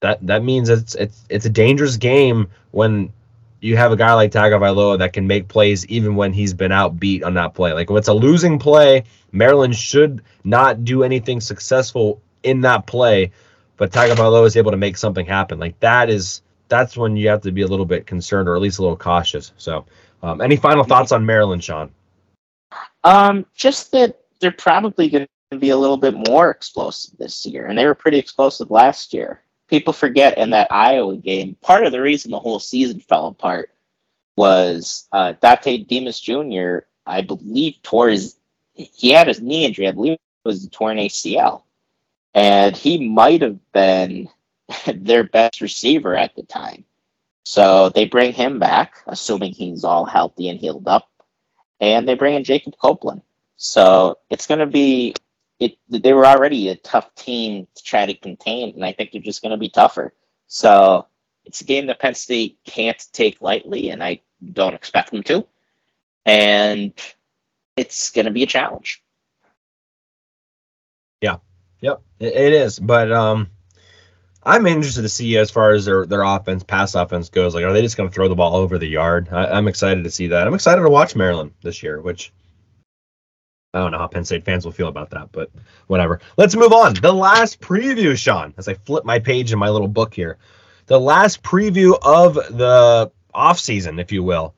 that 0.00 0.26
that 0.26 0.42
means 0.42 0.68
it's 0.68 0.94
it's 0.94 1.24
it's 1.28 1.46
a 1.46 1.50
dangerous 1.50 1.96
game 1.96 2.48
when 2.70 3.12
you 3.66 3.76
have 3.76 3.90
a 3.90 3.96
guy 3.96 4.14
like 4.14 4.30
Tagovailoa 4.30 4.98
that 5.00 5.12
can 5.12 5.26
make 5.26 5.48
plays 5.48 5.84
even 5.86 6.14
when 6.14 6.32
he's 6.32 6.54
been 6.54 6.70
outbeat 6.70 7.24
on 7.24 7.34
that 7.34 7.54
play. 7.54 7.72
Like 7.72 7.90
if 7.90 7.96
it's 7.96 8.08
a 8.08 8.14
losing 8.14 8.60
play, 8.60 9.04
Maryland 9.32 9.74
should 9.74 10.22
not 10.44 10.84
do 10.84 11.02
anything 11.02 11.40
successful 11.40 12.22
in 12.44 12.60
that 12.60 12.86
play, 12.86 13.32
but 13.76 13.90
Tagovailoa 13.90 14.46
is 14.46 14.56
able 14.56 14.70
to 14.70 14.76
make 14.76 14.96
something 14.96 15.26
happen. 15.26 15.58
Like 15.58 15.78
that 15.80 16.08
is 16.08 16.42
that's 16.68 16.96
when 16.96 17.16
you 17.16 17.28
have 17.28 17.42
to 17.42 17.52
be 17.52 17.62
a 17.62 17.66
little 17.66 17.84
bit 17.84 18.06
concerned 18.06 18.48
or 18.48 18.54
at 18.54 18.62
least 18.62 18.78
a 18.78 18.82
little 18.82 18.96
cautious. 18.96 19.52
So, 19.56 19.84
um, 20.22 20.40
any 20.40 20.56
final 20.56 20.84
thoughts 20.84 21.12
on 21.12 21.26
Maryland, 21.26 21.62
Sean? 21.62 21.90
Um, 23.04 23.46
just 23.54 23.92
that 23.92 24.20
they're 24.40 24.50
probably 24.50 25.08
going 25.08 25.26
to 25.50 25.58
be 25.58 25.70
a 25.70 25.76
little 25.76 25.96
bit 25.96 26.14
more 26.28 26.50
explosive 26.50 27.16
this 27.18 27.46
year, 27.46 27.66
and 27.66 27.78
they 27.78 27.86
were 27.86 27.94
pretty 27.94 28.18
explosive 28.18 28.70
last 28.70 29.12
year. 29.12 29.42
People 29.68 29.92
forget 29.92 30.38
in 30.38 30.50
that 30.50 30.70
Iowa 30.70 31.16
game, 31.16 31.56
part 31.60 31.84
of 31.84 31.92
the 31.92 32.00
reason 32.00 32.30
the 32.30 32.38
whole 32.38 32.60
season 32.60 33.00
fell 33.00 33.26
apart 33.26 33.70
was 34.36 35.08
uh, 35.12 35.32
Dontay 35.42 35.86
Demus 35.88 36.20
Jr. 36.20 36.80
I 37.06 37.22
believe 37.22 37.76
tore 37.82 38.10
his 38.10 38.36
he 38.74 39.10
had 39.10 39.28
his 39.28 39.40
knee 39.40 39.64
injury. 39.64 39.88
I 39.88 39.92
believe 39.92 40.12
it 40.14 40.20
was 40.44 40.64
a 40.64 40.70
torn 40.70 40.98
ACL, 40.98 41.62
and 42.34 42.76
he 42.76 43.08
might 43.08 43.40
have 43.42 43.58
been 43.72 44.28
their 44.86 45.24
best 45.24 45.60
receiver 45.60 46.14
at 46.14 46.36
the 46.36 46.42
time. 46.42 46.84
So 47.44 47.90
they 47.90 48.06
bring 48.06 48.32
him 48.32 48.58
back, 48.58 48.96
assuming 49.06 49.52
he's 49.52 49.84
all 49.84 50.04
healthy 50.04 50.48
and 50.48 50.58
healed 50.58 50.88
up, 50.88 51.08
and 51.80 52.06
they 52.06 52.14
bring 52.14 52.34
in 52.34 52.44
Jacob 52.44 52.74
Copeland. 52.76 53.22
So 53.56 54.18
it's 54.28 54.46
going 54.46 54.60
to 54.60 54.66
be 54.66 55.14
it. 55.58 55.76
They 55.88 56.12
were 56.12 56.26
already 56.26 56.68
a 56.68 56.76
tough 56.76 57.14
team 57.14 57.66
to 57.74 57.82
try 57.82 58.06
to 58.06 58.14
contain, 58.14 58.74
and 58.74 58.84
I 58.84 58.92
think 58.92 59.12
they're 59.12 59.20
just 59.20 59.42
going 59.42 59.52
to 59.52 59.56
be 59.56 59.68
tougher. 59.68 60.14
So 60.46 61.06
it's 61.44 61.60
a 61.60 61.64
game 61.64 61.86
that 61.86 62.00
Penn 62.00 62.14
State 62.14 62.58
can't 62.64 63.02
take 63.12 63.40
lightly, 63.40 63.90
and 63.90 64.02
I 64.02 64.20
don't 64.52 64.74
expect 64.74 65.10
them 65.10 65.22
to. 65.24 65.46
And 66.24 66.92
it's 67.76 68.10
going 68.10 68.24
to 68.26 68.32
be 68.32 68.42
a 68.42 68.46
challenge. 68.46 69.02
Yeah, 71.20 71.36
yep, 71.80 72.02
it, 72.18 72.52
is. 72.52 72.78
But 72.78 73.12
um, 73.12 73.48
I'm 74.42 74.66
interested 74.66 75.02
to 75.02 75.08
see 75.08 75.38
as 75.38 75.50
far 75.50 75.72
as 75.72 75.84
their 75.84 76.04
their 76.04 76.22
offense, 76.22 76.64
pass 76.64 76.94
offense 76.94 77.28
goes. 77.28 77.54
Like, 77.54 77.64
are 77.64 77.72
they 77.72 77.82
just 77.82 77.96
going 77.96 78.08
to 78.08 78.14
throw 78.14 78.28
the 78.28 78.34
ball 78.34 78.56
over 78.56 78.76
the 78.76 78.88
yard? 78.88 79.28
I, 79.30 79.56
am 79.56 79.68
excited 79.68 80.04
to 80.04 80.10
see 80.10 80.26
that. 80.28 80.46
I'm 80.46 80.54
excited 80.54 80.82
to 80.82 80.90
watch 80.90 81.16
Maryland 81.16 81.52
this 81.62 81.82
year, 81.82 82.00
which 82.00 82.32
I 83.74 83.80
don't 83.80 83.92
know 83.92 83.98
how 83.98 84.06
Penn 84.06 84.24
State 84.24 84.44
fans 84.44 84.64
will 84.64 84.72
feel 84.72 84.88
about 84.88 85.10
that, 85.10 85.32
but 85.32 85.50
whatever. 85.86 86.20
Let's 86.36 86.56
move 86.56 86.72
on. 86.72 86.94
The 86.94 87.12
last 87.12 87.60
preview, 87.60 88.16
Sean, 88.16 88.54
as 88.56 88.68
I 88.68 88.74
flip 88.74 89.04
my 89.04 89.18
page 89.18 89.52
in 89.52 89.58
my 89.58 89.68
little 89.68 89.88
book 89.88 90.14
here. 90.14 90.38
The 90.86 90.98
last 90.98 91.42
preview 91.42 91.98
of 92.00 92.34
the 92.34 93.10
offseason, 93.34 94.00
if 94.00 94.12
you 94.12 94.22
will, 94.22 94.54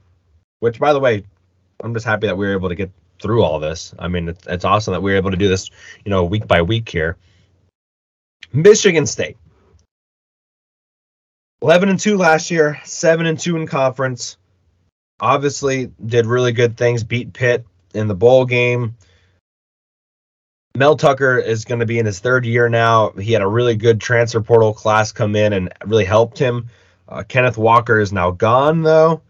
which, 0.60 0.78
by 0.78 0.92
the 0.92 1.00
way, 1.00 1.24
I'm 1.82 1.94
just 1.94 2.06
happy 2.06 2.26
that 2.28 2.36
we 2.36 2.46
were 2.46 2.52
able 2.52 2.68
to 2.68 2.74
get 2.74 2.92
through 3.20 3.42
all 3.42 3.58
this. 3.58 3.92
I 3.98 4.08
mean, 4.08 4.28
it's, 4.28 4.46
it's 4.46 4.64
awesome 4.64 4.92
that 4.92 5.02
we 5.02 5.12
are 5.14 5.16
able 5.16 5.32
to 5.32 5.36
do 5.36 5.48
this, 5.48 5.70
you 6.04 6.10
know, 6.10 6.24
week 6.24 6.46
by 6.46 6.62
week 6.62 6.88
here. 6.88 7.16
Michigan 8.52 9.06
State. 9.06 9.36
11 11.60 11.88
and 11.88 11.98
2 11.98 12.16
last 12.16 12.52
year, 12.52 12.78
7 12.84 13.26
and 13.26 13.38
2 13.38 13.56
in 13.56 13.66
conference. 13.66 14.36
Obviously, 15.18 15.90
did 16.04 16.26
really 16.26 16.52
good 16.52 16.76
things, 16.76 17.02
beat 17.02 17.32
Pitt 17.32 17.66
in 17.94 18.08
the 18.08 18.14
bowl 18.14 18.44
game. 18.44 18.96
Mel 20.76 20.96
Tucker 20.96 21.38
is 21.38 21.64
going 21.64 21.80
to 21.80 21.86
be 21.86 21.98
in 21.98 22.06
his 22.06 22.20
third 22.20 22.46
year 22.46 22.68
now. 22.68 23.10
He 23.10 23.32
had 23.32 23.42
a 23.42 23.46
really 23.46 23.74
good 23.74 24.00
transfer 24.00 24.40
portal 24.40 24.72
class 24.72 25.12
come 25.12 25.34
in 25.34 25.52
and 25.52 25.72
really 25.84 26.04
helped 26.04 26.38
him. 26.38 26.68
Uh, 27.08 27.24
Kenneth 27.26 27.58
Walker 27.58 27.98
is 27.98 28.12
now 28.12 28.30
gone, 28.30 28.82
though 28.82 29.22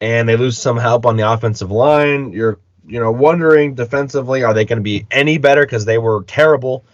and 0.00 0.28
they 0.28 0.36
lose 0.36 0.58
some 0.58 0.76
help 0.76 1.06
on 1.06 1.16
the 1.16 1.30
offensive 1.30 1.70
line. 1.70 2.32
You're 2.32 2.58
you 2.86 2.98
know 2.98 3.10
wondering 3.10 3.74
defensively 3.74 4.42
are 4.42 4.54
they 4.54 4.64
going 4.64 4.78
to 4.78 4.82
be 4.82 5.06
any 5.10 5.38
better 5.38 5.64
because 5.64 5.84
they 5.84 5.98
were 5.98 6.24
terrible 6.24 6.84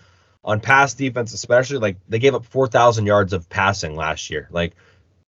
on 0.44 0.60
pass 0.60 0.94
defense, 0.94 1.32
especially 1.32 1.78
like 1.78 1.96
they 2.08 2.18
gave 2.18 2.34
up 2.34 2.44
four 2.44 2.66
thousand 2.66 3.06
yards 3.06 3.32
of 3.32 3.48
passing 3.48 3.96
last 3.96 4.30
year, 4.30 4.48
like 4.50 4.74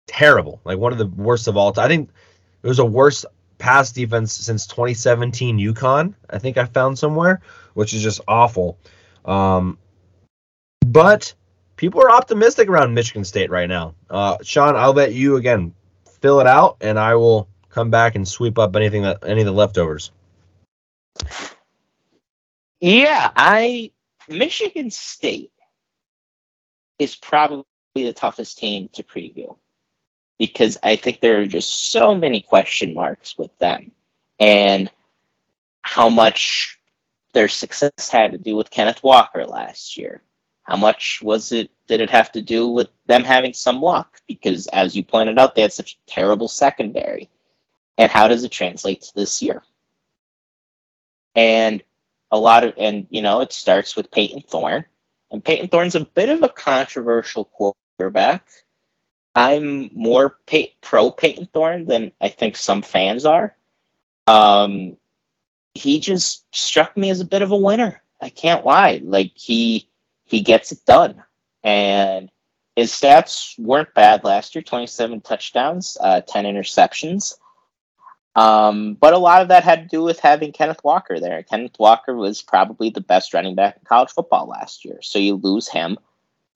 terrible, 0.06 0.60
like 0.64 0.78
one 0.78 0.92
of 0.92 0.98
the 0.98 1.06
worst 1.06 1.48
of 1.48 1.56
all 1.56 1.72
time. 1.72 1.84
I 1.84 1.88
think 1.88 2.10
it 2.62 2.68
was 2.68 2.78
a 2.78 2.84
worst 2.84 3.26
pass 3.62 3.92
defense 3.92 4.32
since 4.32 4.66
2017 4.66 5.56
UConn. 5.56 6.14
I 6.28 6.38
think 6.38 6.58
I 6.58 6.64
found 6.64 6.98
somewhere, 6.98 7.40
which 7.74 7.94
is 7.94 8.02
just 8.02 8.20
awful. 8.26 8.76
Um, 9.24 9.78
but 10.84 11.32
people 11.76 12.02
are 12.02 12.10
optimistic 12.10 12.68
around 12.68 12.92
Michigan 12.92 13.24
State 13.24 13.50
right 13.50 13.68
now. 13.68 13.94
Uh, 14.10 14.38
Sean, 14.42 14.74
I'll 14.74 14.92
let 14.92 15.14
you 15.14 15.36
again 15.36 15.74
fill 16.20 16.40
it 16.40 16.48
out, 16.48 16.78
and 16.80 16.98
I 16.98 17.14
will 17.14 17.48
come 17.68 17.88
back 17.88 18.16
and 18.16 18.26
sweep 18.26 18.58
up 18.58 18.74
anything 18.74 19.02
that 19.02 19.18
any 19.24 19.42
of 19.42 19.46
the 19.46 19.52
leftovers. 19.52 20.10
Yeah, 22.80 23.30
I 23.36 23.92
Michigan 24.28 24.90
State 24.90 25.52
is 26.98 27.14
probably 27.14 27.64
the 27.94 28.12
toughest 28.12 28.58
team 28.58 28.88
to 28.94 29.04
preview 29.04 29.56
because 30.38 30.78
I 30.82 30.96
think 30.96 31.20
there 31.20 31.40
are 31.40 31.46
just 31.46 31.90
so 31.92 32.14
many 32.14 32.40
question 32.40 32.94
marks 32.94 33.36
with 33.38 33.56
them 33.58 33.92
and 34.40 34.90
how 35.82 36.08
much 36.08 36.78
their 37.32 37.48
success 37.48 38.08
had 38.10 38.32
to 38.32 38.38
do 38.38 38.56
with 38.56 38.70
Kenneth 38.70 39.02
Walker 39.02 39.46
last 39.46 39.96
year. 39.96 40.22
How 40.64 40.76
much 40.76 41.20
was 41.22 41.52
it 41.52 41.70
did 41.88 42.00
it 42.00 42.10
have 42.10 42.32
to 42.32 42.42
do 42.42 42.68
with 42.68 42.88
them 43.06 43.24
having 43.24 43.52
some 43.52 43.80
luck? 43.80 44.20
Because 44.26 44.66
as 44.68 44.94
you 44.94 45.02
pointed 45.02 45.38
out, 45.38 45.54
they 45.54 45.62
had 45.62 45.72
such 45.72 45.94
a 45.94 46.10
terrible 46.10 46.48
secondary 46.48 47.28
and 47.98 48.10
how 48.10 48.28
does 48.28 48.44
it 48.44 48.50
translate 48.50 49.02
to 49.02 49.14
this 49.14 49.42
year? 49.42 49.62
And 51.34 51.82
a 52.30 52.38
lot 52.38 52.64
of, 52.64 52.74
and 52.78 53.06
you 53.10 53.22
know, 53.22 53.40
it 53.40 53.52
starts 53.52 53.96
with 53.96 54.10
Payton 54.10 54.42
Thorne, 54.42 54.84
and 55.30 55.44
Payton 55.44 55.68
Thorne's 55.68 55.94
a 55.94 56.04
bit 56.04 56.28
of 56.28 56.42
a 56.42 56.48
controversial 56.48 57.44
quarterback. 57.44 58.46
I'm 59.34 59.90
more 59.94 60.36
pro 60.80 61.10
Payton 61.10 61.48
Thorne 61.52 61.86
than 61.86 62.12
I 62.20 62.28
think 62.28 62.56
some 62.56 62.82
fans 62.82 63.24
are. 63.24 63.56
Um, 64.26 64.96
he 65.74 66.00
just 66.00 66.44
struck 66.54 66.96
me 66.96 67.10
as 67.10 67.20
a 67.20 67.26
bit 67.26 67.42
of 67.42 67.50
a 67.50 67.56
winner. 67.56 68.02
I 68.20 68.28
can't 68.28 68.64
lie. 68.64 69.00
Like 69.02 69.32
he 69.34 69.88
he 70.24 70.42
gets 70.42 70.70
it 70.72 70.84
done, 70.86 71.22
and 71.64 72.30
his 72.76 72.92
stats 72.92 73.58
weren't 73.58 73.94
bad 73.94 74.22
last 74.24 74.54
year. 74.54 74.62
Twenty 74.62 74.86
seven 74.86 75.20
touchdowns, 75.20 75.96
uh, 76.00 76.20
ten 76.20 76.44
interceptions. 76.44 77.34
Um, 78.34 78.94
but 78.94 79.12
a 79.12 79.18
lot 79.18 79.42
of 79.42 79.48
that 79.48 79.64
had 79.64 79.82
to 79.82 79.96
do 79.96 80.02
with 80.02 80.18
having 80.18 80.52
Kenneth 80.52 80.82
Walker 80.82 81.20
there. 81.20 81.42
Kenneth 81.42 81.78
Walker 81.78 82.14
was 82.14 82.40
probably 82.40 82.88
the 82.88 83.02
best 83.02 83.34
running 83.34 83.54
back 83.54 83.76
in 83.76 83.84
college 83.84 84.10
football 84.10 84.46
last 84.46 84.84
year. 84.84 85.00
So 85.02 85.18
you 85.18 85.34
lose 85.34 85.68
him, 85.68 85.98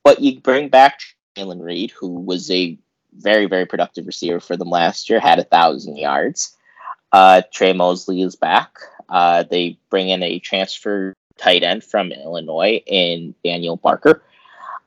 but 0.02 0.20
you 0.20 0.40
bring 0.40 0.68
back 0.68 1.00
Jayden 1.36 1.62
Reed, 1.62 1.90
who 1.90 2.08
was 2.08 2.50
a 2.50 2.78
very, 3.12 3.46
very 3.46 3.66
productive 3.66 4.06
receiver 4.06 4.40
for 4.40 4.56
them 4.56 4.70
last 4.70 5.08
year, 5.08 5.20
had 5.20 5.38
a 5.38 5.44
thousand 5.44 5.96
yards. 5.96 6.56
Uh, 7.12 7.42
Tre 7.52 7.72
Mosley 7.72 8.22
is 8.22 8.36
back. 8.36 8.78
Uh, 9.08 9.44
they 9.44 9.78
bring 9.90 10.08
in 10.08 10.22
a 10.22 10.38
transfer 10.38 11.14
tight 11.38 11.62
end 11.62 11.84
from 11.84 12.12
Illinois 12.12 12.82
in 12.86 13.34
Daniel 13.44 13.76
Barker. 13.76 14.22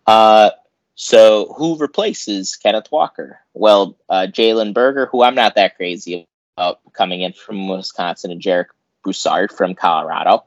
Uh, 0.06 0.52
so 0.96 1.54
who 1.58 1.78
replaces 1.78 2.56
Kenneth 2.56 2.92
Walker? 2.92 3.40
Well, 3.54 3.98
uh, 4.10 4.28
Jalen 4.30 4.74
Berger, 4.74 5.06
who 5.06 5.24
I'm 5.24 5.36
not 5.36 5.56
that 5.56 5.78
crazy 5.78 6.28
about 6.58 6.80
coming 6.94 7.22
in 7.22 7.34
from 7.34 7.68
Wisconsin, 7.70 8.32
and 8.32 8.42
Jarek 8.42 8.68
Broussard 9.04 9.52
from 9.52 9.76
Colorado. 9.76 10.44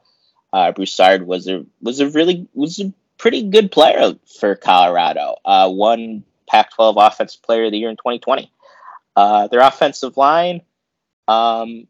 Uh, 0.52 0.72
Broussard 0.72 1.26
was 1.26 1.48
a 1.48 1.64
was 1.80 2.00
a 2.00 2.10
really 2.10 2.46
was 2.52 2.78
a 2.80 2.92
pretty 3.22 3.44
good 3.44 3.70
player 3.70 4.14
for 4.40 4.56
Colorado. 4.56 5.36
Uh, 5.44 5.70
one 5.70 6.24
Pac-12 6.48 6.94
Offensive 6.98 7.40
Player 7.42 7.66
of 7.66 7.70
the 7.70 7.78
Year 7.78 7.88
in 7.88 7.96
2020. 7.96 8.50
Uh, 9.14 9.46
their 9.46 9.60
offensive 9.60 10.16
line, 10.16 10.60
um, 11.28 11.86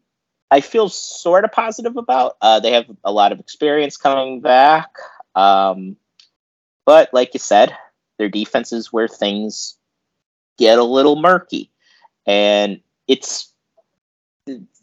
I 0.51 0.61
feel 0.61 0.89
sort 0.89 1.43
of 1.43 1.51
positive 1.51 1.97
about. 1.97 2.37
Uh, 2.39 2.59
they 2.59 2.73
have 2.73 2.85
a 3.03 3.11
lot 3.11 3.31
of 3.31 3.39
experience 3.39 3.97
coming 3.97 4.41
back, 4.41 4.91
um, 5.33 5.97
but 6.85 7.09
like 7.13 7.33
you 7.33 7.39
said, 7.39 7.75
their 8.19 8.29
defense 8.29 8.71
is 8.71 8.93
where 8.93 9.07
things 9.07 9.75
get 10.59 10.77
a 10.77 10.83
little 10.83 11.15
murky, 11.15 11.71
and 12.27 12.79
it's 13.07 13.51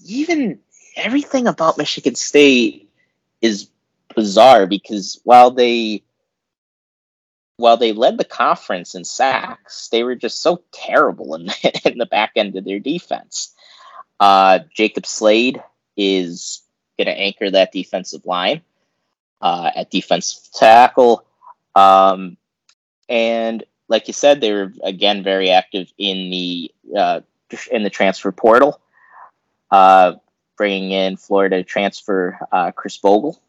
even 0.04 0.58
everything 0.96 1.46
about 1.46 1.78
Michigan 1.78 2.16
State 2.16 2.90
is 3.40 3.68
bizarre 4.16 4.66
because 4.66 5.20
while 5.22 5.52
they 5.52 6.02
while 7.60 7.76
they 7.76 7.92
led 7.92 8.18
the 8.18 8.24
conference 8.24 8.94
in 8.94 9.04
sacks, 9.04 9.88
they 9.88 10.02
were 10.02 10.16
just 10.16 10.40
so 10.40 10.62
terrible 10.72 11.34
in 11.34 11.46
the, 11.46 11.80
in 11.92 11.98
the 11.98 12.06
back 12.06 12.32
end 12.36 12.56
of 12.56 12.64
their 12.64 12.80
defense. 12.80 13.54
Uh, 14.18 14.60
Jacob 14.74 15.06
Slade 15.06 15.62
is 15.96 16.62
going 16.96 17.06
to 17.06 17.18
anchor 17.18 17.50
that 17.50 17.72
defensive 17.72 18.26
line 18.26 18.62
uh, 19.40 19.70
at 19.74 19.90
defensive 19.90 20.52
tackle. 20.52 21.24
Um, 21.74 22.36
and 23.08 23.64
like 23.88 24.06
you 24.06 24.14
said, 24.14 24.40
they 24.40 24.52
were 24.52 24.72
again 24.82 25.22
very 25.22 25.50
active 25.50 25.92
in 25.98 26.30
the 26.30 26.72
uh, 26.96 27.20
in 27.70 27.82
the 27.82 27.90
transfer 27.90 28.30
portal, 28.32 28.80
uh, 29.70 30.14
bringing 30.56 30.92
in 30.92 31.16
Florida 31.16 31.64
transfer 31.64 32.38
uh, 32.52 32.70
Khris 32.70 32.98
Bogle. 32.98 33.40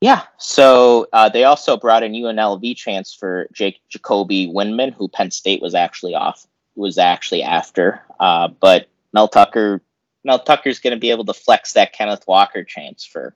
Yeah. 0.00 0.22
So 0.36 1.06
uh, 1.12 1.28
they 1.28 1.44
also 1.44 1.76
brought 1.76 2.02
in 2.02 2.12
UNLV 2.12 2.76
transfer 2.76 3.48
Jake 3.52 3.80
Jacoby 3.88 4.48
Windmon, 4.48 4.92
who 4.92 5.08
Penn 5.08 5.30
State 5.30 5.62
was 5.62 5.74
actually 5.74 6.14
off 6.14 6.46
was 6.76 6.98
actually 6.98 7.42
after. 7.42 8.02
Uh, 8.18 8.48
but 8.48 8.88
Mel 9.12 9.28
Tucker, 9.28 9.80
Mel 10.24 10.38
Tucker's 10.38 10.80
going 10.80 10.92
to 10.92 11.00
be 11.00 11.10
able 11.10 11.24
to 11.24 11.34
flex 11.34 11.74
that 11.74 11.92
Kenneth 11.92 12.24
Walker 12.26 12.64
transfer 12.64 13.34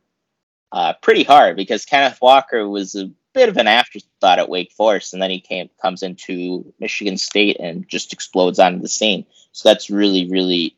uh, 0.72 0.94
pretty 1.00 1.22
hard 1.22 1.56
because 1.56 1.84
Kenneth 1.84 2.20
Walker 2.20 2.68
was 2.68 2.94
a 2.94 3.10
bit 3.32 3.48
of 3.48 3.56
an 3.56 3.68
afterthought 3.68 4.38
at 4.38 4.48
Wake 4.48 4.72
Forest, 4.72 5.12
and 5.12 5.22
then 5.22 5.30
he 5.30 5.40
came 5.40 5.70
comes 5.80 6.02
into 6.02 6.72
Michigan 6.78 7.16
State 7.16 7.58
and 7.60 7.88
just 7.88 8.12
explodes 8.12 8.58
onto 8.58 8.80
the 8.80 8.88
scene. 8.88 9.24
So 9.52 9.68
that's 9.68 9.90
really, 9.90 10.28
really, 10.28 10.76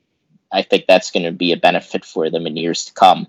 I 0.52 0.62
think 0.62 0.85
that's 0.86 1.11
going 1.11 1.24
to 1.24 1.32
be 1.32 1.52
a 1.52 1.57
benefit 1.57 2.05
for 2.05 2.31
them 2.31 2.47
in 2.47 2.57
years 2.57 2.86
to 2.86 2.93
come. 2.93 3.27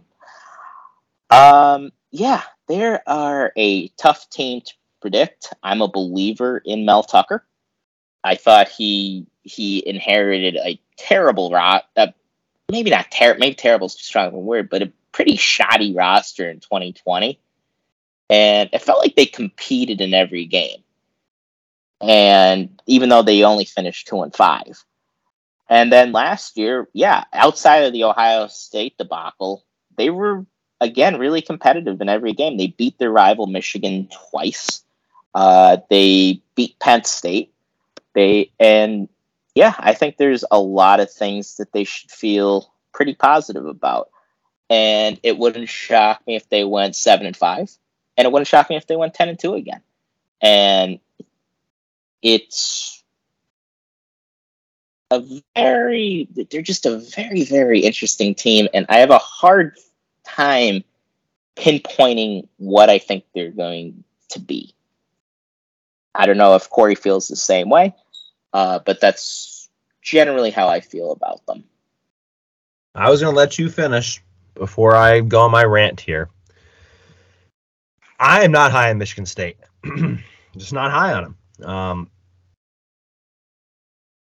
Um, 1.32 1.92
yeah, 2.12 2.44
they 2.68 3.00
are 3.08 3.54
a 3.56 3.88
tough 3.90 4.30
team 4.30 4.62
to 4.62 4.74
predict. 5.02 5.54
I'm 5.64 5.82
a 5.82 5.88
believer 5.88 6.62
in 6.64 6.86
Mel 6.86 7.04
Tucker. 7.04 7.46
I 8.24 8.36
thought 8.36 8.68
he 8.68 9.26
he 9.44 9.88
inherited 9.88 10.58
a 10.58 10.80
terrible 10.98 11.50
rot. 11.50 11.86
Uh, 11.96 12.08
maybe 12.70 12.92
not 12.92 13.10
terrible. 13.10 13.40
Maybe 13.40 13.56
terrible 13.56 13.88
is 13.88 13.96
too 13.96 14.04
strong 14.04 14.28
of 14.28 14.34
a 14.34 14.40
word, 14.40 14.70
but 14.70 14.84
a 14.84 14.92
pretty 15.14 15.38
shoddy 15.38 15.96
roster 15.96 16.50
in 16.50 16.60
2020, 16.60 17.40
and 18.30 18.70
it 18.72 18.82
felt 18.82 19.00
like 19.00 19.16
they 19.16 19.26
competed 19.26 20.02
in 20.02 20.14
every 20.14 20.46
game. 20.46 20.84
And 22.02 22.82
even 22.88 23.10
though 23.10 23.24
they 23.24 23.44
only 23.44 23.66
finished 23.66 24.08
two 24.08 24.22
and 24.22 24.36
five, 24.36 24.84
and 25.70 25.92
then 25.92 26.12
last 26.12 26.58
year, 26.58 26.90
yeah, 26.94 27.24
outside 27.32 27.86
of 27.86 27.94
the 27.94 28.04
Ohio 28.04 28.48
State 28.48 28.98
debacle, 28.98 29.64
they 29.96 30.10
were 30.10 30.46
again, 30.82 31.18
really 31.18 31.42
competitive 31.42 32.02
in 32.02 32.10
every 32.10 32.34
game. 32.34 32.58
They 32.58 32.68
beat 32.68 32.98
their 32.98 33.12
rival 33.12 33.48
Michigan 33.48 34.10
twice. 34.30 34.84
Uh, 35.34 35.78
they 35.90 36.42
beat 36.56 36.78
Penn 36.80 37.06
State. 37.06 37.54
They 38.14 38.52
and 38.60 39.08
yeah, 39.56 39.76
I 39.78 39.94
think 39.94 40.18
there's 40.18 40.44
a 40.52 40.60
lot 40.60 41.00
of 41.00 41.10
things 41.10 41.56
that 41.58 41.72
they 41.72 41.86
should 41.86 42.12
feel 42.12 42.74
pretty 42.94 43.14
positive 43.14 43.66
about. 43.66 44.10
And 44.70 45.20
it 45.24 45.38
wouldn't 45.38 45.70
shock 45.70 46.26
me 46.26 46.36
if 46.36 46.50
they 46.50 46.64
went 46.64 46.96
seven 46.96 47.26
and 47.26 47.38
five, 47.38 47.72
and 48.18 48.26
it 48.26 48.32
wouldn't 48.32 48.48
shock 48.48 48.70
me 48.70 48.76
if 48.76 48.88
they 48.88 48.96
went 48.96 49.14
ten 49.14 49.30
and 49.30 49.40
two 49.40 49.54
again. 49.54 49.82
And 50.42 51.00
it's 52.22 53.04
a 55.12 55.22
very 55.56 56.28
they're 56.50 56.62
just 56.62 56.86
a 56.86 56.98
very 56.98 57.44
very 57.44 57.82
interesting 57.82 58.34
team 58.34 58.70
and 58.74 58.86
i 58.88 58.98
have 59.00 59.10
a 59.10 59.18
hard 59.18 59.76
time 60.36 60.84
pinpointing 61.56 62.48
what 62.58 62.90
I 62.90 63.00
think 63.00 63.24
they're 63.34 63.52
going 63.52 64.04
to 64.30 64.40
be. 64.40 64.74
I 66.14 66.26
don't 66.26 66.38
know 66.38 66.56
if 66.56 66.70
Corey 66.70 66.96
feels 66.96 67.28
the 67.28 67.36
same 67.36 67.70
way, 67.70 67.96
uh, 68.54 68.80
but 68.80 69.00
that's 69.00 69.70
generally 70.02 70.52
how 70.52 70.68
I 70.68 70.82
feel 70.82 71.12
about 71.12 71.46
them. 71.46 71.64
I 72.96 73.10
was 73.10 73.22
going 73.22 73.34
to 73.34 73.38
let 73.38 73.58
you 73.58 73.70
finish 73.70 74.22
before 74.56 74.96
I 74.96 75.22
go 75.22 75.42
on 75.42 75.52
my 75.52 75.64
rant 75.64 76.00
here. 76.00 76.30
I 78.20 78.44
am 78.44 78.52
not 78.52 78.72
high 78.72 78.90
on 78.90 78.98
Michigan 78.98 79.26
State. 79.26 79.58
Just 80.58 80.74
not 80.74 80.92
high 80.92 81.14
on 81.14 81.24
them. 81.24 81.70
Um, 81.70 82.12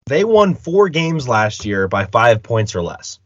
they 0.07 0.23
won 0.23 0.55
four 0.55 0.89
games 0.89 1.27
last 1.27 1.65
year 1.65 1.87
by 1.87 2.05
five 2.05 2.41
points 2.41 2.75
or 2.75 2.81
less 2.81 3.19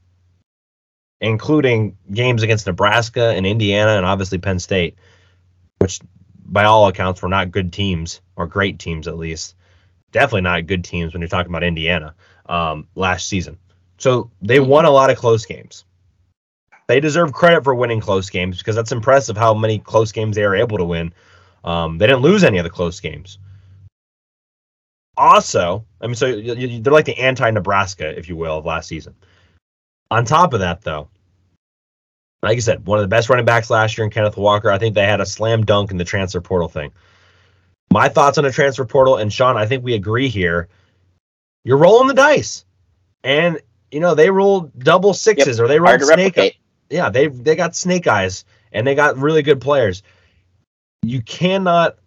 including 1.22 1.98
games 2.12 2.44
against 2.44 2.68
Nebraska 2.68 3.30
and 3.30 3.46
Indiana 3.46 3.92
and 3.92 4.06
obviously 4.06 4.38
Penn 4.38 4.60
State, 4.60 4.98
which 5.80 6.00
by 6.46 6.64
all 6.64 6.88
accounts 6.88 7.22
were 7.22 7.30
not 7.30 7.52
good 7.52 7.72
teams 7.74 8.22
or 8.36 8.48
great 8.48 8.80
teams 8.80 9.08
at 9.08 9.18
least. 9.18 9.56
Definitely 10.12 10.42
not 10.42 10.66
good 10.66 10.84
teams 10.84 11.14
when 11.14 11.22
you're 11.22 11.28
talking 11.28 11.52
about 11.52 11.64
Indiana 11.64 12.16
um, 12.48 12.88
last 12.96 13.28
season. 13.28 13.58
So 13.98 14.32
they 14.42 14.60
won 14.60 14.86
a 14.86 14.92
lot 14.92 15.10
of 15.10 15.18
close 15.18 15.46
games. 15.46 15.86
They 16.88 17.00
deserve 17.00 17.34
credit 17.34 17.64
for 17.64 17.76
winning 17.76 18.00
close 18.00 18.30
games 18.30 18.58
because 18.58 18.76
that's 18.76 18.92
impressive 18.92 19.38
how 19.38 19.54
many 19.54 19.78
close 19.78 20.12
games 20.12 20.36
they 20.36 20.44
are 20.44 20.56
able 20.56 20.78
to 20.80 20.86
win. 20.86 21.14
Um, 21.64 21.98
they 22.00 22.08
didn't 22.08 22.24
lose 22.24 22.44
any 22.44 22.58
of 22.58 22.64
the 22.64 22.70
close 22.70 23.00
games. 23.00 23.38
Also, 25.16 25.86
I 26.02 26.08
mean, 26.08 26.16
so 26.16 26.42
they're 26.42 26.94
like 26.94 27.06
the 27.06 27.20
anti-Nebraska, 27.20 28.18
if 28.18 28.30
you 28.30 28.38
will, 28.38 28.58
of 28.58 28.66
last 28.66 28.88
season. 28.88 29.14
On 30.12 30.26
top 30.26 30.54
of 30.54 30.62
that, 30.62 30.82
though, 30.82 31.10
like 32.42 32.58
I 32.58 32.60
said, 32.60 32.86
one 32.86 33.00
of 33.00 33.04
the 33.04 33.10
best 33.10 33.30
running 33.30 33.46
backs 33.46 33.70
last 33.70 33.98
year 33.98 34.06
in 34.06 34.12
Kenneth 34.12 34.38
Walker. 34.38 34.72
I 34.72 34.78
think 34.78 34.96
they 34.96 35.06
had 35.06 35.22
a 35.22 35.26
slam 35.26 35.66
dunk 35.66 35.92
in 35.92 35.98
the 35.98 36.06
transfer 36.06 36.42
portal 36.42 36.68
thing. 36.68 36.92
My 37.92 38.08
thoughts 38.08 38.38
on 38.38 38.44
the 38.44 38.52
transfer 38.52 38.86
portal, 38.86 39.18
and 39.18 39.32
Sean, 39.32 39.58
I 39.58 39.66
think 39.66 39.84
we 39.84 39.94
agree 39.94 40.30
here. 40.30 40.70
You're 41.64 41.78
rolling 41.78 42.08
the 42.08 42.14
dice, 42.14 42.66
and 43.24 43.60
you 43.92 44.00
know 44.00 44.16
they 44.16 44.30
roll 44.30 44.72
double 44.78 45.14
sixes 45.14 45.58
yep. 45.58 45.66
or 45.66 45.68
they 45.68 45.80
roll 45.80 46.00
snake. 46.00 46.38
Replicate. 46.38 46.56
Yeah, 46.90 47.10
they 47.10 47.28
they 47.28 47.56
got 47.56 47.76
snake 47.76 48.08
eyes, 48.08 48.46
and 48.72 48.86
they 48.88 48.96
got 48.96 49.18
really 49.18 49.42
good 49.42 49.60
players. 49.60 50.02
You 51.02 51.22
cannot 51.22 51.98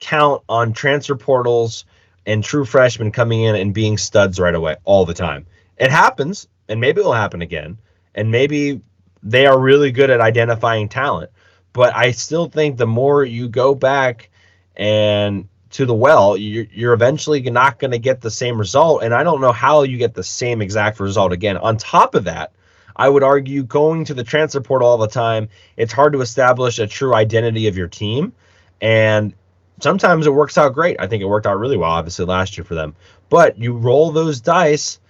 count 0.00 0.42
on 0.48 0.72
transfer 0.72 1.16
portals 1.16 1.84
and 2.26 2.42
true 2.42 2.64
freshmen 2.64 3.12
coming 3.12 3.42
in 3.42 3.54
and 3.54 3.72
being 3.72 3.98
studs 3.98 4.40
right 4.40 4.54
away 4.54 4.76
all 4.84 5.04
the 5.04 5.14
time. 5.14 5.46
It 5.76 5.90
happens 5.90 6.48
and 6.68 6.80
maybe 6.80 7.00
it 7.00 7.04
will 7.04 7.12
happen 7.12 7.42
again. 7.42 7.78
And 8.14 8.30
maybe 8.30 8.80
they 9.22 9.46
are 9.46 9.58
really 9.58 9.90
good 9.90 10.10
at 10.10 10.20
identifying 10.20 10.88
talent. 10.88 11.30
But 11.72 11.94
I 11.94 12.12
still 12.12 12.48
think 12.48 12.76
the 12.76 12.86
more 12.86 13.24
you 13.24 13.48
go 13.48 13.74
back 13.74 14.30
and 14.76 15.48
to 15.70 15.86
the 15.86 15.94
well, 15.94 16.36
you're, 16.36 16.66
you're 16.72 16.92
eventually 16.92 17.40
not 17.50 17.80
going 17.80 17.90
to 17.90 17.98
get 17.98 18.20
the 18.20 18.30
same 18.30 18.58
result. 18.58 19.02
And 19.02 19.12
I 19.12 19.24
don't 19.24 19.40
know 19.40 19.50
how 19.50 19.82
you 19.82 19.98
get 19.98 20.14
the 20.14 20.22
same 20.22 20.62
exact 20.62 21.00
result 21.00 21.32
again. 21.32 21.56
On 21.56 21.76
top 21.76 22.14
of 22.14 22.24
that, 22.24 22.52
I 22.94 23.08
would 23.08 23.24
argue 23.24 23.64
going 23.64 24.04
to 24.04 24.14
the 24.14 24.22
transfer 24.22 24.60
portal 24.60 24.86
all 24.86 24.98
the 24.98 25.08
time, 25.08 25.48
it's 25.76 25.92
hard 25.92 26.12
to 26.12 26.20
establish 26.20 26.78
a 26.78 26.86
true 26.86 27.12
identity 27.12 27.66
of 27.66 27.76
your 27.76 27.88
team. 27.88 28.32
And 28.80 29.34
sometimes 29.80 30.28
it 30.28 30.30
works 30.30 30.56
out 30.56 30.74
great. 30.74 30.96
I 31.00 31.08
think 31.08 31.22
it 31.22 31.26
worked 31.26 31.46
out 31.46 31.58
really 31.58 31.76
well, 31.76 31.90
obviously, 31.90 32.24
last 32.24 32.56
year 32.56 32.64
for 32.64 32.76
them. 32.76 32.94
But 33.28 33.58
you 33.58 33.76
roll 33.76 34.12
those 34.12 34.40
dice, 34.40 35.00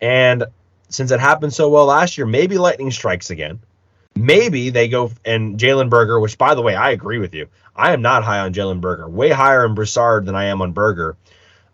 and 0.00 0.44
since 0.88 1.10
it 1.10 1.20
happened 1.20 1.52
so 1.52 1.68
well 1.68 1.86
last 1.86 2.18
year, 2.18 2.26
maybe 2.26 2.58
lightning 2.58 2.90
strikes 2.90 3.30
again. 3.30 3.60
Maybe 4.16 4.70
they 4.70 4.88
go 4.88 5.12
and 5.24 5.58
Jalen 5.58 5.90
Berger, 5.90 6.18
which 6.18 6.38
by 6.38 6.54
the 6.54 6.62
way, 6.62 6.74
I 6.74 6.90
agree 6.90 7.18
with 7.18 7.34
you. 7.34 7.48
I 7.76 7.92
am 7.92 8.02
not 8.02 8.24
high 8.24 8.40
on 8.40 8.52
Jalen 8.52 8.80
Berger, 8.80 9.08
way 9.08 9.30
higher 9.30 9.64
on 9.64 9.74
Broussard 9.74 10.26
than 10.26 10.34
I 10.34 10.46
am 10.46 10.60
on 10.60 10.72
Berger. 10.72 11.16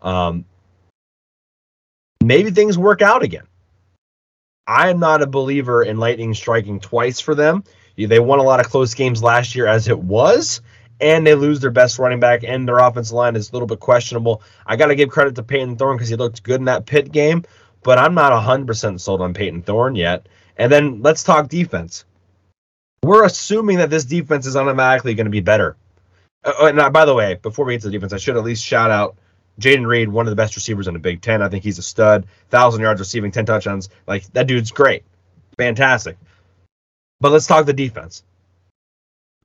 Um, 0.01 0.45
maybe 2.23 2.51
things 2.51 2.77
work 2.77 3.01
out 3.01 3.23
again. 3.23 3.47
I 4.67 4.89
am 4.89 4.99
not 4.99 5.21
a 5.21 5.27
believer 5.27 5.83
in 5.83 5.97
lightning 5.97 6.33
striking 6.33 6.79
twice 6.79 7.19
for 7.19 7.35
them. 7.35 7.63
They 7.97 8.19
won 8.19 8.39
a 8.39 8.43
lot 8.43 8.59
of 8.59 8.69
close 8.69 8.93
games 8.93 9.23
last 9.23 9.55
year 9.55 9.67
as 9.67 9.87
it 9.87 9.97
was, 9.97 10.61
and 10.99 11.25
they 11.25 11.33
lose 11.33 11.59
their 11.59 11.71
best 11.71 11.97
running 11.97 12.19
back, 12.19 12.43
and 12.43 12.67
their 12.67 12.79
offensive 12.79 13.13
line 13.13 13.35
is 13.35 13.49
a 13.49 13.53
little 13.53 13.67
bit 13.67 13.79
questionable. 13.79 14.41
I 14.65 14.75
got 14.75 14.87
to 14.87 14.95
give 14.95 15.09
credit 15.09 15.35
to 15.35 15.43
Payton 15.43 15.77
Thorne 15.77 15.97
because 15.97 16.09
he 16.09 16.15
looked 16.15 16.43
good 16.43 16.59
in 16.59 16.65
that 16.65 16.85
Pitt 16.85 17.11
game, 17.11 17.43
but 17.85 17.99
I'm 17.99 18.15
not 18.15 18.33
100% 18.33 18.99
sold 18.99 19.21
on 19.21 19.35
Payton 19.35 19.61
Thorne 19.61 19.95
yet. 19.95 20.27
And 20.57 20.71
then 20.71 21.03
let's 21.03 21.23
talk 21.23 21.47
defense. 21.47 22.03
We're 23.03 23.23
assuming 23.23 23.77
that 23.77 23.91
this 23.91 24.05
defense 24.05 24.47
is 24.47 24.55
automatically 24.55 25.13
going 25.13 25.27
to 25.27 25.31
be 25.31 25.39
better. 25.39 25.77
Uh, 26.43 26.53
uh 26.59 26.65
and 26.65 26.91
by 26.91 27.05
the 27.05 27.13
way, 27.13 27.35
before 27.35 27.63
we 27.63 27.75
get 27.75 27.81
to 27.81 27.87
the 27.89 27.91
defense, 27.91 28.11
I 28.11 28.17
should 28.17 28.37
at 28.37 28.43
least 28.43 28.65
shout 28.65 28.89
out 28.89 29.17
Jayden 29.61 29.85
Reed, 29.85 30.09
one 30.09 30.25
of 30.25 30.31
the 30.31 30.35
best 30.35 30.55
receivers 30.55 30.87
in 30.87 30.95
the 30.95 30.99
Big 30.99 31.21
Ten. 31.21 31.43
I 31.43 31.47
think 31.47 31.63
he's 31.63 31.77
a 31.77 31.83
stud. 31.83 32.25
Thousand 32.49 32.81
yards 32.81 32.99
receiving, 32.99 33.31
ten 33.31 33.45
touchdowns. 33.45 33.89
Like 34.07 34.25
that 34.33 34.47
dude's 34.47 34.71
great, 34.71 35.03
fantastic. 35.55 36.17
But 37.21 37.33
let's 37.33 37.45
talk 37.45 37.67
the 37.67 37.73
defense. 37.73 38.23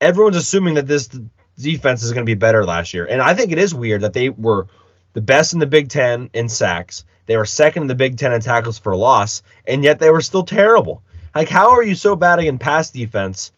Everyone's 0.00 0.36
assuming 0.36 0.74
that 0.74 0.86
this 0.86 1.10
defense 1.58 2.02
is 2.02 2.12
going 2.12 2.24
to 2.24 2.30
be 2.30 2.34
better 2.34 2.64
last 2.64 2.94
year, 2.94 3.04
and 3.04 3.20
I 3.20 3.34
think 3.34 3.52
it 3.52 3.58
is 3.58 3.74
weird 3.74 4.00
that 4.00 4.14
they 4.14 4.30
were 4.30 4.66
the 5.12 5.20
best 5.20 5.52
in 5.52 5.58
the 5.58 5.66
Big 5.66 5.88
Ten 5.88 6.30
in 6.32 6.48
sacks. 6.48 7.04
They 7.26 7.36
were 7.36 7.46
second 7.46 7.82
in 7.82 7.88
the 7.88 7.94
Big 7.94 8.16
Ten 8.16 8.32
in 8.32 8.40
tackles 8.40 8.78
for 8.78 8.96
loss, 8.96 9.42
and 9.66 9.84
yet 9.84 9.98
they 9.98 10.10
were 10.10 10.20
still 10.20 10.44
terrible. 10.44 11.02
Like, 11.34 11.48
how 11.48 11.70
are 11.70 11.82
you 11.82 11.94
so 11.94 12.16
bad 12.16 12.40
in 12.40 12.58
pass 12.58 12.90
defense, 12.90 13.52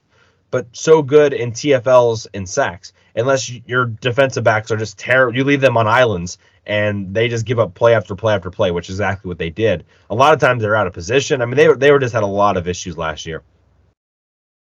but 0.51 0.67
so 0.73 1.03
good 1.03 1.33
in 1.33 1.53
TFLs 1.53 2.27
and 2.35 2.49
sacks? 2.49 2.93
Unless 3.15 3.51
your 3.67 3.87
defensive 3.87 4.45
backs 4.45 4.71
are 4.71 4.77
just 4.77 4.99
terrible, 4.99 5.37
you 5.37 5.45
leave 5.45 5.61
them 5.61 5.77
on 5.77 5.87
islands 5.87 6.39
and 6.67 7.13
they 7.15 7.29
just 7.29 7.47
give 7.47 7.59
up 7.59 7.75
play 7.75 7.95
after 7.95 8.15
play 8.15 8.35
after 8.35 8.51
play, 8.51 8.71
which 8.71 8.89
is 8.89 8.97
exactly 8.97 9.29
what 9.29 9.39
they 9.39 9.51
did. 9.51 9.85
A 10.11 10.15
lot 10.15 10.33
of 10.33 10.41
times 10.41 10.63
they're 10.63 10.77
out 10.77 10.87
of 10.87 10.93
position. 10.93 11.43
I 11.43 11.47
mean, 11.47 11.57
they 11.57 11.69
were 11.69 11.77
they 11.77 11.91
were 11.91 11.99
just 11.99 12.15
had 12.15 12.23
a 12.23 12.27
lot 12.27 12.57
of 12.57 12.69
issues 12.69 12.97
last 12.97 13.27
year. 13.27 13.43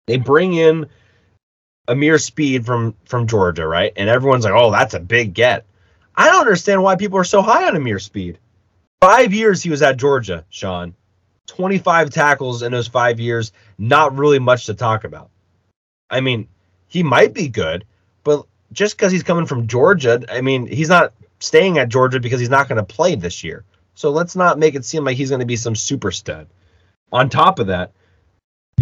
They 0.06 0.16
bring 0.16 0.55
in 0.55 0.86
Ameer 1.89 2.19
Speed 2.19 2.66
from 2.66 2.94
from 3.05 3.27
Georgia, 3.27 3.66
right? 3.66 3.93
And 3.97 4.09
everyone's 4.09 4.44
like, 4.44 4.55
"Oh, 4.55 4.70
that's 4.70 4.94
a 4.94 5.01
big 5.01 5.35
get." 5.35 5.64
I 6.15 6.27
don't 6.27 6.41
understand 6.41 6.83
why 6.83 6.97
people 6.97 7.19
are 7.19 7.25
so 7.25 7.43
high 7.43 7.67
on 7.67 7.75
Ameer 7.75 7.99
Speed. 7.99 8.39
Five 9.01 9.33
years 9.33 9.63
he 9.63 9.71
was 9.71 9.83
at 9.83 9.97
Georgia, 9.97 10.45
Sean. 10.51 10.95
25 11.47 12.11
tackles 12.11 12.63
in 12.63 12.73
those 12.73 12.89
five 12.89 13.19
years, 13.19 13.53
not 13.79 14.17
really 14.17 14.39
much 14.39 14.67
to 14.67 14.75
talk 14.75 15.05
about. 15.05 15.31
I 16.09 16.21
mean, 16.21 16.49
he 16.87 17.03
might 17.03 17.35
be 17.35 17.49
good, 17.49 17.85
but 18.23 18.47
just 18.73 18.97
because 18.97 19.13
he's 19.13 19.23
coming 19.23 19.47
from 19.47 19.67
Georgia, 19.67 20.23
I 20.31 20.41
mean, 20.41 20.67
he's 20.67 20.89
not 20.89 21.13
staying 21.41 21.79
at 21.79 21.89
Georgia 21.89 22.21
because 22.21 22.41
he's 22.41 22.49
not 22.49 22.69
going 22.69 22.77
to 22.77 22.95
play 22.95 23.15
this 23.15 23.43
year. 23.43 23.65
So 23.95 24.11
let's 24.11 24.37
not 24.37 24.59
make 24.59 24.75
it 24.75 24.85
seem 24.85 25.05
like 25.05 25.17
he's 25.17 25.31
going 25.31 25.41
to 25.41 25.47
be 25.47 25.57
some 25.57 25.75
super 25.75 26.11
stud. 26.11 26.47
On 27.11 27.29
top 27.29 27.59
of 27.59 27.67
that, 27.67 27.93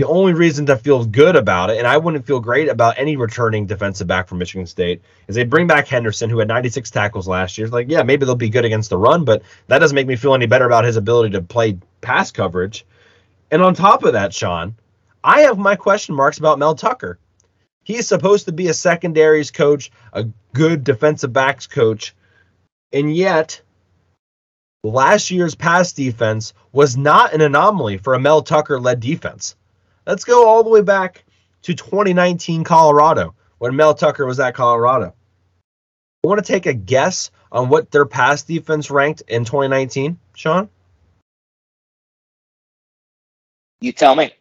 the 0.01 0.07
only 0.07 0.33
reason 0.33 0.65
to 0.65 0.79
feel 0.79 1.05
good 1.05 1.37
about 1.37 1.69
it, 1.69 1.77
and 1.77 1.87
I 1.87 1.99
wouldn't 1.99 2.27
feel 2.27 2.41
great 2.41 2.71
about 2.71 2.95
any 2.97 3.17
returning 3.17 3.67
defensive 3.67 4.07
back 4.07 4.29
from 4.29 4.39
Michigan 4.39 4.67
State, 4.67 5.03
is 5.29 5.37
they 5.37 5.45
bring 5.45 5.67
back 5.67 5.89
Henderson, 5.89 6.31
who 6.31 6.39
had 6.39 6.49
96 6.49 6.91
tackles 6.91 7.29
last 7.29 7.59
year. 7.59 7.69
Like, 7.69 7.91
yeah, 7.91 8.03
maybe 8.03 8.25
they'll 8.25 8.35
be 8.35 8.49
good 8.49 8.65
against 8.65 8.89
the 8.89 8.97
run, 8.97 9.27
but 9.27 9.43
that 9.67 9.81
doesn't 9.81 9.95
make 9.95 10.07
me 10.07 10.17
feel 10.17 10.33
any 10.33 10.47
better 10.47 10.65
about 10.65 10.85
his 10.85 10.97
ability 10.97 11.33
to 11.33 11.43
play 11.43 11.77
pass 12.01 12.31
coverage. 12.31 12.87
And 13.51 13.61
on 13.61 13.75
top 13.75 14.03
of 14.03 14.15
that, 14.15 14.33
Sean, 14.33 14.75
I 15.23 15.43
have 15.43 15.59
my 15.59 15.77
question 15.77 16.15
marks 16.15 16.39
about 16.39 16.59
Mel 16.59 16.75
Tucker. 16.75 17.19
He 17.85 17.99
is 17.99 18.09
supposed 18.09 18.47
to 18.47 18.53
be 18.53 18.69
a 18.69 18.75
secondaries 18.75 19.51
coach, 19.51 19.93
a 20.15 20.25
good 20.55 20.83
defensive 20.83 21.35
backs 21.35 21.67
coach, 21.67 22.15
and 22.91 23.15
yet 23.15 23.61
last 24.83 25.31
year's 25.31 25.55
pass 25.55 25.93
defense 25.93 26.55
was 26.73 26.97
not 26.97 27.35
an 27.35 27.43
anomaly 27.43 27.99
for 27.99 28.15
a 28.15 28.19
Mel 28.19 28.41
Tucker 28.41 28.81
led 28.81 29.01
defense. 29.01 29.57
Let's 30.11 30.25
go 30.25 30.49
all 30.49 30.65
the 30.65 30.71
way 30.71 30.83
back 30.83 31.25
to 31.63 31.73
2019 31.73 32.65
Colorado 32.65 33.33
when 33.59 33.77
Mel 33.77 33.95
Tucker 33.95 34.27
was 34.27 34.41
at 34.41 34.57
Colorado. 34.57 35.15
I 36.25 36.27
want 36.27 36.45
to 36.45 36.53
take 36.53 36.67
a 36.67 36.75
guess 36.75 37.31
on 37.53 37.69
what 37.69 37.93
their 37.93 38.05
pass 38.07 38.43
defense 38.43 38.91
ranked 38.91 39.23
in 39.29 39.45
2019, 39.45 40.19
Sean? 40.35 40.69
You 43.81 43.93
tell 43.93 44.17
me. 44.17 44.35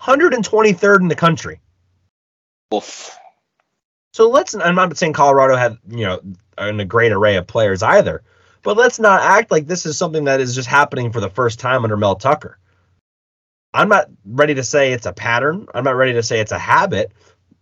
123rd 0.00 1.00
in 1.00 1.08
the 1.08 1.14
country. 1.14 1.60
Oof. 2.74 3.18
So 4.14 4.30
let's. 4.30 4.54
I'm 4.54 4.76
not 4.76 4.96
saying 4.96 5.12
Colorado 5.12 5.56
had 5.56 5.76
you 5.90 6.06
know 6.06 6.22
a 6.56 6.72
great 6.86 7.12
array 7.12 7.36
of 7.36 7.46
players 7.46 7.82
either, 7.82 8.22
but 8.62 8.78
let's 8.78 8.98
not 8.98 9.20
act 9.20 9.50
like 9.50 9.66
this 9.66 9.84
is 9.84 9.98
something 9.98 10.24
that 10.24 10.40
is 10.40 10.54
just 10.54 10.68
happening 10.68 11.12
for 11.12 11.20
the 11.20 11.28
first 11.28 11.60
time 11.60 11.84
under 11.84 11.98
Mel 11.98 12.16
Tucker. 12.16 12.56
I'm 13.72 13.88
not 13.88 14.08
ready 14.24 14.54
to 14.54 14.64
say 14.64 14.92
it's 14.92 15.06
a 15.06 15.12
pattern. 15.12 15.66
I'm 15.74 15.84
not 15.84 15.96
ready 15.96 16.14
to 16.14 16.22
say 16.22 16.40
it's 16.40 16.52
a 16.52 16.58
habit, 16.58 17.12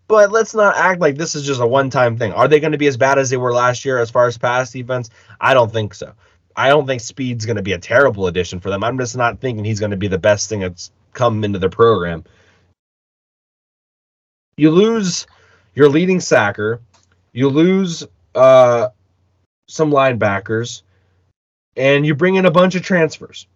but 0.06 0.32
let's 0.32 0.54
not 0.54 0.76
act 0.76 1.00
like 1.00 1.16
this 1.16 1.34
is 1.34 1.46
just 1.46 1.60
a 1.60 1.66
one-time 1.66 2.16
thing. 2.16 2.32
Are 2.32 2.48
they 2.48 2.60
going 2.60 2.72
to 2.72 2.78
be 2.78 2.86
as 2.86 2.96
bad 2.96 3.18
as 3.18 3.28
they 3.28 3.36
were 3.36 3.52
last 3.52 3.84
year 3.84 3.98
as 3.98 4.10
far 4.10 4.26
as 4.26 4.38
pass 4.38 4.72
defense? 4.72 5.10
I 5.40 5.52
don't 5.52 5.70
think 5.70 5.94
so. 5.94 6.14
I 6.56 6.70
don't 6.70 6.86
think 6.86 7.02
Speed's 7.02 7.46
going 7.46 7.56
to 7.56 7.62
be 7.62 7.74
a 7.74 7.78
terrible 7.78 8.26
addition 8.26 8.58
for 8.58 8.70
them. 8.70 8.82
I'm 8.82 8.98
just 8.98 9.16
not 9.16 9.40
thinking 9.40 9.64
he's 9.64 9.80
going 9.80 9.90
to 9.90 9.96
be 9.96 10.08
the 10.08 10.18
best 10.18 10.48
thing 10.48 10.60
that's 10.60 10.90
come 11.12 11.44
into 11.44 11.58
the 11.58 11.68
program. 11.68 12.24
You 14.56 14.70
lose 14.70 15.26
your 15.74 15.88
leading 15.88 16.20
sacker, 16.20 16.80
you 17.32 17.48
lose 17.48 18.04
uh, 18.34 18.88
some 19.68 19.92
linebackers, 19.92 20.82
and 21.76 22.04
you 22.04 22.14
bring 22.16 22.34
in 22.34 22.46
a 22.46 22.50
bunch 22.50 22.74
of 22.74 22.82
transfers 22.82 23.46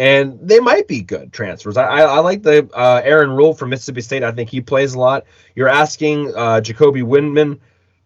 and 0.00 0.38
they 0.40 0.60
might 0.60 0.88
be 0.88 1.02
good 1.02 1.30
transfers. 1.30 1.76
I, 1.76 1.84
I, 1.84 2.00
I 2.00 2.18
like 2.20 2.42
the 2.42 2.66
uh, 2.72 3.02
Aaron 3.04 3.34
Brule 3.34 3.52
from 3.52 3.68
Mississippi 3.68 4.00
State. 4.00 4.22
I 4.22 4.32
think 4.32 4.48
he 4.48 4.62
plays 4.62 4.94
a 4.94 4.98
lot. 4.98 5.26
You're 5.54 5.68
asking 5.68 6.34
uh, 6.34 6.62
Jacoby 6.62 7.02
Windmon, 7.02 7.58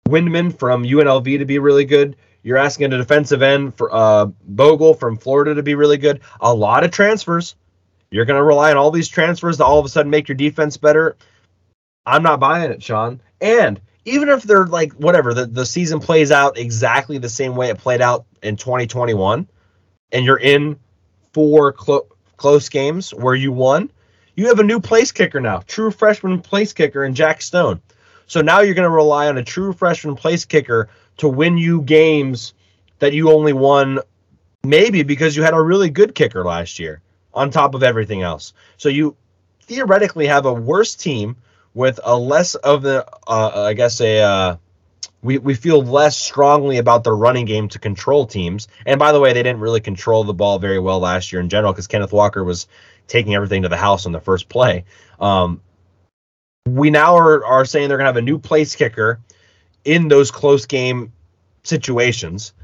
Windmon 0.09 0.59
from 0.59 0.83
UNLV 0.83 1.39
to 1.39 1.45
be 1.45 1.61
really 1.61 1.85
good. 1.85 2.17
You're 2.43 2.57
asking 2.57 2.93
a 2.93 2.99
defensive 2.99 3.43
end 3.43 3.77
for 3.77 3.95
uh, 3.95 4.27
Bogle 4.43 4.95
from 4.95 5.17
Florida 5.17 5.55
to 5.55 5.63
be 5.63 5.77
really 5.77 5.97
good. 5.97 6.21
A 6.41 6.53
lot 6.53 6.83
of 6.83 6.91
transfers. 6.91 7.55
You're 8.11 8.25
going 8.25 8.41
to 8.41 8.45
rely 8.45 8.73
on 8.73 8.77
all 8.77 8.91
these 8.91 9.09
transfers 9.09 9.59
to 9.59 9.65
all 9.65 9.79
of 9.79 9.87
a 9.87 9.89
sudden 9.89 10.11
make 10.11 10.27
your 10.27 10.37
defense 10.37 10.77
better. 10.77 11.17
I'm 12.05 12.25
not 12.25 12.41
buying 12.41 12.73
it, 12.73 12.83
Sean. 12.83 13.21
And 13.41 13.81
even 14.05 14.31
if 14.31 14.43
they're 14.43 14.67
like 14.67 14.95
whatever, 14.95 15.33
the, 15.33 15.47
the 15.47 15.65
season 15.65 16.01
plays 16.01 16.33
out 16.33 16.59
exactly 16.59 17.19
the 17.19 17.29
same 17.29 17.55
way 17.55 17.69
it 17.69 17.79
played 17.79 18.01
out 18.03 18.27
in 18.43 18.57
2021, 18.57 19.49
and 20.11 20.25
you're 20.25 20.41
in 20.41 20.81
four 21.35 21.73
clo- 21.73 22.07
close 22.37 22.69
games 22.69 23.13
where 23.13 23.35
you 23.35 23.53
won, 23.53 23.91
you 24.35 24.49
have 24.49 24.59
a 24.59 24.65
new 24.65 24.81
place 24.81 25.13
kicker 25.13 25.41
now, 25.41 25.59
true 25.67 25.91
freshman 25.91 26.41
place 26.41 26.73
kicker 26.73 27.05
in 27.05 27.15
Jack 27.15 27.43
Stone. 27.43 27.83
So 28.27 28.41
now 28.41 28.61
you're 28.61 28.75
going 28.75 28.89
to 28.89 28.91
rely 28.91 29.29
on 29.29 29.37
a 29.37 29.45
true 29.45 29.73
freshman 29.73 30.17
place 30.17 30.45
kicker 30.45 30.89
to 31.19 31.29
win 31.29 31.59
you 31.59 31.83
games 31.83 32.55
that 32.99 33.13
you 33.13 33.31
only 33.31 33.53
won 33.53 33.99
maybe 34.65 35.03
because 35.03 35.37
you 35.37 35.43
had 35.43 35.55
a 35.55 35.61
really 35.61 35.91
good 35.91 36.15
kicker 36.15 36.45
last 36.45 36.79
year 36.79 37.03
on 37.35 37.51
top 37.51 37.75
of 37.75 37.83
everything 37.83 38.23
else. 38.23 38.55
So 38.79 38.89
you 38.89 39.17
theoretically 39.63 40.27
have 40.27 40.47
a 40.47 40.53
worse 40.53 40.95
team 40.95 41.37
with 41.75 42.01
a 42.03 42.17
less 42.17 42.55
of 42.55 42.83
the, 42.83 43.07
uh, 43.27 43.65
I 43.67 43.75
guess, 43.75 44.01
a 44.01 44.21
uh, 44.21 44.57
we, 45.23 45.39
we 45.39 45.55
feel 45.55 45.83
less 45.83 46.17
strongly 46.17 46.79
about 46.79 47.05
the 47.05 47.13
running 47.13 47.47
game 47.47 47.69
to 47.71 47.79
control 47.79 48.27
teams. 48.27 48.69
And 48.87 48.99
by 48.99 49.13
the 49.13 49.21
way, 49.21 49.33
they 49.33 49.43
didn't 49.43 49.61
really 49.61 49.81
control 49.81 50.25
the 50.25 50.35
ball 50.35 50.59
very 50.59 50.79
well 50.79 51.01
last 51.01 51.33
year 51.33 51.41
in 51.41 51.49
general 51.49 51.73
because 51.73 51.87
Kenneth 51.87 52.13
Walker 52.13 52.45
was 52.45 52.67
taking 53.07 53.35
everything 53.35 53.63
to 53.63 53.69
the 53.69 53.77
house 53.77 54.07
on 54.07 54.13
the 54.13 54.21
first 54.21 54.49
play. 54.49 54.85
Um, 55.21 55.61
we 56.67 56.91
now 56.91 57.17
are, 57.17 57.45
are 57.45 57.65
saying 57.65 57.89
they're 57.89 57.99
going 57.99 58.07
to 58.07 58.11
have 58.11 58.17
a 58.17 58.23
new 58.23 58.39
place 58.39 58.75
kicker 58.75 59.21
in 59.85 60.09
those 60.09 60.31
close 60.31 60.67
game 60.67 61.13
situations. 61.63 62.55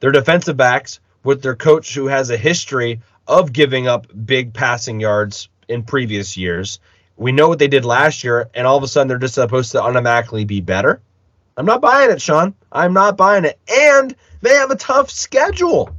Their 0.00 0.12
defensive 0.12 0.56
backs 0.56 1.00
with 1.24 1.42
their 1.42 1.56
coach 1.56 1.94
who 1.94 2.06
has 2.06 2.30
a 2.30 2.36
history 2.36 3.00
of 3.26 3.52
giving 3.52 3.86
up 3.86 4.06
big 4.26 4.52
passing 4.52 5.00
yards 5.00 5.48
in 5.68 5.82
previous 5.82 6.36
years. 6.36 6.80
We 7.16 7.32
know 7.32 7.48
what 7.48 7.58
they 7.58 7.68
did 7.68 7.84
last 7.84 8.24
year, 8.24 8.50
and 8.54 8.66
all 8.66 8.76
of 8.76 8.82
a 8.82 8.88
sudden 8.88 9.08
they're 9.08 9.18
just 9.18 9.34
supposed 9.34 9.72
to 9.72 9.82
automatically 9.82 10.44
be 10.44 10.60
better. 10.60 11.00
I'm 11.56 11.66
not 11.66 11.80
buying 11.80 12.10
it, 12.10 12.20
Sean. 12.20 12.54
I'm 12.70 12.92
not 12.92 13.16
buying 13.16 13.44
it. 13.44 13.58
And 13.70 14.14
they 14.40 14.54
have 14.54 14.70
a 14.70 14.76
tough 14.76 15.10
schedule. 15.10 15.94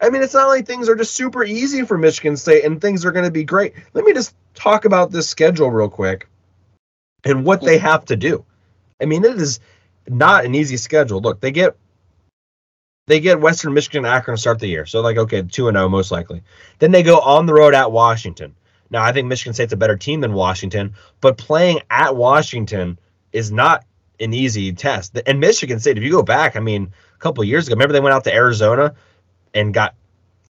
I 0.00 0.10
mean, 0.10 0.22
it's 0.22 0.34
not 0.34 0.48
like 0.48 0.66
things 0.66 0.88
are 0.88 0.96
just 0.96 1.14
super 1.14 1.44
easy 1.44 1.82
for 1.84 1.96
Michigan 1.96 2.36
State 2.36 2.64
and 2.64 2.80
things 2.80 3.04
are 3.04 3.12
going 3.12 3.24
to 3.24 3.30
be 3.30 3.44
great. 3.44 3.74
Let 3.94 4.04
me 4.04 4.12
just 4.12 4.34
talk 4.54 4.84
about 4.84 5.12
this 5.12 5.28
schedule 5.28 5.70
real 5.70 5.88
quick 5.88 6.28
and 7.24 7.44
what 7.44 7.62
they 7.62 7.78
have 7.78 8.04
to 8.06 8.16
do. 8.16 8.44
I 9.00 9.06
mean, 9.06 9.24
it 9.24 9.40
is 9.40 9.60
not 10.08 10.44
an 10.44 10.54
easy 10.54 10.76
schedule. 10.76 11.20
Look, 11.20 11.40
they 11.40 11.52
get 11.52 11.76
they 13.06 13.20
get 13.20 13.40
Western 13.40 13.74
Michigan 13.74 14.04
Akron 14.04 14.36
to 14.36 14.40
start 14.40 14.58
the 14.58 14.66
year. 14.66 14.86
So 14.86 15.00
like 15.00 15.16
okay, 15.16 15.42
2 15.42 15.68
and 15.68 15.76
0 15.76 15.88
most 15.88 16.10
likely. 16.10 16.42
Then 16.78 16.90
they 16.90 17.02
go 17.02 17.20
on 17.20 17.46
the 17.46 17.54
road 17.54 17.74
at 17.74 17.92
Washington. 17.92 18.54
Now, 18.90 19.02
I 19.02 19.12
think 19.12 19.26
Michigan 19.26 19.54
State's 19.54 19.72
a 19.72 19.76
better 19.76 19.96
team 19.96 20.20
than 20.20 20.34
Washington, 20.34 20.94
but 21.22 21.38
playing 21.38 21.80
at 21.88 22.14
Washington 22.14 22.98
is 23.32 23.50
not 23.50 23.86
an 24.22 24.32
easy 24.32 24.72
test. 24.72 25.18
And 25.26 25.40
Michigan 25.40 25.80
State, 25.80 25.98
if 25.98 26.04
you 26.04 26.10
go 26.10 26.22
back, 26.22 26.56
I 26.56 26.60
mean, 26.60 26.92
a 27.14 27.18
couple 27.18 27.42
years 27.44 27.66
ago, 27.66 27.74
remember 27.74 27.92
they 27.92 28.00
went 28.00 28.14
out 28.14 28.24
to 28.24 28.34
Arizona 28.34 28.94
and 29.52 29.74
got 29.74 29.94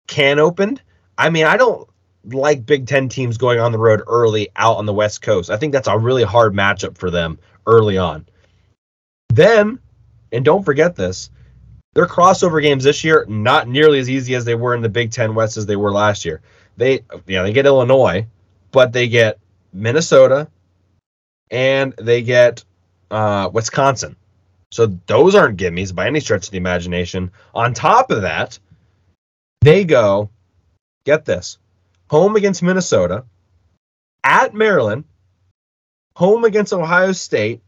can 0.06 0.38
opened. 0.38 0.82
I 1.16 1.30
mean, 1.30 1.46
I 1.46 1.56
don't 1.56 1.88
like 2.24 2.66
Big 2.66 2.86
Ten 2.86 3.08
teams 3.08 3.38
going 3.38 3.60
on 3.60 3.72
the 3.72 3.78
road 3.78 4.02
early 4.06 4.48
out 4.56 4.76
on 4.76 4.86
the 4.86 4.92
West 4.92 5.22
Coast. 5.22 5.50
I 5.50 5.56
think 5.56 5.72
that's 5.72 5.88
a 5.88 5.98
really 5.98 6.24
hard 6.24 6.54
matchup 6.54 6.98
for 6.98 7.10
them 7.10 7.38
early 7.66 7.98
on. 7.98 8.26
Then, 9.28 9.78
and 10.32 10.44
don't 10.44 10.64
forget 10.64 10.96
this, 10.96 11.30
their 11.94 12.06
crossover 12.06 12.62
games 12.62 12.84
this 12.84 13.04
year 13.04 13.24
not 13.28 13.68
nearly 13.68 13.98
as 13.98 14.10
easy 14.10 14.34
as 14.34 14.44
they 14.44 14.54
were 14.54 14.74
in 14.74 14.82
the 14.82 14.88
Big 14.88 15.10
Ten 15.10 15.34
West 15.34 15.56
as 15.56 15.66
they 15.66 15.76
were 15.76 15.92
last 15.92 16.24
year. 16.24 16.40
They 16.76 17.02
yeah 17.26 17.42
they 17.42 17.52
get 17.52 17.66
Illinois, 17.66 18.26
but 18.70 18.92
they 18.92 19.08
get 19.08 19.38
Minnesota, 19.72 20.48
and 21.50 21.92
they 21.94 22.22
get 22.22 22.64
uh, 23.10 23.50
Wisconsin. 23.52 24.16
So 24.70 24.86
those 25.06 25.34
aren't 25.34 25.58
gimmies 25.58 25.94
by 25.94 26.06
any 26.06 26.20
stretch 26.20 26.46
of 26.46 26.50
the 26.50 26.58
imagination. 26.58 27.30
On 27.54 27.72
top 27.72 28.10
of 28.10 28.22
that, 28.22 28.58
they 29.62 29.84
go, 29.84 30.30
get 31.04 31.24
this, 31.24 31.58
home 32.10 32.36
against 32.36 32.62
Minnesota, 32.62 33.24
at 34.22 34.54
Maryland, 34.54 35.04
home 36.14 36.44
against 36.44 36.72
Ohio 36.72 37.12
State, 37.12 37.62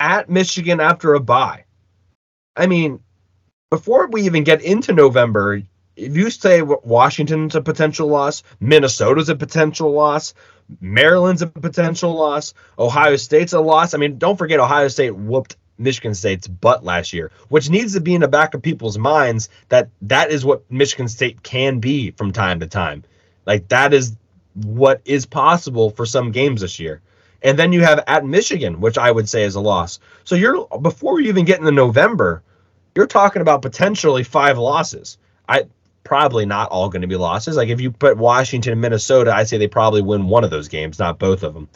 at 0.00 0.28
Michigan 0.28 0.80
after 0.80 1.14
a 1.14 1.20
bye. 1.20 1.64
I 2.56 2.66
mean, 2.66 3.00
before 3.70 4.08
we 4.08 4.22
even 4.22 4.44
get 4.44 4.62
into 4.62 4.92
November, 4.92 5.62
if 5.98 6.16
you 6.16 6.30
say 6.30 6.62
Washington's 6.62 7.56
a 7.56 7.60
potential 7.60 8.06
loss, 8.06 8.44
Minnesota's 8.60 9.28
a 9.28 9.34
potential 9.34 9.90
loss, 9.92 10.32
Maryland's 10.80 11.42
a 11.42 11.46
potential 11.48 12.14
loss, 12.14 12.54
Ohio 12.78 13.16
State's 13.16 13.52
a 13.52 13.60
loss. 13.60 13.94
I 13.94 13.98
mean, 13.98 14.16
don't 14.16 14.36
forget 14.36 14.60
Ohio 14.60 14.88
State 14.88 15.16
whooped 15.16 15.56
Michigan 15.76 16.14
State's 16.14 16.46
butt 16.46 16.84
last 16.84 17.12
year, 17.12 17.32
which 17.48 17.68
needs 17.68 17.94
to 17.94 18.00
be 18.00 18.14
in 18.14 18.20
the 18.20 18.28
back 18.28 18.54
of 18.54 18.62
people's 18.62 18.96
minds 18.96 19.48
that 19.70 19.88
that 20.02 20.30
is 20.30 20.44
what 20.44 20.70
Michigan 20.70 21.08
State 21.08 21.42
can 21.42 21.80
be 21.80 22.12
from 22.12 22.32
time 22.32 22.60
to 22.60 22.66
time. 22.66 23.02
Like 23.44 23.68
that 23.68 23.92
is 23.92 24.16
what 24.54 25.00
is 25.04 25.26
possible 25.26 25.90
for 25.90 26.06
some 26.06 26.30
games 26.30 26.60
this 26.60 26.78
year. 26.78 27.00
And 27.42 27.58
then 27.58 27.72
you 27.72 27.82
have 27.82 28.02
at 28.06 28.24
Michigan, 28.24 28.80
which 28.80 28.98
I 28.98 29.10
would 29.10 29.28
say 29.28 29.44
is 29.44 29.54
a 29.54 29.60
loss. 29.60 29.98
So 30.24 30.34
you're 30.34 30.66
before 30.80 31.20
you 31.20 31.28
even 31.28 31.44
get 31.44 31.58
into 31.58 31.72
November, 31.72 32.42
you're 32.94 33.06
talking 33.06 33.42
about 33.42 33.62
potentially 33.62 34.22
five 34.24 34.58
losses. 34.58 35.18
I 35.48 35.64
probably 36.08 36.46
not 36.46 36.70
all 36.70 36.88
going 36.88 37.02
to 37.02 37.08
be 37.08 37.16
losses. 37.16 37.56
Like 37.56 37.68
if 37.68 37.80
you 37.80 37.92
put 37.92 38.16
Washington 38.16 38.72
and 38.72 38.80
Minnesota, 38.80 39.34
I'd 39.34 39.48
say 39.48 39.58
they 39.58 39.68
probably 39.68 40.02
win 40.02 40.28
one 40.28 40.42
of 40.42 40.50
those 40.50 40.68
games, 40.68 40.98
not 40.98 41.18
both 41.18 41.42
of 41.42 41.54
them 41.54 41.68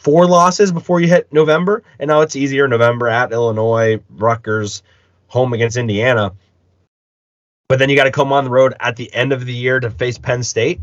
four 0.00 0.26
losses 0.26 0.72
before 0.72 1.00
you 1.00 1.08
hit 1.08 1.32
November, 1.32 1.82
and 1.98 2.08
now 2.08 2.22
it's 2.22 2.36
easier. 2.36 2.66
November 2.66 3.08
at 3.08 3.32
Illinois, 3.32 4.00
Rutgers, 4.08 4.82
home 5.28 5.52
against 5.52 5.76
Indiana. 5.76 6.32
But 7.68 7.78
then 7.78 7.88
you 7.88 7.96
got 7.96 8.04
to 8.04 8.10
come 8.10 8.32
on 8.32 8.44
the 8.44 8.50
road 8.50 8.74
at 8.80 8.96
the 8.96 9.12
end 9.14 9.32
of 9.32 9.44
the 9.44 9.52
year 9.52 9.78
to 9.78 9.90
face 9.90 10.18
Penn 10.18 10.42
State. 10.42 10.80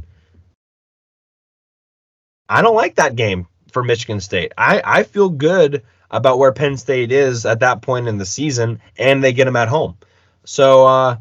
I 2.47 2.61
don't 2.61 2.75
like 2.75 2.95
that 2.95 3.15
game 3.15 3.47
for 3.71 3.83
Michigan 3.83 4.21
State. 4.21 4.53
I, 4.57 4.81
I 4.85 5.03
feel 5.03 5.29
good 5.29 5.83
about 6.09 6.39
where 6.39 6.53
Penn 6.53 6.77
State 6.77 7.11
is 7.11 7.45
at 7.45 7.59
that 7.59 7.81
point 7.81 8.07
in 8.07 8.17
the 8.17 8.25
season, 8.25 8.79
and 8.97 9.21
they 9.21 9.33
get 9.33 9.45
them 9.45 9.57
at 9.57 9.67
home. 9.67 9.97
So, 10.45 10.85
uh, 10.85 11.17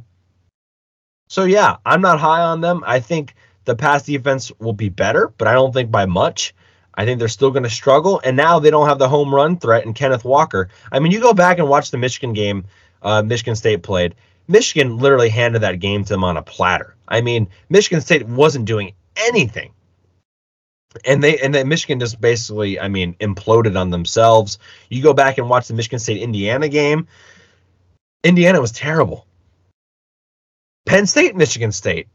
so 1.29 1.45
yeah, 1.45 1.77
I'm 1.85 2.01
not 2.01 2.21
high 2.21 2.43
on 2.43 2.61
them. 2.61 2.83
I 2.87 3.01
think 3.01 3.35
the 3.65 3.77
pass 3.77 4.05
defense 4.05 4.53
will 4.59 4.73
be 4.73 4.89
better, 4.89 5.33
but 5.39 5.49
I 5.49 5.55
don't 5.55 5.73
think 5.73 5.91
by 5.91 6.07
much. 6.07 6.55
I 6.95 7.05
think 7.05 7.19
they're 7.19 7.29
still 7.29 7.51
going 7.51 7.65
to 7.65 7.71
struggle. 7.71 8.21
And 8.25 8.37
now 8.37 8.59
they 8.59 8.71
don't 8.71 8.89
have 8.89 8.99
the 8.99 9.09
home 9.09 9.35
run 9.35 9.59
threat 9.59 9.85
in 9.85 9.93
Kenneth 9.93 10.25
Walker. 10.25 10.71
I 10.91 10.99
mean, 10.99 11.13
you 11.13 11.21
go 11.21 11.35
back 11.35 11.59
and 11.59 11.69
watch 11.69 11.91
the 11.91 11.99
Michigan 11.99 12.33
game 12.33 12.65
uh, 13.03 13.23
Michigan 13.23 13.55
State 13.55 13.83
played. 13.83 14.15
Michigan 14.49 14.99
literally 14.99 15.29
handed 15.29 15.63
that 15.63 15.81
game 15.81 16.05
to 16.05 16.09
them 16.09 16.25
on 16.25 16.37
a 16.37 16.43
platter. 16.43 16.95
I 17.09 17.21
mean, 17.21 17.49
Michigan 17.69 18.01
State 18.01 18.27
wasn't 18.27 18.65
doing 18.65 18.93
anything. 19.17 19.73
And 21.05 21.23
they 21.23 21.39
and 21.39 21.55
then 21.55 21.69
Michigan 21.69 22.01
just 22.01 22.21
basically, 22.21 22.81
I 22.81 22.89
mean, 22.89 23.15
imploded 23.21 23.79
on 23.79 23.91
themselves. 23.91 24.59
You 24.89 25.03
go 25.03 25.13
back 25.13 25.37
and 25.37 25.51
watch 25.51 25.69
the 25.69 25.75
Michigan 25.75 25.99
State 25.99 26.23
Indiana 26.23 26.69
game. 26.69 27.07
Indiana 28.25 28.61
was 28.61 28.73
terrible. 28.73 29.27
Penn 30.87 31.07
State, 31.07 31.37
Michigan 31.37 31.73
State. 31.73 32.09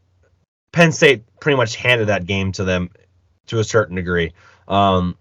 Penn 0.72 0.92
State 0.92 1.24
pretty 1.40 1.58
much 1.58 1.76
handed 1.76 2.08
that 2.08 2.26
game 2.26 2.52
to 2.54 2.64
them 2.64 2.90
to 3.48 3.60
a 3.60 3.64
certain 3.64 3.96
degree. 3.96 4.34
Um, 4.68 5.18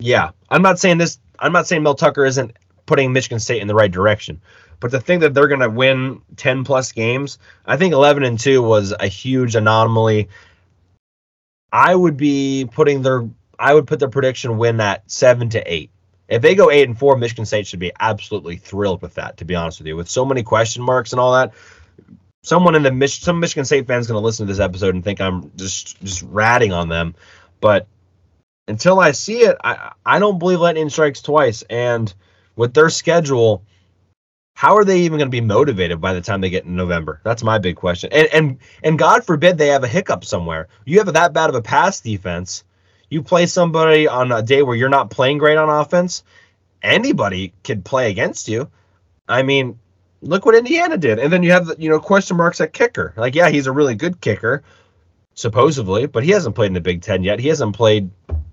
yeah, 0.00 0.30
I'm 0.50 0.62
not 0.62 0.78
saying 0.78 0.98
this. 0.98 1.18
I'm 1.38 1.52
not 1.52 1.66
saying 1.66 1.82
Mel 1.82 1.94
Tucker 1.94 2.24
isn't 2.24 2.56
putting 2.86 3.12
Michigan 3.12 3.38
State 3.38 3.60
in 3.60 3.68
the 3.68 3.74
right 3.74 3.90
direction, 3.90 4.40
but 4.80 4.90
to 4.90 5.00
think 5.00 5.20
that 5.20 5.34
they're 5.34 5.48
going 5.48 5.60
to 5.60 5.70
win 5.70 6.22
10 6.36 6.64
plus 6.64 6.92
games, 6.92 7.38
I 7.66 7.76
think 7.76 7.92
11 7.92 8.24
and 8.24 8.38
two 8.38 8.62
was 8.62 8.94
a 8.98 9.06
huge 9.06 9.54
anomaly. 9.54 10.28
I 11.72 11.94
would 11.94 12.16
be 12.16 12.68
putting 12.72 13.02
their. 13.02 13.28
I 13.58 13.74
would 13.74 13.86
put 13.86 13.98
their 13.98 14.08
prediction 14.08 14.58
win 14.58 14.80
at 14.80 15.10
seven 15.10 15.50
to 15.50 15.72
eight. 15.72 15.90
If 16.28 16.42
they 16.42 16.54
go 16.54 16.70
eight 16.70 16.88
and 16.88 16.98
four, 16.98 17.16
Michigan 17.16 17.46
State 17.46 17.66
should 17.66 17.80
be 17.80 17.92
absolutely 18.00 18.56
thrilled 18.56 19.02
with 19.02 19.14
that. 19.14 19.36
To 19.38 19.44
be 19.44 19.54
honest 19.54 19.78
with 19.78 19.86
you, 19.86 19.96
with 19.96 20.08
so 20.08 20.24
many 20.24 20.42
question 20.42 20.82
marks 20.82 21.12
and 21.12 21.20
all 21.20 21.32
that, 21.34 21.52
someone 22.46 22.76
in 22.76 22.84
the 22.84 22.92
Mich- 22.92 23.22
some 23.22 23.40
Michigan 23.40 23.64
State 23.64 23.88
fans 23.88 24.06
going 24.06 24.20
to 24.20 24.24
listen 24.24 24.46
to 24.46 24.52
this 24.52 24.60
episode 24.60 24.94
and 24.94 25.02
think 25.02 25.20
I'm 25.20 25.50
just 25.56 26.00
just 26.00 26.22
ratting 26.22 26.72
on 26.72 26.88
them, 26.88 27.16
but 27.60 27.88
until 28.68 29.00
I 29.00 29.10
see 29.10 29.40
it, 29.40 29.56
I 29.64 29.92
I 30.04 30.18
don't 30.20 30.38
believe 30.38 30.60
lightning 30.60 30.88
strikes 30.88 31.20
twice. 31.20 31.62
And 31.68 32.12
with 32.54 32.72
their 32.72 32.88
schedule, 32.88 33.64
how 34.54 34.76
are 34.76 34.84
they 34.84 35.00
even 35.00 35.18
going 35.18 35.28
to 35.28 35.36
be 35.36 35.40
motivated 35.40 36.00
by 36.00 36.14
the 36.14 36.20
time 36.20 36.40
they 36.40 36.50
get 36.50 36.64
in 36.64 36.76
November? 36.76 37.20
That's 37.24 37.42
my 37.42 37.58
big 37.58 37.76
question. 37.76 38.10
And 38.12 38.28
and 38.32 38.58
and 38.84 38.98
God 38.98 39.24
forbid 39.24 39.58
they 39.58 39.68
have 39.68 39.84
a 39.84 39.88
hiccup 39.88 40.24
somewhere. 40.24 40.68
You 40.84 40.98
have 40.98 41.12
that 41.12 41.32
bad 41.32 41.50
of 41.50 41.56
a 41.56 41.62
pass 41.62 42.00
defense. 42.00 42.62
You 43.10 43.22
play 43.22 43.46
somebody 43.46 44.06
on 44.06 44.30
a 44.30 44.42
day 44.42 44.62
where 44.62 44.76
you're 44.76 44.88
not 44.88 45.10
playing 45.10 45.38
great 45.38 45.58
on 45.58 45.68
offense. 45.68 46.22
Anybody 46.80 47.54
could 47.64 47.84
play 47.84 48.10
against 48.10 48.48
you. 48.48 48.70
I 49.28 49.42
mean, 49.42 49.80
look 50.26 50.44
what 50.44 50.54
Indiana 50.54 50.96
did. 50.96 51.18
And 51.18 51.32
then 51.32 51.42
you 51.42 51.52
have 51.52 51.66
the, 51.66 51.76
you 51.78 51.88
know 51.88 52.00
question 52.00 52.36
marks 52.36 52.60
at 52.60 52.72
kicker. 52.72 53.14
Like, 53.16 53.34
yeah, 53.34 53.48
he's 53.48 53.66
a 53.66 53.72
really 53.72 53.94
good 53.94 54.20
kicker, 54.20 54.62
supposedly, 55.34 56.06
but 56.06 56.24
he 56.24 56.30
hasn't 56.30 56.54
played 56.54 56.68
in 56.68 56.74
the 56.74 56.80
Big 56.80 57.02
Ten 57.02 57.22
yet. 57.22 57.40
He 57.40 57.48
hasn't 57.48 57.76
played 57.76 58.10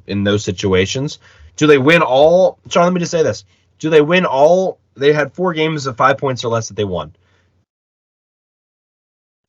in 0.08 0.24
those 0.24 0.44
situations. 0.44 1.20
Do 1.56 1.68
they 1.68 1.78
win 1.78 2.02
all? 2.02 2.60
Sean, 2.70 2.84
let 2.84 2.94
me 2.94 3.00
just 3.00 3.12
say 3.12 3.24
this: 3.24 3.46
Do 3.80 3.90
they 3.90 4.02
win 4.02 4.26
all? 4.26 4.80
They 4.96 5.14
had 5.14 5.34
four 5.34 5.54
games 5.54 5.88
of 5.88 5.98
five 5.98 6.18
points 6.18 6.44
or 6.44 6.50
less 6.50 6.68
that 6.68 6.76
they 6.76 6.84
won. 6.84 7.16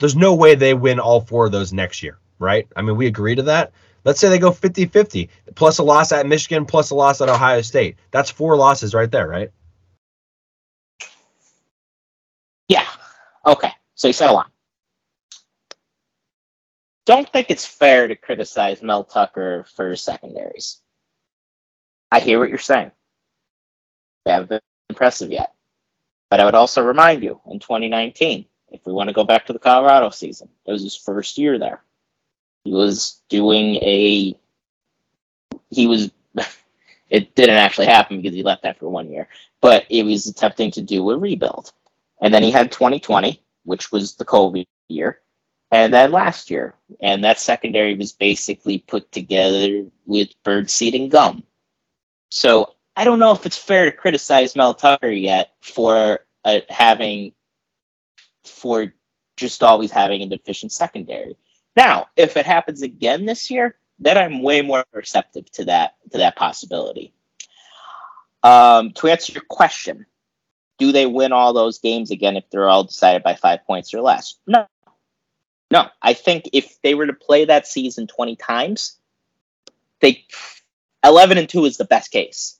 There's 0.01 0.17
no 0.17 0.35
way 0.35 0.55
they 0.55 0.75
win 0.75 0.99
all 1.01 1.21
four 1.21 1.47
of 1.47 1.53
those 1.53 1.73
next 1.73 2.03
year, 2.03 2.19
right? 2.39 2.67
I 2.75 2.83
mean, 2.83 2.97
we 2.97 3.07
agree 3.07 3.35
to 3.37 3.43
that. 3.45 3.73
Let's 4.05 4.21
say 4.21 4.29
they 4.29 4.39
go 4.39 4.53
50 4.53 4.87
50, 4.87 5.31
plus 5.55 5.79
a 5.79 5.83
loss 5.83 6.13
at 6.13 6.27
Michigan, 6.27 6.67
plus 6.67 6.91
a 6.91 6.95
loss 6.95 7.21
at 7.21 7.29
Ohio 7.29 7.63
State. 7.63 7.97
That's 8.11 8.31
four 8.31 8.57
losses 8.57 8.95
right 8.95 9.11
there, 9.11 9.27
right? 9.27 9.51
Okay. 13.47 13.73
So 13.95 14.09
you 14.09 14.13
said 14.13 14.31
a 14.31 14.33
lot 14.33 14.51
don't 17.05 17.31
think 17.31 17.51
it's 17.51 17.67
fair 17.67 18.09
to 18.09 18.17
criticize 18.17 18.83
Mel 18.83 19.05
Tucker 19.05 19.67
for 19.77 19.95
secondaries. 19.97 20.81
I 22.11 22.21
hear 22.21 22.39
what 22.39 22.49
you're 22.49 22.59
saying. 22.59 22.93
They 24.25 24.33
haven't 24.33 24.49
been 24.49 24.61
impressive 24.89 25.31
yet. 25.31 25.53
But 26.31 26.41
I 26.41 26.45
would 26.45 26.55
also 26.55 26.83
remind 26.83 27.23
you 27.23 27.41
in 27.51 27.59
2019, 27.59 28.47
if 28.71 28.87
we 28.87 28.93
want 28.93 29.09
to 29.09 29.15
go 29.15 29.25
back 29.25 29.47
to 29.47 29.53
the 29.53 29.59
Colorado 29.59 30.11
season, 30.11 30.49
it 30.67 30.73
was 30.73 30.83
his 30.83 30.97
first 30.97 31.39
year 31.39 31.59
there. 31.59 31.83
He 32.65 32.73
was 32.73 33.21
doing 33.29 33.77
a. 33.77 34.37
He 35.71 35.87
was. 35.87 36.11
it 37.11 37.35
didn't 37.35 37.57
actually 37.57 37.87
happen 37.87 38.21
because 38.21 38.35
he 38.35 38.43
left 38.43 38.65
after 38.65 38.89
one 38.89 39.11
year, 39.11 39.29
but 39.61 39.85
he 39.89 40.03
was 40.03 40.27
attempting 40.27 40.71
to 40.73 40.83
do 40.83 41.09
a 41.11 41.19
rebuild. 41.19 41.73
And 42.25 42.33
then 42.33 42.43
he 42.43 42.51
had 42.51 42.73
2020, 42.73 43.43
which 43.65 43.93
was 43.93 44.15
the 44.15 44.25
COVID 44.25 44.65
year 44.89 45.21
and 45.71 45.93
then 45.93 46.11
last 46.11 46.51
year. 46.51 46.75
And 47.03 47.23
that 47.23 47.39
secondary 47.39 47.95
was 47.97 48.13
basically 48.13 48.79
put 48.79 49.13
together 49.13 49.85
with 50.07 50.31
birdseed 50.43 50.99
and 50.99 51.11
gum. 51.11 51.45
So 52.31 52.73
I 52.97 53.05
don't 53.05 53.19
know 53.19 53.33
if 53.33 53.45
it's 53.45 53.59
fair 53.59 53.85
to 53.85 53.93
criticize 53.93 54.57
Mel 54.57 54.73
Tucker 54.73 55.11
yet 55.11 55.53
for 55.61 56.21
uh, 56.47 56.61
having, 56.71 57.35
for 58.45 58.95
just 59.37 59.63
always 59.63 59.91
having 59.91 60.23
a 60.23 60.27
deficient 60.27 60.73
secondary. 60.73 61.37
Now, 61.77 62.07
if 62.17 62.39
it 62.39 62.47
happens 62.47 62.81
again 62.81 63.27
this 63.27 63.51
year, 63.51 63.77
then 63.99 64.17
I'm 64.17 64.43
way 64.43 64.63
more 64.63 64.87
receptive 64.95 65.51
to 65.53 65.67
that 65.67 65.97
to 66.13 66.19
that 66.19 66.37
possibility. 66.37 67.13
Um, 68.43 68.93
to 68.93 69.09
answer 69.09 69.33
your 69.33 69.43
question, 69.43 70.07
do 70.79 70.93
they 70.93 71.07
win 71.07 71.33
all 71.33 71.53
those 71.53 71.79
games 71.79 72.11
again 72.11 72.37
if 72.37 72.49
they're 72.51 72.69
all 72.69 72.85
decided 72.85 73.23
by 73.23 73.35
five 73.35 73.65
points 73.67 73.95
or 73.95 74.01
less? 74.01 74.35
No, 74.47 74.67
no, 75.71 75.89
I 76.03 76.15
think 76.15 76.51
if 76.53 76.81
they 76.83 76.95
were 76.95 77.07
to 77.07 77.13
play 77.13 77.47
that 77.47 77.67
season 77.67 78.07
20 78.07 78.37
times, 78.37 78.97
they 80.01 80.25
11 81.05 81.39
and 81.39 81.49
2 81.49 81.65
is 81.65 81.77
the 81.77 81.85
best 81.85 82.11
case. 82.11 82.59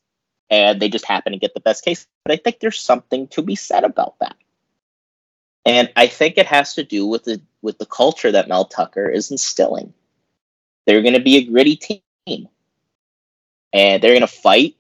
And 0.51 0.81
they 0.81 0.89
just 0.89 1.07
happen 1.07 1.33
to 1.33 1.39
get 1.39 1.55
the 1.55 1.61
best 1.61 1.85
case. 1.85 2.07
But 2.25 2.33
I 2.33 2.37
think 2.37 2.61
there's 2.61 2.79
something 2.79 3.29
to 3.29 3.43
be 3.43 3.57
said 3.57 3.85
about 3.85 4.19
that. 4.21 4.37
And 5.65 5.91
I 5.97 6.07
think 6.07 6.37
it 6.37 6.47
has 6.47 6.75
to 6.75 6.85
do 6.85 7.07
with 7.07 7.25
the 7.25 7.41
with 7.63 7.79
the 7.79 7.87
culture 7.87 8.31
that 8.31 8.49
Mel 8.49 8.67
Tucker 8.67 9.09
is 9.09 9.31
instilling. 9.31 9.95
They're 10.85 11.01
going 11.01 11.15
to 11.15 11.21
be 11.21 11.39
a 11.39 11.45
gritty 11.45 11.77
team. 11.77 12.49
And 13.73 14.03
they're 14.03 14.13
going 14.13 14.21
to 14.21 14.27
fight. 14.27 14.77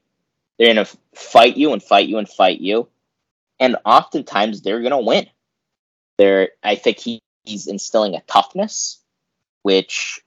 They're 0.59 0.74
going 0.74 0.85
to 0.85 0.97
fight 1.15 1.56
you 1.56 1.73
and 1.73 1.82
fight 1.82 2.09
you 2.09 2.19
and 2.19 2.28
fight 2.28 2.61
you. 2.61 2.89
And 3.60 3.76
oftentimes 3.85 4.62
they're 4.62 4.81
going 4.81 4.90
to 4.90 4.98
win. 4.98 5.26
They're, 6.18 6.51
I 6.62 6.76
think 6.76 6.98
he, 6.98 7.20
he's 7.44 7.66
instilling 7.66 8.14
a 8.14 8.22
toughness, 8.22 9.01
which 9.62 10.20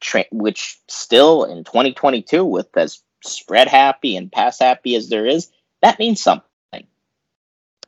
tra- 0.00 0.26
which 0.30 0.78
still 0.88 1.44
in 1.44 1.64
2022 1.64 2.44
with 2.44 2.76
as 2.76 3.02
spread 3.24 3.68
happy 3.68 4.16
and 4.16 4.30
pass 4.30 4.58
happy 4.58 4.94
as 4.94 5.08
there 5.08 5.26
is, 5.26 5.50
that 5.82 5.98
means 5.98 6.20
something. 6.20 6.44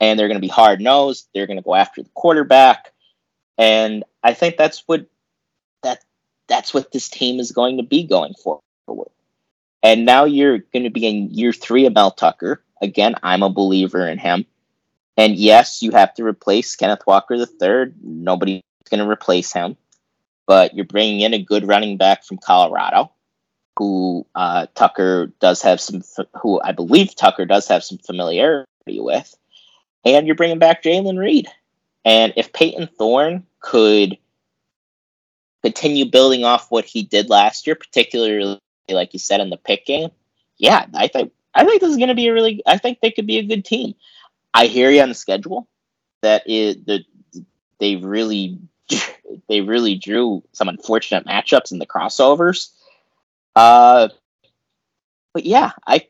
And 0.01 0.19
they're 0.19 0.29
going 0.29 0.41
to 0.41 0.47
be 0.47 0.49
hard 0.49 0.81
nosed. 0.81 1.29
They're 1.33 1.47
going 1.47 1.59
to 1.59 1.63
go 1.63 1.75
after 1.75 2.03
the 2.03 2.11
quarterback, 2.11 2.93
and 3.57 4.05
I 4.23 4.35
think 4.35 4.59
that's 4.59 4.83
what 4.87 5.07
that 5.83 6.05
that's 6.49 6.75
what 6.75 6.93
this 6.93 7.09
team 7.09 7.41
is 7.41 7.53
going 7.53 7.79
to 7.79 7.83
be 7.83 8.03
going 8.03 8.35
forward. 8.35 9.11
And 9.83 10.05
now 10.05 10.25
you're 10.25 10.59
going 10.59 10.85
to 10.85 10.91
be 10.91 11.07
in 11.07 11.31
year 11.31 11.53
three 11.53 11.87
of 11.87 11.95
Mel 11.95 12.11
Tucker. 12.11 12.63
Again, 12.83 13.15
I'm 13.23 13.43
a 13.43 13.49
believer 13.49 14.07
in 14.07 14.19
him. 14.19 14.45
And 15.17 15.37
yes, 15.37 15.83
you 15.83 15.93
have 15.93 16.15
to 16.15 16.25
replace 16.25 16.77
Kenneth 16.77 17.07
Walker 17.07 17.35
III. 17.35 17.93
Nobody's 18.03 18.63
going 18.91 19.03
to 19.03 19.11
replace 19.11 19.53
him. 19.53 19.77
But 20.47 20.75
you're 20.75 20.85
bringing 20.85 21.21
in 21.21 21.35
a 21.35 21.43
good 21.43 21.67
running 21.67 21.97
back 21.97 22.25
from 22.25 22.39
Colorado 22.39 23.11
who 23.77 24.27
uh, 24.35 24.67
Tucker 24.75 25.27
does 25.41 25.63
have 25.63 25.81
some, 25.81 26.03
who 26.41 26.61
I 26.63 26.73
believe 26.73 27.15
Tucker 27.15 27.45
does 27.45 27.69
have 27.69 27.85
some 27.85 27.99
familiarity 27.99 28.67
with, 28.89 29.37
and 30.05 30.27
you're 30.27 30.37
bringing 30.37 30.59
back 30.59 30.83
Jayden 30.83 31.19
Reed. 31.19 31.49
And 32.05 32.33
if 32.37 32.53
Payton 32.53 32.89
Thorne 32.99 33.45
could 33.61 34.17
continue 35.63 36.07
building 36.07 36.45
off 36.45 36.71
what 36.71 36.85
he 36.85 37.03
did 37.03 37.29
last 37.29 37.67
year, 37.67 37.77
particularly 37.77 38.59
like 38.89 39.13
you 39.13 39.19
said 39.19 39.41
in 39.41 39.51
the 39.51 39.57
pick 39.57 39.85
game, 39.85 40.11
yeah, 40.57 40.87
I 40.95 41.09
think 41.09 41.33
I 41.55 41.65
think 41.65 41.81
this 41.81 41.91
is 41.91 41.97
going 41.97 42.09
to 42.09 42.15
be 42.15 42.29
a 42.29 42.33
really. 42.33 42.63
I 42.67 42.79
think 42.79 43.01
they 43.01 43.11
could 43.11 43.27
be 43.27 43.39
a 43.39 43.43
good 43.43 43.65
team. 43.65 43.95
I 44.57 44.69
hear 44.69 44.91
you 44.91 45.03
on 45.03 45.11
the 45.11 45.15
schedule. 45.15 45.69
That 46.23 46.45
is 46.47 46.77
the 46.87 47.05
they 47.79 47.97
really 47.97 48.59
they 49.49 49.61
really 49.61 49.97
drew 49.97 50.43
some 50.53 50.71
unfortunate 50.71 51.27
matchups 51.27 51.73
in 51.73 51.79
the 51.79 51.87
crossovers. 51.87 52.71
Uh, 53.55 54.09
but 55.35 55.45
yeah, 55.45 55.73
I, 55.87 56.09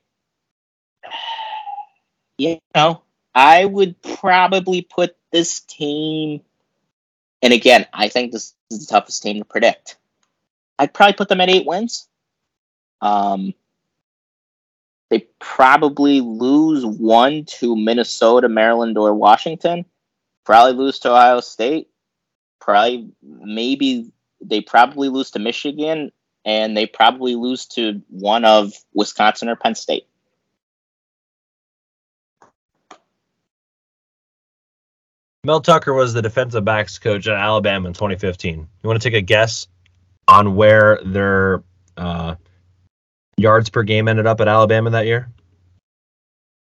you 2.38 2.60
know, 2.72 3.02
I 3.34 3.64
would 3.64 4.00
probably 4.00 4.82
put 4.82 5.16
this 5.32 5.58
team, 5.60 6.40
and 7.42 7.52
again, 7.52 7.86
I 7.92 8.08
think 8.08 8.30
this 8.30 8.54
is 8.70 8.86
the 8.86 8.92
toughest 8.92 9.24
team 9.24 9.38
to 9.38 9.44
predict. 9.44 9.96
I'd 10.78 10.94
probably 10.94 11.14
put 11.14 11.28
them 11.28 11.40
at 11.40 11.50
eight 11.50 11.66
wins. 11.66 12.06
Um, 13.00 13.54
they 15.10 15.26
probably 15.38 16.20
lose 16.20 16.84
one 16.84 17.44
to 17.44 17.76
Minnesota, 17.76 18.48
Maryland, 18.48 18.98
or 18.98 19.14
Washington. 19.14 19.84
Probably 20.44 20.72
lose 20.72 20.98
to 21.00 21.10
Ohio 21.10 21.40
State. 21.40 21.88
Probably, 22.60 23.10
maybe 23.22 24.10
they 24.40 24.60
probably 24.60 25.08
lose 25.08 25.30
to 25.32 25.38
Michigan 25.38 26.10
and 26.44 26.76
they 26.76 26.86
probably 26.86 27.34
lose 27.34 27.66
to 27.66 28.02
one 28.08 28.44
of 28.44 28.72
Wisconsin 28.94 29.48
or 29.48 29.56
Penn 29.56 29.74
State. 29.74 30.06
Mel 35.44 35.60
Tucker 35.60 35.94
was 35.94 36.12
the 36.12 36.22
defensive 36.22 36.64
backs 36.64 36.98
coach 36.98 37.28
at 37.28 37.36
Alabama 37.36 37.86
in 37.86 37.94
2015. 37.94 38.58
You 38.58 38.66
want 38.82 39.00
to 39.00 39.08
take 39.08 39.16
a 39.16 39.22
guess 39.22 39.68
on 40.26 40.56
where 40.56 40.98
their 41.04 41.62
uh, 41.96 42.34
yards 43.36 43.70
per 43.70 43.82
game 43.82 44.08
ended 44.08 44.26
up 44.26 44.40
at 44.40 44.48
Alabama 44.48 44.90
that 44.90 45.06
year? 45.06 45.28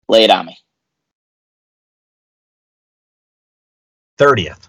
Lay 0.09 0.25
it 0.25 0.31
on 0.31 0.47
me. 0.47 0.59
30th. 4.19 4.69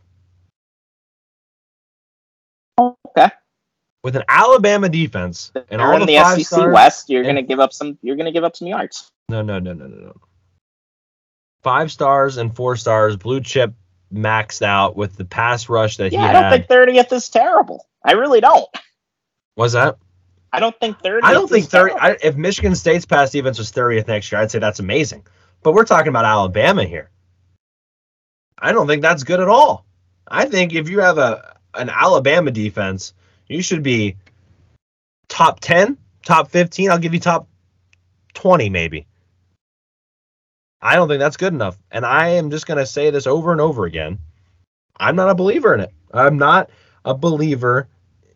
Okay 2.79 3.29
with 4.03 4.15
an 4.15 4.23
Alabama 4.27 4.89
defense 4.89 5.51
and 5.69 5.81
all 5.81 5.93
in 5.93 6.01
the, 6.01 6.17
the 6.17 6.35
SEC 6.35 6.45
stars, 6.45 6.73
West, 6.73 7.09
you're 7.09 7.23
going 7.23 7.35
to 7.35 7.41
give 7.41 7.59
up 7.59 7.73
some. 7.73 7.97
You're 8.01 8.15
going 8.15 8.25
to 8.25 8.31
give 8.31 8.43
up 8.43 8.55
some 8.55 8.67
yards. 8.67 9.09
No, 9.29 9.41
no, 9.41 9.59
no, 9.59 9.73
no, 9.73 9.87
no, 9.87 9.95
no. 9.95 10.15
Five 11.63 11.91
stars 11.91 12.37
and 12.37 12.53
four 12.53 12.75
stars, 12.75 13.15
blue 13.15 13.39
chip 13.39 13.73
maxed 14.13 14.61
out 14.61 14.95
with 14.95 15.15
the 15.15 15.25
pass 15.25 15.69
rush 15.69 15.97
that 15.97 16.11
yeah, 16.11 16.19
he 16.19 16.25
had. 16.25 16.35
I 16.35 16.41
don't 16.41 16.51
think 16.51 16.67
thirtieth 16.67 17.11
is 17.13 17.29
terrible. 17.29 17.87
I 18.03 18.13
really 18.13 18.41
don't. 18.41 18.67
Was 19.55 19.73
that? 19.73 19.97
I 20.53 20.59
don't 20.61 20.79
think 20.79 21.01
thirty. 21.01 21.25
I 21.25 21.33
don't 21.33 21.49
think 21.49 21.67
thirty. 21.67 21.93
I, 21.95 22.17
if 22.23 22.37
Michigan 22.37 22.75
State's 22.75 23.05
pass 23.05 23.31
defense 23.31 23.57
was 23.57 23.71
thirtieth 23.71 24.07
next 24.07 24.31
year, 24.31 24.39
I'd 24.39 24.51
say 24.51 24.59
that's 24.59 24.79
amazing. 24.79 25.25
But 25.63 25.73
we're 25.73 25.83
talking 25.83 26.09
about 26.09 26.25
Alabama 26.25 26.85
here. 26.85 27.09
I 28.57 28.71
don't 28.71 28.87
think 28.87 29.01
that's 29.01 29.23
good 29.23 29.41
at 29.41 29.49
all. 29.49 29.85
I 30.27 30.45
think 30.45 30.73
if 30.73 30.89
you 30.89 30.99
have 31.01 31.17
a 31.17 31.57
an 31.73 31.89
Alabama 31.89 32.51
defense 32.51 33.13
you 33.47 33.61
should 33.61 33.83
be 33.83 34.17
top 35.27 35.59
10, 35.59 35.97
top 36.25 36.49
15. 36.49 36.89
I'll 36.89 36.99
give 36.99 37.13
you 37.13 37.19
top 37.19 37.47
20, 38.33 38.69
maybe. 38.69 39.07
I 40.81 40.95
don't 40.95 41.07
think 41.07 41.19
that's 41.19 41.37
good 41.37 41.53
enough. 41.53 41.77
And 41.91 42.05
I 42.05 42.29
am 42.29 42.51
just 42.51 42.67
going 42.67 42.77
to 42.77 42.85
say 42.85 43.09
this 43.09 43.27
over 43.27 43.51
and 43.51 43.61
over 43.61 43.85
again. 43.85 44.19
I'm 44.97 45.15
not 45.15 45.29
a 45.29 45.35
believer 45.35 45.73
in 45.73 45.81
it. 45.81 45.91
I'm 46.13 46.37
not 46.37 46.69
a 47.05 47.13
believer 47.13 47.87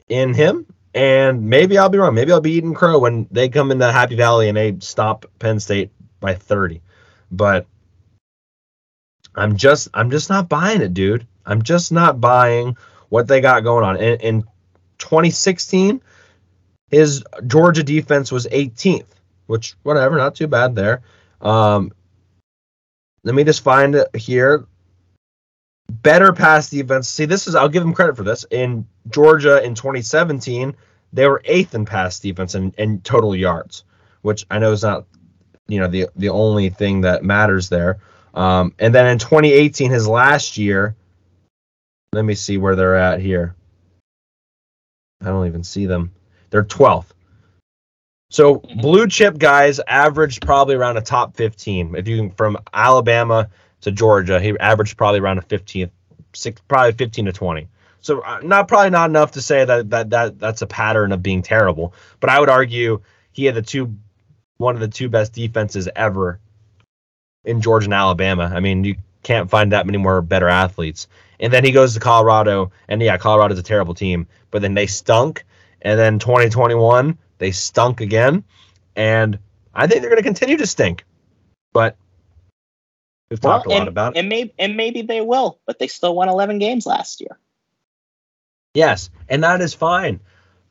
in 0.08 0.34
him. 0.34 0.66
And 0.94 1.50
maybe 1.50 1.78
I'll 1.78 1.90
be 1.90 1.98
wrong. 1.98 2.16
Maybe 2.16 2.32
I'll 2.32 2.42
be 2.42 2.54
eating 2.54 2.74
crow 2.74 3.00
when 3.00 3.28
they 3.30 3.50
come 3.50 3.72
into 3.72 3.92
Happy 3.92 4.16
Valley 4.16 4.48
and 4.48 4.58
they 4.58 4.78
stop 4.80 5.26
Penn 5.40 5.60
State 5.60 5.92
by 6.20 6.34
30. 6.34 6.82
But 7.32 7.68
I'm 9.36 9.58
just 9.58 9.90
I'm 9.94 10.10
just 10.10 10.30
not 10.30 10.50
buying 10.50 10.82
it, 10.82 10.94
dude. 10.94 11.28
I'm 11.46 11.62
just 11.62 11.92
not 11.92 12.20
buying 12.20 12.76
what 13.10 13.28
they 13.28 13.42
got 13.42 13.64
going 13.64 13.86
on. 13.86 13.98
In, 13.98 14.20
and 14.22 14.44
2016, 14.98 16.02
his 16.90 17.24
Georgia 17.46 17.84
defense 17.84 18.32
was 18.32 18.48
18th, 18.48 19.06
which 19.46 19.76
whatever, 19.84 20.18
not 20.18 20.36
too 20.36 20.48
bad 20.48 20.76
there. 20.76 21.02
Um, 21.42 21.92
let 23.24 23.36
me 23.36 23.44
just 23.44 23.64
find 23.64 23.96
it 23.96 24.16
here. 24.16 24.66
Better 25.90 26.34
pass 26.34 26.70
defense. 26.70 27.08
See, 27.08 27.26
this 27.26 27.48
is 27.48 27.56
I'll 27.56 27.70
give 27.70 27.84
him 27.84 27.94
credit 27.94 28.18
for 28.18 28.24
this. 28.24 28.46
In 28.52 28.86
Georgia 29.10 29.64
in 29.64 29.74
2017, 29.74 30.76
they 31.14 31.28
were 31.28 31.42
eighth 31.46 31.76
in 31.76 31.86
pass 31.86 32.20
defense 32.20 32.56
and, 32.56 32.74
and 32.78 33.04
total 33.04 33.36
yards, 33.36 33.84
which 34.22 34.46
I 34.52 34.60
know 34.60 34.72
is 34.72 34.84
not 34.84 35.06
you 35.68 35.80
know 35.80 35.88
the 35.88 36.08
the 36.16 36.30
only 36.30 36.70
thing 36.70 37.02
that 37.02 37.24
matters 37.24 37.70
there. 37.70 38.00
Um, 38.34 38.74
and 38.78 38.94
then 38.94 39.08
in 39.08 39.18
2018, 39.18 39.90
his 39.90 40.08
last 40.08 40.58
year, 40.58 40.96
let 42.14 42.24
me 42.24 42.36
see 42.36 42.58
where 42.58 42.76
they're 42.76 42.96
at 42.96 43.20
here. 43.20 43.56
I 45.22 45.26
don't 45.26 45.48
even 45.48 45.64
see 45.64 45.88
them. 45.88 46.12
They're 46.50 46.64
12th. 46.64 47.08
So 48.30 48.56
mm-hmm. 48.56 48.82
blue 48.82 49.08
chip 49.08 49.38
guys 49.38 49.80
averaged 49.88 50.46
probably 50.46 50.76
around 50.76 50.98
a 50.98 51.02
top 51.02 51.36
15. 51.36 51.96
If 51.96 52.08
you 52.08 52.32
from 52.38 52.58
Alabama 52.74 53.50
to 53.82 53.92
Georgia, 53.92 54.40
he 54.40 54.58
averaged 54.60 54.98
probably 54.98 55.20
around 55.20 55.38
a 55.38 55.42
15th, 55.42 55.92
six, 56.34 56.62
probably 56.68 56.94
15 56.94 57.26
to 57.26 57.34
20. 57.34 57.68
So 58.02 58.22
uh, 58.22 58.40
not 58.44 58.68
probably 58.68 58.92
not 58.92 59.10
enough 59.10 59.32
to 59.34 59.42
say 59.42 59.66
that 59.66 59.90
that 59.90 60.10
that 60.12 60.40
that's 60.40 60.62
a 60.62 60.68
pattern 60.68 61.12
of 61.12 61.22
being 61.22 61.42
terrible, 61.42 61.94
but 62.20 62.30
I 62.30 62.40
would 62.40 62.50
argue 62.50 63.02
he 63.32 63.46
had 63.46 63.56
the 63.56 63.62
two 63.62 63.96
one 64.58 64.76
of 64.76 64.82
the 64.82 64.88
two 64.88 65.10
best 65.10 65.34
defenses 65.34 65.90
ever 65.96 66.40
in 67.44 67.62
Georgia 67.62 67.86
and 67.86 67.94
Alabama. 67.94 68.52
I 68.54 68.60
mean, 68.60 68.84
you 68.84 68.96
can't 69.24 69.50
find 69.50 69.72
that 69.72 69.86
many 69.86 69.98
more 69.98 70.22
better 70.22 70.48
athletes. 70.48 71.08
And 71.40 71.54
then 71.54 71.64
he 71.64 71.72
goes 71.72 71.94
to 71.94 72.00
Colorado, 72.00 72.72
and 72.88 73.02
yeah, 73.02 73.18
Colorado's 73.18 73.60
a 73.60 73.64
terrible 73.64 73.94
team, 73.94 74.28
but 74.52 74.62
then 74.62 74.74
they 74.74 74.88
stunk. 74.88 75.46
And 75.82 76.00
then 76.00 76.18
2021, 76.18 77.18
they 77.38 77.52
stunk 77.52 78.02
again. 78.02 78.44
And 78.96 79.38
I 79.74 79.86
think 79.86 80.02
they're 80.02 80.10
going 80.10 80.24
to 80.24 80.24
continue 80.24 80.58
to 80.58 80.66
stink. 80.66 81.06
But 81.74 81.96
we've 83.30 83.42
well, 83.44 83.60
talked 83.60 83.68
a 83.68 83.72
and, 83.72 83.80
lot 83.80 83.88
about 83.88 84.16
it. 84.16 84.20
And 84.20 84.30
maybe, 84.30 84.54
and 84.58 84.78
maybe 84.78 85.02
they 85.02 85.22
will, 85.22 85.60
but 85.66 85.80
they 85.80 85.88
still 85.88 86.16
won 86.16 86.30
11 86.30 86.60
games 86.60 86.86
last 86.86 87.22
year. 87.22 87.38
Yes, 88.74 89.10
and 89.28 89.44
that 89.44 89.62
is 89.62 89.74
fine. 89.74 90.20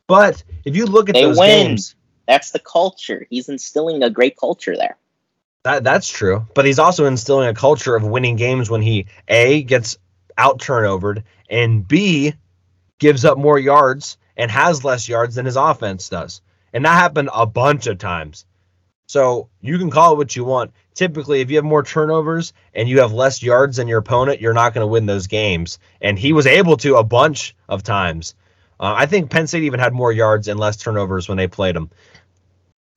But 0.07 0.43
if 0.63 0.75
you 0.75 0.85
look 0.85 1.09
at 1.09 1.13
they 1.13 1.23
those 1.23 1.37
win. 1.37 1.67
games, 1.67 1.95
that's 2.27 2.51
the 2.51 2.59
culture. 2.59 3.27
He's 3.29 3.49
instilling 3.49 4.03
a 4.03 4.09
great 4.09 4.37
culture 4.37 4.75
there. 4.75 4.97
That 5.63 5.83
that's 5.83 6.07
true, 6.07 6.45
but 6.53 6.65
he's 6.65 6.79
also 6.79 7.05
instilling 7.05 7.49
a 7.49 7.53
culture 7.53 7.95
of 7.95 8.03
winning 8.03 8.37
games 8.37 8.69
when 8.69 8.81
he 8.81 9.07
a 9.27 9.63
gets 9.63 9.97
out 10.37 10.61
turnovered, 10.61 11.23
and 11.49 11.85
B, 11.85 12.33
gives 12.99 13.25
up 13.25 13.37
more 13.37 13.59
yards 13.59 14.17
and 14.37 14.49
has 14.51 14.83
less 14.83 15.09
yards 15.09 15.35
than 15.35 15.45
his 15.45 15.55
offense 15.57 16.09
does. 16.09 16.41
And 16.73 16.85
that 16.85 16.93
happened 16.93 17.29
a 17.33 17.45
bunch 17.45 17.87
of 17.87 17.97
times. 17.97 18.45
So 19.07 19.49
you 19.61 19.77
can 19.77 19.89
call 19.89 20.13
it 20.13 20.17
what 20.17 20.35
you 20.35 20.43
want. 20.43 20.71
Typically, 20.93 21.39
if 21.41 21.49
you 21.49 21.55
have 21.55 21.65
more 21.65 21.83
turnovers 21.83 22.53
and 22.73 22.89
you 22.89 22.99
have 22.99 23.13
less 23.13 23.41
yards 23.41 23.77
than 23.77 23.87
your 23.87 23.99
opponent, 23.99 24.41
you're 24.41 24.53
not 24.53 24.73
going 24.73 24.83
to 24.83 24.87
win 24.87 25.05
those 25.05 25.27
games. 25.27 25.79
And 26.01 26.19
he 26.19 26.33
was 26.33 26.45
able 26.45 26.75
to 26.77 26.97
a 26.97 27.03
bunch 27.03 27.55
of 27.69 27.83
times. 27.83 28.35
Uh, 28.79 28.93
I 28.95 29.05
think 29.05 29.31
Penn 29.31 29.47
State 29.47 29.63
even 29.63 29.79
had 29.79 29.93
more 29.93 30.11
yards 30.11 30.47
and 30.47 30.59
less 30.59 30.77
turnovers 30.77 31.27
when 31.27 31.37
they 31.37 31.47
played 31.47 31.75
him. 31.75 31.89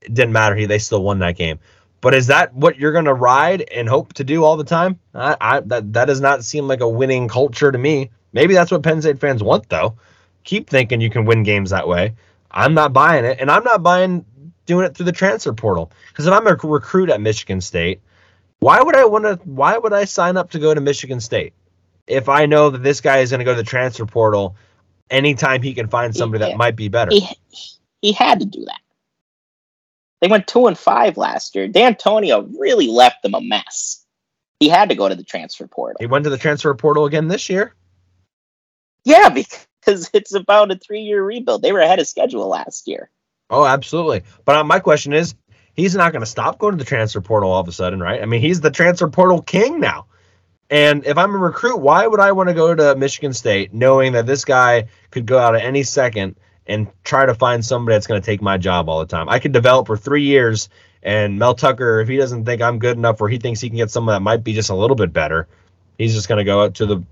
It 0.03 0.13
didn't 0.13 0.33
matter. 0.33 0.57
He 0.57 0.67
they 0.67 0.79
still 0.79 1.03
won 1.03 1.21
that 1.21 1.37
game. 1.37 1.61
But 2.01 2.15
is 2.15 2.27
that 2.29 2.55
what 2.55 2.79
you're 2.79 2.93
going 2.93 3.05
to 3.05 3.15
ride 3.15 3.63
and 3.71 3.89
hope 3.89 4.15
to 4.15 4.25
do 4.25 4.45
all 4.45 4.57
the 4.57 4.65
time? 4.65 4.99
I, 5.15 5.37
I, 5.41 5.61
that 5.61 5.93
that 5.93 6.07
does 6.07 6.21
not 6.21 6.45
seem 6.45 6.67
like 6.67 6.81
a 6.81 6.89
winning 6.89 7.29
culture 7.29 7.71
to 7.71 7.79
me. 7.79 8.11
Maybe 8.33 8.55
that's 8.55 8.71
what 8.71 8.83
Penn 8.83 9.01
State 9.01 9.21
fans 9.21 9.43
want, 9.43 9.69
though. 9.69 9.97
Keep 10.45 10.71
thinking 10.71 11.01
you 11.01 11.11
can 11.11 11.27
win 11.27 11.43
games 11.43 11.71
that 11.71 11.87
way. 11.87 12.15
I'm 12.51 12.75
not 12.75 12.93
buying 12.93 13.25
it, 13.25 13.39
and 13.41 13.51
I'm 13.51 13.63
not 13.65 13.83
buying 13.83 14.25
doing 14.71 14.87
it 14.87 14.95
through 14.95 15.07
the 15.07 15.13
transfer 15.13 15.53
portal. 15.53 15.91
Because 16.09 16.29
if 16.29 16.33
I'm 16.33 16.47
a 16.47 16.55
recruit 16.55 17.11
at 17.11 17.21
Michigan 17.21 17.61
State, 17.61 18.01
why 18.61 18.81
would 18.81 18.95
I 18.95 19.05
want 19.05 19.25
to? 19.25 19.35
Why 19.45 19.77
would 19.77 19.93
I 19.93 20.05
sign 20.05 20.37
up 20.37 20.53
to 20.53 20.61
go 20.61 20.73
to 20.73 20.81
Michigan 20.81 21.21
State 21.21 21.55
if 22.07 22.29
I 22.29 22.47
know 22.47 22.71
that 22.71 22.85
this 22.85 23.01
guy 23.01 23.19
is 23.19 23.31
going 23.31 23.41
to 23.41 23.45
go 23.45 23.51
to 23.51 23.57
the 23.57 23.65
transfer 23.65 24.07
portal 24.07 24.55
anytime 25.11 25.61
he 25.61 25.75
can 25.75 25.89
find 25.89 26.15
somebody 26.15 26.45
Yeah. 26.45 26.51
that 26.51 26.57
might 26.57 26.77
be 26.77 26.87
better? 26.89 27.11
He, 27.11 27.27
he 28.01 28.13
had 28.13 28.39
to 28.41 28.47
do 28.47 28.65
that. 28.65 28.81
They 30.21 30.29
went 30.29 30.47
two 30.47 30.69
and 30.69 30.79
five 30.79 31.17
last 31.17 31.57
year. 31.57 31.67
Dantonio 31.69 32.49
really 32.57 32.87
left 32.87 33.23
them 33.25 33.35
a 33.35 33.41
mess. 33.41 34.05
He 34.61 34.69
had 34.69 34.91
to 34.91 34.95
go 34.95 35.09
to 35.09 35.17
the 35.17 35.25
transfer 35.25 35.67
portal. 35.67 35.97
He 35.99 36.07
went 36.07 36.25
to 36.25 36.31
the 36.31 36.39
transfer 36.39 36.73
portal 36.75 37.07
again 37.07 37.27
this 37.27 37.49
year. 37.49 37.75
Yeah, 39.05 39.29
because 39.85 40.11
it's 40.13 40.35
about 40.35 40.71
a 40.71 40.77
three-year 40.77 41.25
rebuild. 41.25 41.63
They 41.63 41.73
were 41.73 41.81
ahead 41.81 41.99
of 41.99 42.07
schedule 42.07 42.47
last 42.47 42.87
year. 42.87 43.11
Oh, 43.51 43.67
absolutely. 43.67 44.23
But 44.45 44.57
uh, 44.57 44.65
my 44.65 44.79
question 44.79 45.13
is, 45.13 45.35
he's 45.75 45.95
not 45.95 46.13
going 46.13 46.21
to 46.21 46.27
stop 46.27 46.59
going 46.59 46.73
to 46.73 46.79
the 46.79 46.85
transfer 46.85 47.21
portal 47.21 47.51
all 47.51 47.61
of 47.61 47.69
a 47.69 47.73
sudden, 47.73 48.01
right? 48.01 48.23
I 48.23 48.27
mean, 48.27 48.41
he's 48.41 48.61
the 48.61 48.71
transfer 48.71 49.09
portal 49.09 49.43
king 49.43 49.81
now. 49.81 50.07
And 50.71 51.05
if 51.05 51.19
I'm 51.19 51.35
a 51.35 51.39
recruit, 51.39 51.79
why 51.79 52.07
would 52.07 52.21
I 52.21 52.31
want 52.33 52.49
to 52.49 52.55
go 52.55 52.73
to 52.75 52.95
Michigan 52.95 53.33
State 53.33 53.75
knowing 53.75 54.13
that 54.13 54.27
this 54.27 54.45
guy 54.45 54.87
could 55.11 55.27
go 55.27 55.37
out 55.37 55.57
at 55.57 55.63
any 55.63 55.83
second 55.83 56.37
and 56.65 56.87
try 57.03 57.27
to 57.27 57.35
find 57.35 57.65
somebody 57.65 57.97
that's 57.97 58.07
going 58.07 58.23
to 58.23 58.25
take 58.25 58.41
my 58.41 58.57
job 58.57 58.89
all 58.89 59.01
the 59.01 59.07
time? 59.07 59.29
I 59.29 59.41
could 59.41 59.51
develop 59.51 59.89
for 59.89 59.97
three 59.97 60.23
years, 60.23 60.69
and 61.03 61.41
Mel 61.41 61.55
Tucker, 61.55 62.01
if 62.01 62.09
he 62.09 62.17
doesn't 62.17 62.45
think 62.45 62.63
I'm 62.63 62.79
good 62.79 62.97
enough 62.97 63.21
or 63.21 63.29
he 63.29 63.39
thinks 63.39 63.61
he 63.61 63.69
can 63.69 63.79
get 63.79 63.91
someone 63.91 64.15
that 64.15 64.21
might 64.21 64.45
be 64.45 64.53
just 64.53 64.71
a 64.71 64.77
little 64.77 64.95
bit 64.95 65.13
better, 65.13 65.49
he's 65.99 66.15
just 66.15 66.29
going 66.29 66.39
to 66.39 66.45
go 66.45 66.63
out 66.63 66.75
to 66.77 66.87
the. 66.87 67.03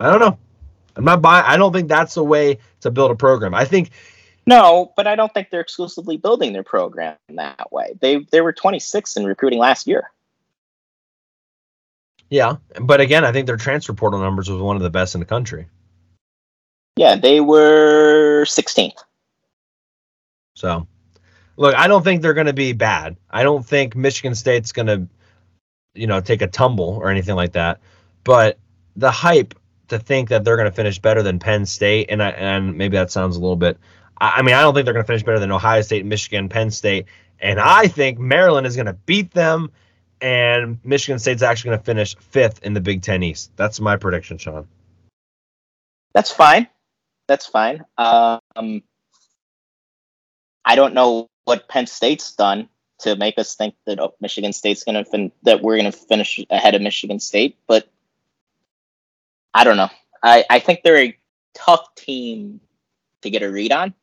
I 0.00 0.08
don't 0.08 0.20
know. 0.20 0.38
I'm 0.96 1.04
not 1.04 1.20
buying. 1.20 1.44
I 1.46 1.58
don't 1.58 1.74
think 1.74 1.88
that's 1.88 2.14
the 2.14 2.24
way 2.24 2.58
to 2.80 2.90
build 2.90 3.10
a 3.10 3.16
program. 3.16 3.54
I 3.54 3.66
think 3.66 3.90
No, 4.48 4.94
but 4.96 5.06
I 5.06 5.14
don't 5.14 5.32
think 5.34 5.50
they're 5.50 5.60
exclusively 5.60 6.16
building 6.16 6.54
their 6.54 6.62
program 6.62 7.16
that 7.28 7.70
way. 7.70 7.92
They 8.00 8.16
they 8.32 8.40
were 8.40 8.54
26 8.54 9.18
in 9.18 9.26
recruiting 9.26 9.58
last 9.58 9.86
year. 9.86 10.10
Yeah, 12.30 12.56
but 12.80 13.02
again, 13.02 13.26
I 13.26 13.32
think 13.32 13.46
their 13.46 13.58
transfer 13.58 13.92
portal 13.92 14.20
numbers 14.20 14.50
was 14.50 14.62
one 14.62 14.76
of 14.76 14.82
the 14.82 14.88
best 14.88 15.14
in 15.14 15.20
the 15.20 15.26
country. 15.26 15.66
Yeah, 16.96 17.16
they 17.16 17.40
were 17.40 18.46
16th. 18.46 19.04
So, 20.54 20.86
look, 21.58 21.74
I 21.74 21.86
don't 21.86 22.02
think 22.02 22.22
they're 22.22 22.32
going 22.32 22.46
to 22.46 22.54
be 22.54 22.72
bad. 22.72 23.18
I 23.30 23.42
don't 23.42 23.64
think 23.64 23.94
Michigan 23.96 24.34
State's 24.34 24.72
going 24.72 24.86
to, 24.86 25.06
you 25.94 26.06
know, 26.06 26.20
take 26.20 26.40
a 26.40 26.46
tumble 26.46 26.98
or 27.02 27.10
anything 27.10 27.36
like 27.36 27.52
that. 27.52 27.80
But 28.24 28.58
the 28.96 29.10
hype 29.10 29.54
to 29.88 29.98
think 29.98 30.30
that 30.30 30.44
they're 30.44 30.56
going 30.56 30.70
to 30.70 30.74
finish 30.74 30.98
better 30.98 31.22
than 31.22 31.38
Penn 31.38 31.66
State, 31.66 32.06
and 32.10 32.22
I, 32.22 32.30
and 32.30 32.76
maybe 32.76 32.96
that 32.96 33.10
sounds 33.10 33.36
a 33.36 33.40
little 33.40 33.56
bit. 33.56 33.78
I, 34.20 34.42
mean, 34.42 34.54
I 34.54 34.62
don't 34.62 34.74
think 34.74 34.84
they're 34.84 34.94
going 34.94 35.04
to 35.04 35.06
finish 35.06 35.22
better 35.22 35.38
than 35.38 35.52
Ohio 35.52 35.82
State, 35.82 36.04
Michigan, 36.04 36.48
Penn 36.48 36.70
State, 36.70 37.06
and 37.40 37.60
I 37.60 37.88
think 37.88 38.18
Maryland 38.18 38.66
is 38.66 38.74
going 38.74 38.86
to 38.86 38.92
beat 38.92 39.30
them, 39.30 39.70
and 40.20 40.78
Michigan 40.84 41.18
State's 41.18 41.42
actually 41.42 41.70
going 41.70 41.78
to 41.78 41.84
finish 41.84 42.16
fifth 42.16 42.62
in 42.64 42.74
the 42.74 42.80
Big 42.80 43.02
Ten 43.02 43.22
East. 43.22 43.52
That's 43.56 43.80
my 43.80 43.96
prediction, 43.96 44.38
Sean. 44.38 44.66
That's 46.12 46.32
fine. 46.32 46.66
That's 47.28 47.46
fine. 47.46 47.84
Um, 47.96 48.82
I 50.64 50.74
don't 50.74 50.94
know 50.94 51.28
what 51.44 51.68
Penn 51.68 51.86
State's 51.86 52.34
done 52.34 52.68
to 53.00 53.14
make 53.16 53.38
us 53.38 53.54
think 53.54 53.74
that 53.86 54.00
oh, 54.00 54.14
Michigan 54.20 54.52
State's 54.52 54.84
going 54.84 54.96
to 54.96 55.04
fin- 55.04 55.32
that 55.44 55.62
we're 55.62 55.78
going 55.78 55.90
to 55.90 55.96
finish 55.96 56.40
ahead 56.50 56.74
of 56.74 56.82
Michigan 56.82 57.20
State, 57.20 57.56
but 57.66 57.88
I 59.54 59.64
don't 59.64 59.76
know. 59.76 59.90
I, 60.22 60.44
I 60.50 60.58
think 60.58 60.82
they're 60.82 61.04
a 61.04 61.18
tough 61.54 61.94
team 61.94 62.60
to 63.22 63.30
get 63.30 63.42
a 63.42 63.50
read 63.50 63.72
on. 63.72 63.94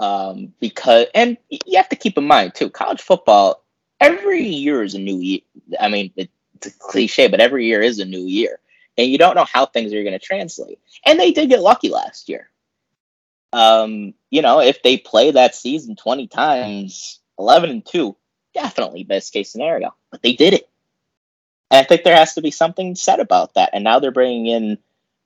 Um, 0.00 0.52
because 0.60 1.06
and 1.14 1.36
you 1.48 1.76
have 1.76 1.88
to 1.90 1.96
keep 1.96 2.18
in 2.18 2.26
mind 2.26 2.54
too, 2.54 2.68
college 2.68 3.00
football 3.00 3.64
every 4.00 4.42
year 4.42 4.82
is 4.82 4.94
a 4.94 4.98
new 4.98 5.18
year. 5.18 5.40
I 5.80 5.88
mean, 5.88 6.12
it's 6.16 6.66
a 6.66 6.70
cliche, 6.78 7.28
but 7.28 7.40
every 7.40 7.66
year 7.66 7.80
is 7.80 7.98
a 7.98 8.04
new 8.04 8.24
year, 8.26 8.58
and 8.98 9.08
you 9.08 9.18
don't 9.18 9.36
know 9.36 9.44
how 9.44 9.66
things 9.66 9.92
are 9.92 10.02
going 10.02 10.18
to 10.18 10.18
translate. 10.18 10.78
And 11.06 11.18
they 11.18 11.30
did 11.30 11.48
get 11.48 11.60
lucky 11.60 11.90
last 11.90 12.28
year. 12.28 12.50
Um, 13.52 14.14
you 14.30 14.42
know, 14.42 14.60
if 14.60 14.82
they 14.82 14.96
play 14.96 15.30
that 15.30 15.54
season 15.54 15.94
20 15.94 16.26
times, 16.26 17.20
11 17.38 17.70
and 17.70 17.86
2, 17.86 18.16
definitely 18.52 19.04
best 19.04 19.32
case 19.32 19.50
scenario. 19.50 19.94
But 20.10 20.22
they 20.22 20.32
did 20.32 20.54
it. 20.54 20.68
And 21.70 21.84
I 21.84 21.84
think 21.84 22.02
there 22.02 22.16
has 22.16 22.34
to 22.34 22.42
be 22.42 22.50
something 22.50 22.94
said 22.96 23.20
about 23.20 23.54
that. 23.54 23.70
And 23.72 23.84
now 23.84 24.00
they're 24.00 24.10
bringing 24.10 24.46
in 24.46 24.78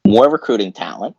more 0.07 0.31
recruiting 0.31 0.73
talent. 0.73 1.17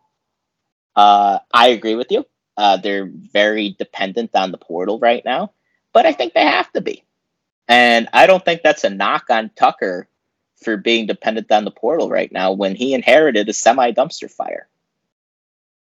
Uh, 0.96 1.40
I 1.52 1.70
agree 1.70 1.96
with 1.96 2.12
you. 2.12 2.26
Uh, 2.60 2.76
they're 2.76 3.06
very 3.06 3.74
dependent 3.80 4.32
on 4.36 4.52
the 4.52 4.58
portal 4.58 5.00
right 5.00 5.24
now, 5.24 5.54
but 5.94 6.06
I 6.06 6.12
think 6.12 6.34
they 6.34 6.44
have 6.44 6.70
to 6.74 6.82
be. 6.82 7.06
And 7.70 8.10
I 8.12 8.26
don't 8.26 8.44
think 8.44 8.64
that's 8.64 8.84
a 8.84 8.90
knock 8.90 9.28
on 9.30 9.50
Tucker 9.56 10.10
for 10.62 10.76
being 10.76 11.08
dependent 11.08 11.50
on 11.54 11.64
the 11.64 11.72
portal 11.72 12.10
right 12.10 12.30
now 12.30 12.52
when 12.52 12.76
he 12.76 12.94
inherited 12.94 13.48
a 13.48 13.54
semi 13.54 13.94
dumpster 13.94 14.30
fire. 14.30 14.68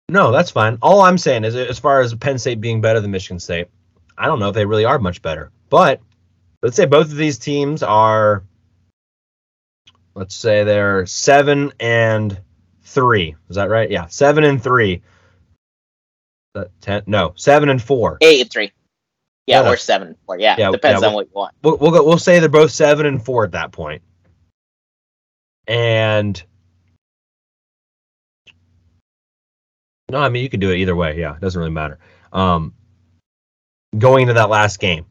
No, 0.07 0.31
that's 0.31 0.51
fine. 0.51 0.77
All 0.83 1.01
I'm 1.01 1.17
saying 1.17 1.45
is, 1.45 1.55
as 1.55 1.79
far 1.79 1.99
as 1.99 2.13
Penn 2.13 2.37
State 2.37 2.61
being 2.61 2.79
better 2.79 2.99
than 2.99 3.09
Michigan 3.09 3.39
State, 3.39 3.69
I 4.15 4.27
don't 4.27 4.37
know 4.37 4.49
if 4.49 4.53
they 4.53 4.67
really 4.67 4.85
are 4.85 4.99
much 4.99 5.23
better. 5.23 5.49
But 5.71 5.99
let's 6.61 6.75
say 6.75 6.85
both 6.85 7.07
of 7.07 7.17
these 7.17 7.39
teams 7.39 7.81
are, 7.81 8.43
let's 10.13 10.35
say 10.35 10.63
they're 10.63 11.07
seven 11.07 11.73
and 11.79 12.39
three. 12.83 13.35
Is 13.49 13.55
that 13.55 13.71
right? 13.71 13.89
Yeah, 13.89 14.05
seven 14.05 14.43
and 14.43 14.61
three. 14.61 15.01
That 16.57 16.81
ten? 16.81 17.03
No, 17.05 17.33
seven 17.35 17.69
and 17.69 17.81
four. 17.81 18.17
Eight 18.21 18.41
and 18.41 18.51
three. 18.51 18.71
Yeah, 19.45 19.61
Yeah. 19.61 19.69
or 19.69 19.77
seven 19.77 20.09
and 20.09 20.17
four. 20.25 20.39
Yeah, 20.39 20.55
Yeah, 20.57 20.71
depends 20.71 21.01
yeah, 21.01 21.07
on 21.07 21.13
what 21.13 21.27
you 21.27 21.31
want. 21.33 21.53
We'll 21.63 21.77
we'll, 21.77 21.91
go, 21.91 22.03
we'll 22.03 22.17
say 22.17 22.39
they're 22.39 22.49
both 22.49 22.71
seven 22.71 23.05
and 23.05 23.23
four 23.23 23.43
at 23.43 23.51
that 23.51 23.71
point. 23.71 24.01
And 25.67 26.41
no, 30.09 30.19
I 30.19 30.29
mean 30.29 30.41
you 30.43 30.49
could 30.49 30.59
do 30.61 30.71
it 30.71 30.77
either 30.77 30.95
way. 30.95 31.19
Yeah, 31.19 31.35
it 31.35 31.41
doesn't 31.41 31.59
really 31.59 31.71
matter. 31.71 31.99
Um, 32.33 32.73
going 33.97 34.23
into 34.23 34.33
that 34.33 34.49
last 34.49 34.79
game, 34.79 35.05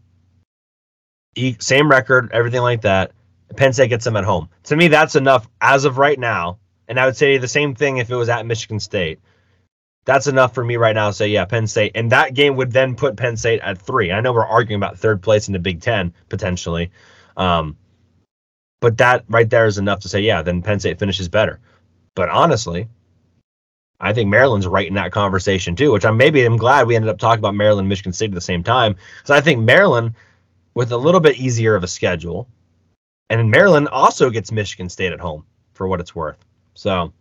same 1.61 1.89
record, 1.89 2.31
everything 2.33 2.63
like 2.63 2.83
that. 2.83 3.13
Penn 3.57 3.73
State 3.73 3.89
gets 3.91 4.05
them 4.05 4.17
at 4.17 4.25
home. 4.25 4.49
To 4.65 4.77
me, 4.77 4.89
that's 4.89 5.15
enough 5.15 5.47
as 5.61 5.85
of 5.85 5.99
right 5.99 6.19
now. 6.19 6.59
And 6.89 6.99
I 6.99 7.07
would 7.07 7.17
say 7.17 7.39
the 7.39 7.49
same 7.49 7.75
thing 7.75 7.99
if 7.99 8.11
it 8.11 8.17
was 8.17 8.29
at 8.29 8.45
Michigan 8.47 8.81
State. 8.81 9.21
That's 10.07 10.29
enough 10.29 10.55
for 10.55 10.65
me 10.65 10.77
right 10.77 10.95
now 10.95 11.09
to 11.09 11.13
say, 11.13 11.29
yeah, 11.29 11.45
Penn 11.45 11.67
State. 11.67 11.93
And 11.97 12.13
that 12.13 12.33
game 12.33 12.57
would 12.57 12.73
then 12.73 12.95
put 12.95 13.17
Penn 13.17 13.37
State 13.37 13.61
at 13.61 13.77
three. 13.77 14.13
I 14.13 14.21
know 14.21 14.33
we're 14.33 14.47
arguing 14.47 14.81
about 14.81 14.99
third 14.99 15.21
place 15.21 15.49
in 15.49 15.53
the 15.53 15.59
Big 15.59 15.81
Ten 15.81 16.15
potentially. 16.29 16.93
Um, 17.37 17.77
but 18.81 18.99
that 18.99 19.25
right 19.29 19.51
there 19.51 19.67
is 19.67 19.79
enough 19.79 20.01
to 20.01 20.09
say, 20.09 20.21
yeah, 20.21 20.43
then 20.43 20.63
Penn 20.63 20.79
State 20.79 21.01
finishes 21.01 21.29
better. 21.29 21.59
But 22.15 22.29
honestly, 22.29 22.89
I 24.01 24.13
think 24.13 24.31
Maryland's 24.31 24.69
right 24.69 24.87
in 24.87 24.95
that 24.95 25.11
conversation 25.11 25.75
too, 25.75 25.91
which 25.91 26.05
I'm 26.05 26.17
maybe 26.17 26.45
I'm 26.45 26.57
glad 26.57 26.87
we 26.87 26.95
ended 26.95 27.11
up 27.11 27.19
talking 27.19 27.41
about 27.41 27.57
Maryland 27.57 27.85
and 27.85 27.89
Michigan 27.89 28.13
State 28.13 28.31
at 28.31 28.35
the 28.35 28.41
same 28.41 28.63
time. 28.63 28.95
Because 29.19 29.31
I 29.37 29.41
think 29.41 29.61
Maryland, 29.61 30.15
with 30.75 30.93
a 30.93 30.97
little 30.97 31.21
bit 31.21 31.39
easier 31.39 31.75
of 31.75 31.83
a 31.83 31.89
schedule, 31.89 32.49
and 33.29 33.51
Maryland 33.51 33.89
also 33.89 34.31
gets 34.31 34.53
Michigan 34.53 34.89
State 34.89 35.13
at 35.13 35.21
home 35.21 35.45
for 35.73 35.89
what 35.89 36.01
it's 36.01 36.15
worth. 36.15 36.39
So 36.75 37.13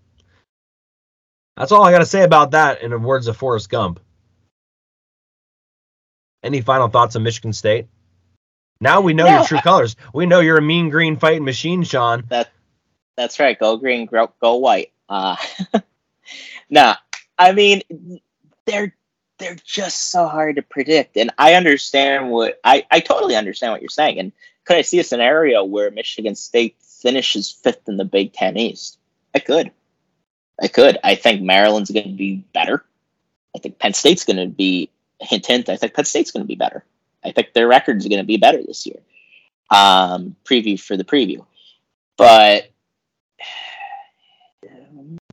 that's 1.57 1.72
all 1.72 1.84
I 1.84 1.91
got 1.91 1.99
to 1.99 2.06
say 2.06 2.23
about 2.23 2.52
that 2.52 2.82
in 2.82 2.91
the 2.91 2.99
words 2.99 3.27
of 3.27 3.38
Forrest 3.38 3.69
Gump. 3.69 3.99
Any 6.44 6.61
final 6.61 6.90
thoughts 6.90 7.15
on 7.15 7.23
Michigan 7.23 7.53
State? 7.53 7.88
Now 8.80 9.02
we 9.02 9.14
know 9.14 9.26
No, 9.26 9.38
your 9.38 9.45
true 9.45 9.57
I- 9.57 9.61
colors. 9.61 9.95
We 10.14 10.26
know 10.26 10.41
you're 10.41 10.57
a 10.57 10.61
mean 10.61 10.90
green 10.90 11.18
fighting 11.18 11.45
machine, 11.45 11.84
Sean. 11.84 12.23
That's 13.18 13.40
right. 13.40 13.57
Go 13.57 13.77
green, 13.77 14.06
go, 14.06 14.32
go 14.41 14.56
white. 14.56 14.91
Uh, 15.07 15.38
nah, 16.69 16.95
I 17.38 17.53
mean, 17.53 17.82
they're 18.65 18.94
they're 19.38 19.56
just 19.65 20.11
so 20.11 20.27
hard 20.27 20.57
to 20.57 20.61
predict, 20.61 21.15
and 21.18 21.32
I 21.38 21.53
understand 21.53 22.30
what 22.30 22.60
I 22.64 22.86
I 22.91 22.99
totally 22.99 23.36
understand 23.36 23.72
what 23.72 23.82
you're 23.82 23.90
saying. 23.90 24.19
And 24.19 24.32
could 24.65 24.76
I 24.76 24.82
see 24.82 24.99
a 24.99 25.03
scenario 25.03 25.64
where 25.64 25.90
Michigan 25.91 26.36
State 26.36 26.76
finishes 26.82 27.49
fifth 27.52 27.88
in 27.88 27.95
the 27.98 28.06
Big 28.06 28.34
Ten 28.34 28.57
East? 28.57 28.98
I 29.34 29.40
could. 29.40 29.72
I 30.61 30.68
could. 30.68 30.98
I 31.03 31.15
think 31.15 31.41
Maryland's 31.41 31.91
going 31.91 32.07
to 32.07 32.15
be 32.15 32.44
better. 32.53 32.84
I 33.56 33.60
think 33.60 33.80
Penn 33.80 33.94
State's 33.94 34.26
going 34.26 34.38
to 34.38 34.48
be 34.48 34.90
hint 35.19 35.45
hint. 35.45 35.69
I 35.69 35.76
think 35.77 35.94
Penn 35.94 36.06
State's 36.06 36.32
going 36.32 36.44
to 36.44 36.48
be 36.48 36.56
better. 36.56 36.84
I 37.23 37.32
think 37.32 37.53
their 37.53 37.68
record's 37.68 38.06
is 38.06 38.10
going 38.10 38.22
to 38.22 38.26
be 38.26 38.38
better 38.38 38.61
this 38.61 38.86
year. 38.86 38.99
Um, 39.72 40.36
preview 40.45 40.80
for 40.80 40.95
the 40.95 41.03
preview, 41.03 41.45
but 42.18 42.69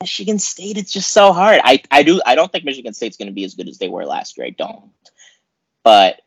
Michigan 0.01 0.39
State, 0.39 0.79
it's 0.79 0.93
just 0.93 1.11
so 1.11 1.33
hard. 1.33 1.61
I, 1.63 1.83
I 1.91 2.03
do 2.03 2.21
I 2.25 2.35
don't 2.35 2.51
think 2.51 2.65
Michigan 2.65 2.95
State's 2.95 3.17
going 3.17 3.29
to 3.29 3.35
be 3.35 3.45
as 3.45 3.55
good 3.55 3.69
as 3.69 3.79
they 3.79 3.89
were 3.89 4.07
last 4.07 4.39
year. 4.39 4.47
I 4.47 4.51
don't, 4.51 4.91
but 5.85 6.23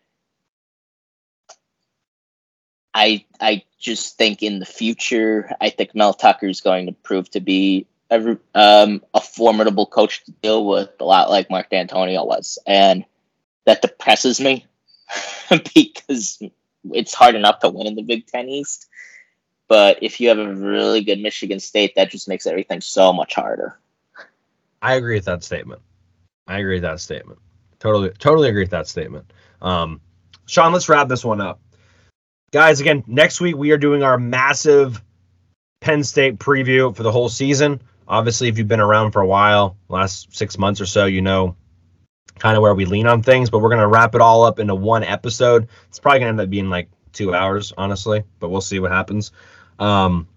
I 2.93 3.25
I 3.41 3.63
just 3.79 4.17
think 4.17 4.43
in 4.43 4.59
the 4.59 4.65
future, 4.65 5.51
I 5.59 5.69
think 5.71 5.95
Mel 5.95 6.13
Tucker 6.13 6.47
is 6.47 6.61
going 6.61 6.85
to 6.85 6.93
prove 6.93 7.29
to 7.31 7.39
be 7.39 7.87
a, 8.09 8.37
um, 8.53 9.03
a 9.13 9.21
formidable 9.21 9.85
coach 9.85 10.23
to 10.25 10.31
deal 10.31 10.65
with, 10.65 10.89
a 10.99 11.03
lot 11.03 11.29
like 11.29 11.49
Mark 11.49 11.69
Dantonio 11.69 12.25
was, 12.25 12.59
and 12.65 13.05
that 13.65 13.81
depresses 13.81 14.39
me 14.39 14.65
because 15.73 16.41
it's 16.91 17.13
hard 17.13 17.35
enough 17.35 17.59
to 17.59 17.69
win 17.69 17.87
in 17.87 17.95
the 17.95 18.03
Big 18.03 18.27
Ten 18.27 18.49
East. 18.49 18.87
But 19.67 20.03
if 20.03 20.19
you 20.19 20.29
have 20.29 20.37
a 20.37 20.53
really 20.53 21.03
good 21.03 21.19
Michigan 21.19 21.59
State, 21.59 21.95
that 21.95 22.11
just 22.11 22.27
makes 22.27 22.45
everything 22.45 22.81
so 22.81 23.11
much 23.11 23.33
harder. 23.33 23.79
I 24.81 24.95
agree 24.95 25.15
with 25.15 25.25
that 25.25 25.43
statement. 25.43 25.81
I 26.47 26.59
agree 26.59 26.75
with 26.75 26.83
that 26.83 26.99
statement. 26.99 27.39
Totally, 27.79 28.09
totally 28.11 28.49
agree 28.49 28.61
with 28.63 28.71
that 28.71 28.87
statement. 28.87 29.33
Um, 29.61 30.01
Sean, 30.45 30.71
let's 30.73 30.87
wrap 30.87 31.07
this 31.07 31.25
one 31.25 31.41
up. 31.41 31.59
Guys, 32.51 32.79
again, 32.79 33.03
next 33.07 33.41
week 33.41 33.57
we 33.57 33.71
are 33.71 33.77
doing 33.77 34.03
our 34.03 34.17
massive 34.17 35.01
Penn 35.81 36.03
State 36.03 36.37
preview 36.37 36.95
for 36.95 37.03
the 37.03 37.11
whole 37.11 37.29
season. 37.29 37.81
Obviously, 38.07 38.47
if 38.47 38.57
you've 38.57 38.67
been 38.67 38.79
around 38.79 39.11
for 39.11 39.21
a 39.21 39.27
while, 39.27 39.77
last 39.89 40.35
six 40.35 40.57
months 40.57 40.79
or 40.79 40.85
so, 40.85 41.05
you 41.05 41.21
know 41.21 41.55
kind 42.39 42.57
of 42.57 42.61
where 42.61 42.75
we 42.75 42.85
lean 42.85 43.07
on 43.07 43.23
things, 43.23 43.49
but 43.49 43.59
we're 43.59 43.69
going 43.69 43.81
to 43.81 43.87
wrap 43.87 44.15
it 44.15 44.21
all 44.21 44.43
up 44.43 44.59
into 44.59 44.75
one 44.75 45.03
episode. 45.03 45.67
It's 45.87 45.99
probably 45.99 46.19
going 46.19 46.35
to 46.35 46.41
end 46.41 46.47
up 46.47 46.49
being 46.49 46.69
like 46.69 46.89
two 47.13 47.33
hours, 47.33 47.73
honestly, 47.77 48.23
but 48.39 48.49
we'll 48.49 48.61
see 48.61 48.79
what 48.79 48.91
happens. 48.91 49.31
Um, 49.79 50.27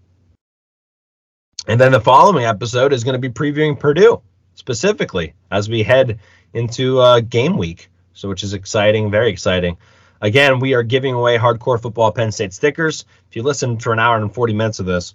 and 1.67 1.81
then 1.81 1.93
the 1.93 2.01
following 2.01 2.45
episode 2.45 2.93
is 2.93 3.05
going 3.05 3.21
to 3.21 3.29
be 3.29 3.29
previewing 3.29 3.79
Purdue 3.79 4.23
specifically 4.55 5.35
as 5.51 5.69
we 5.69 5.83
head 5.83 6.21
into 6.55 6.99
uh, 7.01 7.21
game 7.21 7.57
week, 7.57 7.91
so 8.15 8.29
which 8.29 8.43
is 8.43 8.55
exciting, 8.55 9.11
very 9.11 9.31
exciting. 9.31 9.77
Again, 10.21 10.59
we 10.59 10.75
are 10.75 10.83
giving 10.83 11.15
away 11.15 11.39
hardcore 11.39 11.81
football 11.81 12.11
Penn 12.11 12.33
State 12.33 12.53
stickers. 12.53 13.05
If 13.29 13.37
you 13.37 13.43
listen 13.43 13.79
for 13.79 13.93
an 13.93 13.99
hour 13.99 14.17
and 14.17 14.33
40 14.33 14.53
minutes 14.53 14.81
of 14.81 14.87
this, 14.87 15.15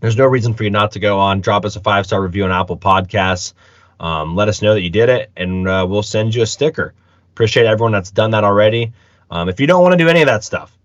there's 0.00 0.16
no 0.16 0.26
reason 0.26 0.54
for 0.54 0.64
you 0.64 0.70
not 0.70 0.92
to 0.92 1.00
go 1.00 1.18
on, 1.18 1.40
drop 1.40 1.64
us 1.64 1.76
a 1.76 1.80
five 1.80 2.06
star 2.06 2.22
review 2.22 2.44
on 2.44 2.52
Apple 2.52 2.76
Podcasts. 2.76 3.54
Um, 4.00 4.34
let 4.34 4.48
us 4.48 4.62
know 4.62 4.74
that 4.74 4.82
you 4.82 4.90
did 4.90 5.08
it, 5.08 5.30
and 5.36 5.68
uh, 5.68 5.86
we'll 5.88 6.02
send 6.02 6.34
you 6.34 6.42
a 6.42 6.46
sticker. 6.46 6.94
Appreciate 7.32 7.66
everyone 7.66 7.92
that's 7.92 8.10
done 8.10 8.32
that 8.32 8.44
already. 8.44 8.92
Um, 9.30 9.48
if 9.48 9.60
you 9.60 9.66
don't 9.66 9.82
want 9.82 9.92
to 9.92 9.98
do 9.98 10.08
any 10.08 10.22
of 10.22 10.26
that 10.26 10.44
stuff, 10.44 10.76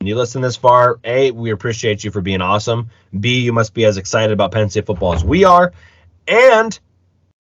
and 0.00 0.08
you 0.08 0.16
listen 0.16 0.42
this 0.42 0.56
far, 0.56 0.98
A, 1.04 1.30
we 1.30 1.50
appreciate 1.50 2.04
you 2.04 2.10
for 2.10 2.20
being 2.20 2.42
awesome. 2.42 2.90
B, 3.18 3.40
you 3.40 3.52
must 3.52 3.72
be 3.72 3.84
as 3.86 3.96
excited 3.96 4.32
about 4.32 4.52
Penn 4.52 4.68
State 4.68 4.86
football 4.86 5.14
as 5.14 5.24
we 5.24 5.44
are. 5.44 5.72
And 6.28 6.78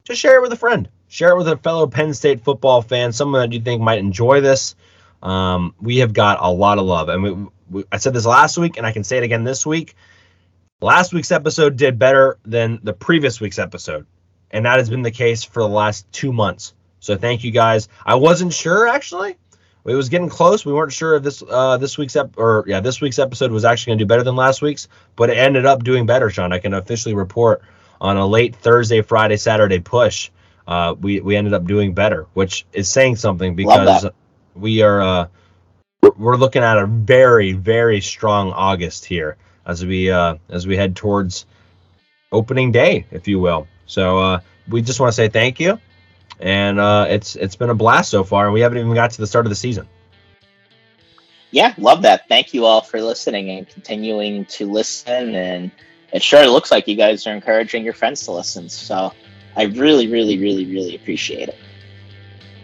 just 0.06 0.22
share 0.22 0.38
it 0.38 0.42
with 0.42 0.54
a 0.54 0.56
friend. 0.56 0.88
Share 1.10 1.32
it 1.32 1.38
with 1.38 1.50
a 1.50 1.58
fellow 1.58 1.88
Penn 1.88 2.14
State 2.14 2.46
football 2.46 2.82
fan, 2.82 3.12
someone 3.12 3.42
that 3.42 3.54
you 3.54 3.62
think 3.62 3.82
might 3.82 4.00
enjoy 4.00 4.42
this. 4.42 4.76
Um, 5.22 5.76
we 5.82 5.98
have 5.98 6.14
got 6.14 6.38
a 6.42 6.50
lot 6.50 6.78
of 6.78 6.86
love. 6.86 7.10
And 7.10 7.24
we, 7.24 7.48
we, 7.70 7.84
I 7.92 7.98
said 7.98 8.14
this 8.14 8.26
last 8.26 8.58
week, 8.58 8.78
and 8.78 8.86
I 8.86 8.92
can 8.92 9.04
say 9.04 9.18
it 9.18 9.24
again 9.24 9.44
this 9.44 9.66
week. 9.66 9.96
Last 10.82 11.14
week's 11.14 11.32
episode 11.32 11.78
did 11.78 11.98
better 11.98 12.38
than 12.46 12.80
the 12.84 12.94
previous 12.94 13.40
week's 13.40 13.60
episode 13.60 14.06
and 14.56 14.66
that 14.66 14.78
has 14.78 14.90
been 14.90 15.02
the 15.02 15.12
case 15.12 15.44
for 15.44 15.62
the 15.62 15.70
last 15.70 16.10
two 16.14 16.32
months. 16.32 16.74
So 17.02 17.18
thank 17.18 17.44
you 17.44 17.52
guys. 17.52 17.90
I 18.06 18.16
wasn't 18.16 18.54
sure 18.54 18.88
actually. 18.88 19.38
It 19.86 19.94
was 19.94 20.10
getting 20.10 20.30
close. 20.30 20.66
We 20.66 20.74
weren't 20.74 20.94
sure 20.94 21.16
if 21.16 21.24
this 21.24 21.44
uh, 21.48 21.78
this 21.78 21.96
week's 21.98 22.16
ep- 22.16 22.38
or 22.38 22.64
yeah 22.66 22.80
this 22.80 23.02
week's 23.02 23.20
episode 23.20 23.52
was 23.52 23.66
actually 23.66 23.92
going 23.92 24.00
to 24.00 24.06
do 24.06 24.08
better 24.08 24.24
than 24.24 24.36
last 24.36 24.64
week's, 24.64 24.88
but 25.16 25.30
it 25.30 25.38
ended 25.38 25.68
up 25.68 25.84
doing 25.84 26.08
better. 26.08 26.32
Sean, 26.32 26.52
I 26.52 26.58
can 26.58 26.74
officially 26.74 27.14
report 27.14 27.62
on 28.02 28.18
a 28.18 28.26
late 28.26 28.56
Thursday, 28.56 29.02
Friday, 29.04 29.38
Saturday 29.38 29.80
push. 29.80 30.32
Uh, 30.68 30.96
we 31.00 31.20
we 31.20 31.36
ended 31.36 31.54
up 31.54 31.66
doing 31.66 31.94
better, 31.94 32.26
which 32.34 32.66
is 32.74 32.90
saying 32.90 33.18
something 33.18 33.56
because 33.56 34.08
we 34.56 34.82
are 34.82 35.02
uh, 35.02 35.28
we're 36.18 36.38
looking 36.38 36.64
at 36.64 36.80
a 36.80 36.88
very 36.88 37.52
very 37.52 38.02
strong 38.02 38.54
August 38.54 39.06
here 39.06 39.38
as 39.66 39.86
we 39.86 40.12
uh, 40.12 40.36
as 40.50 40.68
we 40.68 40.76
head 40.76 40.96
towards 40.96 41.46
opening 42.32 42.72
day, 42.72 43.06
if 43.12 43.28
you 43.28 43.40
will. 43.40 43.68
So 43.86 44.20
uh, 44.20 44.40
we 44.68 44.82
just 44.82 45.00
want 45.00 45.12
to 45.12 45.16
say 45.16 45.28
thank 45.28 45.60
you, 45.60 45.80
and 46.40 46.80
uh, 46.80 47.08
it's 47.10 47.36
it's 47.36 47.56
been 47.56 47.70
a 47.70 47.76
blast 47.76 48.10
so 48.10 48.24
far, 48.24 48.46
and 48.46 48.54
we 48.54 48.62
haven't 48.62 48.78
even 48.78 48.94
got 48.94 49.12
to 49.12 49.22
the 49.22 49.28
start 49.28 49.46
of 49.46 49.50
the 49.50 49.56
season. 49.56 49.88
Yeah, 51.52 51.74
love 51.78 52.02
that. 52.02 52.28
Thank 52.28 52.54
you 52.54 52.66
all 52.66 52.82
for 52.82 53.02
listening 53.02 53.50
and 53.50 53.70
continuing 53.70 54.44
to 54.46 54.70
listen. 54.70 55.36
And 55.36 55.72
it 56.12 56.22
sure 56.22 56.46
looks 56.48 56.70
like 56.70 56.86
you 56.86 56.98
guys 56.98 57.26
are 57.28 57.34
encouraging 57.34 57.86
your 57.86 57.94
friends 57.94 58.26
to 58.26 58.34
listen. 58.34 58.68
So 58.68 59.14
I 59.56 59.64
really, 59.64 60.08
really, 60.08 60.38
really, 60.38 60.66
really 60.66 60.98
appreciate 60.98 61.48
it. 61.48 61.58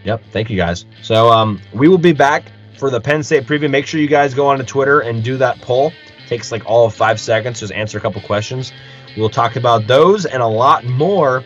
Yep. 0.04 0.24
Thank 0.30 0.50
you 0.50 0.58
guys. 0.58 0.84
So 1.00 1.30
um, 1.30 1.58
we 1.72 1.88
will 1.88 1.96
be 1.96 2.12
back 2.12 2.52
for 2.76 2.90
the 2.90 3.00
Penn 3.00 3.22
State 3.22 3.46
preview. 3.46 3.70
Make 3.70 3.86
sure 3.86 3.98
you 3.98 4.08
guys 4.08 4.34
go 4.34 4.46
on 4.48 4.58
to 4.58 4.64
Twitter 4.64 5.00
and 5.00 5.24
do 5.24 5.38
that 5.38 5.58
poll. 5.62 5.90
Takes 6.28 6.52
like 6.52 6.64
all 6.66 6.86
of 6.86 6.94
five 6.94 7.20
seconds. 7.20 7.60
Just 7.60 7.72
answer 7.72 7.98
a 7.98 8.00
couple 8.00 8.20
questions. 8.22 8.72
We'll 9.16 9.30
talk 9.30 9.56
about 9.56 9.86
those 9.86 10.24
and 10.24 10.42
a 10.42 10.46
lot 10.46 10.84
more 10.84 11.44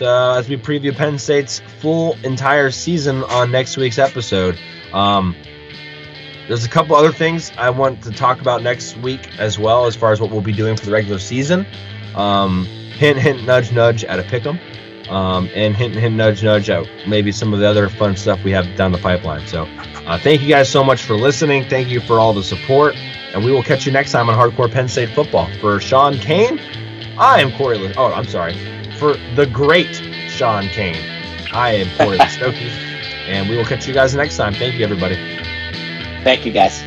uh, 0.00 0.36
as 0.36 0.48
we 0.48 0.56
preview 0.56 0.94
Penn 0.94 1.18
State's 1.18 1.60
full 1.80 2.16
entire 2.24 2.70
season 2.70 3.24
on 3.24 3.50
next 3.50 3.76
week's 3.76 3.98
episode. 3.98 4.58
Um, 4.92 5.34
there's 6.46 6.64
a 6.64 6.68
couple 6.68 6.96
other 6.96 7.12
things 7.12 7.52
I 7.58 7.70
want 7.70 8.02
to 8.04 8.10
talk 8.10 8.40
about 8.40 8.62
next 8.62 8.96
week 8.98 9.38
as 9.38 9.58
well, 9.58 9.86
as 9.86 9.94
far 9.94 10.12
as 10.12 10.20
what 10.20 10.30
we'll 10.30 10.40
be 10.40 10.52
doing 10.52 10.76
for 10.76 10.86
the 10.86 10.92
regular 10.92 11.18
season. 11.18 11.66
Um, 12.14 12.64
hint, 12.64 13.18
hint, 13.18 13.44
nudge, 13.44 13.70
nudge 13.70 14.02
at 14.04 14.18
a 14.18 14.22
pick'em, 14.22 14.58
um, 15.10 15.48
and 15.54 15.76
hint, 15.76 15.94
hint, 15.94 16.16
nudge, 16.16 16.42
nudge 16.42 16.70
at 16.70 16.86
maybe 17.06 17.32
some 17.32 17.52
of 17.52 17.60
the 17.60 17.66
other 17.66 17.88
fun 17.88 18.16
stuff 18.16 18.42
we 18.44 18.50
have 18.52 18.76
down 18.76 18.92
the 18.92 18.98
pipeline. 18.98 19.46
So, 19.46 19.64
uh, 20.06 20.18
thank 20.18 20.40
you 20.40 20.48
guys 20.48 20.70
so 20.70 20.82
much 20.82 21.02
for 21.02 21.16
listening. 21.16 21.68
Thank 21.68 21.88
you 21.88 22.00
for 22.00 22.18
all 22.18 22.32
the 22.32 22.42
support, 22.42 22.94
and 23.34 23.44
we 23.44 23.52
will 23.52 23.62
catch 23.62 23.86
you 23.86 23.92
next 23.92 24.12
time 24.12 24.28
on 24.28 24.36
Hardcore 24.36 24.70
Penn 24.70 24.88
State 24.88 25.10
Football. 25.10 25.48
For 25.60 25.80
Sean 25.80 26.18
Kane, 26.18 26.58
I 27.18 27.40
am 27.40 27.52
Corey. 27.52 27.78
Le- 27.78 27.92
oh, 27.96 28.12
I'm 28.12 28.26
sorry. 28.26 28.54
For 28.98 29.14
the 29.34 29.46
great 29.46 29.94
Sean 30.28 30.68
Kane, 30.68 31.02
I 31.52 31.72
am 31.74 31.96
Corey 31.98 32.18
Stokey, 32.28 32.70
and 33.28 33.48
we 33.48 33.56
will 33.56 33.64
catch 33.64 33.86
you 33.86 33.94
guys 33.94 34.14
next 34.14 34.36
time. 34.36 34.54
Thank 34.54 34.74
you, 34.74 34.84
everybody. 34.84 35.16
Thank 36.24 36.44
you, 36.44 36.52
guys. 36.52 36.82